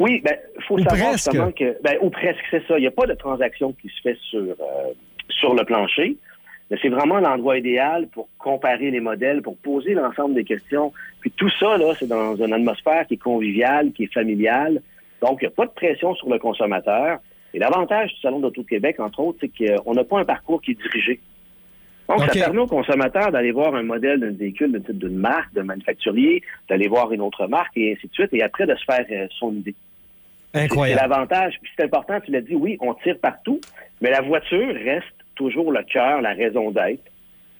Oui, 0.00 0.22
ben, 0.24 0.34
faut 0.66 0.76
Ou 0.76 0.82
savoir 0.82 1.10
presque. 1.10 1.30
justement 1.30 1.52
que, 1.52 1.76
ben, 1.82 1.98
ou 2.00 2.08
presque, 2.08 2.42
c'est 2.50 2.66
ça. 2.66 2.78
Il 2.78 2.80
n'y 2.80 2.86
a 2.86 2.90
pas 2.90 3.06
de 3.06 3.12
transaction 3.12 3.74
qui 3.74 3.88
se 3.88 4.00
fait 4.02 4.16
sur, 4.30 4.40
euh, 4.40 4.92
sur 5.28 5.54
le 5.54 5.62
plancher. 5.64 6.16
Mais 6.70 6.78
c'est 6.80 6.88
vraiment 6.88 7.18
l'endroit 7.20 7.58
idéal 7.58 8.08
pour 8.08 8.28
comparer 8.38 8.90
les 8.90 9.00
modèles, 9.00 9.42
pour 9.42 9.56
poser 9.58 9.92
l'ensemble 9.92 10.34
des 10.34 10.44
questions. 10.44 10.92
Puis 11.20 11.30
tout 11.32 11.50
ça, 11.50 11.76
là, 11.76 11.92
c'est 11.98 12.06
dans 12.06 12.34
une 12.34 12.52
atmosphère 12.52 13.06
qui 13.06 13.14
est 13.14 13.22
conviviale, 13.22 13.92
qui 13.92 14.04
est 14.04 14.12
familiale. 14.12 14.80
Donc, 15.20 15.42
il 15.42 15.44
n'y 15.44 15.52
a 15.52 15.54
pas 15.54 15.66
de 15.66 15.72
pression 15.72 16.14
sur 16.14 16.30
le 16.30 16.38
consommateur. 16.38 17.18
Et 17.52 17.58
l'avantage 17.58 18.14
du 18.14 18.20
Salon 18.20 18.40
d'Auto 18.40 18.62
de 18.62 18.68
Québec, 18.68 19.00
entre 19.00 19.20
autres, 19.20 19.38
c'est 19.42 19.50
qu'on 19.82 19.92
n'a 19.92 20.04
pas 20.04 20.20
un 20.20 20.24
parcours 20.24 20.62
qui 20.62 20.70
est 20.70 20.80
dirigé. 20.80 21.20
Donc, 22.08 22.20
ça 22.20 22.32
permet 22.32 22.60
au 22.60 22.66
consommateur 22.66 23.30
d'aller 23.30 23.52
voir 23.52 23.74
un 23.74 23.82
modèle 23.82 24.18
d'un 24.20 24.30
véhicule 24.30 24.82
type 24.84 24.98
d'une 24.98 25.18
marque, 25.18 25.52
d'un 25.52 25.64
manufacturier, 25.64 26.42
d'aller 26.68 26.88
voir 26.88 27.12
une 27.12 27.20
autre 27.20 27.46
marque 27.46 27.76
et 27.76 27.92
ainsi 27.92 28.08
de 28.08 28.12
suite, 28.14 28.32
et 28.32 28.42
après 28.42 28.66
de 28.66 28.74
se 28.74 28.84
faire 28.84 29.04
euh, 29.10 29.26
son 29.38 29.52
idée. 29.54 29.74
C'est 30.52 30.94
l'avantage. 30.94 31.54
Puis 31.62 31.70
c'est 31.76 31.84
important, 31.84 32.20
tu 32.20 32.30
l'as 32.30 32.40
dit, 32.40 32.54
oui, 32.54 32.76
on 32.80 32.94
tire 32.94 33.18
partout, 33.18 33.60
mais 34.00 34.10
la 34.10 34.20
voiture 34.20 34.74
reste 34.74 35.06
toujours 35.34 35.72
le 35.72 35.82
cœur, 35.82 36.20
la 36.20 36.32
raison 36.32 36.70
d'être 36.70 37.04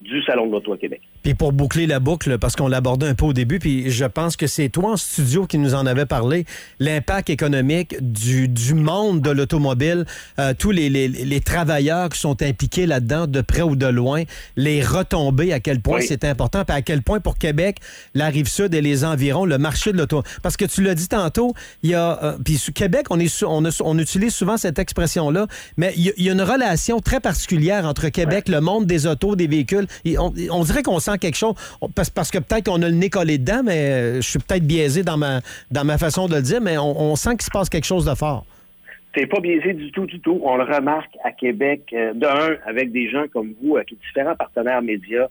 du 0.00 0.22
Salon 0.22 0.46
de 0.46 0.52
l'Auto 0.52 0.72
à 0.72 0.78
Québec. 0.78 1.00
Puis 1.22 1.34
pour 1.34 1.52
boucler 1.52 1.86
la 1.86 2.00
boucle, 2.00 2.38
parce 2.38 2.56
qu'on 2.56 2.68
l'abordait 2.68 3.06
un 3.08 3.14
peu 3.14 3.26
au 3.26 3.32
début, 3.32 3.58
puis 3.58 3.90
je 3.90 4.04
pense 4.06 4.36
que 4.36 4.46
c'est 4.46 4.68
toi 4.70 4.92
en 4.92 4.96
studio 4.96 5.46
qui 5.46 5.58
nous 5.58 5.74
en 5.74 5.84
avait 5.86 6.06
parlé, 6.06 6.46
l'impact 6.78 7.28
économique 7.30 7.96
du, 8.00 8.48
du 8.48 8.74
monde 8.74 9.20
de 9.20 9.30
l'automobile, 9.30 10.06
euh, 10.38 10.54
tous 10.58 10.70
les, 10.70 10.88
les- 10.88 11.08
les 11.08 11.40
travailleurs 11.40 12.08
qui 12.08 12.18
sont 12.18 12.40
impliqués 12.42 12.86
là-dedans, 12.86 13.26
de 13.26 13.40
près 13.42 13.62
ou 13.62 13.76
de 13.76 13.86
loin, 13.86 14.22
les 14.56 14.82
retombées, 14.82 15.52
à 15.52 15.60
quel 15.60 15.80
point 15.80 15.98
Oui. 15.98 16.04
c'est 16.08 16.24
important, 16.24 16.64
puis 16.64 16.76
à 16.76 16.82
quel 16.82 17.02
point 17.02 17.20
pour 17.20 17.36
Québec, 17.36 17.78
la 18.14 18.28
Rive-Sud 18.28 18.74
et 18.74 18.80
les 18.80 19.04
environs, 19.04 19.44
le 19.44 19.58
marché 19.58 19.92
de 19.92 19.98
l'auto... 19.98 20.22
Parce 20.42 20.56
que 20.56 20.64
tu 20.64 20.82
l'as 20.82 20.94
dit 20.94 21.08
tantôt, 21.08 21.52
il 21.82 21.90
y 21.90 21.94
a... 21.94 22.18
euh, 22.22 22.38
puis 22.44 22.58
Québec, 22.74 23.06
on, 23.10 23.20
est, 23.20 23.42
on, 23.42 23.64
a- 23.64 23.82
on 23.84 23.98
utilise 23.98 24.34
souvent 24.34 24.56
cette 24.56 24.78
expression-là, 24.78 25.46
mais 25.76 25.92
il 25.96 26.12
y, 26.18 26.28
a- 26.28 26.32
une 26.32 26.42
relation 26.42 27.00
très 27.00 27.20
particulière 27.20 27.84
entre 27.84 28.08
Québec, 28.08 28.48
le 28.48 28.60
monde 28.60 28.86
des 28.86 29.06
autos, 29.06 29.36
des 29.36 29.46
véhicules. 29.48 29.86
Et 30.04 30.16
On, 30.18 30.32
on 30.50 30.64
dirait 30.64 30.82
qu'on 30.82 31.00
sent 31.10 31.18
quelque 31.18 31.36
chose, 31.36 31.54
parce, 31.94 32.10
parce 32.10 32.30
que 32.30 32.38
peut-être 32.38 32.66
qu'on 32.66 32.82
a 32.82 32.88
le 32.88 32.94
nez 32.94 33.10
collé 33.10 33.38
dedans, 33.38 33.62
mais 33.64 33.90
euh, 33.90 34.16
je 34.16 34.28
suis 34.28 34.38
peut-être 34.38 34.66
biaisé 34.66 35.02
dans 35.02 35.16
ma, 35.16 35.40
dans 35.70 35.84
ma 35.84 35.98
façon 35.98 36.28
de 36.28 36.34
le 36.34 36.42
dire, 36.42 36.60
mais 36.60 36.78
on, 36.78 37.00
on 37.00 37.16
sent 37.16 37.30
qu'il 37.30 37.42
se 37.42 37.50
passe 37.50 37.68
quelque 37.68 37.86
chose 37.86 38.04
de 38.04 38.14
fort. 38.14 38.44
C'est 39.14 39.26
pas 39.26 39.40
biaisé 39.40 39.72
du 39.72 39.90
tout, 39.90 40.06
du 40.06 40.20
tout. 40.20 40.40
On 40.44 40.56
le 40.56 40.62
remarque 40.62 41.10
à 41.24 41.32
Québec, 41.32 41.82
euh, 41.92 42.12
de 42.14 42.26
un, 42.26 42.56
avec 42.66 42.92
des 42.92 43.10
gens 43.10 43.24
comme 43.32 43.54
vous, 43.60 43.76
avec 43.76 43.88
différents 44.06 44.36
partenaires 44.36 44.82
médias. 44.82 45.26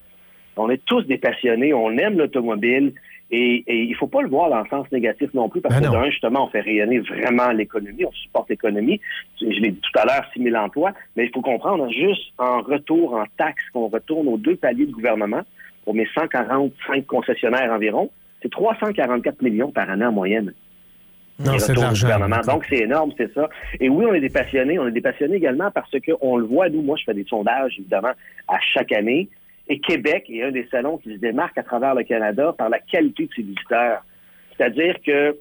On 0.58 0.70
est 0.70 0.84
tous 0.86 1.04
des 1.04 1.18
passionnés, 1.18 1.74
on 1.74 1.92
aime 1.98 2.18
l'automobile 2.18 2.94
et, 3.32 3.64
et 3.68 3.84
il 3.84 3.96
faut 3.96 4.08
pas 4.08 4.22
le 4.22 4.28
voir 4.28 4.50
dans 4.50 4.60
le 4.60 4.68
sens 4.70 4.92
négatif 4.92 5.34
non 5.34 5.48
plus 5.50 5.62
parce 5.62 5.76
Ben 5.76 5.82
que, 5.82 5.86
non. 5.86 5.94
de 5.94 6.08
un, 6.08 6.10
justement, 6.10 6.46
on 6.46 6.50
fait 6.50 6.62
rayonner 6.62 7.00
vraiment 7.00 7.52
l'économie, 7.52 8.04
on 8.04 8.12
supporte 8.12 8.50
l'économie. 8.50 9.00
Je 9.40 9.46
l'ai 9.46 9.72
dit 9.72 9.80
tout 9.80 10.00
à 10.00 10.06
l'heure, 10.06 10.26
6 10.34 10.44
000 10.44 10.56
emplois, 10.56 10.92
mais 11.16 11.26
il 11.26 11.32
faut 11.32 11.42
comprendre, 11.42 11.90
juste 11.92 12.34
en 12.38 12.62
retour, 12.62 13.14
en 13.14 13.26
taxes 13.38 13.64
qu'on 13.72 13.88
retourne 13.88 14.28
aux 14.28 14.38
deux 14.38 14.56
paliers 14.56 14.88
de 14.88 14.92
gouvernement, 14.92 15.42
pour 15.90 15.96
mes 15.96 16.08
145 16.14 17.08
concessionnaires 17.08 17.72
environ, 17.72 18.12
c'est 18.44 18.52
344 18.52 19.42
millions 19.42 19.72
par 19.72 19.90
année 19.90 20.06
en 20.06 20.12
moyenne. 20.12 20.54
Non, 21.40 21.58
c'est. 21.58 21.74
Donc, 21.74 22.66
c'est 22.70 22.78
énorme, 22.82 23.12
c'est 23.18 23.34
ça. 23.34 23.50
Et 23.80 23.90
oui, 23.90 24.06
on 24.08 24.14
est 24.14 24.22
des 24.22 24.30
passionnés. 24.30 24.78
On 24.78 24.88
est 24.88 24.92
des 24.92 25.02
passionnés 25.02 25.38
également 25.38 25.72
parce 25.72 25.90
qu'on 26.06 26.38
le 26.38 26.46
voit, 26.46 26.70
nous, 26.70 26.84
moi, 26.84 26.96
je 26.96 27.06
fais 27.06 27.16
des 27.16 27.24
sondages, 27.24 27.74
évidemment, 27.80 28.12
à 28.48 28.60
chaque 28.72 28.92
année. 28.92 29.30
Et 29.68 29.80
Québec 29.80 30.26
est 30.30 30.44
un 30.44 30.52
des 30.52 30.68
salons 30.70 31.00
qui 31.00 31.12
se 31.16 31.20
démarque 31.20 31.58
à 31.58 31.64
travers 31.64 31.96
le 31.96 32.04
Canada 32.04 32.54
par 32.56 32.70
la 32.70 32.78
qualité 32.78 33.26
de 33.26 33.32
ses 33.36 33.42
visiteurs. 33.42 34.06
C'est-à-dire 34.56 34.94
que 35.04 35.36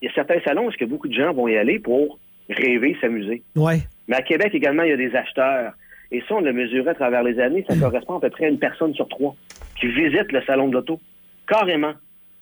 il 0.00 0.06
y 0.06 0.08
a 0.08 0.14
certains 0.14 0.40
salons 0.46 0.64
où 0.64 0.70
est-ce 0.70 0.78
que 0.78 0.86
beaucoup 0.86 1.08
de 1.08 1.14
gens 1.14 1.34
vont 1.34 1.46
y 1.46 1.58
aller 1.58 1.78
pour 1.78 2.18
rêver, 2.48 2.96
s'amuser. 3.02 3.42
Ouais. 3.54 3.80
Mais 4.08 4.16
à 4.16 4.22
Québec 4.22 4.54
également, 4.54 4.84
il 4.84 4.88
y 4.88 4.94
a 4.94 4.96
des 4.96 5.14
acheteurs. 5.14 5.74
Et 6.12 6.22
ça, 6.28 6.34
on 6.34 6.40
le 6.40 6.52
mesurait 6.52 6.90
à 6.90 6.94
travers 6.94 7.22
les 7.22 7.38
années, 7.38 7.64
ça 7.68 7.76
correspond 7.76 8.16
à 8.16 8.20
peu 8.20 8.30
près 8.30 8.46
à 8.46 8.48
une 8.48 8.58
personne 8.58 8.94
sur 8.94 9.08
trois 9.08 9.36
qui 9.78 9.86
visite 9.86 10.32
le 10.32 10.42
salon 10.42 10.68
de 10.68 10.74
l'auto, 10.74 11.00
carrément, 11.46 11.92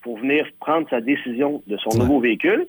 pour 0.03 0.19
venir 0.19 0.47
prendre 0.61 0.89
sa 0.89 1.01
décision 1.01 1.63
de 1.67 1.77
son 1.77 1.99
nouveau 1.99 2.21
véhicule. 2.21 2.67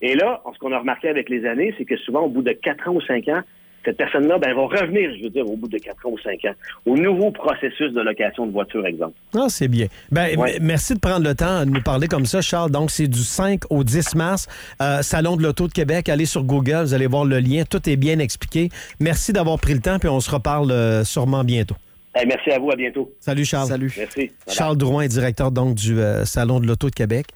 Et 0.00 0.14
là, 0.14 0.42
ce 0.52 0.58
qu'on 0.58 0.72
a 0.72 0.78
remarqué 0.78 1.08
avec 1.08 1.28
les 1.28 1.46
années, 1.46 1.74
c'est 1.78 1.84
que 1.84 1.96
souvent, 1.96 2.22
au 2.22 2.28
bout 2.28 2.42
de 2.42 2.52
quatre 2.52 2.88
ans 2.88 2.94
ou 2.94 3.00
cinq 3.00 3.28
ans, 3.28 3.42
cette 3.86 3.96
personne-là 3.96 4.36
ben, 4.38 4.54
va 4.54 4.62
revenir, 4.66 5.10
je 5.16 5.22
veux 5.24 5.30
dire, 5.30 5.48
au 5.50 5.56
bout 5.56 5.68
de 5.68 5.78
4 5.78 6.04
ans 6.04 6.10
ou 6.10 6.18
5 6.18 6.44
ans, 6.44 6.54
au 6.84 6.96
nouveau 6.98 7.30
processus 7.30 7.90
de 7.94 8.00
location 8.02 8.46
de 8.46 8.52
voiture, 8.52 8.84
exemple. 8.86 9.14
Ah, 9.34 9.46
c'est 9.48 9.68
bien. 9.68 9.86
Ben, 10.10 10.38
Ouais. 10.38 10.56
m- 10.56 10.62
merci 10.62 10.92
de 10.94 10.98
prendre 10.98 11.24
le 11.26 11.34
temps 11.34 11.64
de 11.64 11.70
nous 11.70 11.80
parler 11.82 12.08
comme 12.08 12.26
ça, 12.26 12.42
Charles. 12.42 12.70
Donc, 12.70 12.90
c'est 12.90 13.08
du 13.08 13.20
5 13.22 13.62
au 13.70 13.82
10 13.84 14.14
mars. 14.14 14.46
Euh, 14.82 15.00
Salon 15.00 15.36
de 15.36 15.42
l'Auto 15.42 15.68
de 15.68 15.72
Québec. 15.72 16.10
Allez 16.10 16.26
sur 16.26 16.44
Google, 16.44 16.82
vous 16.82 16.92
allez 16.94 17.06
voir 17.06 17.24
le 17.24 17.38
lien. 17.38 17.62
Tout 17.64 17.88
est 17.88 17.96
bien 17.96 18.18
expliqué. 18.18 18.68
Merci 19.00 19.32
d'avoir 19.32 19.58
pris 19.58 19.72
le 19.72 19.80
temps, 19.80 19.98
puis 19.98 20.08
on 20.10 20.20
se 20.20 20.30
reparle 20.30 20.70
euh, 20.70 21.04
sûrement 21.04 21.44
bientôt. 21.44 21.76
Hey, 22.14 22.26
merci 22.26 22.50
à 22.50 22.58
vous, 22.58 22.70
à 22.70 22.76
bientôt. 22.76 23.12
Salut, 23.20 23.44
Charles. 23.44 23.68
Salut. 23.68 23.94
Merci. 23.96 24.30
Charles 24.48 24.76
Drouin 24.76 25.02
est 25.02 25.08
directeur 25.08 25.50
donc 25.52 25.74
du 25.76 25.98
euh, 25.98 26.24
Salon 26.24 26.60
de 26.60 26.66
l'Auto 26.66 26.90
de 26.90 26.94
Québec. 26.94 27.26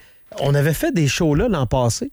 On 0.40 0.54
avait 0.54 0.74
fait 0.74 0.92
des 0.92 1.06
shows 1.06 1.34
là 1.34 1.48
l'an 1.48 1.66
passé. 1.66 2.10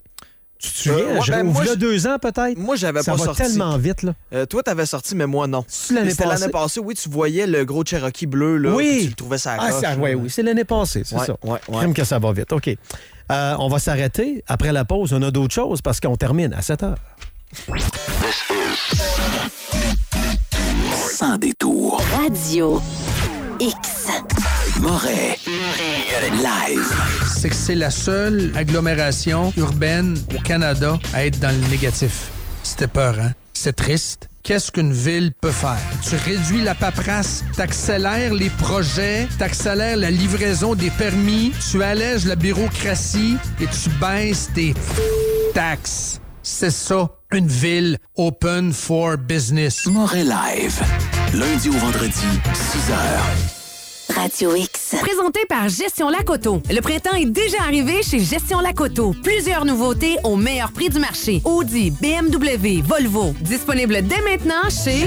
Tu 0.59 0.71
te 0.71 0.77
souviens? 0.77 0.97
Euh, 1.03 1.19
ouais, 1.19 1.25
ben, 1.29 1.43
moi, 1.43 1.61
v'là 1.63 1.73
je- 1.73 1.77
deux 1.77 2.07
ans 2.07 2.17
peut-être? 2.19 2.57
Moi, 2.57 2.75
j'avais 2.75 3.03
Ça 3.03 3.11
pas 3.11 3.17
va 3.17 3.25
sorti. 3.25 3.43
tellement 3.43 3.77
vite, 3.77 4.01
là. 4.03 4.13
Euh, 4.33 4.45
toi, 4.47 4.63
t'avais 4.63 4.85
sorti, 4.87 5.15
mais 5.15 5.27
moi, 5.27 5.45
non. 5.47 5.63
l'année 5.91 6.09
C'était 6.11 6.23
passée? 6.23 6.39
l'année 6.41 6.51
passée, 6.51 6.79
oui, 6.79 6.95
tu 6.95 7.09
voyais 7.09 7.45
le 7.45 7.63
gros 7.63 7.83
Cherokee 7.85 8.25
bleu, 8.25 8.57
là. 8.57 8.71
Oui. 8.73 9.01
Tu 9.03 9.07
le 9.09 9.13
trouvais 9.13 9.37
ça 9.37 9.55
Ah, 9.59 9.71
ça, 9.71 9.95
ouais, 9.95 10.15
oui, 10.15 10.29
c'est 10.29 10.41
l'année 10.43 10.63
passée, 10.65 11.03
c'est 11.05 11.15
Ouais, 11.15 11.25
ça. 11.25 11.35
ouais, 11.43 11.93
que 11.93 12.03
ça 12.03 12.17
va 12.19 12.31
vite. 12.33 12.51
OK. 12.51 12.69
Euh, 13.31 13.55
on 13.59 13.67
va 13.67 13.77
s'arrêter. 13.79 14.43
Après 14.47 14.71
la 14.71 14.83
pause, 14.85 15.13
on 15.13 15.21
a 15.21 15.29
d'autres 15.31 15.53
choses 15.53 15.81
parce 15.81 15.99
qu'on 15.99 16.15
termine 16.15 16.53
à 16.53 16.61
7 16.61 16.81
heures. 16.83 16.97
Sans 21.13 21.37
détour. 21.37 22.01
Radio 22.15 22.81
X. 23.59 23.75
Moret. 24.79 25.37
Live. 26.31 26.93
c'est 27.27 27.49
que 27.49 27.55
c'est 27.55 27.75
la 27.75 27.89
seule 27.89 28.51
agglomération 28.55 29.53
urbaine 29.57 30.17
au 30.35 30.41
Canada 30.41 30.99
à 31.13 31.25
être 31.25 31.39
dans 31.39 31.49
le 31.49 31.67
négatif. 31.69 32.29
C'était 32.63 32.87
peur, 32.87 33.15
hein? 33.19 33.31
C'est 33.53 33.75
triste. 33.75 34.29
Qu'est-ce 34.43 34.71
qu'une 34.71 34.93
ville 34.93 35.31
peut 35.41 35.51
faire? 35.51 35.77
Tu 36.07 36.15
réduis 36.15 36.61
la 36.61 36.75
paperasse, 36.75 37.43
t'accélères 37.55 38.33
les 38.33 38.49
projets, 38.49 39.27
t'accélères 39.39 39.97
la 39.97 40.11
livraison 40.11 40.75
des 40.75 40.89
permis, 40.91 41.51
tu 41.71 41.81
allèges 41.81 42.25
la 42.25 42.35
bureaucratie 42.35 43.37
et 43.59 43.67
tu 43.67 43.89
baisses 44.01 44.49
tes 44.53 44.73
taxes. 45.53 46.19
C'est 46.43 46.71
ça, 46.71 47.09
une 47.33 47.47
ville 47.47 47.97
open 48.15 48.71
for 48.71 49.17
business. 49.17 49.85
Moret 49.87 50.23
Live. 50.23 50.79
Lundi 51.33 51.69
au 51.69 51.73
vendredi, 51.73 52.13
6 52.53 52.91
heures. 52.91 53.56
Radio 54.09 54.55
X. 54.55 54.95
Présenté 55.01 55.45
par 55.47 55.69
Gestion 55.69 56.09
Lacoto. 56.09 56.61
Le 56.69 56.79
printemps 56.81 57.15
est 57.15 57.25
déjà 57.25 57.61
arrivé 57.61 58.01
chez 58.03 58.19
Gestion 58.19 58.59
Lacoto. 58.59 59.13
Plusieurs 59.23 59.65
nouveautés 59.65 60.17
au 60.23 60.35
meilleur 60.35 60.71
prix 60.71 60.89
du 60.89 60.99
marché. 60.99 61.41
Audi, 61.43 61.91
BMW, 61.91 62.81
Volvo. 62.83 63.33
Disponible 63.41 64.01
dès 64.03 64.21
maintenant 64.21 64.69
chez 64.69 65.05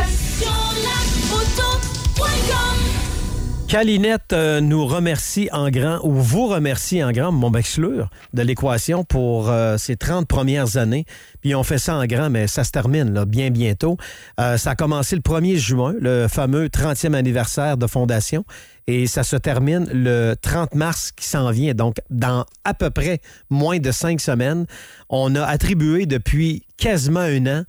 Calinette 3.71 4.33
euh, 4.33 4.61
nous 4.61 4.85
remercie 4.85 5.49
en 5.53 5.71
grand, 5.71 6.01
ou 6.03 6.11
vous 6.11 6.49
remercie 6.49 7.05
en 7.05 7.13
grand, 7.13 7.31
mon 7.31 7.53
bachelor, 7.53 8.11
de 8.35 8.43
l'équation 8.43 9.05
pour 9.05 9.49
euh, 9.49 9.79
ces 9.79 9.97
30 9.97 10.27
premières 10.27 10.77
années. 10.77 11.05
Puis 11.41 11.55
on 11.55 11.63
fait 11.63 11.79
ça 11.79 11.95
en 11.95 12.05
grand, 12.07 12.31
mais 12.31 12.49
ça 12.49 12.65
se 12.65 12.73
termine 12.73 13.23
bien 13.27 13.51
bientôt. 13.51 13.97
Euh, 14.41 14.57
ça 14.57 14.71
a 14.71 14.75
commencé 14.75 15.15
le 15.15 15.23
1er 15.23 15.57
juin, 15.57 15.95
le 16.01 16.27
fameux 16.27 16.67
30e 16.67 17.15
anniversaire 17.15 17.77
de 17.77 17.87
fondation, 17.87 18.45
et 18.89 19.07
ça 19.07 19.23
se 19.23 19.37
termine 19.37 19.89
le 19.93 20.35
30 20.43 20.75
mars 20.75 21.13
qui 21.13 21.27
s'en 21.27 21.53
vient. 21.53 21.73
Donc, 21.73 21.99
dans 22.11 22.47
à 22.65 22.75
peu 22.75 22.91
près 22.91 23.21
moins 23.51 23.79
de 23.79 23.93
cinq 23.93 24.21
semaines, 24.21 24.67
on 25.11 25.37
a 25.37 25.45
attribué 25.45 26.07
depuis 26.07 26.67
quasiment 26.77 27.21
un 27.21 27.47
an 27.47 27.65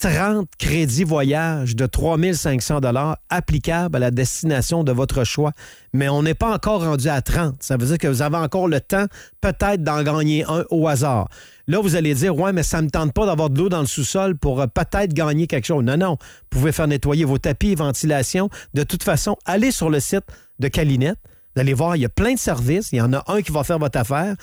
30 0.00 0.48
crédits 0.58 1.04
voyage 1.04 1.76
de 1.76 1.84
3500 1.84 2.80
dollars 2.80 3.18
applicables 3.28 3.96
à 3.96 3.98
la 3.98 4.10
destination 4.10 4.82
de 4.82 4.92
votre 4.92 5.24
choix. 5.24 5.52
Mais 5.92 6.08
on 6.08 6.22
n'est 6.22 6.34
pas 6.34 6.54
encore 6.54 6.82
rendu 6.82 7.08
à 7.08 7.20
30. 7.20 7.62
Ça 7.62 7.76
veut 7.76 7.84
dire 7.84 7.98
que 7.98 8.08
vous 8.08 8.22
avez 8.22 8.38
encore 8.38 8.66
le 8.66 8.80
temps 8.80 9.04
peut-être 9.42 9.84
d'en 9.84 10.02
gagner 10.02 10.44
un 10.48 10.64
au 10.70 10.88
hasard. 10.88 11.28
Là, 11.68 11.80
vous 11.80 11.96
allez 11.96 12.14
dire, 12.14 12.34
ouais, 12.34 12.54
mais 12.54 12.62
ça 12.62 12.78
ne 12.78 12.86
me 12.86 12.90
tente 12.90 13.12
pas 13.12 13.26
d'avoir 13.26 13.50
de 13.50 13.58
l'eau 13.58 13.68
dans 13.68 13.80
le 13.80 13.86
sous-sol 13.86 14.38
pour 14.38 14.62
euh, 14.62 14.66
peut-être 14.66 15.12
gagner 15.12 15.46
quelque 15.46 15.66
chose. 15.66 15.84
Non, 15.84 15.98
non. 15.98 16.12
Vous 16.12 16.58
pouvez 16.58 16.72
faire 16.72 16.88
nettoyer 16.88 17.26
vos 17.26 17.38
tapis, 17.38 17.74
ventilation. 17.74 18.48
De 18.72 18.84
toute 18.84 19.02
façon, 19.02 19.36
allez 19.44 19.70
sur 19.70 19.90
le 19.90 20.00
site 20.00 20.24
de 20.58 20.68
Calinette. 20.68 21.18
Allez 21.56 21.74
voir, 21.74 21.94
il 21.96 22.00
y 22.00 22.06
a 22.06 22.08
plein 22.08 22.32
de 22.32 22.38
services. 22.38 22.88
Il 22.92 22.96
y 22.96 23.00
en 23.02 23.12
a 23.12 23.22
un 23.26 23.42
qui 23.42 23.52
va 23.52 23.64
faire 23.64 23.78
votre 23.78 23.98
affaire. 23.98 24.34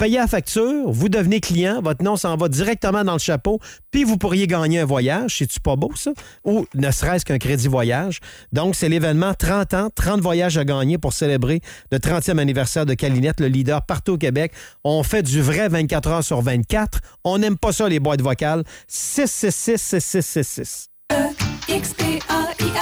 Payez 0.00 0.16
la 0.16 0.26
facture, 0.26 0.90
vous 0.90 1.10
devenez 1.10 1.40
client, 1.40 1.82
votre 1.82 2.02
nom 2.02 2.16
s'en 2.16 2.34
va 2.38 2.48
directement 2.48 3.04
dans 3.04 3.12
le 3.12 3.18
chapeau, 3.18 3.60
puis 3.90 4.04
vous 4.04 4.16
pourriez 4.16 4.46
gagner 4.46 4.78
un 4.78 4.86
voyage. 4.86 5.36
C'est-tu 5.36 5.60
pas 5.60 5.76
beau, 5.76 5.92
ça? 5.94 6.12
Ou 6.42 6.64
ne 6.74 6.90
serait-ce 6.90 7.26
qu'un 7.26 7.36
crédit 7.36 7.68
voyage. 7.68 8.20
Donc, 8.50 8.76
c'est 8.76 8.88
l'événement 8.88 9.34
30 9.34 9.74
ans, 9.74 9.90
30 9.94 10.22
voyages 10.22 10.56
à 10.56 10.64
gagner 10.64 10.96
pour 10.96 11.12
célébrer 11.12 11.60
le 11.92 11.98
30e 11.98 12.38
anniversaire 12.38 12.86
de 12.86 12.94
Calinette, 12.94 13.40
le 13.40 13.48
leader 13.48 13.82
partout 13.84 14.12
au 14.12 14.16
Québec. 14.16 14.52
On 14.84 15.02
fait 15.02 15.22
du 15.22 15.42
vrai 15.42 15.68
24 15.68 16.08
heures 16.08 16.24
sur 16.24 16.40
24. 16.40 17.00
On 17.24 17.36
n'aime 17.36 17.58
pas 17.58 17.72
ça, 17.72 17.86
les 17.86 18.00
boîtes 18.00 18.22
vocales. 18.22 18.64
666-6666. 18.90 20.86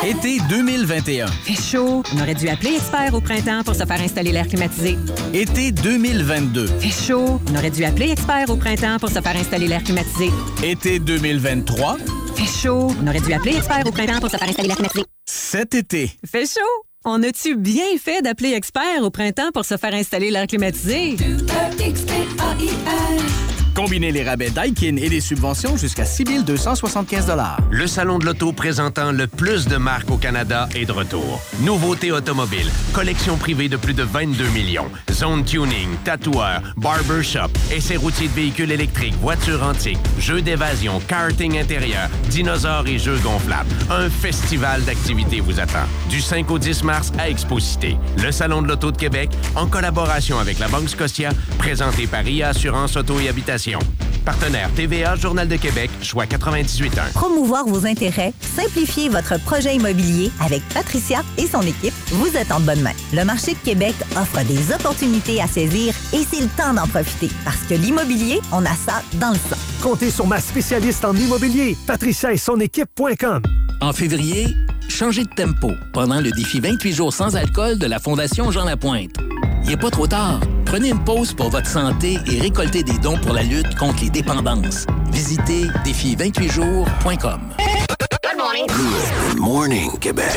Été 0.05 0.39
2021. 0.49 1.27
Fait 1.27 1.55
chaud. 1.55 2.05
On 2.15 2.21
aurait 2.21 2.35
dû 2.35 2.49
appeler 2.49 2.77
Expert 2.77 3.13
au 3.15 3.21
printemps 3.21 3.63
pour 3.65 3.75
se 3.75 3.85
faire 3.85 4.01
installer 4.01 4.31
l'air 4.31 4.47
climatisé. 4.47 4.97
Été 5.35 5.73
2022. 5.73 6.67
Fait 6.67 6.91
chaud. 6.91 7.41
On 7.51 7.57
aurait 7.57 7.71
dû 7.71 7.85
appeler 7.85 8.11
Expert 8.13 8.49
au 8.49 8.57
printemps 8.57 8.99
pour 9.01 9.09
se 9.09 9.21
faire 9.21 9.37
installer 9.37 9.67
l'air 9.67 9.83
climatisé. 9.83 10.31
Été 10.63 11.01
2023. 11.01 11.97
Fait 12.37 12.45
chaud. 12.47 12.93
On 13.03 13.09
aurait 13.09 13.21
dû 13.21 13.33
appeler 13.33 13.57
Expert 13.57 13.83
au 13.87 13.91
printemps 13.91 14.21
pour 14.21 14.31
se 14.31 14.37
faire 14.37 14.49
installer 14.49 14.69
l'air 14.69 14.77
climatisé. 14.77 15.05
Cet 15.27 15.75
été. 15.75 16.13
Fait 16.25 16.47
chaud. 16.47 16.85
On 17.05 17.21
a-tu 17.25 17.57
bien 17.57 17.97
fait 18.01 18.23
d'appeler 18.23 18.53
Expert 18.53 19.03
au 19.03 19.11
printemps 19.11 19.51
pour 19.53 19.65
se 19.65 19.77
faire 19.77 19.95
installer 19.95 20.31
l'air 20.31 20.47
climatisé? 20.47 21.17
Combinez 23.79 24.11
les 24.11 24.25
rabais 24.25 24.51
Daikin 24.51 24.97
et 24.97 25.09
les 25.09 25.21
subventions 25.21 25.77
jusqu'à 25.77 26.05
6 26.05 26.43
275 26.45 27.33
Le 27.71 27.87
Salon 27.87 28.19
de 28.19 28.27
l'Auto 28.27 28.53
présentant 28.53 29.13
le 29.13 29.29
plus 29.29 29.69
de 29.69 29.77
marques 29.77 30.11
au 30.11 30.17
Canada 30.17 30.69
est 30.75 30.85
de 30.85 30.91
retour. 30.91 31.41
Nouveautés 31.61 32.11
automobiles, 32.11 32.69
collection 32.93 33.37
privée 33.37 33.69
de 33.69 33.77
plus 33.77 33.95
de 33.95 34.03
22 34.03 34.49
millions, 34.49 34.91
zone 35.13 35.45
tuning, 35.45 35.91
tatoueur, 36.03 36.61
barbershop, 36.77 37.51
essais 37.71 37.95
routiers 37.95 38.27
de 38.27 38.33
véhicules 38.33 38.73
électriques, 38.73 39.15
voitures 39.21 39.63
antiques, 39.63 40.01
jeux 40.19 40.43
d'évasion, 40.43 41.01
karting 41.07 41.57
intérieur, 41.57 42.09
dinosaures 42.31 42.89
et 42.89 42.99
jeux 42.99 43.19
gonflables. 43.23 43.71
Un 43.91 44.11
festival 44.11 44.83
d'activités 44.83 45.39
vous 45.39 45.61
attend. 45.61 45.87
Du 46.11 46.21
5 46.21 46.51
au 46.51 46.59
10 46.59 46.83
mars 46.83 47.13
à 47.17 47.31
Exposité. 47.31 47.97
Le 48.25 48.33
Salon 48.33 48.61
de 48.61 48.67
l'Auto 48.67 48.91
de 48.91 48.97
Québec, 48.97 49.31
en 49.55 49.69
collaboration 49.69 50.41
avec 50.41 50.59
la 50.59 50.67
Banque 50.67 50.89
Scotia, 50.89 51.31
présenté 51.59 52.09
par 52.09 52.27
IA 52.27 52.49
Assurance 52.49 52.97
Auto 52.97 53.21
et 53.21 53.29
Habitation. 53.29 53.68
Partenaire 54.25 54.71
TVA, 54.75 55.17
Journal 55.17 55.49
de 55.49 55.57
Québec, 55.57 55.91
choix 56.03 56.25
98.1. 56.25 57.13
Promouvoir 57.15 57.67
vos 57.67 57.87
intérêts, 57.87 58.33
simplifier 58.41 59.09
votre 59.09 59.41
projet 59.41 59.75
immobilier 59.77 60.31
avec 60.45 60.63
Patricia 60.75 61.23
et 61.39 61.47
son 61.47 61.63
équipe, 61.63 61.95
vous 62.11 62.37
êtes 62.37 62.53
en 62.53 62.61
bonne 62.61 62.81
main. 62.81 62.93
Le 63.13 63.25
marché 63.25 63.53
de 63.55 63.59
Québec 63.59 63.95
offre 64.17 64.45
des 64.45 64.73
opportunités 64.75 65.41
à 65.41 65.47
saisir 65.47 65.95
et 66.13 66.25
c'est 66.31 66.43
le 66.43 66.49
temps 66.57 66.75
d'en 66.75 66.87
profiter 66.87 67.31
parce 67.45 67.63
que 67.63 67.75
l'immobilier, 67.75 68.41
on 68.53 68.65
a 68.65 68.75
ça 68.75 69.03
dans 69.15 69.31
le 69.31 69.37
sang. 69.37 69.57
Comptez 69.83 70.11
sur 70.11 70.27
ma 70.27 70.41
spécialiste 70.41 71.05
en 71.05 71.15
immobilier, 71.15 71.77
Patricia 71.87 72.33
et 72.33 72.39
son 72.39 72.61
équipe.com. 72.61 73.43
En 73.81 73.93
février, 73.93 74.49
changez 74.89 75.25
de 75.25 75.35
tempo 75.35 75.71
pendant 75.93 76.21
le 76.21 76.31
défi 76.33 76.61
28 76.61 76.93
jours 76.93 77.13
sans 77.13 77.37
alcool 77.37 77.79
de 77.79 77.87
la 77.87 77.99
Fondation 77.99 78.51
Jean 78.51 78.65
Lapointe. 78.65 79.17
Il 79.65 79.71
n'est 79.71 79.77
pas 79.77 79.91
trop 79.91 80.07
tard. 80.07 80.41
Prenez 80.65 80.91
une 80.91 81.03
pause 81.05 81.33
pour 81.33 81.51
votre 81.51 81.67
santé 81.69 82.19
et 82.31 82.41
récoltez 82.41 82.83
des 82.83 82.99
dons 82.99 83.19
pour 83.19 83.33
la 83.33 83.43
lutte 83.43 83.75
contre 83.77 84.03
les 84.03 84.11
dépendances. 84.11 84.87
Visitez 85.13 85.67
défi28jours.com. 85.85 87.41
Good 89.31 89.39
morning, 89.39 89.99
Québec. 89.99 90.31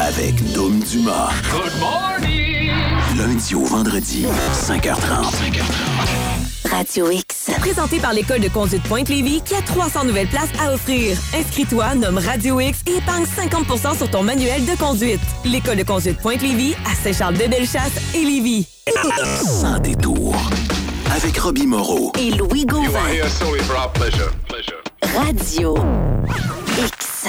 Avec 0.00 0.52
Dom 0.52 0.80
Dumas. 0.80 1.30
Good 1.50 1.72
morning! 1.80 2.70
Lundi 3.16 3.54
au 3.54 3.64
vendredi, 3.64 4.26
5h30. 4.52 6.33
Radio 6.70 7.10
X. 7.10 7.50
Présenté 7.60 7.98
par 7.98 8.12
l'École 8.12 8.40
de 8.40 8.48
conduite 8.48 8.82
Pointe-Lévis 8.84 9.42
qui 9.42 9.54
a 9.54 9.62
300 9.62 10.04
nouvelles 10.04 10.28
places 10.28 10.48
à 10.60 10.72
offrir. 10.72 11.16
Inscris-toi, 11.38 11.94
nomme 11.94 12.18
Radio 12.18 12.60
X 12.60 12.80
et 12.86 12.96
épargne 12.96 13.24
50% 13.24 13.96
sur 13.96 14.10
ton 14.10 14.22
manuel 14.22 14.64
de 14.64 14.76
conduite. 14.76 15.20
L'École 15.44 15.76
de 15.76 15.82
conduite 15.84 16.18
Pointe-Lévis 16.20 16.74
à 16.90 16.94
Saint-Charles-de-Bellechasse 16.94 18.14
et 18.14 18.24
Lévis. 18.24 18.66
Sans 19.60 19.78
détour. 19.78 20.34
Avec 21.14 21.36
Robbie 21.38 21.66
Moreau. 21.66 22.12
Et 22.18 22.30
Louis 22.32 22.64
Gauvin. 22.64 23.00
solely 23.28 23.62
for 23.64 23.76
our 23.76 23.92
pleasure. 23.92 24.30
Radio 25.16 25.76
X. 26.78 27.28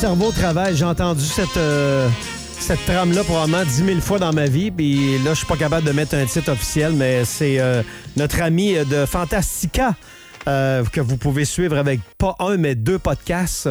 cerveau 0.00 0.32
travaille. 0.32 0.74
J'ai 0.76 0.84
entendu 0.86 1.22
cette, 1.24 1.56
euh, 1.58 2.08
cette 2.58 2.82
trame-là 2.86 3.22
probablement 3.22 3.64
10 3.64 3.70
000 3.84 4.00
fois 4.00 4.18
dans 4.18 4.32
ma 4.32 4.46
vie. 4.46 4.70
Puis 4.70 5.18
là, 5.18 5.30
je 5.34 5.38
suis 5.38 5.46
pas 5.46 5.56
capable 5.58 5.86
de 5.86 5.92
mettre 5.92 6.14
un 6.14 6.24
titre 6.24 6.52
officiel, 6.52 6.92
mais 6.92 7.24
c'est 7.26 7.60
euh, 7.60 7.82
notre 8.16 8.40
ami 8.40 8.72
de 8.74 9.04
Fantastica. 9.04 9.94
euh, 10.48 10.82
que 10.86 11.02
vous 11.02 11.18
pouvez 11.18 11.44
suivre 11.44 11.76
avec 11.76 12.00
pas 12.16 12.34
un, 12.38 12.56
mais 12.56 12.74
deux 12.74 12.98
podcasts. 12.98 13.68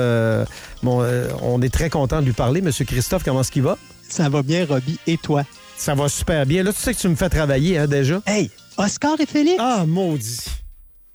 Bon, 0.83 1.03
on 1.41 1.61
est 1.63 1.73
très 1.73 1.89
content 1.89 2.21
de 2.21 2.25
lui 2.27 2.33
parler. 2.33 2.61
Monsieur 2.61 2.85
Christophe, 2.85 3.23
comment 3.23 3.41
est-ce 3.41 3.51
qu'il 3.51 3.63
va? 3.63 3.77
Ça 4.07 4.29
va 4.29 4.43
bien, 4.43 4.65
Robbie. 4.67 4.99
Et 5.07 5.17
toi? 5.17 5.43
Ça 5.77 5.95
va 5.95 6.09
super 6.09 6.45
bien. 6.45 6.61
Là, 6.61 6.71
tu 6.73 6.79
sais 6.79 6.93
que 6.93 6.99
tu 6.99 7.07
me 7.09 7.15
fais 7.15 7.29
travailler 7.29 7.77
hein, 7.79 7.87
déjà. 7.87 8.21
Hey, 8.27 8.51
Oscar 8.77 9.19
et 9.19 9.25
Félix? 9.25 9.55
Ah, 9.59 9.83
maudit. 9.87 10.45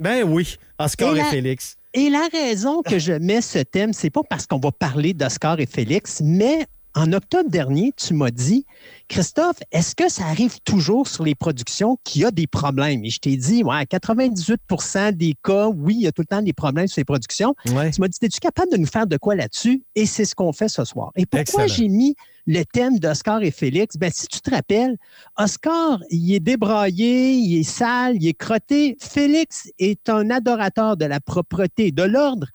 Ben 0.00 0.24
oui, 0.26 0.56
Oscar 0.78 1.14
et, 1.14 1.18
la- 1.18 1.24
Félix. 1.26 1.76
Et 1.96 2.10
la 2.10 2.26
raison 2.32 2.82
que 2.82 2.98
je 2.98 3.12
mets 3.12 3.40
ce 3.40 3.60
thème, 3.60 3.92
c'est 3.92 4.10
pas 4.10 4.22
parce 4.28 4.48
qu'on 4.48 4.58
va 4.58 4.72
parler 4.72 5.14
d'Oscar 5.14 5.60
et 5.60 5.66
Félix, 5.66 6.20
mais 6.24 6.66
en 6.96 7.12
octobre 7.12 7.48
dernier, 7.48 7.92
tu 7.96 8.14
m'as 8.14 8.32
dit, 8.32 8.66
Christophe, 9.08 9.58
est-ce 9.70 9.94
que 9.94 10.08
ça 10.08 10.24
arrive 10.24 10.58
toujours 10.64 11.06
sur 11.06 11.24
les 11.24 11.36
productions 11.36 11.96
qu'il 12.02 12.22
y 12.22 12.24
a 12.24 12.32
des 12.32 12.48
problèmes? 12.48 13.04
Et 13.04 13.10
je 13.10 13.20
t'ai 13.20 13.36
dit, 13.36 13.62
ouais, 13.62 13.84
98% 13.84 15.12
des 15.12 15.34
cas, 15.42 15.68
oui, 15.68 15.94
il 15.94 16.02
y 16.02 16.06
a 16.08 16.12
tout 16.12 16.22
le 16.22 16.26
temps 16.26 16.42
des 16.42 16.52
problèmes 16.52 16.88
sur 16.88 16.98
les 16.98 17.04
productions. 17.04 17.54
Tu 17.64 17.72
m'as 17.72 17.90
dit, 18.08 18.18
es-tu 18.22 18.40
capable 18.40 18.72
de 18.72 18.76
nous 18.76 18.86
faire 18.86 19.06
de 19.06 19.16
quoi 19.16 19.36
là-dessus? 19.36 19.84
Et 19.94 20.06
c'est 20.06 20.24
ce 20.24 20.34
qu'on 20.34 20.52
fait 20.52 20.68
ce 20.68 20.84
soir. 20.84 21.12
Et 21.14 21.26
pourquoi 21.26 21.68
j'ai 21.68 21.88
mis 21.88 22.16
le 22.46 22.62
thème 22.64 22.98
d'Oscar 22.98 23.42
et 23.42 23.50
Félix? 23.50 23.96
Ben, 23.96 24.10
si 24.12 24.26
tu 24.26 24.40
te 24.40 24.50
rappelles, 24.50 24.96
Oscar, 25.38 26.00
il 26.10 26.34
est 26.34 26.40
débraillé, 26.40 27.32
il 27.32 27.60
est 27.60 27.62
sale, 27.62 28.16
il 28.16 28.26
est 28.26 28.34
crotté. 28.34 28.96
Félix 29.00 29.70
est 29.78 30.08
un 30.08 30.30
adorateur 30.30 30.96
de 30.96 31.04
la 31.04 31.20
propreté 31.20 31.86
et 31.86 31.92
de 31.92 32.02
l'ordre. 32.02 32.46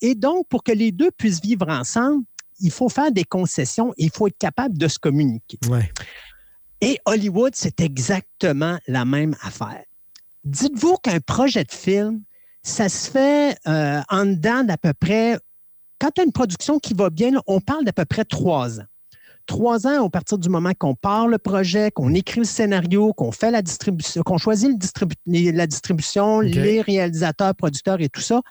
Et 0.00 0.14
donc, 0.14 0.46
pour 0.48 0.62
que 0.62 0.72
les 0.72 0.92
deux 0.92 1.10
puissent 1.10 1.40
vivre 1.40 1.68
ensemble, 1.68 2.24
il 2.60 2.70
faut 2.70 2.88
faire 2.88 3.12
des 3.12 3.24
concessions 3.24 3.92
et 3.96 4.04
il 4.04 4.10
faut 4.10 4.26
être 4.26 4.38
capable 4.38 4.76
de 4.76 4.88
se 4.88 4.98
communiquer. 4.98 5.58
Et 6.80 6.98
Hollywood, 7.06 7.54
c'est 7.54 7.80
exactement 7.80 8.78
la 8.86 9.04
même 9.04 9.34
affaire. 9.42 9.84
Dites-vous 10.44 10.96
qu'un 11.02 11.20
projet 11.20 11.64
de 11.64 11.72
film, 11.72 12.22
ça 12.62 12.88
se 12.88 13.10
fait 13.10 13.56
euh, 13.66 14.00
en 14.08 14.26
dedans 14.26 14.62
d'à 14.62 14.76
peu 14.76 14.92
près, 14.92 15.38
quand 15.98 16.10
tu 16.14 16.20
as 16.20 16.24
une 16.24 16.32
production 16.32 16.78
qui 16.78 16.94
va 16.94 17.10
bien, 17.10 17.32
là, 17.32 17.42
on 17.46 17.60
parle 17.60 17.84
d'à 17.84 17.92
peu 17.92 18.04
près 18.04 18.24
trois 18.24 18.80
ans. 18.80 18.86
Trois 19.48 19.86
ans 19.86 20.04
à 20.04 20.10
partir 20.10 20.36
du 20.36 20.50
moment 20.50 20.72
qu'on 20.78 20.94
part 20.94 21.26
le 21.26 21.38
projet, 21.38 21.90
qu'on 21.90 22.12
écrit 22.12 22.40
le 22.40 22.46
scénario, 22.46 23.14
qu'on 23.14 23.32
fait 23.32 23.50
la 23.50 23.62
distribution, 23.62 24.22
qu'on 24.22 24.36
choisit 24.36 24.68
le 24.68 24.76
distribu- 24.76 25.52
la 25.52 25.66
distribution, 25.66 26.40
les 26.40 26.82
réalisateurs, 26.82 27.54
producteurs 27.54 28.00
et 28.00 28.10
tout 28.10 28.20
ça, 28.20 28.42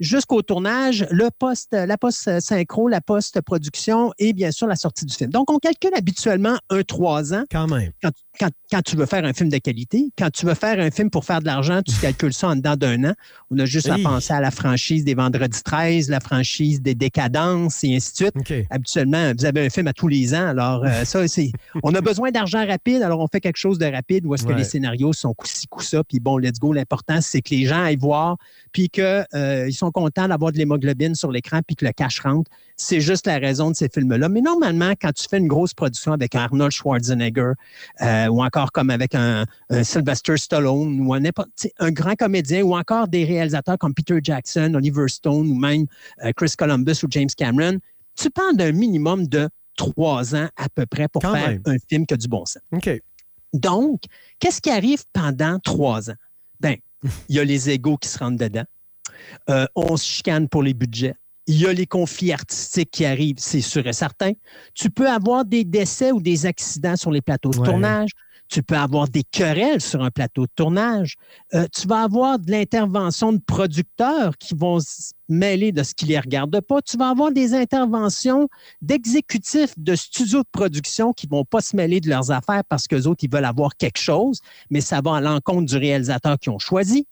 jusqu'au 0.00 0.40
tournage, 0.40 1.06
le 1.10 1.28
poste, 1.38 1.72
la 1.72 1.98
post-synchro, 1.98 2.88
la 2.88 3.02
post-production 3.02 4.12
et 4.18 4.32
bien 4.32 4.50
sûr 4.50 4.66
la 4.66 4.76
sortie 4.76 5.04
du 5.04 5.14
film. 5.14 5.30
Donc, 5.30 5.50
on 5.50 5.58
calcule 5.58 5.90
habituellement 5.94 6.56
un 6.70 6.82
trois 6.82 7.34
ans. 7.34 7.44
Quand 7.52 7.66
même. 7.66 7.92
Quand, 8.02 8.10
quand- 8.38 8.50
quand 8.70 8.82
tu 8.82 8.96
veux 8.96 9.06
faire 9.06 9.24
un 9.24 9.32
film 9.32 9.48
de 9.48 9.58
qualité, 9.58 10.10
quand 10.16 10.30
tu 10.30 10.46
veux 10.46 10.54
faire 10.54 10.78
un 10.80 10.90
film 10.90 11.10
pour 11.10 11.24
faire 11.24 11.40
de 11.40 11.46
l'argent, 11.46 11.80
tu 11.82 11.92
calcules 12.00 12.32
ça 12.32 12.48
en 12.48 12.56
dedans 12.56 12.76
d'un 12.76 13.04
an. 13.04 13.14
On 13.50 13.58
a 13.58 13.64
juste 13.64 13.88
Hey. 13.88 14.04
à 14.04 14.08
penser 14.08 14.32
à 14.32 14.40
la 14.40 14.50
franchise 14.50 15.04
des 15.04 15.14
Vendredis 15.14 15.62
13, 15.62 16.08
la 16.10 16.20
franchise 16.20 16.80
des 16.82 16.94
Décadences 16.94 17.82
et 17.84 17.96
ainsi 17.96 18.10
de 18.12 18.16
suite. 18.16 18.66
Habituellement, 18.70 19.32
vous 19.36 19.44
avez 19.44 19.66
un 19.66 19.70
film 19.70 19.86
à 19.88 19.92
tous 19.92 20.08
les 20.08 20.34
ans. 20.34 20.46
Alors, 20.48 20.84
euh, 20.84 21.04
ça, 21.04 21.26
c'est. 21.28 21.50
On 21.82 21.94
a 21.94 22.00
besoin 22.00 22.30
d'argent 22.30 22.66
rapide, 22.66 23.02
alors 23.02 23.20
on 23.20 23.26
fait 23.26 23.40
quelque 23.40 23.56
chose 23.56 23.78
de 23.78 23.86
rapide 23.86 24.24
où 24.26 24.34
est-ce 24.34 24.44
que 24.44 24.52
les 24.52 24.64
scénarios 24.64 25.12
sont 25.12 25.34
coup-ci, 25.34 25.66
coup-ça, 25.66 26.02
puis 26.04 26.20
bon, 26.20 26.38
let's 26.38 26.58
go. 26.58 26.72
L'important, 26.72 27.20
c'est 27.20 27.40
que 27.42 27.50
les 27.54 27.66
gens 27.66 27.82
aillent 27.82 27.96
voir, 27.96 28.36
puis 28.72 28.88
qu'ils 28.88 29.72
sont 29.72 29.90
contents 29.90 30.28
d'avoir 30.28 30.52
de 30.52 30.58
l'hémoglobine 30.58 31.14
sur 31.14 31.30
l'écran, 31.32 31.60
puis 31.66 31.76
que 31.76 31.84
le 31.84 31.92
cash 31.92 32.20
rentre. 32.20 32.50
C'est 32.80 33.00
juste 33.00 33.26
la 33.26 33.38
raison 33.38 33.72
de 33.72 33.76
ces 33.76 33.88
films-là. 33.88 34.28
Mais 34.28 34.40
normalement, 34.40 34.92
quand 35.00 35.12
tu 35.12 35.26
fais 35.28 35.38
une 35.38 35.48
grosse 35.48 35.74
production 35.74 36.12
avec 36.12 36.36
Arnold 36.36 36.70
Schwarzenegger, 36.70 37.52
euh, 38.00 38.26
ou 38.28 38.42
encore 38.42 38.70
comme 38.70 38.90
avec 38.90 39.16
un, 39.16 39.44
un 39.68 39.82
Sylvester 39.82 40.36
Stallone, 40.36 41.00
ou 41.00 41.12
un, 41.12 41.90
grand 41.90 42.14
comédien, 42.14 42.62
ou 42.62 42.76
encore 42.76 43.08
des 43.08 43.24
réalisateurs 43.24 43.78
comme 43.78 43.94
Peter 43.94 44.20
Jackson, 44.22 44.72
Oliver 44.74 45.08
Stone, 45.08 45.50
ou 45.50 45.54
même 45.54 45.86
euh, 46.24 46.30
Chris 46.36 46.52
Columbus 46.56 47.02
ou 47.02 47.08
James 47.10 47.28
Cameron, 47.36 47.78
tu 48.16 48.30
parles 48.30 48.56
d'un 48.56 48.72
minimum 48.72 49.26
de 49.26 49.48
trois 49.76 50.36
ans 50.36 50.48
à 50.56 50.68
peu 50.72 50.86
près 50.86 51.08
pour 51.08 51.22
Quand 51.22 51.34
faire 51.34 51.48
même. 51.48 51.62
un 51.66 51.76
film 51.88 52.06
qui 52.06 52.14
a 52.14 52.16
du 52.16 52.28
bon 52.28 52.44
sens. 52.44 52.62
OK. 52.72 52.90
Donc, 53.52 54.02
qu'est-ce 54.38 54.60
qui 54.60 54.70
arrive 54.70 55.02
pendant 55.12 55.58
trois 55.58 56.10
ans? 56.10 56.16
Ben, 56.60 56.76
il 57.28 57.36
y 57.36 57.40
a 57.40 57.44
les 57.44 57.70
égaux 57.70 57.96
qui 57.96 58.08
se 58.08 58.18
rentrent 58.18 58.38
dedans. 58.38 58.64
Euh, 59.50 59.66
on 59.74 59.96
se 59.96 60.06
chicane 60.06 60.48
pour 60.48 60.62
les 60.62 60.74
budgets. 60.74 61.14
Il 61.48 61.60
y 61.60 61.66
a 61.66 61.72
les 61.72 61.86
conflits 61.86 62.32
artistiques 62.32 62.90
qui 62.92 63.04
arrivent, 63.04 63.38
c'est 63.40 63.60
sûr 63.62 63.86
et 63.88 63.92
certain. 63.92 64.32
Tu 64.74 64.90
peux 64.90 65.08
avoir 65.08 65.44
des 65.44 65.64
décès 65.64 66.12
ou 66.12 66.20
des 66.22 66.46
accidents 66.46 66.94
sur 66.96 67.10
les 67.10 67.22
plateaux 67.22 67.54
de 67.54 67.58
Ouais. 67.58 67.64
tournage. 67.64 68.10
Tu 68.48 68.62
peux 68.62 68.76
avoir 68.76 69.08
des 69.08 69.24
querelles 69.24 69.80
sur 69.80 70.02
un 70.02 70.10
plateau 70.10 70.42
de 70.42 70.50
tournage. 70.54 71.16
Euh, 71.54 71.66
tu 71.74 71.86
vas 71.86 72.02
avoir 72.02 72.38
de 72.38 72.50
l'intervention 72.50 73.32
de 73.32 73.38
producteurs 73.38 74.36
qui 74.38 74.54
vont 74.54 74.80
se 74.80 75.12
mêler 75.28 75.72
de 75.72 75.82
ce 75.82 75.94
qui 75.94 76.06
les 76.06 76.18
regarde 76.18 76.58
pas. 76.60 76.80
Tu 76.82 76.96
vas 76.96 77.10
avoir 77.10 77.30
des 77.30 77.54
interventions 77.54 78.48
d'exécutifs 78.80 79.74
de 79.76 79.94
studios 79.94 80.40
de 80.40 80.48
production 80.50 81.12
qui 81.12 81.26
vont 81.26 81.44
pas 81.44 81.60
se 81.60 81.76
mêler 81.76 82.00
de 82.00 82.08
leurs 82.08 82.30
affaires 82.30 82.64
parce 82.68 82.86
qu'eux 82.88 83.06
autres, 83.06 83.24
ils 83.24 83.30
veulent 83.30 83.44
avoir 83.44 83.76
quelque 83.76 83.98
chose, 83.98 84.40
mais 84.70 84.80
ça 84.80 85.00
va 85.02 85.16
à 85.16 85.20
l'encontre 85.20 85.66
du 85.66 85.76
réalisateur 85.76 86.38
qu'ils 86.38 86.52
ont 86.52 86.58
choisi. 86.58 87.06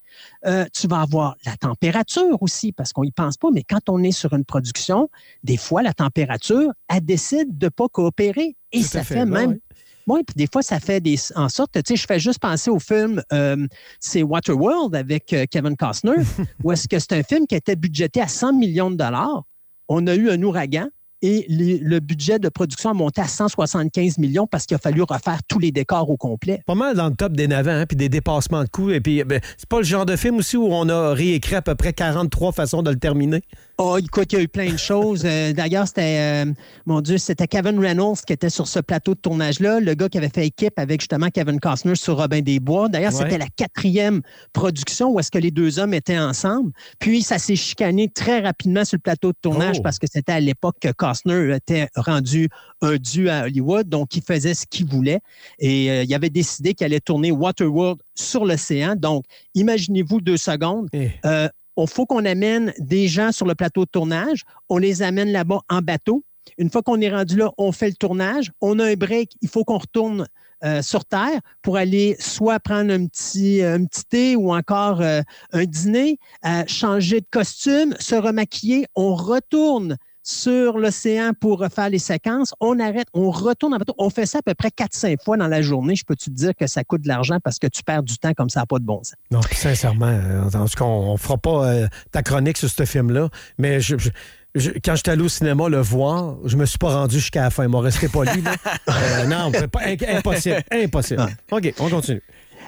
Euh, 0.46 0.64
tu 0.72 0.86
vas 0.86 1.00
avoir 1.02 1.36
la 1.44 1.56
température 1.56 2.42
aussi, 2.42 2.72
parce 2.72 2.92
qu'on 2.92 3.04
n'y 3.04 3.12
pense 3.12 3.36
pas, 3.36 3.48
mais 3.52 3.62
quand 3.62 3.88
on 3.88 4.02
est 4.02 4.12
sur 4.12 4.32
une 4.32 4.44
production, 4.44 5.10
des 5.42 5.58
fois, 5.58 5.82
la 5.82 5.92
température, 5.92 6.70
elle 6.88 7.04
décide 7.04 7.58
de 7.58 7.66
ne 7.66 7.70
pas 7.70 7.88
coopérer. 7.88 8.56
Et 8.72 8.80
Tout 8.80 8.86
ça 8.86 9.04
fait, 9.04 9.26
même. 9.26 9.58
Oui, 10.06 10.20
puis 10.24 10.34
des 10.36 10.46
fois, 10.52 10.62
ça 10.62 10.78
fait 10.78 11.00
des. 11.00 11.16
En 11.34 11.48
sorte, 11.48 11.72
tu 11.72 11.80
sais, 11.84 11.96
je 11.96 12.06
fais 12.06 12.20
juste 12.20 12.38
penser 12.38 12.70
au 12.70 12.78
film, 12.78 13.22
euh, 13.32 13.66
c'est 13.98 14.22
Waterworld 14.22 14.94
avec 14.94 15.32
euh, 15.32 15.46
Kevin 15.50 15.76
Costner, 15.76 16.14
où 16.64 16.70
est-ce 16.72 16.86
que 16.86 16.98
c'est 16.98 17.12
un 17.12 17.22
film 17.22 17.46
qui 17.46 17.54
était 17.56 17.76
budgété 17.76 18.20
à 18.20 18.28
100 18.28 18.52
millions 18.52 18.90
de 18.90 18.96
dollars. 18.96 19.42
On 19.88 20.06
a 20.06 20.14
eu 20.14 20.30
un 20.30 20.40
ouragan 20.42 20.86
et 21.22 21.46
les- 21.48 21.78
le 21.78 21.98
budget 22.00 22.38
de 22.38 22.48
production 22.48 22.90
a 22.90 22.92
monté 22.92 23.20
à 23.20 23.26
175 23.26 24.18
millions 24.18 24.46
parce 24.46 24.66
qu'il 24.66 24.74
a 24.74 24.78
fallu 24.78 25.02
refaire 25.02 25.38
tous 25.48 25.58
les 25.58 25.72
décors 25.72 26.08
au 26.10 26.16
complet. 26.16 26.60
Pas 26.66 26.74
mal 26.74 26.94
dans 26.94 27.08
le 27.08 27.14
top 27.14 27.32
des 27.32 27.48
navets, 27.48 27.72
hein, 27.72 27.86
puis 27.86 27.96
des 27.96 28.08
dépassements 28.08 28.62
de 28.64 28.68
coûts. 28.68 28.90
Et 28.90 29.00
puis, 29.00 29.24
ben, 29.24 29.40
c'est 29.56 29.68
pas 29.68 29.78
le 29.78 29.84
genre 29.84 30.04
de 30.06 30.14
film 30.16 30.36
aussi 30.36 30.56
où 30.56 30.66
on 30.70 30.88
a 30.88 31.14
réécrit 31.14 31.54
à 31.56 31.62
peu 31.62 31.74
près 31.74 31.92
43 31.92 32.52
façons 32.52 32.82
de 32.82 32.90
le 32.90 32.98
terminer? 32.98 33.42
Oh, 33.78 33.98
écoute, 33.98 34.32
il 34.32 34.36
y 34.36 34.38
a 34.38 34.42
eu 34.42 34.48
plein 34.48 34.72
de 34.72 34.78
choses. 34.78 35.20
Euh, 35.26 35.52
D'ailleurs, 35.52 35.86
c'était, 35.86 36.46
euh, 36.46 36.52
mon 36.86 37.02
Dieu, 37.02 37.18
c'était 37.18 37.46
Kevin 37.46 37.78
Reynolds 37.78 38.16
qui 38.26 38.32
était 38.32 38.48
sur 38.48 38.66
ce 38.68 38.78
plateau 38.80 39.14
de 39.14 39.20
tournage-là, 39.20 39.80
le 39.80 39.92
gars 39.92 40.08
qui 40.08 40.16
avait 40.16 40.30
fait 40.30 40.46
équipe 40.46 40.78
avec 40.78 41.02
justement 41.02 41.28
Kevin 41.28 41.60
Costner 41.60 41.94
sur 41.94 42.16
Robin 42.16 42.40
des 42.40 42.58
Bois. 42.58 42.88
D'ailleurs, 42.88 43.12
Ouais. 43.14 43.24
c'était 43.24 43.36
la 43.36 43.48
quatrième 43.54 44.22
production 44.54 45.10
où 45.10 45.20
est-ce 45.20 45.30
que 45.30 45.36
les 45.36 45.50
deux 45.50 45.78
hommes 45.78 45.92
étaient 45.92 46.18
ensemble. 46.18 46.72
Puis, 47.00 47.20
ça 47.20 47.38
s'est 47.38 47.54
chicané 47.54 48.08
très 48.08 48.40
rapidement 48.40 48.86
sur 48.86 48.96
le 48.96 49.02
plateau 49.02 49.32
de 49.32 49.36
tournage 49.42 49.76
Oh. 49.78 49.82
parce 49.82 49.98
que 49.98 50.06
c'était 50.10 50.32
à 50.32 50.40
l'époque 50.40 50.76
que 50.80 50.90
Costner 50.92 51.54
était 51.54 51.88
rendu 51.96 52.48
un 52.80 52.96
dieu 52.96 53.30
à 53.30 53.42
Hollywood, 53.42 53.90
donc 53.90 54.16
il 54.16 54.22
faisait 54.22 54.54
ce 54.54 54.64
qu'il 54.64 54.86
voulait. 54.86 55.20
Et 55.58 55.90
euh, 55.90 56.02
il 56.04 56.14
avait 56.14 56.30
décidé 56.30 56.72
qu'il 56.72 56.86
allait 56.86 57.00
tourner 57.00 57.30
Waterworld 57.30 57.98
sur 58.14 58.46
l'océan. 58.46 58.94
Donc, 58.96 59.24
imaginez-vous 59.54 60.22
deux 60.22 60.38
secondes. 60.38 60.88
Euh, 61.26 61.48
il 61.76 61.88
faut 61.88 62.06
qu'on 62.06 62.24
amène 62.24 62.72
des 62.78 63.08
gens 63.08 63.32
sur 63.32 63.46
le 63.46 63.54
plateau 63.54 63.84
de 63.84 63.90
tournage. 63.90 64.42
On 64.68 64.78
les 64.78 65.02
amène 65.02 65.30
là-bas 65.30 65.60
en 65.68 65.80
bateau. 65.80 66.24
Une 66.58 66.70
fois 66.70 66.82
qu'on 66.82 67.00
est 67.00 67.10
rendu 67.10 67.36
là, 67.36 67.50
on 67.58 67.72
fait 67.72 67.88
le 67.88 67.96
tournage. 67.96 68.52
On 68.60 68.78
a 68.78 68.84
un 68.84 68.94
break. 68.94 69.32
Il 69.42 69.48
faut 69.48 69.64
qu'on 69.64 69.78
retourne 69.78 70.26
euh, 70.64 70.80
sur 70.80 71.04
Terre 71.04 71.40
pour 71.60 71.76
aller 71.76 72.16
soit 72.18 72.58
prendre 72.60 72.90
un 72.90 73.06
petit, 73.06 73.62
un 73.62 73.84
petit 73.84 74.04
thé 74.06 74.36
ou 74.36 74.54
encore 74.54 75.02
euh, 75.02 75.20
un 75.52 75.64
dîner, 75.64 76.18
euh, 76.46 76.64
changer 76.66 77.20
de 77.20 77.26
costume, 77.30 77.94
se 77.98 78.14
remaquiller. 78.14 78.86
On 78.94 79.14
retourne 79.14 79.98
sur 80.28 80.76
l'océan 80.76 81.30
pour 81.38 81.60
refaire 81.60 81.88
les 81.88 82.00
séquences. 82.00 82.52
On 82.60 82.80
arrête, 82.80 83.06
on 83.14 83.30
retourne 83.30 83.74
en 83.74 83.78
bateau. 83.78 83.94
On 83.96 84.10
fait 84.10 84.26
ça 84.26 84.38
à 84.38 84.42
peu 84.42 84.54
près 84.54 84.68
4-5 84.70 85.22
fois 85.22 85.36
dans 85.36 85.46
la 85.46 85.62
journée. 85.62 85.94
Je 85.94 86.04
peux 86.04 86.16
te 86.16 86.28
dire 86.28 86.50
que 86.58 86.66
ça 86.66 86.82
coûte 86.82 87.02
de 87.02 87.08
l'argent 87.08 87.38
parce 87.42 87.60
que 87.60 87.68
tu 87.68 87.84
perds 87.84 88.02
du 88.02 88.18
temps 88.18 88.34
comme 88.34 88.50
ça 88.50 88.60
n'a 88.60 88.66
pas 88.66 88.80
de 88.80 88.84
bon 88.84 88.98
sens? 89.04 89.14
Non, 89.30 89.38
puis 89.40 89.56
sincèrement, 89.56 90.06
euh, 90.06 90.42
en 90.42 90.50
tout 90.66 90.76
cas, 90.76 90.84
on 90.84 91.12
ne 91.12 91.16
fera 91.16 91.38
pas 91.38 91.66
euh, 91.68 91.86
ta 92.10 92.22
chronique 92.24 92.58
sur 92.58 92.68
ce 92.68 92.84
film-là, 92.84 93.28
mais 93.56 93.80
je, 93.80 93.96
je- 93.98 94.10
je- 94.56 94.70
quand 94.84 94.96
j'étais 94.96 95.12
allé 95.12 95.22
au 95.22 95.28
cinéma 95.28 95.68
le 95.68 95.80
voir, 95.80 96.34
je 96.44 96.56
me 96.56 96.66
suis 96.66 96.78
pas 96.78 96.92
rendu 96.96 97.14
jusqu'à 97.20 97.42
la 97.42 97.50
fin. 97.50 97.62
Il 97.62 97.68
m'a 97.68 97.80
resté 97.80 98.08
pas 98.08 98.24
lu. 98.24 98.40
là. 98.42 98.54
Euh, 98.88 99.26
non, 99.26 99.50
c'est 99.54 99.68
pas- 99.68 99.80
impossible. 100.16 100.62
Impossible. 100.72 101.26
OK, 101.52 101.72
on 101.78 101.88
continue. 101.88 102.22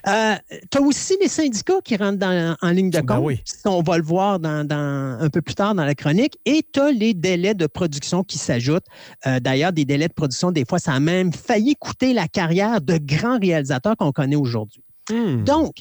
Euh, 0.07 0.35
tu 0.71 0.79
as 0.79 0.81
aussi 0.83 1.17
les 1.21 1.29
syndicats 1.29 1.81
qui 1.85 1.97
rentrent 1.97 2.19
dans- 2.19 2.57
en 2.61 2.71
ligne 2.71 2.91
de 2.91 2.99
compte. 2.99 3.07
Ben 3.07 3.19
oui. 3.21 3.41
On 3.65 3.83
va 3.83 3.99
le 3.99 4.05
voir 4.05 4.39
dans, 4.39 4.67
dans- 4.67 5.19
un 5.21 5.29
peu 5.31 5.43
plus 5.43 5.55
tard 5.55 5.75
dans 5.75 5.85
la 5.85 5.95
chronique. 5.95 6.39
Et 6.45 6.63
tu 6.73 6.81
as 6.81 6.93
les 6.93 7.15
délais 7.15 7.55
de 7.55 7.67
production 7.67 8.23
qui 8.25 8.39
s'ajoutent. 8.39 8.87
Euh, 9.27 9.41
D'ailleurs, 9.41 9.73
des 9.73 9.85
délais 9.85 10.09
de 10.09 10.13
production, 10.13 10.51
des 10.53 10.65
fois, 10.65 10.79
ça 10.79 10.93
a 10.93 11.01
même 11.01 11.33
failli 11.33 11.75
coûter 11.77 12.13
la 12.13 12.29
carrière 12.29 12.81
de 12.81 12.99
grands 12.99 13.39
réalisateurs 13.39 13.97
qu'on 13.97 14.13
connaît 14.13 14.37
aujourd'hui. 14.37 14.83
Hmm. 15.11 15.43
Donc, 15.45 15.77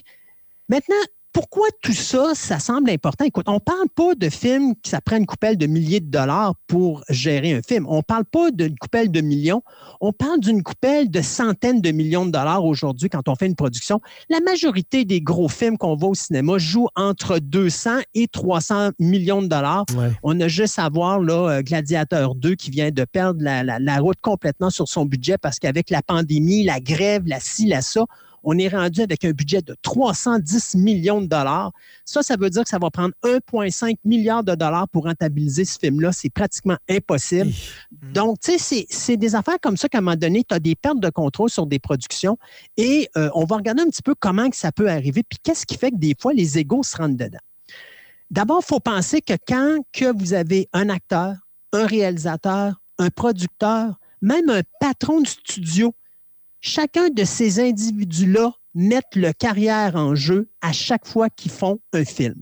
maintenant, 0.70 0.96
pourquoi 1.38 1.68
tout 1.84 1.94
ça, 1.94 2.32
ça 2.34 2.58
semble 2.58 2.90
important? 2.90 3.24
Écoute, 3.24 3.48
on 3.48 3.54
ne 3.56 3.60
parle 3.60 3.88
pas 3.94 4.16
de 4.16 4.28
films 4.28 4.74
qui 4.82 4.90
ça 4.90 5.02
prend 5.02 5.18
une 5.18 5.28
coupelle 5.28 5.56
de 5.56 5.68
milliers 5.68 6.00
de 6.00 6.10
dollars 6.10 6.56
pour 6.66 7.04
gérer 7.10 7.54
un 7.54 7.62
film. 7.62 7.86
On 7.88 7.98
ne 7.98 8.02
parle 8.02 8.26
pas 8.26 8.50
d'une 8.50 8.76
coupelle 8.76 9.12
de 9.12 9.22
millions. 9.22 9.62
On 10.02 10.12
parle 10.12 10.40
d'une 10.40 10.64
coupelle 10.64 11.12
de 11.12 11.22
centaines 11.22 11.80
de 11.80 11.92
millions 11.92 12.26
de 12.26 12.32
dollars 12.32 12.66
aujourd'hui 12.66 13.08
quand 13.08 13.28
on 13.30 13.36
fait 13.36 13.46
une 13.46 13.54
production. 13.56 14.02
La 14.32 14.40
majorité 14.40 15.06
des 15.06 15.22
gros 15.22 15.48
films 15.48 15.78
qu'on 15.78 15.96
voit 15.96 16.10
au 16.10 16.16
cinéma 16.16 16.58
jouent 16.58 16.90
entre 16.96 17.38
200 17.38 18.00
et 18.16 18.28
300 18.28 18.90
millions 18.98 19.44
de 19.44 19.48
dollars. 19.48 19.86
On 20.24 20.40
a 20.42 20.48
juste 20.48 20.80
à 20.80 20.90
voir 20.90 21.20
là, 21.20 21.50
euh, 21.58 21.62
Gladiateur 21.62 22.34
2 22.34 22.56
qui 22.56 22.72
vient 22.72 22.90
de 22.90 23.06
perdre 23.06 23.44
la, 23.44 23.62
la- 23.64 23.78
la 23.78 24.00
route 24.00 24.20
complètement 24.22 24.72
sur 24.72 24.88
son 24.88 25.06
budget 25.06 25.38
parce 25.38 25.60
qu'avec 25.60 25.92
la 25.92 26.02
pandémie, 26.02 26.64
la 26.64 26.80
grève, 26.80 27.28
la 27.28 27.40
ci, 27.40 27.68
la 27.68 27.82
ça, 27.84 28.06
on 28.44 28.58
est 28.58 28.68
rendu 28.70 29.02
avec 29.02 29.26
un 29.26 29.32
budget 29.32 29.62
de 29.62 29.76
310 29.82 30.76
millions 30.76 31.22
de 31.22 31.28
dollars. 31.28 31.72
Ça, 32.06 32.22
ça 32.24 32.36
veut 32.38 32.50
dire 32.50 32.64
que 32.64 32.70
ça 32.70 32.78
va 32.80 32.90
prendre 32.90 33.14
1,5 33.24 33.98
milliard 34.06 34.44
de 34.44 34.56
dollars 34.56 34.88
pour 34.90 35.04
rentabiliser 35.04 35.66
ce 35.66 35.78
film-là. 35.80 36.12
C'est 36.12 36.30
pratiquement 36.30 36.78
impossible. 36.90 37.52
Donc, 38.14 38.40
tu 38.40 38.52
sais, 38.52 38.58
c'est- 38.58 38.88
c'est 38.90 39.18
des 39.18 39.36
affaires 39.36 39.58
comme 39.62 39.76
ça 39.78 39.90
qu'à 39.90 39.98
un 39.98 40.02
moment 40.02 40.16
donné, 40.16 40.44
tu 40.48 40.54
as 40.56 40.60
des 40.60 40.76
pertes 40.76 41.00
de 41.00 41.10
contrôle 41.10 41.50
sur 41.50 41.66
des 41.66 41.80
productions 41.80 42.38
et 42.78 43.10
euh, 43.18 43.30
on 43.34 43.46
va 43.46 43.58
regarder 43.58 43.82
un 43.82 43.90
petit 43.90 44.02
peu 44.04 44.16
comment 44.18 44.50
que 44.50 44.56
ça 44.56 44.72
peut 44.72 44.90
arriver, 44.90 45.24
puis 45.24 45.40
qu'est-ce 45.44 45.66
qui 45.66 45.78
fait 45.78 45.92
que 45.92 45.98
des 45.98 46.16
fois, 46.20 46.34
les 46.34 46.58
égaux 46.58 46.84
se 46.84 46.96
rentrent 46.96 47.18
dedans. 47.18 47.40
D'abord, 48.30 48.60
il 48.64 48.68
faut 48.68 48.80
penser 48.80 49.22
que 49.22 49.34
quand 49.48 49.80
que 49.94 50.12
vous 50.18 50.34
avez 50.34 50.68
un 50.74 50.90
acteur, 50.90 51.36
un 51.74 51.86
réalisateur, 51.86 52.76
un 52.98 53.10
producteur, 53.10 53.96
même 54.22 54.50
un 54.50 54.62
patron 54.80 55.22
de 55.22 55.28
studio, 55.28 55.94
chacun 56.68 57.10
de 57.10 57.24
ces 57.24 57.60
individus-là 57.60 58.52
mettent 58.76 59.16
leur 59.16 59.34
carrière 59.34 59.96
en 59.96 60.14
jeu 60.14 60.50
à 60.62 60.72
chaque 60.72 61.08
fois 61.08 61.30
qu'ils 61.30 61.52
font 61.52 61.80
un 61.94 62.06
film. 62.06 62.36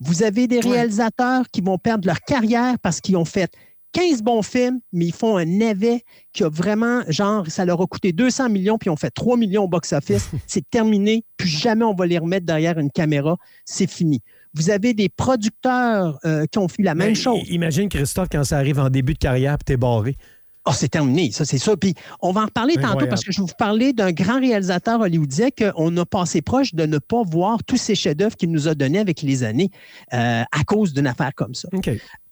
Vous 0.00 0.22
avez 0.22 0.46
des 0.46 0.60
réalisateurs 0.60 1.44
qui 1.52 1.60
vont 1.60 1.76
perdre 1.76 2.06
leur 2.06 2.20
carrière 2.20 2.76
parce 2.82 3.00
qu'ils 3.00 3.18
ont 3.18 3.26
fait 3.26 3.52
15 3.92 4.22
bons 4.22 4.42
films, 4.42 4.80
mais 4.92 5.06
ils 5.06 5.12
font 5.12 5.36
un 5.36 5.44
navet 5.44 6.02
qui 6.32 6.44
a 6.44 6.48
vraiment, 6.48 7.02
genre, 7.08 7.46
ça 7.48 7.64
leur 7.64 7.80
a 7.82 7.86
coûté 7.86 8.12
200 8.12 8.48
millions, 8.48 8.78
puis 8.78 8.88
ils 8.88 8.92
ont 8.92 8.96
fait 8.96 9.10
3 9.10 9.36
millions 9.36 9.64
au 9.64 9.68
box-office. 9.68 10.30
C'est 10.46 10.68
terminé, 10.70 11.24
plus 11.36 11.48
jamais 11.48 11.84
on 11.84 11.94
va 11.94 12.06
les 12.06 12.18
remettre 12.18 12.46
derrière 12.46 12.78
une 12.78 12.90
caméra. 12.90 13.36
C'est 13.64 13.90
fini. 13.90 14.22
Vous 14.54 14.70
avez 14.70 14.94
des 14.94 15.08
producteurs 15.08 16.18
euh, 16.24 16.46
qui 16.46 16.58
ont 16.58 16.68
fait 16.68 16.82
la 16.82 16.94
même 16.94 17.08
Ben, 17.08 17.16
chose. 17.16 17.40
Imagine, 17.50 17.88
Christophe, 17.88 18.28
quand 18.30 18.44
ça 18.44 18.56
arrive 18.56 18.78
en 18.78 18.90
début 18.90 19.14
de 19.14 19.18
carrière 19.18 19.58
puis 19.58 19.64
t'es 19.64 19.76
barré. 19.76 20.16
Oh, 20.66 20.72
c'est 20.74 20.88
terminé, 20.88 21.30
ça, 21.30 21.46
c'est 21.46 21.56
ça. 21.58 21.74
Puis 21.74 21.94
on 22.20 22.32
va 22.32 22.42
en 22.42 22.44
reparler 22.44 22.74
tantôt 22.74 23.06
parce 23.06 23.24
que 23.24 23.32
je 23.32 23.40
vais 23.40 23.46
vous 23.46 23.54
parler 23.58 23.94
d'un 23.94 24.12
grand 24.12 24.38
réalisateur 24.38 25.00
hollywoodien 25.00 25.48
qu'on 25.50 25.96
a 25.96 26.04
passé 26.04 26.42
proche 26.42 26.74
de 26.74 26.84
ne 26.84 26.98
pas 26.98 27.22
voir 27.22 27.64
tous 27.64 27.78
ces 27.78 27.94
chefs-d'œuvre 27.94 28.36
qu'il 28.36 28.50
nous 28.50 28.68
a 28.68 28.74
donnés 28.74 28.98
avec 28.98 29.22
les 29.22 29.42
années 29.42 29.70
euh, 30.12 30.42
à 30.42 30.64
cause 30.66 30.92
d'une 30.92 31.06
affaire 31.06 31.32
comme 31.34 31.54
ça. 31.54 31.68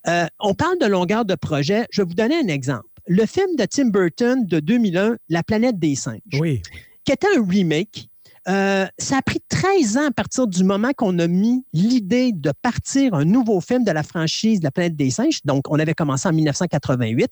Euh, 0.07 0.27
on 0.39 0.53
parle 0.53 0.77
de 0.79 0.85
longueur 0.85 1.25
de 1.25 1.33
projet. 1.33 1.87
Je 1.91 2.03
vais 2.03 2.07
vous 2.07 2.13
donner 2.13 2.35
un 2.35 2.47
exemple. 2.47 2.85
Le 3.07 3.25
film 3.25 3.55
de 3.57 3.65
Tim 3.65 3.87
Burton 3.89 4.45
de 4.45 4.59
2001, 4.59 5.15
La 5.29 5.41
planète 5.41 5.79
des 5.79 5.95
singes, 5.95 6.19
oui. 6.39 6.61
qui 7.05 7.11
était 7.11 7.27
un 7.35 7.43
remake. 7.43 8.09
Euh, 8.47 8.85
ça 8.97 9.17
a 9.17 9.21
pris 9.21 9.39
13 9.49 9.97
ans 9.97 10.07
à 10.07 10.11
partir 10.11 10.47
du 10.47 10.63
moment 10.63 10.91
qu'on 10.95 11.17
a 11.19 11.27
mis 11.27 11.63
l'idée 11.73 12.31
de 12.31 12.51
partir 12.61 13.13
un 13.13 13.25
nouveau 13.25 13.59
film 13.61 13.83
de 13.83 13.91
la 13.91 14.03
franchise 14.03 14.59
de 14.59 14.65
la 14.65 14.71
planète 14.71 14.95
des 14.95 15.09
singes. 15.09 15.41
Donc, 15.45 15.63
on 15.69 15.79
avait 15.79 15.93
commencé 15.93 16.27
en 16.27 16.33
1988. 16.33 17.29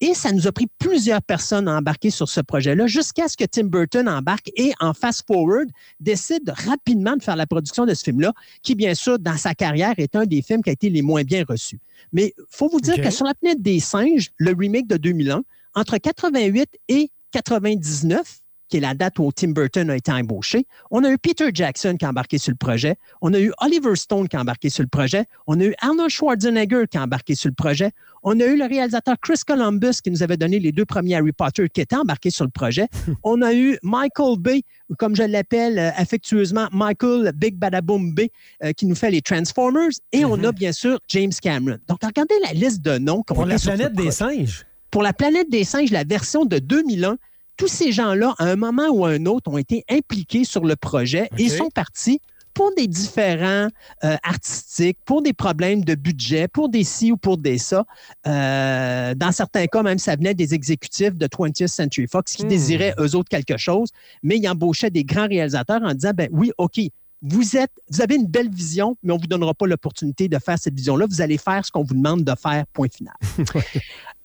Et 0.00 0.14
ça 0.14 0.32
nous 0.32 0.46
a 0.46 0.52
pris 0.52 0.66
plusieurs 0.78 1.22
personnes 1.22 1.68
à 1.68 1.76
embarquer 1.76 2.10
sur 2.10 2.28
ce 2.28 2.40
projet-là 2.40 2.86
jusqu'à 2.86 3.28
ce 3.28 3.36
que 3.36 3.44
Tim 3.44 3.64
Burton 3.64 4.08
embarque 4.08 4.50
et 4.56 4.72
en 4.80 4.94
fast-forward 4.94 5.68
décide 6.00 6.50
rapidement 6.50 7.16
de 7.16 7.22
faire 7.22 7.36
la 7.36 7.46
production 7.46 7.86
de 7.86 7.94
ce 7.94 8.04
film-là, 8.04 8.32
qui, 8.62 8.74
bien 8.74 8.94
sûr, 8.94 9.18
dans 9.18 9.36
sa 9.36 9.54
carrière, 9.54 9.94
est 9.98 10.14
un 10.16 10.24
des 10.24 10.42
films 10.42 10.62
qui 10.62 10.70
a 10.70 10.72
été 10.72 10.90
les 10.90 11.02
moins 11.02 11.22
bien 11.22 11.44
reçus. 11.48 11.80
Mais 12.12 12.34
il 12.36 12.44
faut 12.50 12.68
vous 12.68 12.80
dire 12.80 13.00
que 13.00 13.10
sur 13.10 13.26
la 13.26 13.34
planète 13.34 13.62
des 13.62 13.80
singes, 13.80 14.30
le 14.36 14.54
remake 14.56 14.86
de 14.86 14.96
2001, 14.96 15.42
entre 15.74 15.98
88 15.98 16.68
et 16.88 17.10
99, 17.32 18.40
qui 18.68 18.78
est 18.78 18.80
la 18.80 18.94
date 18.94 19.18
où 19.18 19.30
Tim 19.32 19.48
Burton 19.48 19.90
a 19.90 19.96
été 19.96 20.10
embauché, 20.12 20.66
on 20.90 21.04
a 21.04 21.10
eu 21.10 21.18
Peter 21.18 21.50
Jackson 21.52 21.96
qui 21.98 22.04
a 22.04 22.10
embarqué 22.10 22.38
sur 22.38 22.52
le 22.52 22.56
projet, 22.56 22.96
on 23.20 23.32
a 23.34 23.40
eu 23.40 23.52
Oliver 23.60 23.96
Stone 23.96 24.28
qui 24.28 24.36
a 24.36 24.40
embarqué 24.40 24.70
sur 24.70 24.82
le 24.82 24.88
projet, 24.88 25.26
on 25.46 25.60
a 25.60 25.64
eu 25.64 25.74
Arnold 25.80 26.10
Schwarzenegger 26.10 26.84
qui 26.90 26.98
a 26.98 27.02
embarqué 27.02 27.34
sur 27.34 27.48
le 27.48 27.54
projet, 27.54 27.92
on 28.22 28.38
a 28.40 28.44
eu 28.44 28.56
le 28.56 28.64
réalisateur 28.64 29.16
Chris 29.20 29.40
Columbus 29.46 30.00
qui 30.02 30.10
nous 30.10 30.22
avait 30.22 30.36
donné 30.36 30.58
les 30.58 30.72
deux 30.72 30.84
premiers 30.84 31.16
Harry 31.16 31.32
Potter 31.32 31.68
qui 31.68 31.80
étaient 31.80 31.96
embarqués 31.96 32.30
sur 32.30 32.44
le 32.44 32.50
projet, 32.50 32.88
on 33.22 33.42
a 33.42 33.52
eu 33.54 33.78
Michael 33.82 34.38
Bay, 34.38 34.62
ou 34.88 34.94
comme 34.94 35.14
je 35.14 35.22
l'appelle 35.22 35.78
euh, 35.78 35.90
affectueusement, 35.96 36.68
Michael 36.72 37.32
Big 37.34 37.56
Badaboom 37.56 38.14
Bay, 38.14 38.30
euh, 38.62 38.72
qui 38.72 38.86
nous 38.86 38.94
fait 38.94 39.10
les 39.10 39.22
Transformers, 39.22 39.90
et 40.12 40.24
on 40.24 40.42
a 40.44 40.52
bien 40.52 40.72
sûr 40.72 40.98
James 41.08 41.32
Cameron. 41.40 41.78
Donc, 41.88 41.98
regardez 42.02 42.34
la 42.42 42.52
liste 42.52 42.82
de 42.82 42.98
noms 42.98 43.22
qu'on 43.22 43.34
Pour 43.34 43.46
la 43.46 43.58
planète 43.58 43.92
des 43.92 44.10
singes. 44.10 44.66
Pour 44.90 45.02
la 45.02 45.12
planète 45.12 45.50
des 45.50 45.64
singes, 45.64 45.90
la 45.90 46.04
version 46.04 46.44
de 46.44 46.58
2001, 46.58 47.16
tous 47.56 47.68
ces 47.68 47.92
gens-là, 47.92 48.34
à 48.38 48.44
un 48.44 48.56
moment 48.56 48.88
ou 48.88 49.04
à 49.04 49.10
un 49.10 49.26
autre, 49.26 49.50
ont 49.50 49.58
été 49.58 49.84
impliqués 49.90 50.44
sur 50.44 50.64
le 50.64 50.76
projet 50.76 51.28
et 51.38 51.48
sont 51.48 51.70
partis 51.70 52.20
pour 52.54 52.72
des 52.74 52.86
différents 52.86 53.68
euh, 54.04 54.16
artistiques, 54.22 54.98
pour 55.04 55.22
des 55.22 55.32
problèmes 55.32 55.84
de 55.84 55.96
budget, 55.96 56.48
pour 56.48 56.68
des 56.68 56.84
ci 56.84 57.10
ou 57.12 57.16
pour 57.16 57.36
des 57.36 57.58
ça. 57.58 57.84
Euh, 58.26 59.14
dans 59.14 59.32
certains 59.32 59.66
cas, 59.66 59.82
même, 59.82 59.98
ça 59.98 60.14
venait 60.14 60.34
des 60.34 60.54
exécutifs 60.54 61.16
de 61.16 61.26
20th 61.26 61.66
Century 61.66 62.06
Fox 62.06 62.34
qui 62.34 62.44
désiraient 62.44 62.94
eux 62.98 63.16
autres 63.16 63.28
quelque 63.28 63.56
chose, 63.56 63.90
mais 64.22 64.38
ils 64.38 64.48
embauchaient 64.48 64.90
des 64.90 65.04
grands 65.04 65.26
réalisateurs 65.26 65.82
en 65.82 65.92
disant, 65.94 66.12
ben 66.14 66.28
oui, 66.30 66.52
OK, 66.56 66.78
vous, 67.22 67.56
êtes, 67.56 67.72
vous 67.90 68.00
avez 68.00 68.16
une 68.16 68.26
belle 68.26 68.50
vision, 68.50 68.96
mais 69.02 69.12
on 69.12 69.16
ne 69.16 69.20
vous 69.20 69.26
donnera 69.26 69.54
pas 69.54 69.66
l'opportunité 69.66 70.28
de 70.28 70.38
faire 70.38 70.58
cette 70.58 70.74
vision-là. 70.74 71.06
Vous 71.08 71.20
allez 71.20 71.38
faire 71.38 71.64
ce 71.64 71.72
qu'on 71.72 71.82
vous 71.82 71.94
demande 71.94 72.22
de 72.22 72.34
faire, 72.40 72.64
point 72.72 72.88
final. 72.88 73.14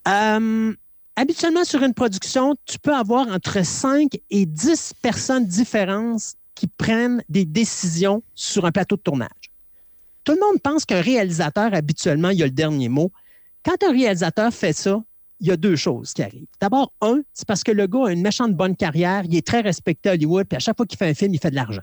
Euh, 0.07 0.73
habituellement, 1.19 1.65
sur 1.65 1.83
une 1.83 1.93
production, 1.93 2.55
tu 2.65 2.79
peux 2.79 2.95
avoir 2.95 3.27
entre 3.27 3.65
5 3.65 4.17
et 4.29 4.45
10 4.45 4.93
personnes 5.01 5.45
différentes 5.45 6.35
qui 6.55 6.67
prennent 6.67 7.21
des 7.27 7.45
décisions 7.45 8.23
sur 8.35 8.65
un 8.65 8.71
plateau 8.71 8.95
de 8.95 9.01
tournage. 9.01 9.29
Tout 10.23 10.33
le 10.33 10.39
monde 10.39 10.61
pense 10.61 10.85
qu'un 10.85 11.01
réalisateur, 11.01 11.73
habituellement, 11.73 12.29
il 12.29 12.41
a 12.41 12.45
le 12.45 12.51
dernier 12.51 12.87
mot. 12.87 13.11
Quand 13.65 13.83
un 13.83 13.91
réalisateur 13.91 14.53
fait 14.53 14.73
ça, 14.73 15.01
il 15.41 15.47
y 15.47 15.51
a 15.51 15.57
deux 15.57 15.75
choses 15.75 16.13
qui 16.13 16.23
arrivent. 16.23 16.47
D'abord, 16.61 16.93
un, 17.01 17.21
c'est 17.33 17.47
parce 17.47 17.63
que 17.63 17.71
le 17.71 17.87
gars 17.87 18.07
a 18.07 18.11
une 18.11 18.21
méchante 18.21 18.53
bonne 18.53 18.75
carrière, 18.75 19.23
il 19.25 19.35
est 19.35 19.45
très 19.45 19.61
respecté 19.61 20.09
à 20.09 20.13
Hollywood, 20.13 20.47
puis 20.47 20.57
à 20.57 20.59
chaque 20.59 20.77
fois 20.77 20.85
qu'il 20.85 20.97
fait 20.97 21.09
un 21.09 21.13
film, 21.13 21.33
il 21.33 21.39
fait 21.39 21.51
de 21.51 21.55
l'argent. 21.55 21.81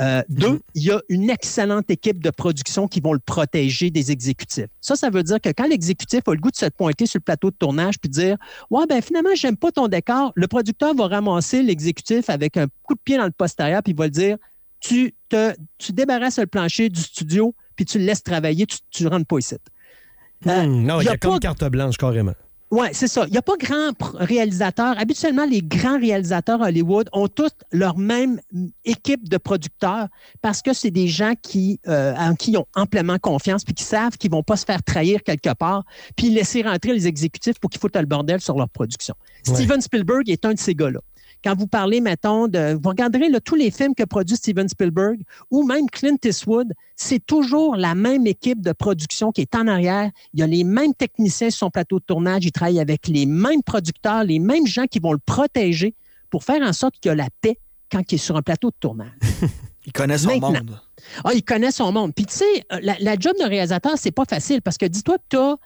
Euh, 0.00 0.22
deux, 0.28 0.60
il 0.74 0.82
y 0.84 0.90
a 0.90 1.00
une 1.08 1.30
excellente 1.30 1.90
équipe 1.90 2.22
de 2.22 2.30
production 2.30 2.88
qui 2.88 3.00
vont 3.00 3.12
le 3.12 3.18
protéger 3.18 3.90
des 3.90 4.10
exécutifs. 4.12 4.66
Ça, 4.80 4.96
ça 4.96 5.10
veut 5.10 5.22
dire 5.22 5.40
que 5.40 5.48
quand 5.50 5.66
l'exécutif 5.66 6.20
a 6.26 6.32
le 6.32 6.40
goût 6.40 6.50
de 6.50 6.56
se 6.56 6.66
pointer 6.66 7.06
sur 7.06 7.18
le 7.18 7.22
plateau 7.24 7.50
de 7.50 7.56
tournage 7.56 7.98
puis 7.98 8.08
dire 8.10 8.36
Ouais, 8.70 8.84
ben 8.88 9.00
finalement, 9.02 9.34
j'aime 9.34 9.56
pas 9.56 9.72
ton 9.72 9.88
décor, 9.88 10.32
le 10.34 10.46
producteur 10.46 10.94
va 10.94 11.06
ramasser 11.08 11.62
l'exécutif 11.62 12.28
avec 12.30 12.56
un 12.56 12.66
coup 12.82 12.94
de 12.94 13.00
pied 13.04 13.16
dans 13.16 13.24
le 13.26 13.30
postérieur 13.30 13.82
puis 13.82 13.92
il 13.92 13.96
va 13.98 14.04
le 14.04 14.10
dire 14.10 14.36
Tu 14.80 15.14
te 15.28 15.54
tu 15.78 15.92
débarrasses 15.92 16.38
le 16.38 16.46
plancher 16.46 16.88
du 16.88 17.00
studio 17.00 17.54
puis 17.76 17.84
tu 17.84 17.98
le 17.98 18.04
laisses 18.04 18.22
travailler, 18.22 18.66
tu 18.90 19.04
ne 19.04 19.08
rentres 19.08 19.26
pas 19.26 19.38
ici. 19.38 19.54
Euh, 19.54 20.66
Hmm, 20.66 20.82
non, 20.84 21.00
il 21.00 21.04
y 21.04 21.08
a, 21.08 21.12
y 21.12 21.14
a 21.14 21.18
comme 21.18 21.32
pas- 21.32 21.38
carte 21.40 21.64
blanche, 21.64 21.96
carrément. 21.96 22.34
Oui, 22.72 22.88
c'est 22.92 23.06
ça. 23.06 23.24
Il 23.26 23.30
n'y 23.30 23.38
a 23.38 23.42
pas 23.42 23.56
grand 23.56 23.92
réalisateur. 24.14 24.98
Habituellement, 24.98 25.46
les 25.46 25.62
grands 25.62 26.00
réalisateurs 26.00 26.60
Hollywood 26.60 27.08
ont 27.12 27.28
tous 27.28 27.50
leur 27.70 27.96
même 27.96 28.40
équipe 28.84 29.28
de 29.28 29.36
producteurs 29.36 30.08
parce 30.42 30.62
que 30.62 30.72
c'est 30.72 30.90
des 30.90 31.06
gens 31.06 31.34
qui, 31.40 31.80
euh, 31.86 32.14
en 32.16 32.34
qui 32.34 32.52
ils 32.52 32.56
ont 32.56 32.66
amplement 32.74 33.18
confiance 33.18 33.64
puis 33.64 33.74
qui 33.74 33.84
savent 33.84 34.16
qu'ils 34.16 34.30
ne 34.30 34.36
vont 34.36 34.42
pas 34.42 34.56
se 34.56 34.64
faire 34.64 34.82
trahir 34.82 35.22
quelque 35.22 35.54
part 35.54 35.84
puis 36.16 36.30
laisser 36.30 36.62
rentrer 36.62 36.92
les 36.92 37.06
exécutifs 37.06 37.60
pour 37.60 37.70
qu'ils 37.70 37.80
foutent 37.80 37.96
le 37.96 38.06
bordel 38.06 38.40
sur 38.40 38.56
leur 38.56 38.68
production. 38.68 39.14
Ouais. 39.46 39.54
Steven 39.54 39.80
Spielberg 39.80 40.28
est 40.28 40.44
un 40.44 40.54
de 40.54 40.58
ces 40.58 40.74
gars-là. 40.74 41.00
Quand 41.46 41.56
vous 41.56 41.68
parlez, 41.68 42.00
mettons, 42.00 42.48
de. 42.48 42.74
Vous 42.74 42.88
regarderez 42.88 43.28
là, 43.28 43.38
tous 43.38 43.54
les 43.54 43.70
films 43.70 43.94
que 43.94 44.02
produit 44.02 44.34
Steven 44.34 44.68
Spielberg 44.68 45.20
ou 45.52 45.62
même 45.62 45.88
Clint 45.88 46.16
Eastwood, 46.24 46.72
c'est 46.96 47.24
toujours 47.24 47.76
la 47.76 47.94
même 47.94 48.26
équipe 48.26 48.60
de 48.60 48.72
production 48.72 49.30
qui 49.30 49.42
est 49.42 49.54
en 49.54 49.68
arrière. 49.68 50.10
Il 50.34 50.40
y 50.40 50.42
a 50.42 50.48
les 50.48 50.64
mêmes 50.64 50.92
techniciens 50.92 51.50
sur 51.50 51.60
son 51.60 51.70
plateau 51.70 52.00
de 52.00 52.04
tournage. 52.04 52.44
Il 52.44 52.50
travaille 52.50 52.80
avec 52.80 53.06
les 53.06 53.26
mêmes 53.26 53.62
producteurs, 53.62 54.24
les 54.24 54.40
mêmes 54.40 54.66
gens 54.66 54.86
qui 54.86 54.98
vont 54.98 55.12
le 55.12 55.20
protéger 55.24 55.94
pour 56.30 56.42
faire 56.42 56.60
en 56.62 56.72
sorte 56.72 56.96
qu'il 56.98 57.10
y 57.10 57.12
a 57.12 57.14
la 57.14 57.28
paix 57.40 57.60
quand 57.92 58.02
il 58.10 58.16
est 58.16 58.18
sur 58.18 58.36
un 58.36 58.42
plateau 58.42 58.70
de 58.70 58.76
tournage. 58.80 59.12
Il 59.86 59.92
connaît 59.92 60.18
son 60.18 60.30
Maintenant. 60.30 60.50
monde. 60.50 60.80
Ah, 61.22 61.30
il 61.32 61.44
connaît 61.44 61.70
son 61.70 61.92
monde. 61.92 62.12
Puis 62.12 62.26
tu 62.26 62.38
sais, 62.38 62.66
euh, 62.72 62.80
la, 62.82 62.96
la 62.98 63.16
job 63.16 63.34
de 63.38 63.44
réalisateur, 63.44 63.92
c'est 63.94 64.10
pas 64.10 64.24
facile 64.24 64.60
parce 64.60 64.78
que 64.78 64.86
dis-toi 64.86 65.16
que 65.18 65.22
tu 65.28 65.36
as 65.36 65.56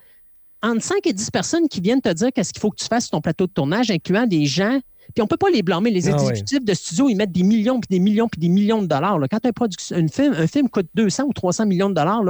entre 0.62 0.82
5 0.82 1.06
et 1.06 1.14
10 1.14 1.30
personnes 1.30 1.68
qui 1.68 1.80
viennent 1.80 2.02
te 2.02 2.12
dire 2.12 2.28
qu'est-ce 2.34 2.52
qu'il 2.52 2.60
faut 2.60 2.68
que 2.68 2.76
tu 2.76 2.84
fasses 2.84 3.04
sur 3.04 3.12
ton 3.12 3.22
plateau 3.22 3.46
de 3.46 3.52
tournage, 3.52 3.90
incluant 3.90 4.26
des 4.26 4.44
gens, 4.44 4.78
Puis 5.14 5.22
on 5.22 5.26
peut 5.26 5.36
pas 5.36 5.50
les 5.50 5.62
blâmer. 5.62 5.90
Les 5.90 6.08
Ah 6.08 6.12
exécutifs 6.12 6.64
de 6.64 6.74
studio, 6.74 7.08
ils 7.08 7.16
mettent 7.16 7.32
des 7.32 7.42
millions, 7.42 7.80
puis 7.80 7.88
des 7.90 8.00
millions, 8.00 8.28
puis 8.28 8.40
des 8.40 8.48
millions 8.48 8.82
de 8.82 8.86
dollars. 8.86 9.18
là. 9.18 9.28
Quand 9.28 9.44
un, 9.44 9.98
une 9.98 10.08
film, 10.08 10.34
un 10.36 10.46
film 10.46 10.68
coûte 10.68 10.88
200 10.94 11.24
ou 11.24 11.32
300 11.32 11.66
millions 11.66 11.88
de 11.88 11.94
dollars, 11.94 12.22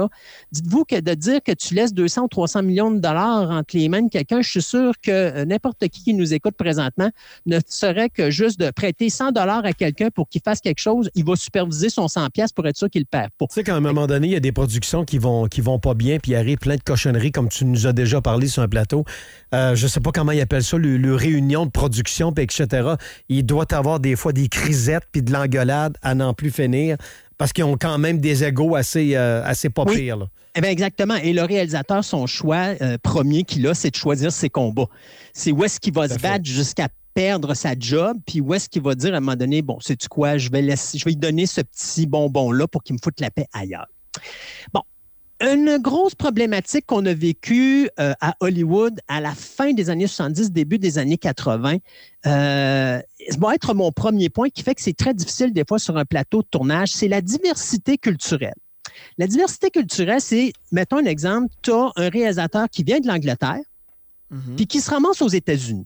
dites-vous 0.51 0.85
que 0.85 0.99
de 0.99 1.13
dire 1.13 1.41
que 1.43 1.51
tu 1.51 1.73
laisses 1.73 1.93
200 1.93 2.23
ou 2.23 2.27
300 2.27 2.63
millions 2.63 2.91
de 2.91 2.99
dollars 2.99 3.51
entre 3.51 3.77
les 3.77 3.89
mains 3.89 4.03
de 4.03 4.09
quelqu'un, 4.09 4.41
je 4.41 4.49
suis 4.49 4.61
sûr 4.61 4.93
que 5.01 5.11
euh, 5.11 5.45
n'importe 5.45 5.87
qui 5.87 6.03
qui 6.03 6.13
nous 6.13 6.33
écoute 6.33 6.55
présentement 6.55 7.09
ne 7.45 7.59
serait 7.67 8.09
que 8.09 8.29
juste 8.29 8.59
de 8.59 8.71
prêter 8.71 9.09
100 9.09 9.31
dollars 9.31 9.65
à 9.65 9.73
quelqu'un 9.73 10.09
pour 10.09 10.27
qu'il 10.29 10.41
fasse 10.41 10.61
quelque 10.61 10.79
chose, 10.79 11.09
il 11.15 11.25
va 11.25 11.35
superviser 11.35 11.89
son 11.89 12.07
100 12.07 12.29
pièces 12.29 12.51
pour 12.51 12.67
être 12.67 12.77
sûr 12.77 12.89
qu'il 12.89 13.01
le 13.01 13.07
perd 13.09 13.29
pas. 13.37 13.45
Tu 13.47 13.55
sais 13.55 13.63
qu'à 13.63 13.75
un 13.75 13.79
moment 13.79 14.07
donné, 14.07 14.27
il 14.27 14.33
y 14.33 14.35
a 14.35 14.39
des 14.39 14.51
productions 14.51 15.05
qui 15.05 15.17
vont, 15.17 15.47
qui 15.47 15.61
vont 15.61 15.79
pas 15.79 15.93
bien, 15.93 16.19
puis 16.19 16.31
il 16.31 16.35
arrive 16.35 16.57
plein 16.57 16.75
de 16.75 16.83
cochonneries, 16.83 17.31
comme 17.31 17.49
tu 17.49 17.65
nous 17.65 17.87
as 17.87 17.93
déjà 17.93 18.21
parlé 18.21 18.47
sur 18.47 18.63
un 18.63 18.67
plateau. 18.67 19.05
Euh, 19.53 19.75
je 19.75 19.87
sais 19.87 19.99
pas 19.99 20.11
comment 20.11 20.31
ils 20.31 20.41
appellent 20.41 20.63
ça, 20.63 20.77
le, 20.77 20.97
le 20.97 21.15
réunion 21.15 21.65
de 21.65 21.71
production, 21.71 22.31
puis 22.31 22.43
etc. 22.43 22.67
Il 23.29 23.45
doit 23.45 23.73
avoir 23.73 23.99
des 23.99 24.15
fois 24.15 24.33
des 24.33 24.47
crisettes, 24.47 25.03
puis 25.11 25.21
de 25.21 25.31
l'engueulade 25.31 25.97
à 26.01 26.15
n'en 26.15 26.33
plus 26.33 26.51
finir, 26.51 26.97
parce 27.37 27.53
qu'ils 27.53 27.63
ont 27.63 27.77
quand 27.77 27.97
même 27.97 28.19
des 28.19 28.43
égaux 28.43 28.75
assez, 28.75 29.15
euh, 29.15 29.43
assez 29.43 29.69
pas 29.69 29.83
Oui. 29.87 29.97
pires. 29.97 30.17
là. 30.17 30.27
Eh 30.55 30.61
bien, 30.61 30.69
exactement. 30.69 31.15
Et 31.15 31.31
le 31.31 31.43
réalisateur, 31.43 32.03
son 32.03 32.27
choix 32.27 32.75
euh, 32.81 32.97
premier 33.01 33.43
qu'il 33.43 33.65
a, 33.67 33.73
c'est 33.73 33.89
de 33.91 33.95
choisir 33.95 34.31
ses 34.33 34.49
combats. 34.49 34.87
C'est 35.33 35.51
où 35.51 35.63
est-ce 35.63 35.79
qu'il 35.79 35.93
va 35.93 36.09
se 36.09 36.19
battre 36.19 36.43
jusqu'à 36.45 36.89
perdre 37.13 37.53
sa 37.53 37.73
job, 37.77 38.17
puis 38.25 38.41
où 38.41 38.53
est-ce 38.53 38.69
qu'il 38.69 38.81
va 38.81 38.95
dire 38.95 39.13
à 39.13 39.17
un 39.17 39.19
moment 39.21 39.35
donné, 39.35 39.61
bon, 39.61 39.79
sais-tu 39.79 40.07
quoi, 40.07 40.37
je 40.37 40.49
vais, 40.49 40.61
laisser, 40.61 40.97
je 40.97 41.05
vais 41.05 41.11
lui 41.11 41.17
donner 41.17 41.45
ce 41.45 41.61
petit 41.61 42.05
bonbon-là 42.05 42.67
pour 42.67 42.83
qu'il 42.83 42.95
me 42.95 42.99
foute 43.03 43.19
la 43.19 43.31
paix 43.31 43.47
ailleurs. 43.53 43.87
Bon. 44.73 44.81
Une 45.41 45.77
grosse 45.79 46.13
problématique 46.13 46.85
qu'on 46.85 47.05
a 47.05 47.13
vécue 47.13 47.89
euh, 47.99 48.13
à 48.21 48.35
Hollywood 48.41 48.99
à 49.07 49.19
la 49.19 49.33
fin 49.33 49.73
des 49.73 49.89
années 49.89 50.05
70, 50.05 50.51
début 50.51 50.77
des 50.77 50.99
années 50.99 51.17
80, 51.17 51.77
euh, 52.27 52.99
ça 53.29 53.37
va 53.39 53.55
être 53.55 53.73
mon 53.73 53.91
premier 53.91 54.29
point 54.29 54.49
qui 54.49 54.61
fait 54.61 54.75
que 54.75 54.81
c'est 54.81 54.95
très 54.95 55.15
difficile 55.15 55.51
des 55.51 55.63
fois 55.67 55.79
sur 55.79 55.97
un 55.97 56.05
plateau 56.05 56.43
de 56.43 56.47
tournage, 56.47 56.89
c'est 56.89 57.07
la 57.07 57.21
diversité 57.21 57.97
culturelle. 57.97 58.53
La 59.17 59.25
diversité 59.25 59.71
culturelle, 59.71 60.21
c'est, 60.21 60.53
mettons 60.71 60.97
un 60.97 61.05
exemple, 61.05 61.53
tu 61.63 61.71
as 61.71 61.91
un 61.95 62.09
réalisateur 62.09 62.69
qui 62.69 62.83
vient 62.83 62.99
de 62.99 63.07
l'Angleterre, 63.07 63.61
puis 64.55 64.65
qui 64.65 64.79
se 64.79 64.89
ramasse 64.89 65.21
aux 65.21 65.27
États-Unis. 65.27 65.85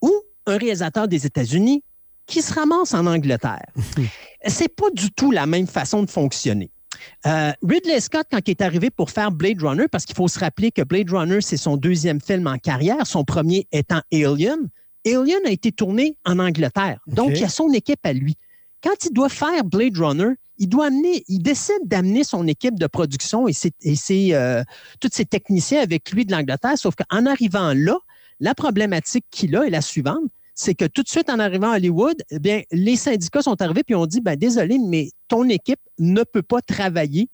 Ou 0.00 0.12
un 0.46 0.56
réalisateur 0.56 1.08
des 1.08 1.26
États-Unis 1.26 1.82
qui 2.26 2.42
se 2.42 2.52
ramasse 2.52 2.94
en 2.94 3.06
Angleterre. 3.06 3.66
c'est 4.46 4.74
pas 4.74 4.90
du 4.92 5.10
tout 5.10 5.30
la 5.30 5.46
même 5.46 5.66
façon 5.66 6.02
de 6.02 6.10
fonctionner. 6.10 6.70
Euh, 7.26 7.52
Ridley 7.62 8.00
Scott, 8.00 8.26
quand 8.30 8.40
il 8.46 8.50
est 8.52 8.62
arrivé 8.62 8.90
pour 8.90 9.10
faire 9.10 9.30
Blade 9.30 9.62
Runner, 9.62 9.86
parce 9.90 10.04
qu'il 10.04 10.16
faut 10.16 10.28
se 10.28 10.38
rappeler 10.38 10.70
que 10.70 10.82
Blade 10.82 11.10
Runner, 11.10 11.40
c'est 11.40 11.56
son 11.56 11.76
deuxième 11.76 12.20
film 12.20 12.46
en 12.46 12.58
carrière, 12.58 13.06
son 13.06 13.24
premier 13.24 13.66
étant 13.72 14.00
Alien. 14.12 14.68
Alien 15.06 15.40
a 15.46 15.50
été 15.50 15.72
tourné 15.72 16.18
en 16.24 16.38
Angleterre. 16.38 17.00
Donc, 17.06 17.30
il 17.30 17.40
y 17.40 17.44
a 17.44 17.48
son 17.48 17.70
équipe 17.72 18.04
à 18.04 18.12
lui. 18.12 18.36
Quand 18.82 19.04
il 19.04 19.12
doit 19.12 19.28
faire 19.28 19.64
Blade 19.64 19.96
Runner, 19.96 20.34
il 20.58 20.68
doit 20.68 20.86
amener, 20.86 21.24
il 21.28 21.40
décide 21.42 21.82
d'amener 21.84 22.24
son 22.24 22.46
équipe 22.46 22.78
de 22.78 22.86
production 22.86 23.46
et, 23.46 23.52
ses, 23.52 23.72
et 23.82 23.96
ses, 23.96 24.32
euh, 24.32 24.62
tous 25.00 25.10
ses 25.12 25.26
techniciens 25.26 25.82
avec 25.82 26.10
lui 26.10 26.24
de 26.24 26.32
l'Angleterre. 26.32 26.78
Sauf 26.78 26.94
qu'en 26.94 27.26
arrivant 27.26 27.72
là, 27.74 27.98
la 28.40 28.54
problématique 28.54 29.24
qu'il 29.30 29.56
a 29.56 29.66
est 29.66 29.70
la 29.70 29.80
suivante 29.80 30.30
c'est 30.56 30.74
que 30.74 30.86
tout 30.86 31.02
de 31.02 31.08
suite 31.08 31.30
en 31.30 31.38
arrivant 31.38 31.70
à 31.70 31.76
Hollywood, 31.76 32.16
eh 32.30 32.38
bien, 32.40 32.62
les 32.72 32.96
syndicats 32.96 33.42
sont 33.42 33.60
arrivés 33.60 33.84
puis 33.84 33.94
ont 33.94 34.06
dit 34.06 34.20
ben, 34.20 34.36
désolé, 34.36 34.78
mais 34.78 35.10
ton 35.28 35.48
équipe 35.48 35.80
ne 35.98 36.24
peut 36.24 36.42
pas 36.42 36.62
travailler 36.62 37.28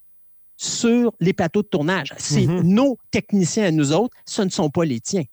sur 0.57 1.13
les 1.19 1.33
plateaux 1.33 1.63
de 1.63 1.69
tournage. 1.69 2.13
C'est 2.19 2.47
nos 2.47 2.99
techniciens 3.11 3.65
à 3.65 3.71
nous 3.71 3.93
autres, 3.93 4.15
ce 4.27 4.43
ne 4.43 4.51
sont 4.51 4.71
pas 4.71 4.85
les 4.85 5.01
tiens. 5.01 5.25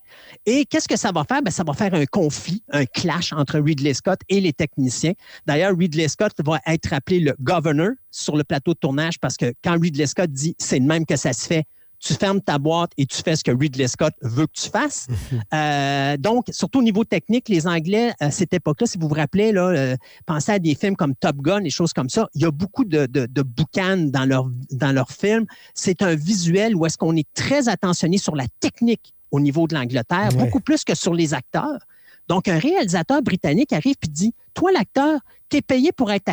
Et 0.46 0.66
qu'est-ce 0.66 0.88
que 0.88 0.98
ça 0.98 1.12
va 1.12 1.24
faire? 1.24 1.42
Ben, 1.42 1.52
ça 1.52 1.64
va 1.64 1.74
faire 1.74 1.94
un 1.94 2.06
conflit, 2.06 2.64
un 2.72 2.86
clash 2.86 3.34
entre 3.34 3.60
Ridley 3.60 3.94
Scott 3.94 4.20
et 4.30 4.40
les 4.40 4.54
techniciens. 4.54 5.14
D'ailleurs, 5.46 5.78
Ridley 5.78 6.08
Scott 6.08 6.34
va 6.44 6.60
être 6.66 6.94
appelé 6.94 7.20
le 7.20 7.36
governor 7.40 7.92
sur 8.12 8.38
le 8.38 8.44
plateau 8.44 8.74
de 8.74 8.80
tournage 8.80 9.20
parce 9.20 9.36
que 9.36 9.54
quand 9.64 9.80
Ridley 9.80 10.08
Scott 10.08 10.32
dit 10.32 10.56
c'est 10.58 10.80
de 10.80 10.86
même 10.86 11.06
que 11.06 11.16
ça 11.16 11.34
se 11.34 11.46
fait, 11.46 11.66
tu 12.00 12.14
fermes 12.14 12.42
ta 12.42 12.58
boîte 12.58 12.92
et 12.98 13.06
tu 13.06 13.22
fais 13.22 13.36
ce 13.36 13.44
que 13.44 13.52
Ridley 13.52 13.88
Scott 13.88 14.14
veut 14.22 14.48
que 14.48 14.54
tu 14.54 14.70
fasses. 14.70 15.08
Euh, 15.54 16.16
donc, 16.18 16.46
surtout 16.52 16.80
au 16.80 16.84
niveau 16.84 17.04
technique, 17.04 17.50
les 17.50 17.66
Anglais, 17.68 18.14
à 18.20 18.30
cette 18.32 18.54
époque-là, 18.54 18.86
si 18.88 18.98
vous 18.98 19.08
vous 19.08 19.16
rappelez, 19.16 19.52
là, 19.52 19.68
euh, 19.70 19.96
pensez 20.26 20.52
à 20.52 20.60
des 20.60 20.76
films 20.76 20.96
comme 20.96 21.16
Top 21.16 21.38
Gun, 21.38 21.62
des 21.62 21.70
choses 21.72 21.92
comme 21.92 22.10
ça. 22.10 22.28
Il 22.36 22.42
y 22.42 22.46
a 22.46 22.52
beaucoup 22.52 22.86
de, 22.86 23.06
de, 23.08 23.26
de 23.26 23.42
boucanes 23.42 24.12
dans 24.12 24.26
leurs 24.26 24.48
dans 24.72 24.92
leur 24.92 25.12
films. 25.12 25.46
C'est 25.74 26.02
un 26.04 26.14
visuel 26.16 26.76
où 26.76 26.86
est-ce 26.86 26.98
qu'on 26.98 27.16
est 27.16 27.28
très 27.34 27.68
attentionné 27.68 28.18
sur 28.18 28.36
la 28.36 28.46
technique 28.60 29.14
au 29.32 29.40
niveau 29.40 29.68
de 29.68 29.74
l'Angleterre, 29.74 30.30
Ouais. 30.34 30.44
beaucoup 30.44 30.60
plus 30.60 30.84
que 30.84 30.96
sur 30.96 31.14
les 31.14 31.34
acteurs. 31.34 31.80
Donc, 32.28 32.48
un 32.48 32.60
réalisateur 32.60 33.22
britannique 33.24 33.74
arrive 33.74 33.96
et 34.04 34.08
dit 34.08 34.34
Toi, 34.54 34.72
l'acteur, 34.72 35.20
tu 35.50 35.58
es 35.58 35.62
payé 35.62 35.92
pour, 35.92 36.12
être 36.12 36.32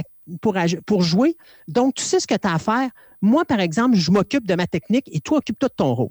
pour 0.86 1.02
jouer, 1.02 1.36
donc 1.68 1.94
tu 1.94 2.02
sais 2.04 2.20
ce 2.20 2.26
que 2.26 2.34
tu 2.34 2.46
as 2.46 2.54
à 2.54 2.58
faire. 2.58 2.90
Moi, 3.26 3.44
par 3.44 3.60
exemple, 3.60 3.96
je 3.96 4.10
m'occupe 4.10 4.46
de 4.46 4.54
ma 4.54 4.66
technique 4.66 5.08
et 5.12 5.20
toi, 5.20 5.38
occupe-toi 5.38 5.68
de 5.68 5.74
ton 5.74 5.94
rôle. 5.94 6.10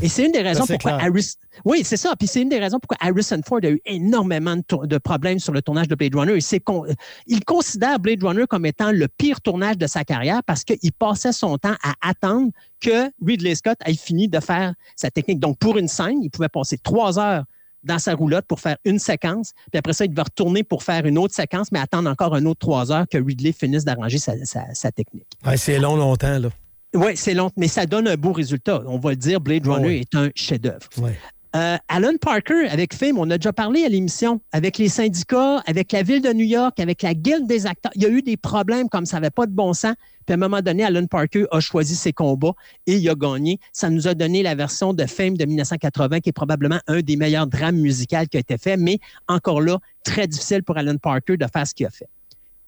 Et 0.00 0.08
c'est 0.08 0.24
une 0.26 0.32
des 0.32 0.40
raisons 0.42 0.60
Ça, 0.60 0.66
c'est 0.68 0.78
pourquoi. 0.80 1.00
Harris. 1.02 1.34
Oui, 1.66 1.82
c'est 1.84 1.96
ça. 1.98 2.14
Puis 2.18 2.26
c'est 2.28 2.40
une 2.40 2.48
des 2.48 2.58
raisons 2.58 2.78
pourquoi 2.80 2.96
Harrison 3.00 3.38
Ford 3.46 3.60
a 3.62 3.68
eu 3.70 3.80
énormément 3.84 4.56
de, 4.56 4.62
tour- 4.62 4.86
de 4.86 4.96
problèmes 4.98 5.38
sur 5.38 5.52
le 5.52 5.60
tournage 5.60 5.86
de 5.88 5.94
Blade 5.94 6.14
Runner. 6.14 6.34
Et 6.34 6.40
c'est 6.40 6.60
con- 6.60 6.86
il 7.26 7.44
considère 7.44 7.98
Blade 7.98 8.22
Runner 8.22 8.44
comme 8.48 8.64
étant 8.64 8.90
le 8.90 9.06
pire 9.08 9.40
tournage 9.42 9.76
de 9.76 9.86
sa 9.86 10.02
carrière 10.04 10.42
parce 10.44 10.64
qu'il 10.64 10.92
passait 10.92 11.32
son 11.32 11.58
temps 11.58 11.76
à 11.82 11.92
attendre 12.00 12.50
que 12.80 13.10
Ridley 13.24 13.54
Scott 13.54 13.76
ait 13.84 13.94
fini 13.94 14.28
de 14.28 14.40
faire 14.40 14.72
sa 14.96 15.10
technique. 15.10 15.40
Donc, 15.40 15.58
pour 15.58 15.76
une 15.76 15.88
scène, 15.88 16.22
il 16.22 16.30
pouvait 16.30 16.48
passer 16.48 16.78
trois 16.78 17.18
heures 17.18 17.44
dans 17.86 17.98
sa 17.98 18.14
roulotte 18.14 18.44
pour 18.46 18.60
faire 18.60 18.76
une 18.84 18.98
séquence, 18.98 19.52
puis 19.70 19.78
après 19.78 19.92
ça, 19.92 20.04
il 20.04 20.10
devait 20.10 20.22
retourner 20.22 20.62
pour 20.64 20.82
faire 20.82 21.06
une 21.06 21.16
autre 21.18 21.34
séquence, 21.34 21.72
mais 21.72 21.78
attendre 21.78 22.10
encore 22.10 22.34
un 22.34 22.44
autre 22.44 22.58
trois 22.60 22.92
heures 22.92 23.06
que 23.10 23.18
Ridley 23.18 23.52
finisse 23.52 23.84
d'arranger 23.84 24.18
sa, 24.18 24.32
sa- 24.44 24.74
sa 24.74 24.92
technique. 24.92 25.28
Ouais, 25.46 25.56
c'est 25.56 25.78
long, 25.78 25.96
longtemps. 25.96 26.38
Là. 26.38 26.48
Oui, 26.94 27.16
c'est 27.16 27.34
long, 27.34 27.50
mais 27.56 27.68
ça 27.68 27.86
donne 27.86 28.08
un 28.08 28.16
beau 28.16 28.32
résultat. 28.32 28.82
On 28.86 28.98
va 28.98 29.10
le 29.10 29.16
dire, 29.16 29.40
Blade 29.40 29.66
Runner 29.66 29.86
oui. 29.88 29.94
est 30.00 30.14
un 30.14 30.30
chef-d'œuvre. 30.34 30.88
Ouais. 30.98 31.18
Euh, 31.56 31.78
Alan 31.88 32.12
Parker, 32.20 32.68
avec 32.68 32.92
Fame, 32.92 33.18
on 33.18 33.30
a 33.30 33.38
déjà 33.38 33.50
parlé 33.50 33.86
à 33.86 33.88
l'émission, 33.88 34.42
avec 34.52 34.76
les 34.76 34.90
syndicats, 34.90 35.62
avec 35.66 35.90
la 35.90 36.02
ville 36.02 36.20
de 36.20 36.30
New 36.34 36.44
York, 36.44 36.78
avec 36.78 37.00
la 37.00 37.14
guilde 37.14 37.46
des 37.46 37.64
acteurs. 37.64 37.92
Il 37.94 38.02
y 38.02 38.06
a 38.06 38.10
eu 38.10 38.20
des 38.20 38.36
problèmes 38.36 38.90
comme 38.90 39.06
ça 39.06 39.16
n'avait 39.16 39.30
pas 39.30 39.46
de 39.46 39.52
bon 39.52 39.72
sens. 39.72 39.94
Puis 40.26 40.32
à 40.32 40.34
un 40.34 40.36
moment 40.36 40.60
donné, 40.60 40.84
Alan 40.84 41.06
Parker 41.06 41.46
a 41.50 41.60
choisi 41.60 41.96
ses 41.96 42.12
combats 42.12 42.52
et 42.86 42.96
il 42.96 43.08
a 43.08 43.14
gagné. 43.14 43.58
Ça 43.72 43.88
nous 43.88 44.06
a 44.06 44.12
donné 44.12 44.42
la 44.42 44.54
version 44.54 44.92
de 44.92 45.06
Fame 45.06 45.38
de 45.38 45.46
1980, 45.46 46.20
qui 46.20 46.28
est 46.28 46.32
probablement 46.32 46.80
un 46.88 47.00
des 47.00 47.16
meilleurs 47.16 47.46
drames 47.46 47.78
musicaux 47.78 48.26
qui 48.30 48.36
a 48.36 48.40
été 48.40 48.58
fait, 48.58 48.76
mais 48.76 48.98
encore 49.26 49.62
là, 49.62 49.78
très 50.04 50.26
difficile 50.26 50.62
pour 50.62 50.76
Alan 50.76 50.98
Parker 50.98 51.38
de 51.38 51.46
faire 51.50 51.66
ce 51.66 51.74
qu'il 51.74 51.86
a 51.86 51.90
fait. 51.90 52.08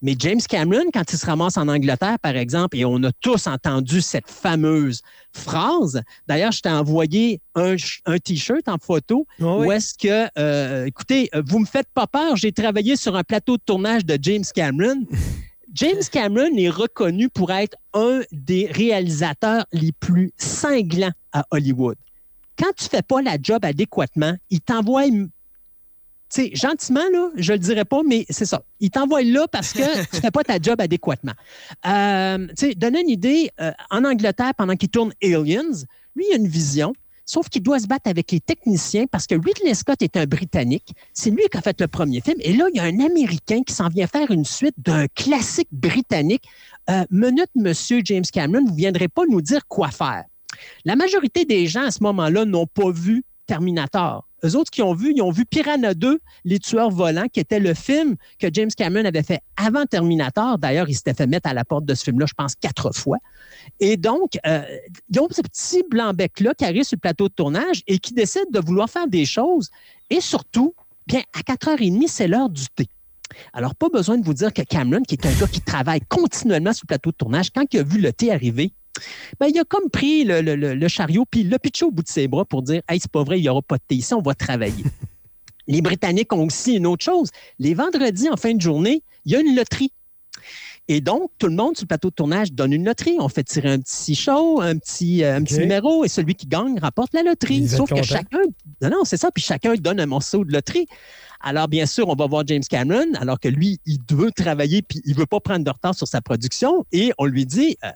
Mais 0.01 0.15
James 0.19 0.41
Cameron, 0.49 0.85
quand 0.93 1.13
il 1.13 1.19
se 1.19 1.27
ramasse 1.27 1.57
en 1.57 1.67
Angleterre, 1.67 2.19
par 2.21 2.37
exemple, 2.37 2.77
et 2.77 2.85
on 2.85 3.03
a 3.03 3.11
tous 3.21 3.47
entendu 3.47 4.01
cette 4.01 4.29
fameuse 4.29 5.03
phrase, 5.33 6.03
d'ailleurs, 6.29 6.53
je 6.53 6.61
t'ai 6.61 6.69
envoyé 6.69 7.41
un, 7.55 7.75
T-shirt 8.23 8.69
en 8.69 8.79
photo 8.79 9.27
où 9.41 9.73
est-ce 9.73 9.95
que, 9.95 10.29
euh, 10.39 10.87
écoutez, 10.87 11.29
euh, 11.35 11.43
vous 11.45 11.59
me 11.59 11.67
faites 11.67 11.89
pas 11.93 12.07
peur, 12.07 12.37
j'ai 12.37 12.53
travaillé 12.53 12.97
sur 12.97 13.17
un 13.17 13.25
plateau 13.25 13.57
de 13.57 13.63
tournage 13.65 14.05
de 14.05 14.17
James 14.21 14.45
Cameron. 14.55 15.05
James 15.75 16.03
Cameron 16.11 16.57
est 16.57 16.71
reconnu 16.71 17.29
pour 17.29 17.51
être 17.53 17.77
un 17.93 18.21
des 18.33 18.67
réalisateurs 18.71 19.67
les 19.73 19.93
plus 19.93 20.33
cinglants 20.37 21.13
à 21.33 21.45
Hollywood. 21.51 21.97
Quand 22.59 22.73
tu 22.77 22.85
fais 22.85 23.03
pas 23.03 23.23
la 23.23 23.37
job 23.41 23.65
adéquatement, 23.65 24.35
il 24.51 24.61
t'envoie 24.61 25.07
sais, 26.29 26.51
gentiment, 26.55 27.05
là, 27.13 27.31
je 27.37 27.53
le 27.53 27.59
dirais 27.59 27.85
pas, 27.85 28.03
mais 28.05 28.27
c'est 28.29 28.45
ça. 28.45 28.63
Il 28.81 28.91
t'envoie 28.91 29.23
là 29.23 29.47
parce 29.51 29.73
que 29.73 30.05
tu 30.15 30.21
fais 30.21 30.31
pas 30.31 30.45
ta 30.45 30.59
job 30.61 30.81
adéquatement. 30.81 31.33
Euh, 31.87 32.47
tu 32.49 32.69
sais, 32.69 32.75
donner 32.75 33.01
une 33.01 33.09
idée, 33.09 33.51
euh, 33.61 33.73
en 33.91 34.05
Angleterre, 34.05 34.53
pendant 34.57 34.77
qu'il 34.77 34.89
tourne 34.89 35.13
Aliens, 35.23 35.85
lui, 36.15 36.27
il 36.29 36.33
a 36.33 36.37
une 36.37 36.49
vision, 36.49 36.93
sauf 37.25 37.49
qu'il 37.49 37.63
doit 37.63 37.79
se 37.79 37.87
battre 37.87 38.09
avec 38.09 38.33
les 38.33 38.41
techniciens 38.41 39.07
parce 39.07 39.27
que 39.27 39.35
Ridley 39.35 39.75
Scott 39.75 40.03
est 40.03 40.17
un 40.17 40.27
Britannique. 40.27 40.93
C'est 41.13 41.31
lui 41.31 41.43
qui 41.51 41.57
a 41.57 41.61
fait 41.61 41.81
le 41.81 41.87
premier 41.89 42.21
film. 42.21 42.37
Et 42.41 42.55
là, 42.55 42.67
il 42.73 42.77
y 42.77 42.81
a 42.81 42.85
un 42.85 43.01
Américain 43.01 43.63
qui 43.65 43.75
s'en 43.75 43.89
vient 43.89 44.07
faire 44.07 44.31
une 44.31 44.45
suite 44.45 44.75
d'un 44.79 45.07
classique 45.09 45.69
britannique. 45.71 46.45
Euh, 46.91 47.05
minute, 47.11 47.51
monsieur 47.55 48.01
James 48.05 48.25
Cameron, 48.33 48.65
vous 48.65 48.73
ne 48.73 48.77
viendrez 48.77 49.09
pas 49.09 49.23
nous 49.29 49.43
dire 49.43 49.67
quoi 49.69 49.91
faire. 49.91 50.25
La 50.85 50.97
majorité 50.97 51.45
des 51.45 51.67
gens 51.67 51.85
à 51.85 51.91
ce 51.91 52.03
moment-là 52.03 52.45
n'ont 52.45 52.67
pas 52.67 52.91
vu 52.91 53.25
Terminator. 53.47 54.28
Eux 54.45 54.57
autres 54.57 54.71
qui 54.71 54.83
ont 54.83 54.95
vu, 54.95 55.13
ils 55.17 55.23
ont 55.23 55.31
vu 55.31 55.45
Piranha 55.45 55.95
2, 55.95 56.21
Les 56.45 56.59
Tueurs 56.59 56.91
Volants, 56.91 57.27
qui 57.33 57.41
était 57.41 57.59
le 57.59 57.75
film 57.75 58.17
que 58.39 58.47
James 58.53 58.71
Cameron 58.77 59.05
avait 59.05 59.23
fait 59.23 59.41
avant 59.57 59.85
Terminator. 59.85 60.59
D'ailleurs, 60.59 60.89
il 60.89 60.95
s'était 60.95 61.15
fait 61.15 61.27
mettre 61.27 61.49
à 61.49 61.55
la 61.55 61.65
porte 61.65 61.85
de 61.85 61.95
ce 61.95 62.05
film-là, 62.05 62.27
je 62.27 62.35
pense, 62.35 62.55
quatre 62.55 62.95
fois. 62.95 63.19
Et 63.81 63.97
donc, 63.97 64.39
euh, 64.47 64.63
ils 65.11 65.21
ont 65.21 65.29
ce 65.31 65.43
petit 65.43 65.83
blanc-bec-là 65.91 66.55
qui 66.55 66.65
arrive 66.65 66.85
sur 66.85 66.97
le 66.97 67.01
plateau 67.01 67.29
de 67.29 67.35
tournage 67.35 67.83
et 67.87 67.99
qui 67.99 68.15
décide 68.15 68.47
de 68.53 68.61
vouloir 68.61 68.89
faire 68.89 69.09
des 69.09 69.25
choses. 69.25 69.71
Et 70.11 70.21
surtout, 70.21 70.75
bien, 71.07 71.23
à 71.35 71.41
4h30, 71.41 72.07
c'est 72.07 72.29
l'heure 72.29 72.49
du 72.49 72.67
thé. 72.75 72.87
Alors, 73.53 73.75
pas 73.75 73.89
besoin 73.89 74.19
de 74.19 74.25
vous 74.25 74.35
dire 74.35 74.53
que 74.53 74.63
Cameron, 74.63 75.03
qui 75.03 75.15
est 75.15 75.27
un 75.27 75.33
gars 75.33 75.47
qui 75.47 75.61
travaille 75.61 76.01
continuellement 76.09 76.73
sur 76.73 76.85
le 76.85 76.89
plateau 76.89 77.11
de 77.11 77.17
tournage, 77.17 77.51
quand 77.51 77.65
il 77.73 77.81
a 77.81 77.83
vu 77.83 78.01
le 78.01 78.13
thé 78.13 78.33
arriver, 78.33 78.73
ben, 79.41 79.47
il 79.49 79.59
a 79.59 79.65
comme 79.65 79.91
pris 79.91 80.25
le, 80.25 80.41
le- 80.41 80.57
le- 80.57 80.75
le 80.75 80.89
chariot 80.89 81.25
puis 81.31 81.41
il 81.41 81.51
l'a 81.51 81.59
pitché 81.59 81.85
au 81.85 81.91
bout 81.91 82.03
de 82.03 82.09
ses 82.09 82.29
bras 82.29 82.45
pour 82.45 82.63
dire 82.63 82.83
Hey, 82.89 82.99
c'est 83.01 83.11
pas 83.11 83.23
vrai, 83.25 83.39
il 83.39 83.43
n'y 83.43 83.49
aura 83.49 83.63
pas 83.63 83.77
de 83.77 83.83
thé 83.87 83.95
ici, 83.97 84.15
on 84.15 84.23
va 84.23 84.35
travailler. 84.35 84.85
Les 85.67 85.83
Britanniques 85.83 86.33
ont 86.33 86.47
aussi 86.47 86.75
une 86.77 86.87
autre 86.87 87.05
chose. 87.05 87.29
Les 87.59 87.75
vendredis, 87.75 88.31
en 88.31 88.37
fin 88.37 88.55
de 88.55 88.61
journée, 88.61 89.03
il 89.27 89.33
y 89.33 89.37
a 89.37 89.41
une 89.41 89.55
loterie. 89.55 89.93
Et 90.91 91.03
donc, 91.03 91.31
tout 91.39 91.49
le 91.49 91.55
monde 91.55 91.77
sur 91.77 91.85
le 91.85 91.89
plateau 91.89 92.09
de 92.09 92.15
tournage 92.15 92.51
donne 92.53 92.73
une 92.73 92.87
loterie. 92.87 93.17
On 93.19 93.29
fait 93.29 93.45
tirer 93.45 93.71
un 93.73 93.79
petit 93.79 94.15
show, 94.15 94.63
un 94.63 94.79
petit, 94.79 95.23
euh, 95.23 95.37
un 95.37 95.43
petit 95.43 95.57
numéro, 95.61 96.07
et 96.07 96.09
celui 96.09 96.35
qui 96.35 96.47
gagne 96.47 96.79
rapporte 96.79 97.13
la 97.13 97.23
loterie. 97.23 97.57
Ils 97.59 97.69
Sauf 97.77 97.91
que 97.91 97.97
chacun. 98.07 98.39
Non, 98.81 98.89
non, 98.89 99.05
c'est 99.05 99.19
ça. 99.19 99.31
Puis 99.31 99.43
chacun 99.45 99.75
donne 99.75 100.01
un 100.01 100.07
morceau 100.07 100.43
de 100.47 100.53
loterie. 100.53 100.87
Alors, 101.41 101.69
bien 101.69 101.85
sûr, 101.85 102.09
on 102.09 102.15
va 102.15 102.27
voir 102.27 102.45
James 102.47 102.63
Cameron, 102.67 103.13
alors 103.21 103.39
que 103.39 103.49
lui, 103.49 103.79
il 103.85 103.99
veut 104.11 104.33
travailler, 104.33 104.81
puis 104.81 105.03
il 105.05 105.15
veut 105.15 105.27
pas 105.27 105.41
prendre 105.41 105.63
de 105.67 105.71
retard 105.71 105.95
sur 105.95 106.09
sa 106.09 106.23
production. 106.23 106.87
Et 106.93 107.13
on 107.19 107.27
lui 107.27 107.45
dit. 107.45 107.77
euh, 107.85 107.91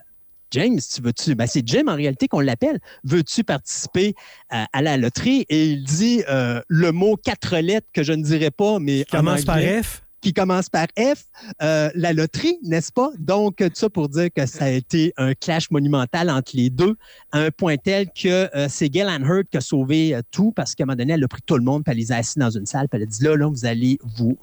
James, 0.53 0.79
tu 0.79 1.01
veux-tu? 1.01 1.33
Ben, 1.33 1.47
c'est 1.47 1.67
Jim 1.67 1.85
en 1.87 1.95
réalité 1.95 2.27
qu'on 2.27 2.39
l'appelle. 2.39 2.79
Veux-tu 3.03 3.43
participer 3.43 4.13
à 4.49 4.81
la 4.83 4.97
loterie? 4.97 5.45
Et 5.49 5.71
il 5.71 5.83
dit 5.83 6.23
euh, 6.29 6.61
le 6.67 6.91
mot 6.91 7.17
quatre 7.17 7.57
lettres 7.57 7.87
que 7.91 8.03
je 8.03 8.13
ne 8.13 8.21
dirais 8.21 8.51
pas, 8.51 8.77
mais. 8.79 9.01
en 9.11 9.17
commence 9.17 9.45
par 9.45 9.57
F? 9.57 10.03
Qui 10.21 10.31
commence 10.31 10.69
par 10.69 10.87
F, 10.97 11.25
euh, 11.61 11.89
la 11.95 12.13
loterie, 12.13 12.57
n'est-ce 12.63 12.93
pas? 12.93 13.09
Donc, 13.19 13.57
tout 13.57 13.69
ça 13.73 13.89
pour 13.89 14.07
dire 14.07 14.29
que 14.33 14.45
ça 14.45 14.65
a 14.65 14.69
été 14.69 15.11
un 15.17 15.33
clash 15.33 15.69
monumental 15.69 16.29
entre 16.29 16.51
les 16.55 16.69
deux, 16.69 16.95
à 17.33 17.39
un 17.39 17.51
point 17.51 17.75
tel 17.75 18.07
que 18.07 18.49
euh, 18.55 18.67
c'est 18.69 18.85
Gillian 18.85 19.19
Hurt 19.21 19.49
qui 19.49 19.57
a 19.57 19.61
sauvé 19.61 20.15
euh, 20.15 20.21
tout 20.31 20.53
parce 20.53 20.75
qu'à 20.75 20.83
un 20.83 20.85
moment 20.85 20.95
donné, 20.95 21.13
elle 21.13 21.23
a 21.25 21.27
pris 21.27 21.41
tout 21.45 21.57
le 21.57 21.63
monde, 21.63 21.83
puis 21.83 21.91
elle 21.91 21.97
les 21.97 22.13
a 22.13 22.17
assis 22.17 22.39
dans 22.39 22.51
une 22.51 22.65
salle, 22.65 22.87
puis 22.87 22.97
elle 23.01 23.03
a 23.03 23.05
dit 23.05 23.21
là, 23.21 23.35
là, 23.35 23.49
vous 23.49 23.65
allez 23.65 23.97
vous, 24.15 24.37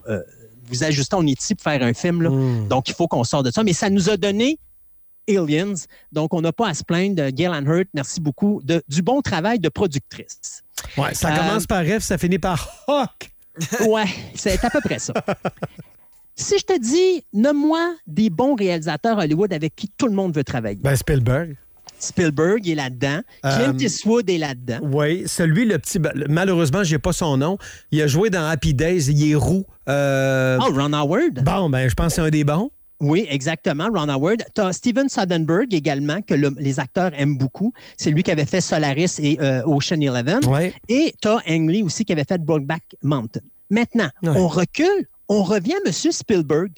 vous 0.65 0.85
ajuster, 0.85 1.17
on 1.17 1.27
est 1.27 1.41
ici 1.41 1.55
pour 1.55 1.65
faire 1.65 1.83
un 1.83 1.95
film, 1.95 2.21
là. 2.21 2.31
donc 2.69 2.91
il 2.91 2.95
faut 2.95 3.09
qu'on 3.09 3.25
sorte 3.25 3.47
de 3.47 3.51
ça. 3.51 3.63
Mais 3.63 3.73
ça 3.73 3.89
nous 3.89 4.11
a 4.11 4.19
donné 4.19 4.59
Aliens. 5.29 5.75
Donc, 6.13 6.35
on 6.35 6.41
n'a 6.41 6.53
pas 6.53 6.69
à 6.69 6.75
se 6.75 6.83
plaindre 6.85 7.17
de 7.17 7.27
Gillian 7.29 7.65
Hurt. 7.65 7.89
Merci 7.95 8.21
beaucoup 8.21 8.61
de, 8.65 8.83
du 8.89 9.03
bon 9.03 9.21
travail 9.21 9.59
de 9.59 9.69
productrice. 9.69 10.63
Ouais, 10.97 11.15
ça 11.15 11.33
Euh, 11.33 11.37
commence 11.37 11.67
par 11.67 11.85
F, 11.85 12.01
ça 12.01 12.19
finit 12.19 12.39
par 12.39 12.69
Hawk. 12.89 13.31
Ouais, 13.87 14.05
c'est 14.35 14.65
à 14.65 14.71
peu 14.71 14.81
près 14.81 14.99
ça. 14.99 15.13
Si 16.37 16.55
je 16.59 16.65
te 16.65 16.79
dis, 16.81 17.25
nomme-moi 17.35 17.95
des 18.07 18.31
bons 18.31 18.55
réalisateurs 18.55 19.19
Hollywood 19.19 19.53
avec 19.53 19.75
qui 19.77 19.89
tout 19.99 20.07
le 20.07 20.15
monde 20.15 20.35
veut 20.35 20.45
travailler. 20.45 20.79
Ben, 20.83 20.97
Spielberg. 20.97 21.57
Spielberg 21.99 22.67
est 22.67 22.75
là-dedans. 22.75 23.21
Clint 23.43 23.75
Euh, 23.75 23.79
Eastwood 23.79 24.31
est 24.31 24.39
là-dedans. 24.39 24.79
Oui, 24.83 25.25
celui, 25.27 25.67
le 25.67 25.79
petit. 25.79 25.99
Malheureusement, 26.31 26.83
je 26.83 26.93
n'ai 26.95 26.99
pas 26.99 27.13
son 27.13 27.37
nom. 27.37 27.59
Il 27.91 28.01
a 28.01 28.07
joué 28.07 28.31
dans 28.31 28.47
Happy 28.47 28.73
Days. 28.73 29.11
Il 29.11 29.31
est 29.31 29.35
roux. 29.35 29.67
Euh, 29.89 30.57
Oh, 30.63 30.73
Ron 30.73 30.95
Howard. 30.95 31.43
Bon, 31.45 31.69
ben, 31.69 31.89
je 31.91 31.95
pense 31.95 32.07
que 32.09 32.13
c'est 32.15 32.21
un 32.23 32.31
des 32.31 32.45
bons. 32.45 32.71
Oui, 33.01 33.27
exactement, 33.31 33.89
Ron 33.93 34.09
Howard. 34.09 34.45
Tu 34.55 34.61
as 34.61 34.73
Steven 34.75 35.09
Soderbergh 35.09 35.73
également, 35.73 36.21
que 36.23 36.35
le- 36.35 36.55
les 36.59 36.79
acteurs 36.79 37.11
aiment 37.15 37.39
beaucoup. 37.39 37.73
C'est 37.97 38.11
lui 38.11 38.23
qui 38.23 38.31
avait 38.31 38.45
fait 38.47 38.61
Solaris 38.61 39.15
et 39.19 39.39
euh, 39.41 39.63
Ocean 39.65 40.01
Eleven. 40.01 40.45
Ouais. 40.47 40.75
Et 40.89 41.15
tu 41.23 41.29
as 41.29 41.39
Ang 41.49 41.69
Lee 41.71 41.83
aussi 41.83 42.05
qui 42.05 42.13
avait 42.13 42.25
fait 42.25 42.39
Brokeback 42.43 42.83
Mountain. 43.03 43.41
Maintenant, 43.71 44.11
on 44.37 44.49
recule, 44.49 45.07
on 45.29 45.43
revient 45.43 45.75
à 45.85 45.89
M. 45.89 45.93
Spielberg. 46.13 46.73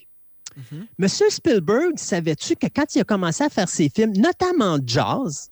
M. 1.00 1.08
Spielberg, 1.08 1.92
savais-tu 1.96 2.56
que 2.56 2.66
quand 2.74 2.94
il 2.94 3.00
a 3.00 3.04
commencé 3.04 3.42
à 3.42 3.48
faire 3.48 3.68
ses 3.68 3.88
films, 3.88 4.12
notamment 4.16 4.78
Jazz, 4.84 5.48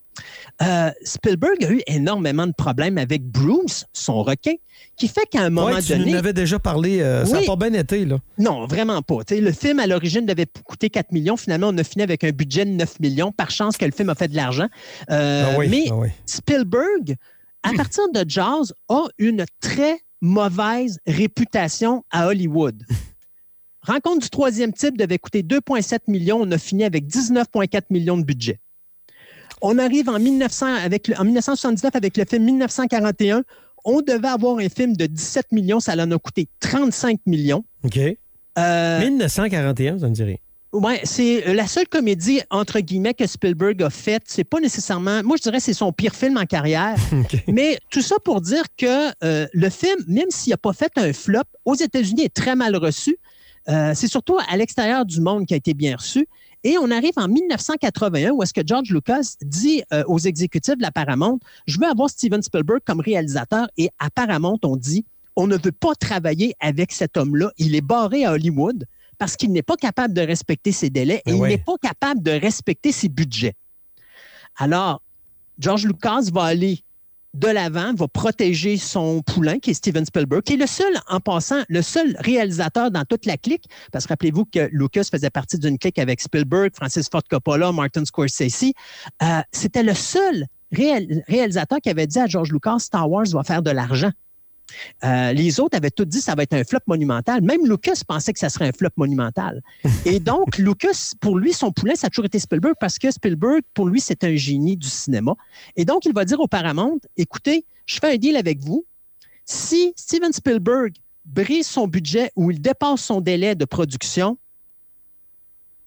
euh, 0.62 0.90
Spielberg 1.04 1.64
a 1.64 1.70
eu 1.70 1.80
énormément 1.86 2.46
de 2.46 2.52
problèmes 2.52 2.98
avec 2.98 3.24
Bruce, 3.24 3.86
son 3.92 4.22
requin, 4.22 4.54
qui 4.96 5.08
fait 5.08 5.26
qu'à 5.30 5.42
un 5.42 5.50
moment 5.50 5.68
Ouais, 5.68 5.82
tu 5.82 5.92
donné... 5.92 6.06
nous 6.06 6.14
en 6.16 6.18
avais 6.18 6.32
déjà 6.32 6.58
parlé. 6.58 7.00
euh, 7.00 7.24
Ça 7.24 7.40
n'a 7.40 7.46
pas 7.46 7.56
bien 7.56 7.72
été, 7.78 8.04
là. 8.04 8.18
Non, 8.38 8.66
vraiment 8.66 9.02
pas. 9.02 9.24
Tu 9.24 9.40
le 9.40 9.52
film, 9.52 9.78
à 9.80 9.86
l'origine, 9.86 10.26
devait 10.26 10.46
coûter 10.64 10.90
4 10.90 11.12
millions. 11.12 11.36
Finalement, 11.36 11.68
on 11.68 11.78
a 11.78 11.84
fini 11.84 12.02
avec 12.02 12.24
un 12.24 12.30
budget 12.30 12.64
de 12.64 12.70
9 12.70 13.00
millions. 13.00 13.32
Par 13.32 13.50
chance 13.50 13.76
que 13.76 13.84
le 13.84 13.92
film 13.92 14.08
a 14.10 14.14
fait 14.14 14.28
de 14.28 14.36
l'argent. 14.36 14.68
Euh, 15.10 15.44
Ah 15.52 15.58
oui, 15.58 15.68
mais 15.68 15.84
ah 15.90 15.96
oui. 15.96 16.08
Spielberg, 16.26 17.16
à 17.62 17.72
partir 17.76 18.04
de 18.12 18.24
Jazz, 18.28 18.72
a 18.88 19.04
une 19.18 19.44
très 19.60 19.98
mauvaise 20.20 20.98
réputation 21.06 22.04
à 22.10 22.26
Hollywood. 22.28 22.82
Rencontre 23.82 24.20
du 24.20 24.28
troisième 24.28 24.74
type 24.74 24.98
devait 24.98 25.18
coûter 25.18 25.42
2,7 25.42 26.00
millions. 26.08 26.38
On 26.42 26.50
a 26.52 26.58
fini 26.58 26.84
avec 26.84 27.06
19,4 27.06 27.84
millions 27.88 28.18
de 28.18 28.24
budget. 28.24 28.60
On 29.62 29.78
arrive 29.78 30.08
en, 30.08 30.18
1900 30.18 30.66
avec 30.84 31.08
le- 31.08 31.18
en 31.18 31.24
1979 31.24 31.94
avec 31.94 32.16
le 32.16 32.24
film 32.24 32.44
1941. 32.44 33.42
On 33.84 34.00
devait 34.02 34.28
avoir 34.28 34.58
un 34.58 34.68
film 34.68 34.96
de 34.96 35.06
17 35.06 35.52
millions. 35.52 35.80
Ça 35.80 35.94
en 35.94 36.10
a 36.10 36.18
coûté 36.18 36.48
35 36.60 37.20
millions. 37.26 37.64
OK. 37.84 37.98
Euh, 38.58 39.00
1941, 39.00 39.98
ça 40.00 40.08
me 40.08 40.14
dirait. 40.14 40.40
Ouais, 40.72 41.00
c'est 41.02 41.48
euh, 41.48 41.54
la 41.54 41.66
seule 41.66 41.88
comédie 41.88 42.42
entre 42.48 42.78
guillemets 42.78 43.14
que 43.14 43.26
Spielberg 43.26 43.82
a 43.82 43.90
faite. 43.90 44.22
C'est 44.26 44.44
pas 44.44 44.60
nécessairement, 44.60 45.20
moi 45.24 45.36
je 45.36 45.42
dirais 45.42 45.56
que 45.58 45.64
c'est 45.64 45.72
son 45.72 45.92
pire 45.92 46.14
film 46.14 46.36
en 46.36 46.44
carrière. 46.46 46.94
Mais 47.48 47.78
tout 47.90 48.02
ça 48.02 48.16
pour 48.24 48.40
dire 48.40 48.62
que 48.76 49.08
euh, 49.24 49.46
le 49.52 49.68
film, 49.68 49.96
même 50.06 50.30
s'il 50.30 50.52
n'a 50.52 50.56
pas 50.58 50.72
fait 50.72 50.92
un 50.96 51.12
flop, 51.12 51.40
aux 51.64 51.74
États-Unis 51.74 52.22
est 52.22 52.34
très 52.34 52.54
mal 52.54 52.76
reçu. 52.76 53.16
Euh, 53.68 53.92
c'est 53.96 54.06
surtout 54.06 54.38
à 54.48 54.56
l'extérieur 54.56 55.04
du 55.04 55.20
monde 55.20 55.44
qui 55.44 55.54
a 55.54 55.56
été 55.56 55.74
bien 55.74 55.96
reçu. 55.96 56.26
Et 56.62 56.76
on 56.78 56.90
arrive 56.90 57.12
en 57.16 57.28
1981 57.28 58.32
où 58.32 58.42
est-ce 58.42 58.52
que 58.52 58.60
George 58.64 58.90
Lucas 58.90 59.36
dit 59.40 59.82
euh, 59.92 60.04
aux 60.06 60.18
exécutifs 60.18 60.76
de 60.76 60.82
la 60.82 60.90
Paramount, 60.90 61.38
je 61.66 61.78
veux 61.78 61.86
avoir 61.86 62.10
Steven 62.10 62.42
Spielberg 62.42 62.80
comme 62.84 63.00
réalisateur. 63.00 63.68
Et 63.78 63.88
à 63.98 64.10
Paramount, 64.10 64.58
on 64.62 64.76
dit, 64.76 65.06
on 65.36 65.46
ne 65.46 65.56
veut 65.56 65.72
pas 65.72 65.94
travailler 65.94 66.54
avec 66.60 66.92
cet 66.92 67.16
homme-là. 67.16 67.50
Il 67.56 67.74
est 67.74 67.80
barré 67.80 68.24
à 68.24 68.32
Hollywood 68.32 68.84
parce 69.16 69.36
qu'il 69.36 69.52
n'est 69.52 69.62
pas 69.62 69.76
capable 69.76 70.12
de 70.12 70.20
respecter 70.20 70.72
ses 70.72 70.90
délais 70.90 71.22
et 71.26 71.32
Ben 71.32 71.36
il 71.36 71.42
n'est 71.42 71.58
pas 71.58 71.76
capable 71.80 72.22
de 72.22 72.30
respecter 72.30 72.92
ses 72.92 73.08
budgets. 73.08 73.54
Alors, 74.56 75.02
George 75.58 75.86
Lucas 75.86 76.24
va 76.32 76.44
aller 76.44 76.82
de 77.34 77.48
l'avant, 77.48 77.94
va 77.94 78.08
protéger 78.08 78.76
son 78.76 79.22
poulain, 79.22 79.58
qui 79.58 79.70
est 79.70 79.74
Steven 79.74 80.04
Spielberg, 80.04 80.42
qui 80.42 80.54
est 80.54 80.56
le 80.56 80.66
seul, 80.66 80.92
en 81.08 81.20
passant, 81.20 81.62
le 81.68 81.80
seul 81.80 82.16
réalisateur 82.18 82.90
dans 82.90 83.04
toute 83.04 83.24
la 83.24 83.36
clique, 83.36 83.64
parce 83.92 84.04
que 84.04 84.08
rappelez-vous 84.12 84.46
que 84.46 84.68
Lucas 84.72 85.04
faisait 85.10 85.30
partie 85.30 85.58
d'une 85.58 85.78
clique 85.78 85.98
avec 85.98 86.20
Spielberg, 86.20 86.70
Francis 86.74 87.08
Ford 87.08 87.22
Coppola, 87.30 87.70
Martin 87.72 88.04
Scorsese. 88.04 88.72
Euh, 89.22 89.26
C'était 89.52 89.82
le 89.84 89.94
seul 89.94 90.46
réal- 90.72 91.22
réalisateur 91.28 91.78
qui 91.80 91.88
avait 91.90 92.06
dit 92.06 92.18
à 92.18 92.26
George 92.26 92.50
Lucas, 92.52 92.80
Star 92.80 93.08
Wars 93.08 93.26
va 93.32 93.44
faire 93.44 93.62
de 93.62 93.70
l'argent. 93.70 94.10
Euh, 95.04 95.32
les 95.32 95.60
autres 95.60 95.76
avaient 95.76 95.90
tous 95.90 96.04
dit 96.04 96.18
que 96.18 96.24
ça 96.24 96.34
va 96.34 96.42
être 96.42 96.54
un 96.54 96.64
flop 96.64 96.80
monumental. 96.86 97.42
Même 97.42 97.66
Lucas 97.66 98.02
pensait 98.06 98.32
que 98.32 98.38
ça 98.38 98.48
serait 98.48 98.68
un 98.68 98.72
flop 98.72 98.90
monumental. 98.96 99.62
Et 100.04 100.20
donc, 100.20 100.58
Lucas, 100.58 101.12
pour 101.20 101.38
lui, 101.38 101.52
son 101.52 101.72
poulain, 101.72 101.94
ça 101.94 102.06
a 102.06 102.10
toujours 102.10 102.26
été 102.26 102.38
Spielberg 102.38 102.74
parce 102.80 102.98
que 102.98 103.10
Spielberg, 103.10 103.62
pour 103.74 103.86
lui, 103.86 104.00
c'est 104.00 104.24
un 104.24 104.36
génie 104.36 104.76
du 104.76 104.88
cinéma. 104.88 105.34
Et 105.76 105.84
donc, 105.84 106.04
il 106.04 106.12
va 106.12 106.24
dire 106.24 106.40
au 106.40 106.48
Paramount, 106.48 106.98
écoutez, 107.16 107.64
je 107.86 107.98
fais 108.00 108.14
un 108.14 108.16
deal 108.16 108.36
avec 108.36 108.62
vous. 108.62 108.84
Si 109.44 109.92
Steven 109.96 110.32
Spielberg 110.32 110.94
brise 111.24 111.66
son 111.66 111.86
budget 111.86 112.30
ou 112.36 112.50
il 112.50 112.60
dépasse 112.60 113.02
son 113.02 113.20
délai 113.20 113.54
de 113.54 113.64
production, 113.64 114.38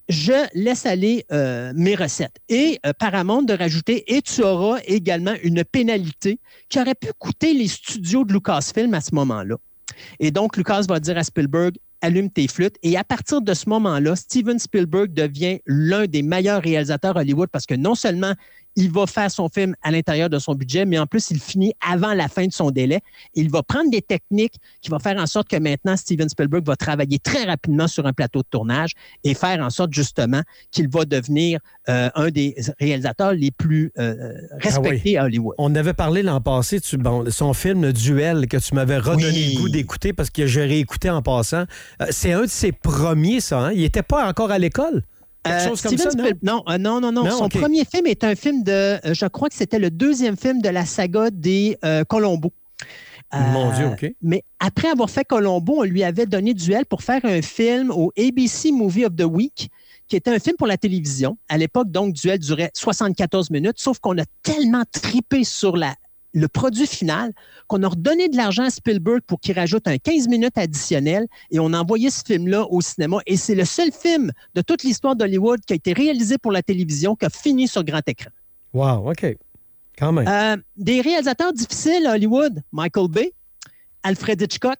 je 0.10 0.48
laisse 0.54 0.86
aller 0.86 1.26
euh, 1.32 1.72
mes 1.76 1.96
recettes. 1.96 2.38
Et 2.50 2.80
euh, 2.86 2.94
Paramount 2.98 3.44
de 3.44 3.54
rajouter, 3.54 4.16
et 4.16 4.22
tu 4.22 4.44
auras 4.44 4.80
également 4.86 5.34
une 5.44 5.64
pénalité 5.64 6.40
qui 6.70 6.80
aurait 6.80 6.96
pu 6.96 7.08
coûter 7.18 7.54
les 7.54 7.68
studios 7.68 8.26
de 8.26 8.34
Lucasfilm 8.34 8.94
à 8.94 9.02
ce 9.02 9.16
moment-là. 9.16 9.56
Et 10.20 10.32
donc, 10.32 10.58
Lucas 10.58 10.86
va 10.88 11.00
dire 11.00 11.18
à 11.18 11.24
Spielberg, 11.24 11.76
allume 12.02 12.30
tes 12.30 12.48
flûtes. 12.48 12.76
Et 12.84 12.98
à 12.98 13.04
partir 13.04 13.42
de 13.42 13.54
ce 13.54 13.70
moment-là, 13.70 14.16
Steven 14.16 14.60
Spielberg 14.60 15.14
devient 15.14 15.60
l'un 15.66 16.06
des 16.06 16.22
meilleurs 16.22 16.62
réalisateurs 16.62 17.16
Hollywood 17.16 17.50
parce 17.50 17.66
que 17.66 17.76
non 17.76 17.96
seulement 17.96 18.34
il 18.76 18.92
va 18.92 19.06
faire 19.08 19.30
son 19.30 19.50
film 19.50 19.76
à 19.84 19.92
l'intérieur 19.92 20.30
de 20.30 20.40
son 20.40 20.56
budget, 20.56 20.86
mais 20.86 20.98
en 20.98 21.06
plus, 21.06 21.30
il 21.32 21.40
finit 21.40 21.74
avant 21.88 22.14
la 22.14 22.28
fin 22.28 22.48
de 22.48 22.52
son 22.52 22.72
délai. 22.72 23.02
Il 23.36 23.50
va 23.52 23.62
prendre 23.64 23.90
des 23.92 24.02
techniques 24.02 24.56
qui 24.82 24.90
vont 24.90 25.00
faire 25.00 25.18
en 25.22 25.28
sorte 25.28 25.48
que 25.48 25.58
maintenant, 25.58 25.96
Steven 25.96 26.28
Spielberg 26.30 26.66
va 26.66 26.76
travailler 26.76 27.20
très 27.20 27.44
rapidement 27.44 27.88
sur 27.88 28.06
un 28.06 28.14
plateau 28.14 28.40
de 28.40 28.48
tournage 28.50 28.92
et 29.24 29.34
faire 29.36 29.60
en 29.64 29.70
sorte 29.70 29.94
justement 29.94 30.42
qu'il 30.72 30.90
va 30.90 31.06
devenir 31.06 31.60
euh, 31.90 32.10
un 32.16 32.30
des 32.30 32.56
réalisateurs 32.80 33.34
les 33.34 33.52
plus 33.52 33.92
euh, 34.00 34.34
respectés 34.60 35.02
Ah 35.04 35.04
oui. 35.06 35.18
à 35.18 35.24
Hollywood. 35.26 35.56
On 35.58 35.76
avait 35.76 35.94
parlé 35.94 36.24
l'an 36.24 36.42
passé, 36.42 36.80
tu, 36.82 36.98
bon, 36.98 37.30
son 37.30 37.54
film 37.54 37.82
le 37.84 37.94
Duel 37.94 38.48
que 38.48 38.58
tu 38.58 38.74
m'avais 38.76 38.98
redonné 38.98 39.26
Oui. 39.28 39.54
le 39.56 39.62
goût 39.62 39.70
d'écouter 39.70 40.14
parce 40.14 40.30
que 40.30 40.48
je 40.48 40.60
réécouté 40.60 41.10
en 41.10 41.22
passant. 41.22 41.66
Euh, 42.02 42.06
c'est 42.10 42.32
un 42.34 42.42
de 42.42 42.48
ses 42.48 42.72
premiers, 42.72 43.40
ça. 43.40 43.60
Hein? 43.68 43.72
Il 43.74 43.82
n'était 43.82 44.02
pas 44.04 44.28
encore 44.28 44.52
à 44.52 44.58
l'école? 44.60 45.04
Quelque 45.44 45.58
Euh, 45.62 45.68
chose 45.70 45.82
comme 45.82 45.92
Steven 45.98 46.12
ça, 46.12 46.18
non? 46.18 46.24
Spiel- 46.26 46.38
non, 46.42 46.64
euh, 46.70 46.78
non, 46.78 47.02
non, 47.02 47.12
non. 47.12 47.24
Non, 47.26 47.38
Son 47.38 47.50
premier 47.50 47.84
film 47.86 48.06
est 48.08 48.24
un 48.24 48.36
film 48.36 48.64
de, 48.64 48.72
euh, 48.72 49.14
je 49.14 49.26
crois 49.26 49.50
que 49.50 49.56
c'était 49.56 49.80
le 49.80 49.92
deuxième 49.92 50.38
film 50.38 50.62
de 50.62 50.70
la 50.70 50.86
saga 50.86 51.30
des 51.32 51.78
Colombo. 52.08 52.52
Mon 53.34 53.74
Dieu, 53.76 53.88
OK. 53.88 54.06
Mais 54.22 54.44
après 54.60 54.90
avoir 54.90 55.10
fait 55.10 55.24
Colombo, 55.26 55.78
on 55.80 55.84
lui 55.84 56.04
avait 56.04 56.28
donné 56.28 56.54
Duel 56.54 56.86
pour 56.86 57.02
faire 57.02 57.22
un 57.26 57.42
film 57.42 57.90
au 57.90 58.12
ABC 58.18 58.72
Movie 58.72 59.06
of 59.06 59.16
the 59.16 59.24
Week, 59.24 59.70
qui 60.08 60.16
était 60.16 60.30
un 60.30 60.38
film 60.38 60.56
pour 60.56 60.68
la 60.68 60.78
télévision. 60.78 61.36
À 61.50 61.58
l'époque, 61.58 61.90
donc, 61.90 62.14
Duel 62.14 62.38
durait 62.38 62.70
74 62.76 63.50
minutes, 63.50 63.78
sauf 63.80 63.98
qu'on 63.98 64.18
a 64.20 64.26
tellement 64.44 64.84
tripé 64.92 65.44
sur 65.44 65.76
la, 65.78 65.96
le 66.34 66.48
produit 66.48 66.88
final 66.88 67.32
qu'on 67.68 67.84
a 67.84 67.88
redonné 67.88 68.28
de 68.28 68.36
l'argent 68.36 68.64
à 68.64 68.70
Spielberg 68.70 69.22
pour 69.26 69.40
qu'il 69.40 69.58
rajoute 69.58 69.88
un 69.88 69.98
15 69.98 70.28
minutes 70.28 70.58
additionnel 70.58 71.28
et 71.52 71.60
on 71.60 71.74
a 71.74 71.80
envoyé 71.80 72.10
ce 72.10 72.24
film-là 72.26 72.66
au 72.70 72.82
cinéma. 72.82 73.20
Et 73.26 73.38
c'est 73.38 73.56
le 73.56 73.66
seul 73.66 73.92
film 73.92 74.32
de 74.56 74.62
toute 74.62 74.84
l'histoire 74.84 75.16
d'Hollywood 75.16 75.62
qui 75.66 75.74
a 75.74 75.76
été 75.76 75.94
réalisé 75.94 76.38
pour 76.38 76.52
la 76.52 76.64
télévision, 76.64 77.16
qui 77.16 77.26
a 77.26 77.30
fini 77.30 77.68
sur 77.68 77.84
grand 77.84 78.08
écran. 78.08 78.32
Wow, 78.74 79.12
OK. 79.12 79.38
Quand 79.98 80.12
même. 80.12 80.28
Euh, 80.28 80.62
des 80.76 81.02
réalisateurs 81.02 81.54
difficiles 81.54 82.08
à 82.08 82.14
Hollywood, 82.14 82.64
Michael 82.72 83.08
Bay, 83.10 83.34
Alfred 84.02 84.42
Hitchcock, 84.42 84.80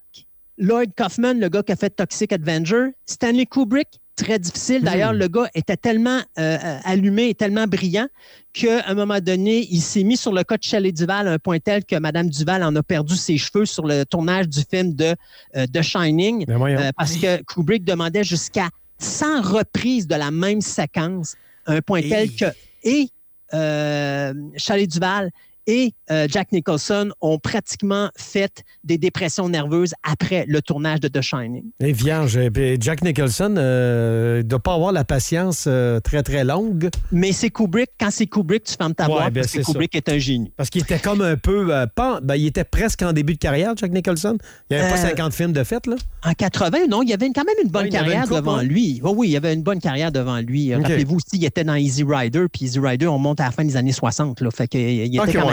Lloyd 0.58 0.92
Kaufman, 0.96 1.36
le 1.36 1.50
gars 1.50 1.64
qui 1.64 1.72
a 1.72 1.76
fait 1.76 1.92
Toxic 1.92 2.32
Avenger. 2.34 2.90
Stanley 3.06 3.46
Kubrick, 3.46 4.00
très 4.16 4.40
difficile. 4.40 4.82
D'ailleurs, 4.82 5.14
Hmm. 5.14 5.18
le 5.18 5.28
gars 5.28 5.50
était 5.56 5.78
tellement 5.78 6.20
euh, 6.38 6.58
euh, 6.64 6.80
allumé 6.84 7.30
et 7.30 7.36
tellement 7.36 7.68
brillant 7.68 8.08
qu'à 8.54 8.88
un 8.88 8.94
moment 8.94 9.20
donné, 9.20 9.68
il 9.72 9.82
s'est 9.82 10.04
mis 10.04 10.18
sur 10.18 10.32
le 10.32 10.44
cas 10.44 10.58
de 10.58 10.64
Shelley 10.64 10.92
Duval 10.92 11.28
à 11.28 11.32
un 11.32 11.40
point 11.40 11.60
tel 11.60 11.84
que 11.84 11.96
Madame 11.96 12.30
Duval 12.30 12.64
en 12.64 12.76
a 12.76 12.84
perdu 12.84 13.16
ses 13.16 13.38
cheveux 13.38 13.66
sur 13.66 13.86
le 13.86 14.06
tournage 14.06 14.48
du 14.48 14.62
film 14.70 14.94
de 14.94 15.16
euh, 15.56 15.66
The 15.74 15.82
Shining 15.82 16.46
Ben 16.46 16.62
euh, 16.62 16.92
parce 16.96 17.16
que 17.16 17.42
Kubrick 17.44 17.84
demandait 17.84 18.24
jusqu'à 18.24 18.70
100 19.00 19.42
reprises 19.42 20.08
de 20.08 20.16
la 20.16 20.32
même 20.32 20.62
séquence 20.62 21.36
à 21.66 21.74
un 21.74 21.82
point 21.82 22.02
tel 22.02 22.30
que 22.36 22.46
et 22.84 23.10
euh, 23.54 24.34
Shelley 24.58 24.88
Duval 24.88 25.32
et 25.68 25.94
euh, 26.12 26.28
Jack 26.30 26.52
Nicholson 26.52 27.12
ont 27.22 27.40
pratiquement 27.40 28.10
fait 28.18 28.64
des 28.84 28.98
dépressions 28.98 29.48
nerveuses 29.50 29.94
après 30.04 30.46
le 30.48 30.62
tournage 30.62 31.00
de 31.00 31.08
The 31.08 31.22
Shining. 31.22 31.64
Et 31.80 31.92
vierge. 31.94 32.38
Jack 32.80 33.04
Nicholson 33.04 33.50
ne 33.50 34.42
doit 34.44 34.60
pas 34.60 34.74
avoir 34.74 34.92
la 34.92 35.04
patience 35.04 35.66
euh, 35.68 36.00
très, 36.00 36.24
très 36.24 36.44
longue. 36.44 36.90
Mais 37.12 37.32
c'est 37.32 37.50
Kubrick. 37.50 37.92
Quand 38.00 38.10
c'est 38.12 38.28
Kubrick, 38.28 38.64
tu 38.66 38.74
fermes 38.76 38.94
ta 38.94 39.06
Ouais, 39.08 39.14
boîte 39.14 39.34
ben, 39.34 39.42
parce 39.42 39.54
que 39.54 39.64
ça. 39.64 39.72
Kubrick 39.72 39.96
est 39.96 40.10
un 40.10 40.18
génie. 40.18 40.52
Parce 40.58 40.70
qu'il 40.70 40.82
était 40.82 41.00
comme 41.00 41.22
un 41.22 41.38
peu. 41.38 41.74
euh, 41.74 41.86
pas, 41.88 42.20
ben, 42.22 42.36
il 42.36 42.48
était 42.48 42.64
presque 42.64 43.02
en 43.02 43.14
début 43.14 43.34
de 43.34 43.40
carrière, 43.40 43.74
Jack 43.76 43.92
Nicholson. 43.92 44.38
Il 44.70 44.76
n'y 44.78 44.82
avait 44.82 44.92
pas 44.92 45.00
Euh, 45.00 45.10
50 45.10 45.34
films 45.34 45.54
de 45.54 45.64
fait, 45.64 45.86
là. 45.88 45.96
En 46.26 46.34
80, 46.34 46.88
non, 46.90 47.02
il 47.04 47.10
y 47.10 47.14
avait 47.14 47.30
quand 47.34 47.44
même 47.46 47.56
une 47.64 47.70
bonne 47.70 47.84
Ouais, 47.84 47.90
carrière 47.90 48.26
une 48.30 48.36
devant 48.36 48.58
hein? 48.58 48.64
lui. 48.64 49.00
Oui, 49.04 49.12
oui, 49.16 49.28
il 49.30 49.32
y 49.32 49.38
avait 49.38 49.54
une 49.54 49.64
bonne 49.64 49.80
carrière 49.80 50.12
devant 50.12 50.40
lui. 50.40 50.74
Rappelez-vous 50.76 51.16
aussi, 51.18 51.26
il 51.34 51.46
était 51.46 51.64
dans 51.64 51.76
Easy 51.76 52.04
Rider, 52.08 52.46
puis 52.52 52.66
Easy 52.66 52.80
Rider, 52.80 53.08
on 53.08 53.20
monte 53.20 53.40
à 53.40 53.46
la 53.46 53.52
fin 53.52 53.64
des 53.64 53.76
années 53.78 53.92
60. 53.92 54.42
Là, 54.42 54.50
fait 54.52 54.68
que, 54.68 54.78
il 54.78 55.16
était 55.16 55.34
quand 55.34 55.40
même 55.46 55.48
ouais. 55.50 55.53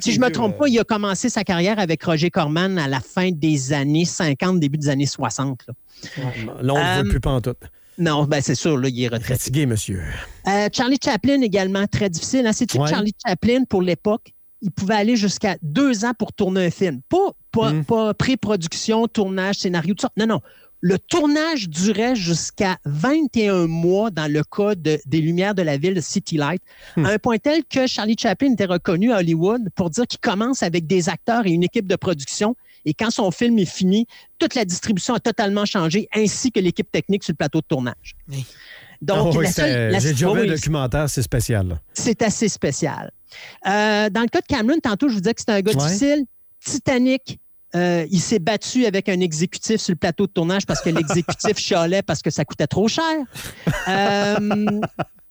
Si 0.00 0.12
je 0.12 0.20
me 0.20 0.26
vieux, 0.26 0.32
trompe 0.32 0.54
euh. 0.54 0.58
pas, 0.58 0.68
il 0.68 0.78
a 0.78 0.84
commencé 0.84 1.28
sa 1.28 1.44
carrière 1.44 1.78
avec 1.78 2.02
Roger 2.02 2.30
Corman 2.30 2.78
à 2.78 2.88
la 2.88 3.00
fin 3.00 3.30
des 3.30 3.72
années 3.72 4.04
50, 4.04 4.60
début 4.60 4.78
des 4.78 4.88
années 4.88 5.06
60. 5.06 5.60
Là. 5.68 5.74
Là, 6.62 6.74
on 6.74 6.78
ne 6.78 7.00
Euh, 7.00 7.02
veut 7.02 7.08
plus 7.10 7.20
pas 7.20 7.30
en 7.30 7.40
tout. 7.40 7.54
Non, 7.98 8.24
ben 8.24 8.40
c'est 8.40 8.54
sûr, 8.54 8.78
là, 8.78 8.88
il 8.88 9.02
est 9.02 9.08
retraité. 9.08 9.34
Fatigué, 9.34 9.66
monsieur. 9.66 10.02
Euh, 10.48 10.68
Charlie 10.72 10.98
Chaplin 11.04 11.40
également, 11.42 11.86
très 11.86 12.08
difficile. 12.08 12.46
Hein? 12.46 12.52
C'est-tu 12.54 12.78
que. 12.78 12.86
Charlie 12.86 13.14
Chaplin, 13.26 13.64
pour 13.64 13.82
l'époque, 13.82 14.32
il 14.62 14.70
pouvait 14.70 14.94
aller 14.94 15.16
jusqu'à 15.16 15.56
deux 15.62 16.04
ans 16.04 16.12
pour 16.18 16.32
tourner 16.32 16.66
un 16.66 16.70
film? 16.70 17.00
Pas, 17.08 17.32
pas, 17.52 17.72
Hmm. 17.72 17.84
pas 17.84 18.14
pré-production, 18.14 19.06
tournage, 19.08 19.56
scénario, 19.56 19.94
tout 19.94 20.02
ça. 20.02 20.10
Non, 20.16 20.26
non. 20.26 20.40
Le 20.82 20.98
tournage 20.98 21.68
durait 21.68 22.16
jusqu'à 22.16 22.78
21 22.86 23.66
mois 23.66 24.10
dans 24.10 24.30
le 24.32 24.42
cas 24.42 24.74
de- 24.74 24.98
des 25.06 25.20
Lumières 25.20 25.54
de 25.54 25.62
la 25.62 25.76
ville 25.76 25.94
de 25.94 26.00
City 26.00 26.36
Light, 26.38 26.62
Hmm. 26.96 27.04
à 27.04 27.10
un 27.10 27.18
point 27.18 27.36
tel 27.38 27.62
que 27.68 27.86
Charlie 27.86 28.16
Chaplin 28.18 28.52
était 28.52 28.64
reconnu 28.64 29.12
à 29.12 29.18
Hollywood 29.18 29.68
pour 29.74 29.90
dire 29.90 30.06
qu'il 30.06 30.20
commence 30.20 30.62
avec 30.62 30.86
des 30.86 31.08
acteurs 31.10 31.46
et 31.46 31.50
une 31.50 31.62
équipe 31.64 31.86
de 31.86 31.96
production. 31.96 32.56
Et 32.86 32.94
quand 32.94 33.10
son 33.10 33.30
film 33.30 33.58
est 33.58 33.66
fini, 33.66 34.06
toute 34.38 34.54
la 34.54 34.64
distribution 34.64 35.12
a 35.14 35.20
totalement 35.20 35.66
changé, 35.66 36.08
ainsi 36.14 36.50
que 36.50 36.60
l'équipe 36.60 36.90
technique 36.90 37.24
sur 37.24 37.32
le 37.32 37.36
plateau 37.36 37.60
de 37.60 37.66
tournage. 37.68 38.16
Donc, 39.02 39.32
Ah 39.34 39.38
oui, 39.38 39.46
c'est- 39.48 40.00
J'ai 40.00 40.12
déjà 40.12 40.32
vu 40.32 40.40
un 40.40 40.46
documentaire, 40.46 41.10
c'est 41.10 41.22
spécial. 41.22 41.78
c'est 41.92 42.22
assez 42.22 42.48
spécial. 42.48 43.10
Euh, 43.66 44.08
dans 44.08 44.22
le 44.22 44.28
cas 44.28 44.40
de 44.40 44.46
Cameron, 44.46 44.78
tantôt, 44.82 45.08
je 45.08 45.14
vous 45.14 45.20
disais 45.20 45.34
que 45.34 45.40
c'était 45.40 45.52
un 45.52 45.60
gars 45.60 45.72
Ouais. 45.72 45.76
difficile. 45.86 46.24
Titanic, 46.64 47.38
euh, 47.76 48.06
il 48.10 48.20
s'est 48.20 48.38
battu 48.38 48.86
avec 48.86 49.08
un 49.08 49.20
exécutif 49.20 49.80
sur 49.80 49.92
le 49.92 49.96
plateau 49.96 50.26
de 50.26 50.32
tournage 50.32 50.66
parce 50.66 50.80
que 50.80 50.90
l'exécutif 50.90 51.56
chialait 51.58 52.02
parce 52.02 52.22
que 52.22 52.30
ça 52.30 52.44
coûtait 52.44 52.66
trop 52.66 52.88
cher. 52.88 53.04
Euh, 53.88 54.80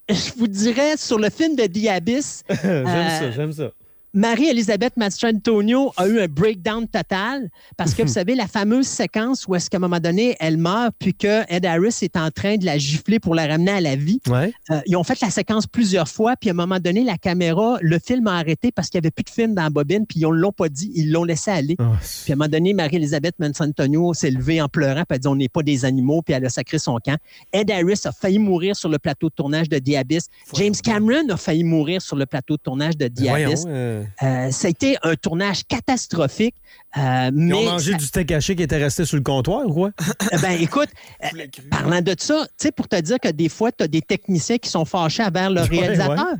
je 0.09 0.31
vous 0.37 0.47
dirais, 0.47 0.97
sur 0.97 1.19
le 1.19 1.29
film 1.29 1.55
de 1.55 1.65
The 1.65 1.87
Abyss, 1.89 2.43
j'aime 2.49 2.87
Euh, 2.87 3.19
ça, 3.19 3.31
j'aime 3.31 3.51
ça. 3.51 3.71
Marie-Elisabeth 4.13 4.97
Mastrantonio 4.97 5.91
a 5.97 6.07
eu 6.07 6.19
un 6.19 6.27
breakdown 6.27 6.87
total 6.87 7.49
parce 7.77 7.93
que, 7.93 8.01
vous 8.01 8.07
savez, 8.07 8.35
la 8.35 8.47
fameuse 8.47 8.87
séquence 8.87 9.47
où 9.47 9.55
est-ce 9.55 9.69
qu'à 9.69 9.77
un 9.77 9.81
moment 9.81 9.99
donné, 9.99 10.35
elle 10.39 10.57
meurt 10.57 10.93
puis 10.97 11.13
que 11.13 11.43
Ed 11.47 11.65
Harris 11.65 11.97
est 12.01 12.17
en 12.17 12.31
train 12.31 12.57
de 12.57 12.65
la 12.65 12.77
gifler 12.77 13.19
pour 13.19 13.35
la 13.35 13.47
ramener 13.47 13.71
à 13.71 13.81
la 13.81 13.95
vie. 13.95 14.19
Ouais. 14.27 14.51
Euh, 14.71 14.81
ils 14.87 14.95
ont 14.95 15.03
fait 15.03 15.19
la 15.21 15.29
séquence 15.29 15.67
plusieurs 15.67 16.07
fois, 16.07 16.35
puis 16.39 16.49
à 16.49 16.53
un 16.53 16.55
moment 16.55 16.79
donné, 16.79 17.03
la 17.03 17.17
caméra, 17.17 17.77
le 17.81 17.99
film 17.99 18.27
a 18.27 18.37
arrêté 18.37 18.71
parce 18.71 18.89
qu'il 18.89 18.99
n'y 18.99 19.05
avait 19.05 19.11
plus 19.11 19.23
de 19.23 19.29
film 19.29 19.53
dans 19.53 19.63
la 19.63 19.69
bobine, 19.69 20.05
puis 20.07 20.19
ils 20.19 20.27
ne 20.27 20.33
l'ont 20.33 20.51
pas 20.51 20.69
dit, 20.69 20.91
ils 20.95 21.11
l'ont 21.11 21.23
laissé 21.23 21.51
aller. 21.51 21.75
Ah, 21.79 21.91
Puis 22.23 22.31
à 22.31 22.33
un 22.33 22.37
moment 22.37 22.49
donné, 22.49 22.73
Marie-Elisabeth 22.73 23.35
Mansantonio 23.39 24.13
s'est 24.13 24.31
levée 24.31 24.61
en 24.61 24.67
pleurant, 24.69 25.03
puis 25.03 25.05
elle 25.11 25.15
a 25.15 25.19
dit 25.19 25.27
On 25.27 25.35
n'est 25.35 25.49
pas 25.49 25.63
des 25.63 25.85
animaux, 25.85 26.21
puis 26.21 26.33
elle 26.33 26.45
a 26.45 26.49
sacré 26.49 26.79
son 26.79 26.97
camp. 26.97 27.17
Ed 27.53 27.69
Harris 27.69 28.01
a 28.05 28.11
failli 28.11 28.39
mourir 28.39 28.75
sur 28.75 28.89
le 28.89 28.97
plateau 28.97 29.29
de 29.29 29.33
tournage 29.35 29.69
de 29.69 29.77
The 29.77 29.95
Abyss. 29.95 30.27
James 30.55 30.75
Cameron 30.83 31.29
a 31.29 31.37
failli 31.37 31.63
mourir 31.63 32.01
sur 32.01 32.15
le 32.15 32.25
plateau 32.25 32.55
de 32.57 32.61
tournage 32.61 32.97
de 32.97 33.07
The 33.07 33.21
Voyons, 33.21 33.49
Abyss. 33.49 33.65
Euh, 33.99 34.47
Euh, 34.47 34.51
ça 34.51 34.67
a 34.67 34.69
été 34.71 34.97
un 35.03 35.15
tournage 35.15 35.63
catastrophique. 35.67 36.55
euh, 36.97 37.27
Ils 37.27 37.31
mais 37.33 37.53
ont 37.53 37.63
mangé 37.71 37.91
ça- 37.93 37.97
du 37.97 38.05
steak 38.05 38.31
haché 38.31 38.55
qui 38.55 38.63
était 38.63 38.77
resté 38.77 39.05
sur 39.05 39.17
le 39.17 39.23
comptoir 39.23 39.65
ou 39.65 39.73
quoi? 39.73 39.91
eh 40.31 40.37
ben, 40.37 40.51
écoute, 40.61 40.89
euh, 41.23 41.27
parlant 41.69 42.01
de 42.01 42.15
ça, 42.17 42.45
tu 42.47 42.53
sais, 42.67 42.71
pour 42.71 42.87
te 42.87 42.99
dire 42.99 43.19
que 43.19 43.29
des 43.29 43.49
fois, 43.49 43.71
tu 43.71 43.83
as 43.83 43.87
des 43.87 44.01
techniciens 44.01 44.57
qui 44.57 44.69
sont 44.69 44.85
fâchés 44.85 45.23
envers 45.23 45.49
le 45.49 45.61
Ouais, 45.61 45.67
réalisateur. 45.67 46.17
ouais. 46.17 46.39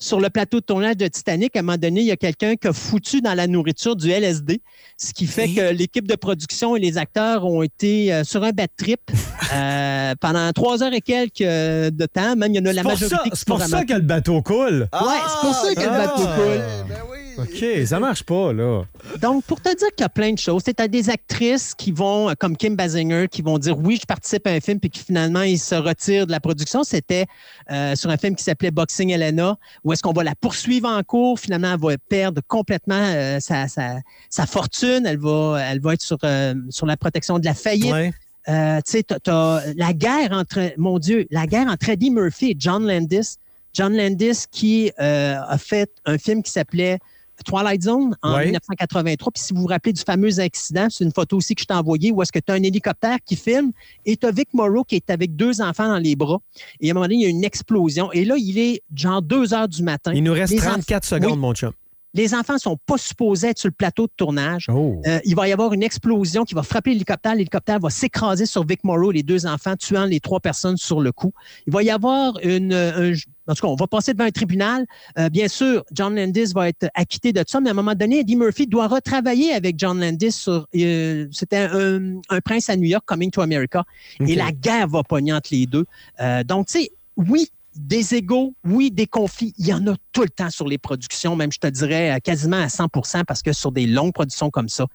Sur 0.00 0.20
le 0.20 0.30
plateau 0.30 0.60
de 0.60 0.64
tournage 0.64 0.96
de 0.96 1.08
Titanic, 1.08 1.56
à 1.56 1.58
un 1.58 1.62
moment 1.62 1.76
donné, 1.76 2.00
il 2.02 2.06
y 2.06 2.12
a 2.12 2.16
quelqu'un 2.16 2.54
qui 2.54 2.68
a 2.68 2.72
foutu 2.72 3.20
dans 3.20 3.34
la 3.34 3.48
nourriture 3.48 3.96
du 3.96 4.10
LSD, 4.10 4.60
ce 4.96 5.12
qui 5.12 5.26
fait 5.26 5.48
que 5.48 5.72
l'équipe 5.72 6.06
de 6.06 6.14
production 6.14 6.76
et 6.76 6.80
les 6.80 6.98
acteurs 6.98 7.44
ont 7.44 7.62
été 7.62 8.12
euh, 8.12 8.22
sur 8.22 8.44
un 8.44 8.50
bad 8.50 8.68
trip 8.76 9.00
euh, 9.54 10.14
pendant 10.20 10.52
trois 10.52 10.84
heures 10.84 10.92
et 10.94 11.00
quelques 11.00 11.40
euh, 11.40 11.90
de 11.90 12.06
temps. 12.06 12.36
Même, 12.36 12.52
il 12.54 12.58
y 12.58 12.60
en 12.60 12.66
a 12.66 12.72
la 12.72 12.84
majorité 12.84 13.08
ça- 13.16 13.22
qui 13.24 13.30
C'est 13.34 13.46
pour 13.48 13.60
ça 13.60 13.84
que 13.84 13.92
le 13.94 14.00
bateau 14.02 14.40
coule. 14.40 14.88
Ouais, 14.92 14.98
c'est 15.28 15.40
pour 15.46 15.54
ça 15.54 15.74
que 15.74 15.80
le 15.80 15.86
bateau 15.88 16.22
Ah. 16.26 16.36
coule. 16.36 17.17
OK, 17.38 17.64
ça 17.86 18.00
marche 18.00 18.22
pas, 18.24 18.52
là. 18.52 18.82
Donc, 19.22 19.44
pour 19.44 19.60
te 19.60 19.68
dire 19.68 19.88
qu'il 19.94 20.00
y 20.00 20.04
a 20.04 20.08
plein 20.08 20.32
de 20.32 20.38
choses, 20.38 20.62
tu 20.64 20.72
as 20.76 20.88
des 20.88 21.08
actrices 21.08 21.74
qui 21.74 21.92
vont, 21.92 22.28
euh, 22.30 22.32
comme 22.38 22.56
Kim 22.56 22.74
Basinger, 22.74 23.26
qui 23.30 23.42
vont 23.42 23.58
dire 23.58 23.78
oui, 23.78 23.98
je 24.00 24.06
participe 24.06 24.46
à 24.46 24.50
un 24.50 24.60
film, 24.60 24.80
puis 24.80 24.90
qui 24.90 25.00
finalement, 25.04 25.42
ils 25.42 25.58
se 25.58 25.74
retirent 25.74 26.26
de 26.26 26.32
la 26.32 26.40
production. 26.40 26.82
C'était 26.84 27.26
euh, 27.70 27.94
sur 27.94 28.10
un 28.10 28.16
film 28.16 28.34
qui 28.34 28.42
s'appelait 28.42 28.70
Boxing 28.70 29.10
Elena, 29.10 29.56
où 29.84 29.92
est-ce 29.92 30.02
qu'on 30.02 30.12
va 30.12 30.24
la 30.24 30.34
poursuivre 30.34 30.88
en 30.88 31.02
cours. 31.02 31.38
Finalement, 31.38 31.72
elle 31.74 31.80
va 31.80 31.96
perdre 32.08 32.40
complètement 32.46 32.94
euh, 33.00 33.38
sa, 33.40 33.68
sa- 33.68 33.98
sa 34.30 34.46
fortune. 34.46 35.06
Elle 35.06 35.18
va, 35.18 35.58
elle 35.70 35.80
va 35.80 35.94
être 35.94 36.02
sur, 36.02 36.18
euh, 36.24 36.54
sur 36.70 36.86
la 36.86 36.96
protection 36.96 37.38
de 37.38 37.44
la 37.44 37.54
faillite. 37.54 37.92
Ouais. 37.92 38.12
Euh, 38.48 38.78
tu 38.78 38.92
sais, 38.92 39.02
t'as- 39.02 39.20
t'as 39.20 39.60
la 39.76 39.92
guerre 39.92 40.32
entre, 40.32 40.72
mon 40.78 40.98
Dieu, 40.98 41.26
la 41.30 41.46
guerre 41.46 41.68
entre 41.68 41.90
Eddie 41.90 42.10
Murphy 42.10 42.52
et 42.52 42.56
John 42.58 42.86
Landis. 42.86 43.36
John 43.74 43.94
Landis 43.94 44.44
qui 44.50 44.90
euh, 44.98 45.36
a 45.46 45.58
fait 45.58 45.90
un 46.06 46.16
film 46.18 46.42
qui 46.42 46.50
s'appelait 46.50 46.98
Twilight 47.44 47.82
Zone 47.82 48.16
en 48.22 48.34
Ouais. 48.34 48.44
1983. 48.46 49.32
Puis 49.32 49.42
si 49.42 49.52
vous 49.54 49.62
vous 49.62 49.66
rappelez 49.66 49.92
du 49.92 50.02
fameux 50.02 50.40
accident, 50.40 50.88
c'est 50.90 51.04
une 51.04 51.12
photo 51.12 51.36
aussi 51.36 51.54
que 51.54 51.60
je 51.62 51.66
t'ai 51.66 51.74
envoyée 51.74 52.10
où 52.12 52.22
est-ce 52.22 52.32
que 52.32 52.38
tu 52.38 52.50
as 52.52 52.54
un 52.54 52.62
hélicoptère 52.62 53.18
qui 53.24 53.36
filme 53.36 53.72
et 54.06 54.16
tu 54.16 54.26
as 54.26 54.30
Vic 54.30 54.48
Morrow 54.54 54.84
qui 54.84 54.96
est 54.96 55.10
avec 55.10 55.36
deux 55.36 55.60
enfants 55.60 55.88
dans 55.88 55.98
les 55.98 56.16
bras. 56.16 56.38
Et 56.80 56.88
à 56.88 56.92
un 56.92 56.94
moment 56.94 57.04
donné, 57.06 57.16
il 57.16 57.22
y 57.22 57.26
a 57.26 57.28
une 57.28 57.44
explosion. 57.44 58.10
Et 58.12 58.24
là, 58.24 58.34
il 58.38 58.58
est 58.58 58.82
genre 58.94 59.22
2 59.22 59.54
heures 59.54 59.68
du 59.68 59.82
matin. 59.82 60.12
Il 60.14 60.24
nous 60.24 60.32
reste 60.32 60.52
Les 60.52 60.58
34 60.58 61.04
enfants- 61.04 61.16
secondes, 61.16 61.32
Oui. 61.32 61.38
mon 61.38 61.54
chum. 61.54 61.72
Les 62.14 62.34
enfants 62.34 62.54
ne 62.54 62.58
sont 62.58 62.78
pas 62.86 62.96
supposés 62.96 63.48
être 63.48 63.58
sur 63.58 63.68
le 63.68 63.74
plateau 63.74 64.06
de 64.06 64.12
tournage. 64.16 64.66
Oh. 64.72 65.00
Euh, 65.06 65.20
il 65.26 65.36
va 65.36 65.46
y 65.46 65.52
avoir 65.52 65.74
une 65.74 65.82
explosion 65.82 66.44
qui 66.44 66.54
va 66.54 66.62
frapper 66.62 66.90
l'hélicoptère. 66.92 67.34
L'hélicoptère 67.34 67.78
va 67.78 67.90
s'écraser 67.90 68.46
sur 68.46 68.64
Vic 68.66 68.82
Morrow, 68.82 69.10
les 69.10 69.22
deux 69.22 69.44
enfants, 69.46 69.76
tuant 69.76 70.06
les 70.06 70.18
trois 70.18 70.40
personnes 70.40 70.78
sur 70.78 71.00
le 71.02 71.12
coup. 71.12 71.32
Il 71.66 71.72
va 71.72 71.82
y 71.82 71.90
avoir 71.90 72.38
une. 72.42 72.72
un- 72.72 73.12
en 73.48 73.54
tout 73.54 73.62
cas, 73.62 73.68
on 73.68 73.76
va 73.76 73.86
passer 73.86 74.12
devant 74.12 74.24
un 74.24 74.30
tribunal. 74.30 74.86
Euh, 75.18 75.28
bien 75.28 75.48
sûr, 75.48 75.84
John 75.92 76.14
Landis 76.14 76.52
va 76.54 76.68
être 76.68 76.88
acquitté 76.94 77.32
de 77.32 77.42
ça, 77.46 77.60
mais 77.60 77.68
à 77.68 77.72
un 77.72 77.74
moment 77.74 77.94
donné, 77.94 78.20
Eddie 78.20 78.36
Murphy 78.36 78.66
doit 78.66 78.88
retravailler 78.88 79.52
avec 79.52 79.78
John 79.78 80.00
Landis 80.00 80.32
sur. 80.32 80.66
euh, 80.76 81.26
C'était 81.32 81.68
un, 81.70 82.20
un 82.28 82.40
prince 82.40 82.68
à 82.68 82.76
New 82.76 82.84
York, 82.88 83.04
Coming 83.06 83.30
to 83.30 83.40
America. 83.40 83.84
Et 84.20 84.34
la 84.34 84.52
guerre 84.52 84.88
va 84.88 85.02
pogner 85.02 85.32
entre 85.32 85.48
les 85.52 85.66
deux. 85.66 85.84
Euh, 86.20 86.44
donc, 86.44 86.66
tu 86.66 86.80
sais, 86.80 86.90
oui, 87.16 87.48
des 87.76 88.14
égaux, 88.16 88.54
oui, 88.64 88.90
des 88.90 89.06
conflits, 89.06 89.54
il 89.56 89.66
y 89.66 89.72
en 89.72 89.86
a 89.86 89.94
tout 90.12 90.22
le 90.22 90.28
temps 90.30 90.50
sur 90.50 90.66
les 90.66 90.78
productions, 90.78 91.36
même 91.36 91.52
je 91.52 91.58
te 91.58 91.68
dirais 91.68 92.10
euh, 92.12 92.18
quasiment 92.18 92.56
à 92.60 92.66
100% 92.66 93.24
parce 93.24 93.40
que 93.42 93.52
sur 93.52 93.70
des 93.72 93.86
longues 93.86 94.12
productions 94.12 94.50
comme 94.50 94.68
ça, 94.68 94.86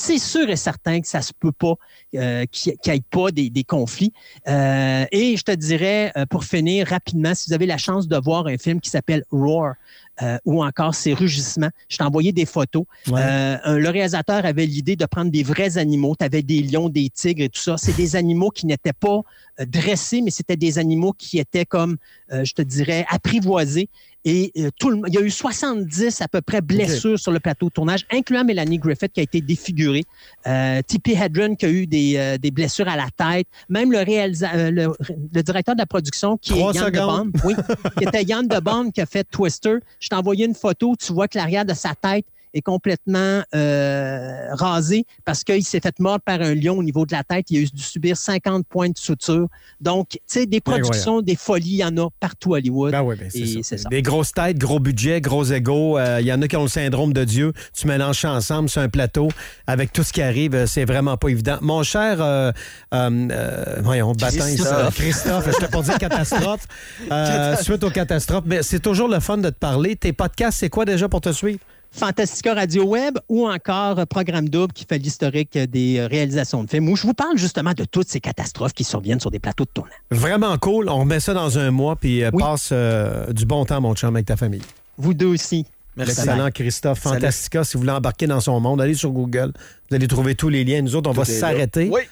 c'est 0.00 0.18
sûr 0.18 0.48
et 0.48 0.56
certain 0.56 1.00
que 1.00 1.06
ça 1.06 1.20
se 1.20 1.32
peut 1.38 1.52
pas 1.52 1.74
euh, 2.14 2.44
qu'il 2.50 2.74
n'y 2.86 2.92
ait 2.92 3.02
pas 3.10 3.30
des, 3.30 3.50
des 3.50 3.64
conflits. 3.64 4.12
Euh, 4.48 5.04
et 5.12 5.36
je 5.36 5.42
te 5.42 5.52
dirais, 5.52 6.10
euh, 6.16 6.24
pour 6.26 6.44
finir 6.44 6.86
rapidement, 6.86 7.34
si 7.34 7.48
vous 7.48 7.54
avez 7.54 7.66
la 7.66 7.76
chance 7.76 8.08
de 8.08 8.16
voir 8.16 8.46
un 8.46 8.56
film 8.56 8.80
qui 8.80 8.90
s'appelle 8.90 9.24
Roar, 9.30 9.74
euh, 10.22 10.38
ou 10.44 10.62
encore 10.62 10.94
Ces 10.94 11.14
rugissements, 11.14 11.70
je 11.88 11.96
t'ai 11.96 12.02
envoyé 12.02 12.32
des 12.32 12.44
photos. 12.44 12.84
Ouais. 13.08 13.20
Euh, 13.22 13.78
le 13.78 13.88
réalisateur 13.88 14.44
avait 14.44 14.66
l'idée 14.66 14.96
de 14.96 15.06
prendre 15.06 15.30
des 15.30 15.42
vrais 15.42 15.78
animaux. 15.78 16.14
Tu 16.18 16.24
avais 16.24 16.42
des 16.42 16.62
lions, 16.62 16.90
des 16.90 17.08
tigres 17.08 17.44
et 17.44 17.48
tout 17.48 17.60
ça. 17.60 17.76
C'est 17.78 17.96
des 17.96 18.16
animaux 18.16 18.50
qui 18.50 18.66
n'étaient 18.66 18.92
pas 18.92 19.22
dressés, 19.66 20.22
mais 20.22 20.30
c'était 20.30 20.56
des 20.56 20.78
animaux 20.78 21.12
qui 21.12 21.38
étaient 21.38 21.64
comme, 21.66 21.96
euh, 22.32 22.44
je 22.44 22.54
te 22.54 22.62
dirais, 22.62 23.04
apprivoisés. 23.10 23.88
Et 24.26 24.52
euh, 24.58 24.68
tout 24.78 24.90
le, 24.90 25.00
il 25.08 25.14
y 25.14 25.18
a 25.18 25.22
eu 25.22 25.30
70 25.30 26.20
à 26.20 26.28
peu 26.28 26.42
près 26.42 26.60
blessures 26.60 27.18
sur 27.18 27.32
le 27.32 27.40
plateau 27.40 27.66
de 27.66 27.70
tournage, 27.72 28.04
incluant 28.12 28.44
Mélanie 28.44 28.76
Griffith 28.78 29.12
qui 29.14 29.20
a 29.20 29.22
été 29.22 29.40
défigurée, 29.40 30.04
euh, 30.46 30.82
Tippi 30.86 31.12
Hedren 31.12 31.56
qui 31.56 31.64
a 31.64 31.70
eu 31.70 31.86
des, 31.86 32.16
euh, 32.18 32.36
des 32.36 32.50
blessures 32.50 32.86
à 32.88 32.96
la 32.96 33.08
tête, 33.16 33.46
même 33.70 33.90
le, 33.90 33.98
réalisa- 33.98 34.54
euh, 34.54 34.70
le, 34.70 34.88
le 35.34 35.42
directeur 35.42 35.74
de 35.74 35.80
la 35.80 35.86
production 35.86 36.36
qui 36.36 36.50
Trois 36.50 36.74
est 36.74 36.76
Yann. 36.78 36.90
DeBond, 36.92 37.30
oui, 37.44 37.54
qui 37.96 38.04
était 38.04 38.22
Yann 38.28 38.46
DeBond 38.46 38.90
qui 38.90 39.00
a 39.00 39.06
fait 39.06 39.24
Twister. 39.24 39.76
Je 40.00 40.08
t'ai 40.08 40.16
envoyé 40.16 40.44
une 40.44 40.54
photo, 40.54 40.94
tu 41.00 41.14
vois 41.14 41.26
que 41.26 41.38
l'arrière 41.38 41.64
de 41.64 41.72
sa 41.72 41.94
tête 41.94 42.26
est 42.54 42.62
complètement 42.62 43.42
euh, 43.54 44.54
rasé 44.54 45.04
parce 45.24 45.44
qu'il 45.44 45.64
s'est 45.64 45.80
fait 45.80 45.98
mordre 45.98 46.22
par 46.24 46.40
un 46.40 46.54
lion 46.54 46.78
au 46.78 46.82
niveau 46.82 47.06
de 47.06 47.12
la 47.12 47.22
tête. 47.24 47.46
Il 47.50 47.64
a 47.64 47.68
dû 47.68 47.82
subir 47.82 48.16
50 48.16 48.66
points 48.66 48.88
de 48.88 48.98
suture. 48.98 49.46
Donc, 49.80 50.08
tu 50.10 50.18
sais, 50.26 50.46
des 50.46 50.60
productions, 50.60 51.20
des 51.22 51.36
folies, 51.36 51.70
il 51.70 51.76
y 51.76 51.84
en 51.84 51.96
a 51.96 52.08
partout 52.20 52.54
à 52.54 52.58
Hollywood. 52.58 52.92
Ben 52.92 53.02
oui, 53.02 53.16
ben 53.18 53.30
c'est 53.30 53.62
ça. 53.62 53.76
ça. 53.78 53.88
Des 53.88 54.02
grosses 54.02 54.32
têtes, 54.32 54.58
gros 54.58 54.80
budget, 54.80 55.20
gros 55.20 55.44
égaux. 55.44 55.98
Euh, 55.98 56.18
Il 56.20 56.26
y 56.26 56.32
en 56.32 56.40
a 56.42 56.48
qui 56.48 56.56
ont 56.56 56.62
le 56.62 56.68
syndrome 56.68 57.12
de 57.12 57.24
Dieu. 57.24 57.52
Tu 57.74 57.86
mélanges 57.86 58.20
ça 58.20 58.32
ensemble 58.32 58.68
sur 58.68 58.82
un 58.82 58.88
plateau 58.88 59.28
avec 59.66 59.92
tout 59.92 60.02
ce 60.02 60.12
qui 60.12 60.22
arrive. 60.22 60.54
euh, 60.54 60.66
C'est 60.66 60.84
vraiment 60.84 61.16
pas 61.16 61.28
évident. 61.28 61.58
Mon 61.60 61.82
cher, 61.82 62.20
euh, 62.20 62.52
euh, 62.94 63.28
euh, 63.30 63.64
voyons, 63.82 64.12
baptême, 64.12 64.40
Christophe. 64.40 64.94
Christophe, 64.96 65.46
je 65.52 65.58
t'ai 65.64 65.68
pas 65.70 65.82
dit 65.82 65.90
catastrophe. 65.98 66.66
Euh, 67.10 67.56
suite 67.56 67.82
aux 67.84 67.90
catastrophes, 67.90 68.44
mais 68.46 68.62
c'est 68.62 68.80
toujours 68.80 69.08
le 69.08 69.20
fun 69.20 69.38
de 69.38 69.48
te 69.50 69.58
parler. 69.58 69.96
Tes 69.96 70.12
podcasts, 70.12 70.58
c'est 70.60 70.68
quoi 70.68 70.84
déjà 70.84 71.08
pour 71.08 71.20
te 71.20 71.32
suivre? 71.32 71.58
Fantastica 71.92 72.54
Radio 72.54 72.84
Web 72.84 73.18
ou 73.28 73.48
encore 73.48 74.06
Programme 74.06 74.48
Double 74.48 74.72
qui 74.72 74.84
fait 74.88 74.98
l'historique 74.98 75.58
des 75.58 76.06
réalisations 76.06 76.62
de 76.64 76.70
films 76.70 76.88
où 76.88 76.96
je 76.96 77.02
vous 77.02 77.14
parle 77.14 77.36
justement 77.36 77.72
de 77.74 77.84
toutes 77.84 78.08
ces 78.08 78.20
catastrophes 78.20 78.72
qui 78.72 78.84
surviennent 78.84 79.20
sur 79.20 79.30
des 79.30 79.40
plateaux 79.40 79.64
de 79.64 79.70
tournage. 79.74 79.92
Vraiment 80.10 80.56
cool. 80.58 80.88
On 80.88 81.00
remet 81.00 81.20
ça 81.20 81.34
dans 81.34 81.58
un 81.58 81.70
mois, 81.70 81.96
puis 81.96 82.22
euh, 82.22 82.30
passe 82.30 82.70
euh, 82.72 83.32
du 83.32 83.44
bon 83.44 83.64
temps, 83.64 83.80
mon 83.80 83.94
chum, 83.94 84.14
avec 84.14 84.26
ta 84.26 84.36
famille. 84.36 84.62
Vous 84.98 85.14
deux 85.14 85.26
aussi. 85.26 85.66
Excellent, 85.98 86.50
Christophe. 86.50 87.00
Salut. 87.02 87.16
Fantastica, 87.16 87.64
si 87.64 87.74
vous 87.74 87.80
voulez 87.80 87.92
embarquer 87.92 88.26
dans 88.26 88.40
son 88.40 88.60
monde, 88.60 88.80
allez 88.80 88.94
sur 88.94 89.10
Google. 89.10 89.52
Vous 89.90 89.96
allez 89.96 90.06
trouver 90.06 90.34
tous 90.36 90.48
les 90.48 90.64
liens. 90.64 90.82
Nous 90.82 90.94
autres, 90.94 91.10
on 91.10 91.12
va 91.12 91.24
Tout 91.24 91.32
s'arrêter 91.32 91.90
Oui. 91.92 92.02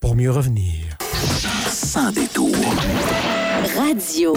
pour 0.00 0.16
mieux 0.16 0.30
revenir. 0.30 0.74
Sans 1.70 2.10
détour. 2.10 2.50
Radio 3.76 4.34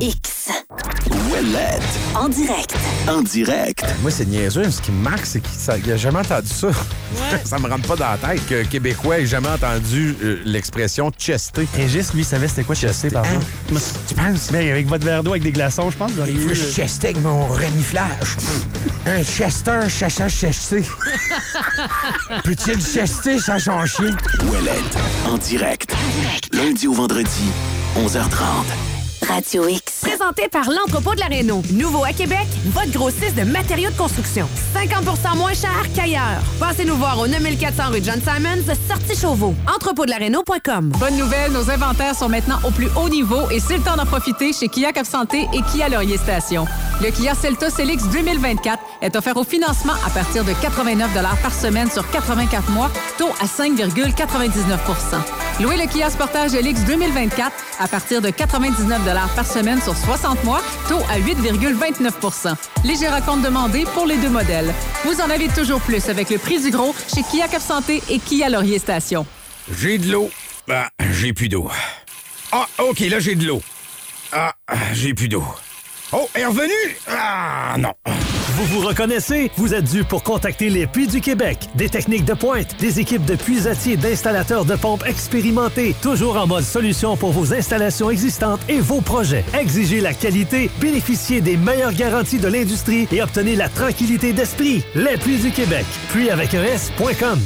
X. 0.00 0.50
Ouellette. 1.10 1.82
En 2.14 2.28
direct. 2.28 2.74
En 3.08 3.22
direct. 3.22 3.84
Moi, 4.00 4.10
c'est 4.10 4.26
niaiseux. 4.26 4.70
Ce 4.70 4.80
qui 4.80 4.92
me 4.92 5.02
marque, 5.02 5.26
c'est 5.26 5.40
qu'il 5.40 5.90
n'a 5.90 5.96
jamais 5.96 6.18
entendu 6.20 6.48
ça. 6.48 6.68
ça 7.44 7.58
me 7.58 7.68
rentre 7.68 7.88
pas 7.88 7.96
dans 7.96 8.10
la 8.10 8.18
tête 8.18 8.46
que 8.46 8.62
Québécois 8.64 9.20
ait 9.20 9.26
jamais 9.26 9.48
entendu 9.48 10.16
euh, 10.22 10.40
l'expression 10.44 11.10
chester. 11.10 11.66
Régis, 11.74 12.12
lui, 12.14 12.24
savait 12.24 12.48
c'était 12.48 12.64
quoi 12.64 12.74
chester, 12.74 13.10
par 13.10 13.24
exemple. 13.24 13.46
Tu 14.08 14.14
penses? 14.14 14.50
Mais 14.52 14.70
avec 14.70 14.86
votre 14.86 15.04
verre 15.04 15.22
d'eau 15.22 15.30
avec 15.30 15.42
des 15.42 15.52
glaçons, 15.52 15.90
je 15.90 15.96
pense. 15.96 16.12
Il 16.26 16.38
veut 16.38 16.52
euh, 16.52 16.72
chester 16.72 17.08
avec 17.08 17.22
mon 17.22 17.46
reniflage. 17.46 18.36
Un 19.06 19.22
chester, 19.22 19.80
chacha 19.88 20.28
chester. 20.28 20.82
Peut-il 22.44 22.80
chester 22.80 23.38
sans 23.38 23.58
son 23.58 23.84
chien? 23.84 24.16
Ouellette. 24.44 24.96
En 25.28 25.38
direct. 25.38 25.94
Lundi 26.52 26.86
au 26.86 26.92
vendredi, 26.92 27.50
11h30. 27.96 29.01
Radio 29.28 29.68
X. 29.68 30.00
Présenté 30.02 30.48
par 30.48 30.68
l'entrepôt 30.68 31.14
de 31.14 31.20
la 31.20 31.26
Réno. 31.26 31.62
Nouveau 31.72 32.04
à 32.04 32.12
Québec, 32.12 32.46
votre 32.66 32.90
grossiste 32.90 33.36
de 33.36 33.44
matériaux 33.44 33.90
de 33.90 33.96
construction. 33.96 34.48
50% 34.74 35.36
moins 35.36 35.54
cher 35.54 35.86
qu'ailleurs. 35.94 36.42
Passez 36.58 36.84
nous 36.84 36.96
voir 36.96 37.18
au 37.18 37.26
9400 37.26 37.82
rue 37.90 38.02
John 38.02 38.20
Simons, 38.20 38.74
sortie 38.88 39.18
Chauveau. 39.18 39.54
Entrepôt-de-la-Réno.com. 39.72 40.92
Bonne 40.98 41.16
nouvelle, 41.16 41.52
nos 41.52 41.70
inventaires 41.70 42.14
sont 42.14 42.28
maintenant 42.28 42.58
au 42.64 42.70
plus 42.70 42.88
haut 42.96 43.08
niveau 43.08 43.48
et 43.50 43.60
c'est 43.60 43.78
le 43.78 43.82
temps 43.82 43.96
d'en 43.96 44.06
profiter 44.06 44.52
chez 44.52 44.68
Kia 44.68 44.92
Cap 44.92 45.06
Santé 45.06 45.46
et 45.52 45.62
Kia 45.72 45.88
Laurier 45.88 46.16
Station. 46.18 46.66
Le 47.02 47.10
Kia 47.10 47.34
Celtos 47.34 47.80
Helix 47.80 48.04
2024 48.08 48.78
est 49.02 49.16
offert 49.16 49.36
au 49.36 49.44
financement 49.44 49.94
à 50.06 50.10
partir 50.10 50.44
de 50.44 50.52
89 50.52 51.10
par 51.42 51.54
semaine 51.54 51.90
sur 51.90 52.08
84 52.10 52.70
mois, 52.70 52.90
taux 53.18 53.30
à 53.40 53.46
5,99% 53.46 53.82
Louez 55.60 55.76
le 55.76 55.86
Kia 55.86 56.10
Sportage 56.10 56.54
Helix 56.54 56.80
2024 56.84 57.52
à 57.78 57.88
partir 57.88 58.20
de 58.22 58.30
99 58.30 59.11
par 59.34 59.46
semaine 59.46 59.80
sur 59.80 59.96
60 59.96 60.42
mois, 60.44 60.62
taux 60.88 61.00
à 61.10 61.18
8,29% 61.18 62.54
Léger 62.84 63.08
raconte 63.08 63.42
demandé 63.42 63.84
pour 63.94 64.06
les 64.06 64.16
deux 64.16 64.30
modèles. 64.30 64.72
Vous 65.04 65.20
en 65.20 65.28
avez 65.28 65.48
toujours 65.48 65.80
plus 65.80 66.08
avec 66.08 66.30
le 66.30 66.38
prix 66.38 66.62
du 66.62 66.70
gros 66.70 66.94
chez 67.14 67.22
Kia 67.22 67.48
Cap 67.48 67.60
Santé 67.60 68.02
et 68.08 68.18
Kia 68.18 68.48
Laurier 68.48 68.78
Station. 68.78 69.26
J'ai 69.78 69.98
de 69.98 70.10
l'eau. 70.10 70.30
Ah, 70.70 70.88
j'ai 71.10 71.32
plus 71.32 71.48
d'eau. 71.48 71.68
Ah, 72.52 72.66
OK, 72.78 73.00
là, 73.00 73.18
j'ai 73.20 73.34
de 73.34 73.46
l'eau. 73.46 73.62
Ah, 74.32 74.54
j'ai 74.92 75.12
plus 75.14 75.28
d'eau. 75.28 75.44
Oh, 76.12 76.28
est 76.34 76.46
revenue? 76.46 76.96
Ah, 77.08 77.76
non. 77.78 77.92
Vous 78.54 78.64
vous 78.66 78.86
reconnaissez? 78.86 79.50
Vous 79.56 79.74
êtes 79.74 79.90
dû 79.90 80.04
pour 80.04 80.22
contacter 80.22 80.68
les 80.68 80.86
Puits 80.86 81.06
du 81.06 81.20
Québec. 81.20 81.58
Des 81.74 81.88
techniques 81.88 82.24
de 82.24 82.34
pointe, 82.34 82.76
des 82.80 83.00
équipes 83.00 83.24
de 83.24 83.34
puisatiers, 83.34 83.96
d'installateurs 83.96 84.64
de 84.64 84.74
pompes 84.74 85.04
expérimentés, 85.06 85.94
toujours 86.02 86.36
en 86.36 86.46
mode 86.46 86.64
solution 86.64 87.16
pour 87.16 87.32
vos 87.32 87.54
installations 87.54 88.10
existantes 88.10 88.60
et 88.68 88.80
vos 88.80 89.00
projets. 89.00 89.44
Exigez 89.58 90.00
la 90.00 90.12
qualité, 90.12 90.70
bénéficiez 90.80 91.40
des 91.40 91.56
meilleures 91.56 91.94
garanties 91.94 92.38
de 92.38 92.48
l'industrie 92.48 93.08
et 93.10 93.22
obtenez 93.22 93.56
la 93.56 93.68
tranquillité 93.68 94.32
d'esprit. 94.32 94.84
Les 94.94 95.16
Puits 95.16 95.38
du 95.38 95.50
Québec. 95.50 95.86
Puis 96.10 96.30
avec 96.30 96.54
un. 96.54 96.62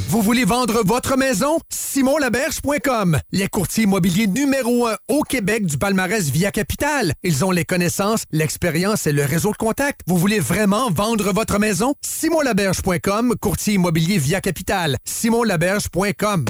Vous 0.09 0.21
voulez 0.21 0.45
vendre 0.45 0.81
votre 0.85 1.17
maison? 1.17 1.57
simonlaberge.com. 1.69 3.17
Les 3.31 3.47
courtiers 3.47 3.85
immobiliers 3.85 4.27
numéro 4.27 4.87
un 4.87 4.97
au 5.07 5.23
Québec 5.23 5.65
du 5.65 5.77
palmarès 5.77 6.29
Via 6.29 6.51
Capital. 6.51 7.13
Ils 7.23 7.45
ont 7.45 7.51
les 7.51 7.65
connaissances, 7.65 8.23
l'expérience 8.31 9.07
et 9.07 9.11
le 9.13 9.23
réseau 9.23 9.51
de 9.51 9.57
contacts. 9.57 10.01
Vous 10.05 10.17
voulez 10.17 10.39
vraiment 10.39 10.89
vendre 10.91 11.06
votre 11.15 11.57
maison? 11.57 11.93
simonlaberge.com, 12.01 13.35
courtier 13.39 13.75
immobilier 13.75 14.17
Via 14.17 14.41
Capital. 14.41 14.97
simonlaberge.com. 15.05 16.45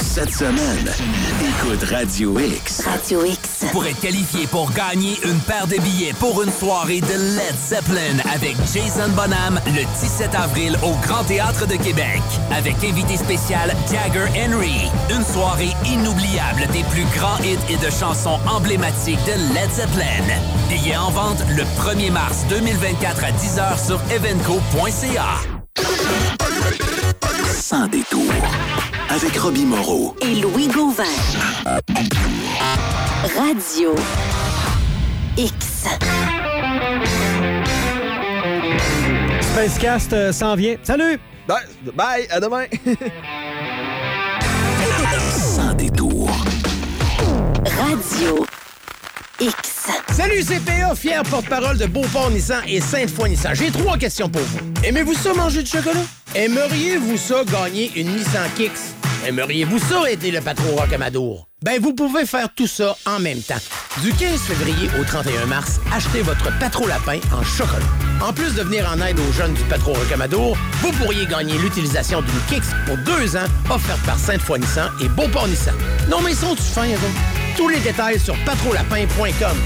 Cette 0.00 0.30
semaine, 0.30 0.90
écoute 1.64 1.84
Radio 1.84 2.38
X. 2.38 2.82
Radio 2.86 3.24
X. 3.24 3.66
Pour 3.72 3.86
être 3.86 4.00
qualifié 4.00 4.46
pour 4.46 4.70
gagner 4.72 5.18
une 5.24 5.38
paire 5.40 5.66
de 5.66 5.76
billets 5.76 6.12
pour 6.14 6.42
une 6.42 6.50
soirée 6.50 7.00
de 7.00 7.06
Led 7.06 7.54
Zeppelin 7.56 8.18
avec 8.34 8.56
Jason 8.72 9.08
Bonham 9.14 9.60
le 9.66 9.84
17 10.00 10.34
avril 10.34 10.76
au 10.82 10.94
Grand 11.06 11.24
Théâtre 11.24 11.66
de 11.66 11.76
Québec. 11.76 12.22
Avec 12.50 12.82
invité 12.82 13.16
spécial 13.16 13.74
Jagger 13.90 14.26
Henry. 14.36 14.90
Une 15.10 15.24
soirée 15.24 15.72
inoubliable 15.86 16.66
des 16.72 16.84
plus 16.84 17.06
grands 17.16 17.38
hits 17.38 17.72
et 17.72 17.76
de 17.76 17.90
chansons 17.90 18.38
emblématiques 18.48 19.24
de 19.26 19.54
Led 19.54 19.70
Zeppelin. 19.70 20.24
Billets 20.68 20.96
en 20.96 21.10
vente 21.10 21.42
le 21.50 21.62
1er 21.80 22.10
mars 22.10 22.44
2024 22.48 23.24
à 23.24 23.30
10h 23.30 23.86
sur 23.86 24.00
evenco.ca. 24.10 25.61
Sans 27.72 27.86
détour. 27.86 28.32
Avec 29.08 29.36
Robbie 29.36 29.64
Moreau. 29.64 30.14
Et 30.20 30.34
Louis 30.34 30.68
Gauvin. 30.68 31.04
Radio 33.36 33.94
X. 35.36 35.86
Spacecast 39.40 40.12
euh, 40.12 40.32
s'en 40.32 40.54
vient. 40.54 40.76
Salut! 40.82 41.18
Bye, 41.48 41.64
bye 41.94 42.26
à 42.30 42.40
demain. 42.40 42.64
Sans 45.30 45.74
détour. 45.74 46.30
Radio 47.64 48.46
X. 49.40 49.71
Salut, 50.12 50.42
c'est 50.46 50.60
PA, 50.60 50.94
fier 50.94 51.22
porte-parole 51.22 51.78
de 51.78 51.86
Beauport 51.86 52.30
Nissan 52.30 52.60
et 52.68 52.82
Sainte-Foy 52.82 53.30
Nissan. 53.30 53.54
J'ai 53.54 53.70
trois 53.70 53.96
questions 53.96 54.28
pour 54.28 54.42
vous. 54.42 54.58
Aimez-vous 54.84 55.14
ça 55.14 55.32
manger 55.32 55.62
du 55.62 55.70
chocolat? 55.70 56.02
Aimeriez-vous 56.34 57.16
ça 57.16 57.42
gagner 57.50 57.90
une 57.96 58.14
Nissan 58.14 58.46
Kicks? 58.54 58.72
Aimeriez-vous 59.26 59.78
ça 59.78 60.10
aider 60.10 60.30
le 60.30 60.42
patron 60.42 60.76
Rocamadour? 60.76 61.48
Ben, 61.64 61.80
vous 61.80 61.94
pouvez 61.94 62.26
faire 62.26 62.48
tout 62.54 62.66
ça 62.66 62.94
en 63.06 63.20
même 63.20 63.40
temps. 63.40 63.60
Du 64.02 64.12
15 64.12 64.38
février 64.40 64.90
au 65.00 65.04
31 65.04 65.46
mars, 65.46 65.80
achetez 65.94 66.20
votre 66.20 66.56
Patro 66.58 66.86
Lapin 66.86 67.18
en 67.32 67.42
chocolat. 67.42 67.86
En 68.20 68.34
plus 68.34 68.54
de 68.54 68.62
venir 68.62 68.86
en 68.92 69.00
aide 69.00 69.18
aux 69.18 69.32
jeunes 69.32 69.54
du 69.54 69.62
Patro 69.62 69.94
Rocamadour, 69.94 70.58
vous 70.82 70.92
pourriez 70.92 71.24
gagner 71.24 71.56
l'utilisation 71.56 72.20
d'une 72.20 72.40
Kicks 72.48 72.70
pour 72.84 72.98
deux 72.98 73.34
ans 73.36 73.46
offerte 73.70 74.02
par 74.04 74.18
Sainte-Foy 74.18 74.58
Nissan 74.58 74.90
et 75.00 75.08
Beauport 75.08 75.48
Nissan. 75.48 75.74
Non, 76.10 76.20
mais 76.20 76.34
sont-tu 76.34 76.62
fins, 76.62 76.88
eux? 76.88 77.56
Tous 77.56 77.68
les 77.68 77.80
détails 77.80 78.20
sur 78.20 78.36
patrolapin.com. 78.44 79.56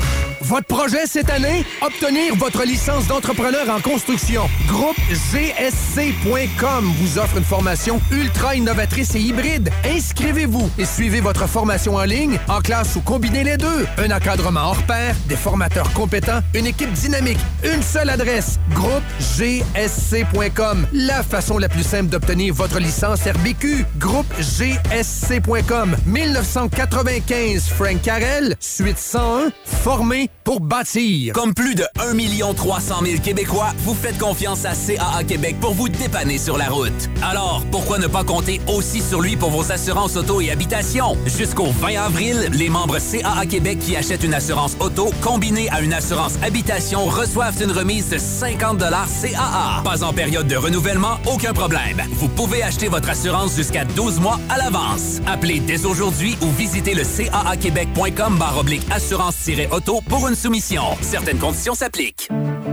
Votre 0.47 0.67
projet 0.67 1.07
cette 1.07 1.29
année? 1.29 1.65
Obtenir 1.83 2.37
votre 2.37 2.63
licence 2.63 3.09
d'entrepreneur 3.09 3.69
en 3.69 3.81
construction. 3.81 4.49
Groupe 4.69 4.97
GSC.com 5.11 6.93
vous 7.01 7.19
offre 7.19 7.39
une 7.39 7.45
formation 7.45 8.01
ultra 8.13 8.55
innovatrice 8.55 9.17
et 9.17 9.21
hybride. 9.21 9.71
Inscrivez-vous 9.85 10.71
et 10.79 10.85
suivez 10.85 11.21
votre 11.21 11.49
formation 11.49 11.97
en 11.97 12.05
ligne, 12.05 12.39
en 12.47 12.61
classe 12.61 12.95
ou 12.95 13.01
combinez 13.01 13.43
les 13.43 13.57
deux. 13.57 13.87
Un 13.99 14.13
encadrement 14.13 14.61
hors 14.61 14.83
pair, 14.85 15.17
des 15.29 15.35
formateurs 15.35 15.93
compétents, 15.95 16.41
une 16.55 16.67
équipe 16.67 16.93
dynamique, 16.93 17.41
une 17.65 17.83
seule 17.83 18.11
adresse. 18.11 18.61
Groupe 18.71 19.03
GSC.com. 19.19 20.87
La 20.93 21.25
façon 21.25 21.59
la 21.59 21.69
plus 21.69 21.83
simple 21.83 22.07
d'obtenir 22.07 22.55
votre 22.55 22.79
licence 22.79 23.23
RBQ. 23.23 23.85
Groupe 23.99 24.33
GSC.com. 24.39 25.97
1995. 26.07 27.69
Frank 27.69 28.01
Carrel, 28.01 28.55
suite 28.61 28.99
101. 28.99 29.51
Formé 29.83 30.31
pour 30.45 30.61
bâtir. 30.61 31.33
Comme 31.33 31.55
plus 31.55 31.75
de 31.75 31.85
1 31.99 32.55
300 32.55 32.95
000 33.05 33.21
Québécois, 33.23 33.73
vous 33.79 33.95
faites 33.95 34.19
confiance 34.19 34.65
à 34.65 34.73
CAA 34.75 35.25
Québec 35.25 35.57
pour 35.61 35.75
vous 35.75 35.89
dépanner 35.89 36.39
sur 36.39 36.57
la 36.57 36.69
route. 36.69 36.93
Alors, 37.23 37.63
pourquoi 37.71 37.99
ne 37.99 38.07
pas 38.07 38.25
compter 38.25 38.61
aussi 38.69 39.01
sur 39.01 39.21
lui 39.21 39.37
pour 39.37 39.51
vos 39.51 39.73
assurances 39.73 40.17
auto 40.17 40.41
et 40.41 40.51
habitation? 40.51 41.17
Jusqu'au 41.27 41.67
20 41.67 41.97
avril, 41.97 42.49
les 42.53 42.69
membres 42.69 42.99
CAA 42.99 43.47
Québec 43.47 43.79
qui 43.81 43.97
achètent 43.97 44.25
une 44.25 44.35
assurance 44.35 44.77
auto 44.81 45.11
combinée 45.21 45.69
à 45.71 45.81
une 45.81 45.93
assurance 45.93 46.35
habitation 46.43 47.07
reçoivent 47.07 47.61
une 47.63 47.73
remise 47.73 48.09
de 48.11 48.19
50 48.19 48.79
CAA. 48.79 49.83
Pas 49.85 50.05
en 50.05 50.13
période 50.13 50.47
de 50.47 50.57
renouvellement, 50.57 51.19
aucun 51.27 51.53
problème. 51.53 52.03
Vous 52.13 52.29
pouvez 52.29 52.63
acheter 52.63 52.89
votre 52.89 53.11
assurance 53.11 53.57
jusqu'à 53.57 53.85
12 53.85 54.21
mois 54.21 54.41
à 54.49 54.59
l'avance. 54.59 55.21
Appelez 55.27 55.61
dès 55.61 55.85
aujourd'hui 55.87 56.37
ou 56.43 56.51
visitez 56.51 56.95
le 56.95 57.03
caaquebec.com 57.05 58.37
barre 58.39 58.59
oblique 58.59 58.87
assurance-auto 58.91 60.01
une 60.25 60.35
soumission. 60.35 60.83
Certaines 61.03 61.39
conditions 61.39 61.75
s'appliquent. 61.75 62.29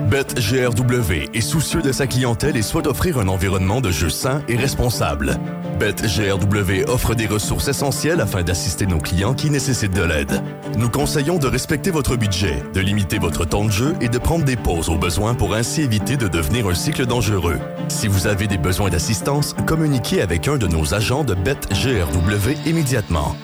BetGRW 0.09 1.29
est 1.33 1.41
soucieux 1.41 1.81
de 1.81 1.91
sa 1.91 2.07
clientèle 2.07 2.55
et 2.55 2.61
souhaite 2.61 2.87
offrir 2.87 3.19
un 3.19 3.27
environnement 3.27 3.81
de 3.81 3.91
jeu 3.91 4.09
sain 4.09 4.41
et 4.47 4.55
responsable. 4.55 5.37
BetGRW 5.79 6.87
offre 6.87 7.15
des 7.15 7.27
ressources 7.27 7.67
essentielles 7.67 8.21
afin 8.21 8.43
d'assister 8.43 8.85
nos 8.85 8.99
clients 8.99 9.33
qui 9.33 9.49
nécessitent 9.49 9.95
de 9.95 10.03
l'aide. 10.03 10.41
Nous 10.77 10.89
conseillons 10.89 11.37
de 11.37 11.47
respecter 11.47 11.91
votre 11.91 12.15
budget, 12.15 12.63
de 12.73 12.79
limiter 12.79 13.19
votre 13.19 13.45
temps 13.45 13.65
de 13.65 13.71
jeu 13.71 13.95
et 13.99 14.09
de 14.09 14.17
prendre 14.17 14.45
des 14.45 14.55
pauses 14.55 14.89
au 14.89 14.97
besoin 14.97 15.33
pour 15.33 15.53
ainsi 15.53 15.81
éviter 15.81 16.15
de 16.15 16.27
devenir 16.27 16.67
un 16.67 16.75
cycle 16.75 17.05
dangereux. 17.05 17.59
Si 17.89 18.07
vous 18.07 18.27
avez 18.27 18.47
des 18.47 18.57
besoins 18.57 18.89
d'assistance, 18.89 19.55
communiquez 19.65 20.21
avec 20.21 20.47
un 20.47 20.57
de 20.57 20.67
nos 20.67 20.93
agents 20.93 21.23
de 21.23 21.33
BetGRW 21.33 22.67
immédiatement. 22.67 23.35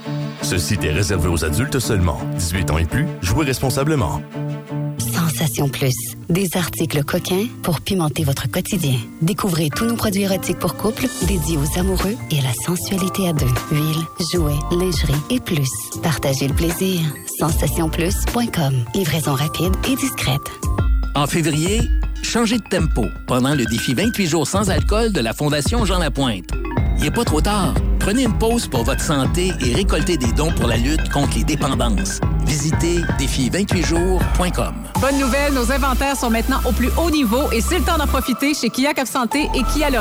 Ce 0.41 0.57
site 0.57 0.83
est 0.83 0.91
réservé 0.91 1.27
aux 1.27 1.45
adultes 1.45 1.79
seulement. 1.79 2.19
18 2.37 2.71
ans 2.71 2.77
et 2.77 2.85
plus, 2.85 3.05
jouez 3.21 3.45
responsablement. 3.45 4.21
Sensation 4.97 5.69
Plus. 5.69 5.93
Des 6.29 6.49
articles 6.55 7.03
coquins 7.03 7.47
pour 7.63 7.81
pimenter 7.81 8.23
votre 8.23 8.49
quotidien. 8.49 8.95
Découvrez 9.21 9.69
tous 9.69 9.85
nos 9.85 9.95
produits 9.95 10.23
érotiques 10.23 10.59
pour 10.59 10.75
couple, 10.75 11.05
dédiés 11.27 11.57
aux 11.57 11.79
amoureux 11.79 12.15
et 12.31 12.39
à 12.39 12.43
la 12.43 12.53
sensualité 12.65 13.27
à 13.29 13.33
deux. 13.33 13.47
Huile, 13.71 14.03
jouets, 14.33 14.59
lingerie 14.71 15.13
et 15.29 15.39
plus. 15.39 15.69
Partagez 16.03 16.47
le 16.47 16.53
plaisir. 16.53 16.99
SensationPlus.com. 17.39 18.85
Livraison 18.95 19.33
rapide 19.33 19.73
et 19.87 19.95
discrète. 19.95 20.41
En 21.15 21.25
février, 21.25 21.81
changez 22.21 22.57
de 22.57 22.69
tempo 22.69 23.05
pendant 23.27 23.55
le 23.55 23.65
défi 23.65 23.93
28 23.93 24.27
jours 24.27 24.47
sans 24.47 24.69
alcool 24.69 25.11
de 25.11 25.21
la 25.21 25.33
Fondation 25.33 25.85
Jean 25.85 25.99
Lapointe. 25.99 26.49
Il 26.97 27.03
n'est 27.03 27.11
pas 27.11 27.25
trop 27.25 27.41
tard. 27.41 27.73
Prenez 27.99 28.23
une 28.23 28.37
pause 28.37 28.67
pour 28.67 28.83
votre 28.83 29.01
santé 29.01 29.51
et 29.65 29.73
récoltez 29.73 30.17
des 30.17 30.31
dons 30.31 30.51
pour 30.51 30.67
la 30.67 30.77
lutte 30.77 31.09
contre 31.09 31.37
les 31.37 31.43
dépendances. 31.43 32.19
Visitez 32.45 33.01
défi28jours.com. 33.19 34.73
Bonne 34.99 35.19
nouvelle, 35.19 35.53
nos 35.53 35.71
inventaires 35.71 36.15
sont 36.15 36.29
maintenant 36.29 36.59
au 36.65 36.71
plus 36.71 36.89
haut 36.97 37.11
niveau 37.11 37.51
et 37.51 37.61
c'est 37.61 37.79
le 37.79 37.85
temps 37.85 37.97
d'en 37.97 38.07
profiter 38.07 38.53
chez 38.53 38.69
Kia 38.69 38.93
Cap 38.93 39.07
Santé 39.07 39.49
et 39.53 39.63
Kia 39.73 39.89